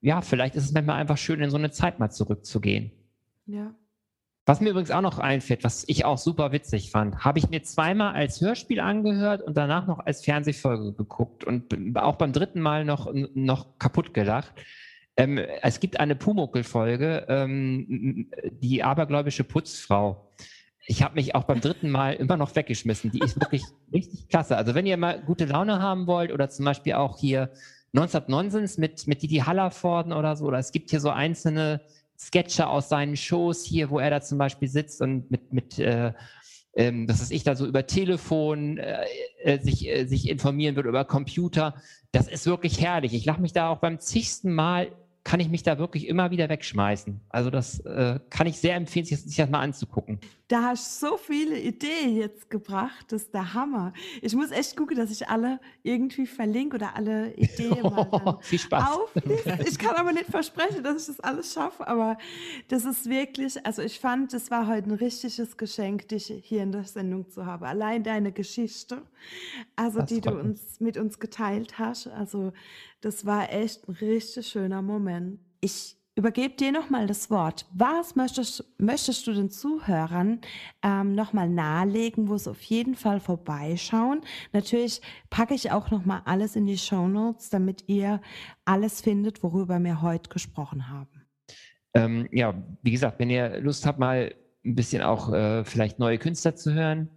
ja, 0.00 0.20
vielleicht 0.22 0.56
ist 0.56 0.64
es 0.64 0.72
manchmal 0.72 1.00
einfach 1.00 1.18
schön, 1.18 1.40
in 1.40 1.50
so 1.50 1.56
eine 1.56 1.70
Zeit 1.70 1.98
mal 1.98 2.10
zurückzugehen. 2.10 2.90
ja. 3.46 3.74
Was 4.48 4.60
mir 4.60 4.70
übrigens 4.70 4.92
auch 4.92 5.00
noch 5.00 5.18
einfällt, 5.18 5.64
was 5.64 5.82
ich 5.88 6.04
auch 6.04 6.18
super 6.18 6.52
witzig 6.52 6.92
fand, 6.92 7.24
habe 7.24 7.40
ich 7.40 7.50
mir 7.50 7.64
zweimal 7.64 8.14
als 8.14 8.40
Hörspiel 8.40 8.78
angehört 8.78 9.42
und 9.42 9.56
danach 9.56 9.88
noch 9.88 9.98
als 9.98 10.24
Fernsehfolge 10.24 10.92
geguckt 10.92 11.42
und 11.42 11.74
auch 11.96 12.14
beim 12.14 12.32
dritten 12.32 12.60
Mal 12.60 12.84
noch, 12.84 13.12
noch 13.34 13.76
kaputt 13.80 14.14
gelacht. 14.14 14.52
Ähm, 15.16 15.38
es 15.38 15.80
gibt 15.80 15.98
eine 15.98 16.14
Pumuckel-Folge, 16.14 17.26
ähm, 17.28 18.30
die 18.50 18.82
abergläubische 18.82 19.44
Putzfrau. 19.44 20.30
Ich 20.86 21.02
habe 21.02 21.14
mich 21.14 21.34
auch 21.34 21.44
beim 21.44 21.60
dritten 21.60 21.90
Mal 21.90 22.14
immer 22.14 22.36
noch 22.36 22.54
weggeschmissen. 22.54 23.10
Die 23.10 23.20
ist 23.20 23.36
wirklich 23.40 23.62
richtig 23.92 24.28
klasse. 24.28 24.56
Also 24.56 24.74
wenn 24.74 24.86
ihr 24.86 24.96
mal 24.96 25.20
gute 25.22 25.46
Laune 25.46 25.80
haben 25.80 26.06
wollt 26.06 26.32
oder 26.32 26.48
zum 26.48 26.64
Beispiel 26.64 26.94
auch 26.94 27.18
hier 27.18 27.50
Nonstop 27.92 28.28
Nonsens 28.28 28.76
mit, 28.78 29.06
mit 29.06 29.22
Didi 29.22 29.38
Hallervorden 29.38 30.12
oder 30.12 30.36
so, 30.36 30.46
oder 30.46 30.58
es 30.58 30.70
gibt 30.70 30.90
hier 30.90 31.00
so 31.00 31.10
einzelne 31.10 31.80
Sketche 32.18 32.66
aus 32.66 32.88
seinen 32.88 33.16
Shows 33.16 33.64
hier, 33.64 33.90
wo 33.90 33.98
er 33.98 34.10
da 34.10 34.20
zum 34.20 34.38
Beispiel 34.38 34.68
sitzt 34.68 35.00
und 35.00 35.30
mit, 35.30 35.52
mit 35.52 35.78
äh, 35.78 36.12
ähm, 36.74 37.06
das 37.06 37.22
ist 37.22 37.32
ich 37.32 37.42
da 37.42 37.56
so 37.56 37.66
über 37.66 37.86
Telefon 37.86 38.76
äh, 38.78 39.06
äh, 39.42 39.58
sich, 39.60 39.88
äh, 39.88 40.04
sich 40.04 40.28
informieren 40.28 40.76
wird, 40.76 40.86
über 40.86 41.04
Computer. 41.04 41.74
Das 42.12 42.28
ist 42.28 42.46
wirklich 42.46 42.80
herrlich. 42.80 43.14
Ich 43.14 43.24
lache 43.24 43.40
mich 43.40 43.54
da 43.54 43.70
auch 43.70 43.78
beim 43.78 43.98
zigsten 43.98 44.52
Mal, 44.54 44.92
kann 45.26 45.40
ich 45.40 45.48
mich 45.48 45.64
da 45.64 45.76
wirklich 45.76 46.06
immer 46.06 46.30
wieder 46.30 46.48
wegschmeißen. 46.48 47.20
Also 47.30 47.50
das 47.50 47.80
äh, 47.80 48.20
kann 48.30 48.46
ich 48.46 48.58
sehr 48.58 48.76
empfehlen, 48.76 49.04
sich, 49.06 49.20
sich 49.20 49.34
das 49.34 49.50
mal 49.50 49.58
anzugucken. 49.58 50.20
Da 50.48 50.62
hast 50.62 51.02
du 51.02 51.08
so 51.08 51.16
viele 51.16 51.58
Ideen 51.58 52.16
jetzt 52.16 52.48
gebracht, 52.50 53.06
das 53.10 53.22
ist 53.22 53.34
der 53.34 53.52
Hammer. 53.52 53.92
Ich 54.22 54.32
muss 54.36 54.52
echt 54.52 54.76
gucken, 54.76 54.96
dass 54.96 55.10
ich 55.10 55.28
alle 55.28 55.58
irgendwie 55.82 56.26
verlinke 56.26 56.76
oder 56.76 56.94
alle 56.94 57.34
Ideen 57.34 57.82
mal 57.82 58.04
dann 58.04 58.40
Viel 58.42 58.58
Spaß. 58.60 58.96
aufliste. 58.96 59.58
Ich 59.68 59.76
kann 59.78 59.96
aber 59.96 60.12
nicht 60.12 60.26
versprechen, 60.26 60.84
dass 60.84 61.00
ich 61.08 61.16
das 61.16 61.20
alles 61.20 61.52
schaffe, 61.52 61.86
aber 61.88 62.16
das 62.68 62.84
ist 62.84 63.08
wirklich, 63.10 63.64
also 63.66 63.82
ich 63.82 63.98
fand, 63.98 64.32
das 64.32 64.50
war 64.52 64.68
heute 64.68 64.88
ein 64.90 64.94
richtiges 64.94 65.56
Geschenk, 65.56 66.06
dich 66.08 66.26
hier 66.44 66.62
in 66.62 66.70
der 66.70 66.84
Sendung 66.84 67.28
zu 67.28 67.44
haben. 67.44 67.64
Allein 67.64 68.04
deine 68.04 68.30
Geschichte, 68.30 69.02
also 69.74 69.98
Das 70.00 70.08
die 70.08 70.20
du 70.20 70.30
uns 70.30 70.78
mit 70.78 70.96
uns 70.96 71.18
geteilt 71.18 71.78
hast, 71.78 72.06
also 72.06 72.52
das 73.00 73.26
war 73.26 73.52
echt 73.52 73.88
ein 73.88 73.94
richtig 73.94 74.46
schöner 74.46 74.80
Moment. 74.82 75.40
Ich 75.60 75.96
übergebe 76.16 76.56
dir 76.56 76.72
nochmal 76.72 77.06
das 77.06 77.30
Wort. 77.30 77.66
Was 77.72 78.16
möchtest, 78.16 78.64
möchtest 78.78 79.26
du 79.26 79.34
den 79.34 79.50
Zuhörern 79.50 80.40
ähm, 80.82 81.14
nochmal 81.14 81.48
nahelegen, 81.48 82.28
wo 82.28 82.38
sie 82.38 82.50
auf 82.50 82.62
jeden 82.62 82.94
Fall 82.94 83.20
vorbeischauen? 83.20 84.22
Natürlich 84.52 85.02
packe 85.28 85.54
ich 85.54 85.70
auch 85.70 85.90
nochmal 85.90 86.22
alles 86.24 86.56
in 86.56 86.66
die 86.66 86.78
Show 86.78 87.06
Notes, 87.06 87.50
damit 87.50 87.84
ihr 87.86 88.20
alles 88.64 89.02
findet, 89.02 89.42
worüber 89.42 89.78
wir 89.78 90.00
heute 90.00 90.30
gesprochen 90.30 90.88
haben. 90.88 91.26
Ähm, 91.92 92.28
ja, 92.32 92.54
wie 92.82 92.90
gesagt, 92.90 93.18
wenn 93.18 93.30
ihr 93.30 93.60
Lust 93.60 93.86
habt, 93.86 93.98
mal 93.98 94.34
ein 94.64 94.74
bisschen 94.74 95.02
auch 95.02 95.32
äh, 95.32 95.64
vielleicht 95.64 95.98
neue 95.98 96.18
Künstler 96.18 96.56
zu 96.56 96.72
hören, 96.72 97.10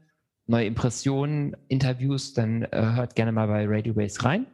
neue 0.45 0.65
Impressionen, 0.65 1.55
Interviews, 1.69 2.33
dann 2.33 2.63
äh, 2.63 2.93
hört 2.95 3.15
gerne 3.15 3.31
mal 3.31 3.47
bei 3.47 3.65
Radio 3.65 3.93
Base 3.93 4.23
rein. 4.23 4.45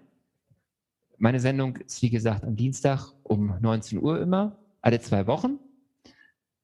Meine 1.17 1.39
Sendung 1.39 1.77
ist, 1.77 2.01
wie 2.01 2.09
gesagt, 2.09 2.43
am 2.43 2.55
Dienstag 2.55 3.11
um 3.35 3.57
19 3.59 4.01
Uhr 4.01 4.19
immer, 4.19 4.57
alle 4.81 4.99
zwei 4.99 5.27
Wochen. 5.27 5.59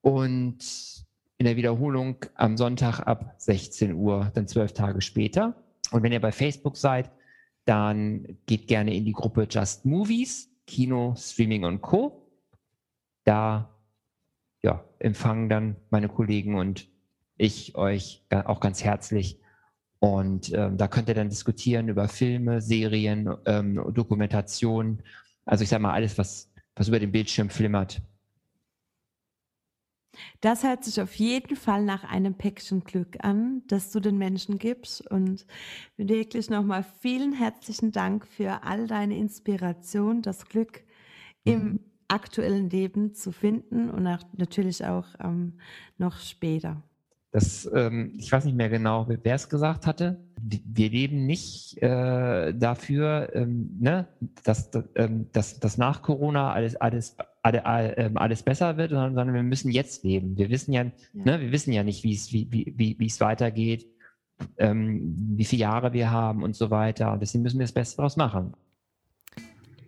Und 0.02 0.60
in 1.38 1.46
der 1.46 1.56
Wiederholung 1.56 2.18
am 2.36 2.58
Sonntag 2.58 3.00
ab 3.02 3.36
16 3.38 3.94
Uhr, 3.94 4.32
dann 4.34 4.48
zwölf 4.48 4.74
Tage 4.74 5.02
später. 5.02 5.56
Und 5.92 6.04
wenn 6.04 6.12
ihr 6.12 6.22
bei 6.22 6.32
Facebook 6.32 6.78
seid, 6.78 7.12
dann 7.66 8.38
geht 8.46 8.68
gerne 8.68 8.96
in 8.96 9.06
die 9.06 9.14
Gruppe 9.14 9.48
Just 9.50 9.86
Movies, 9.86 10.50
Kino, 10.66 11.14
Streaming 11.18 11.64
und 11.66 11.82
Co 11.82 12.22
da 13.24 13.70
ja, 14.64 14.84
empfangen 15.00 15.50
dann 15.50 15.76
meine 15.90 16.08
Kollegen 16.08 16.56
und 16.56 16.88
ich 17.38 17.76
euch 17.76 18.24
auch 18.30 18.60
ganz 18.60 18.84
herzlich. 18.84 19.40
Und 20.00 20.54
ähm, 20.54 20.78
da 20.78 20.88
könnt 20.88 21.10
ihr 21.10 21.16
dann 21.16 21.30
diskutieren 21.30 21.88
über 21.88 22.08
Filme, 22.08 22.62
Serien, 22.62 23.36
ähm, 23.46 23.82
Dokumentationen. 23.94 25.04
Also 25.46 25.64
ich 25.64 25.70
sage 25.70 25.84
mal 25.84 25.94
alles, 25.94 26.18
was, 26.18 26.51
was 26.76 26.88
über 26.88 27.00
den 27.00 27.12
Bildschirm 27.12 27.50
flimmert. 27.50 28.02
Das 30.42 30.64
hört 30.64 30.84
sich 30.84 31.00
auf 31.00 31.16
jeden 31.16 31.56
Fall 31.56 31.84
nach 31.84 32.04
einem 32.04 32.36
Päckchen 32.36 32.84
Glück 32.84 33.24
an, 33.24 33.64
das 33.68 33.92
du 33.92 34.00
den 34.00 34.18
Menschen 34.18 34.58
gibst. 34.60 35.10
Und 35.10 35.46
wirklich 35.98 36.50
nochmal 36.50 36.86
vielen 37.00 37.34
herzlichen 37.34 37.92
Dank 37.92 38.28
für 38.28 38.64
all 38.64 38.88
deine 38.88 39.18
Inspiration, 39.18 40.22
das 40.22 40.46
Glück 40.46 40.84
im 41.44 41.80
aktuellen 42.08 42.70
Leben 42.70 43.14
zu 43.14 43.32
finden 43.32 43.90
und 43.90 44.06
auch, 44.06 44.20
natürlich 44.34 44.86
auch 44.86 45.08
ähm, 45.20 45.60
noch 45.98 46.20
später. 46.20 46.84
Das, 47.34 47.70
ähm, 47.74 48.14
ich 48.18 48.30
weiß 48.30 48.44
nicht 48.44 48.58
mehr 48.58 48.68
genau, 48.68 49.08
wer 49.08 49.36
es 49.36 49.48
gesagt 49.48 49.88
hatte. 49.88 50.20
Wir 50.42 50.90
leben 50.90 51.26
nicht 51.26 51.82
äh, 51.82 52.54
dafür, 52.54 53.30
ähm, 53.34 53.78
ne, 53.80 54.08
dass, 54.44 54.70
ähm, 54.96 55.28
dass, 55.32 55.60
dass 55.62 55.78
nach 55.78 56.02
Corona 56.02 56.52
alles, 56.52 56.76
alles, 56.76 57.16
alle, 57.42 57.66
all- 57.66 57.94
ähm, 57.96 58.18
alles 58.18 58.44
besser 58.44 58.76
wird, 58.76 58.90
sondern, 58.90 59.16
sondern 59.16 59.34
wir 59.36 59.44
müssen 59.44 59.72
jetzt 59.72 60.04
leben. 60.04 60.36
Wir 60.38 60.50
wissen 60.50 60.74
ja, 60.74 60.84
Ja. 60.84 60.92
Ne, 61.14 61.40
wir 61.40 61.52
wissen 61.54 61.72
ja 61.72 61.84
nicht, 61.84 62.04
wie 62.04 62.14
es 62.14 62.34
wie, 62.34 62.52
wie, 62.52 62.74
wie, 62.76 63.00
wie 63.00 63.06
es 63.06 63.22
weitergeht, 63.22 63.88
ähm, 64.58 65.16
wie 65.38 65.46
viele 65.46 65.62
Jahre 65.62 65.94
wir 65.94 66.12
haben 66.12 66.44
und 66.44 66.56
so 66.58 66.70
weiter. 66.70 67.14
Und 67.14 67.22
deswegen 67.22 67.44
müssen 67.44 67.60
wir 67.60 67.64
das 67.66 67.72
Beste 67.72 67.96
daraus 67.98 68.18
machen. 68.18 68.54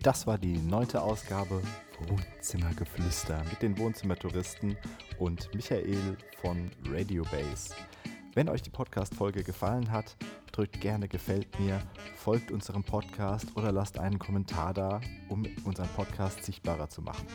Das 0.02 0.28
war 0.28 0.38
die 0.38 0.58
neunte 0.58 1.02
Ausgabe 1.02 1.62
Wohnzimmergeflüster 2.10 3.44
mit 3.50 3.62
den 3.62 3.78
Wohnzimmertouristen 3.78 4.78
und 5.20 5.54
Michael 5.54 6.18
von 6.42 6.70
Radio 6.90 7.24
Base. 7.24 7.74
Wenn 8.34 8.50
euch 8.50 8.62
die 8.62 8.70
Podcast-Folge 8.70 9.44
gefallen 9.44 9.92
hat, 9.92 10.18
drückt 10.52 10.82
gerne 10.82 11.08
Gefällt 11.08 11.60
mir, 11.60 11.80
folgt 12.16 12.52
unserem 12.52 12.84
Podcast 12.84 13.56
oder 13.56 13.72
lasst 13.72 14.00
einen 14.00 14.18
Kommentar 14.18 14.74
da, 14.74 15.02
um 15.30 15.46
unseren 15.66 15.90
Podcast 15.90 16.44
sichtbarer 16.44 16.90
zu 16.90 17.02
machen. 17.02 17.28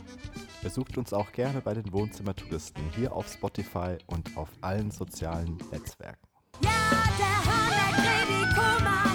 Besucht 0.62 0.98
uns 0.98 1.12
auch 1.12 1.30
gerne 1.32 1.60
bei 1.60 1.74
den 1.74 1.92
Wohnzimmertouristen 1.92 2.82
hier 2.96 3.12
auf 3.12 3.28
Spotify 3.28 3.98
und 4.06 4.36
auf 4.36 4.48
allen 4.60 4.90
sozialen 4.90 5.56
Netzwerken. 5.70 6.26
Ja, 6.62 6.70
der 7.18 7.44
Hahn, 7.44 9.04
der 9.04 9.07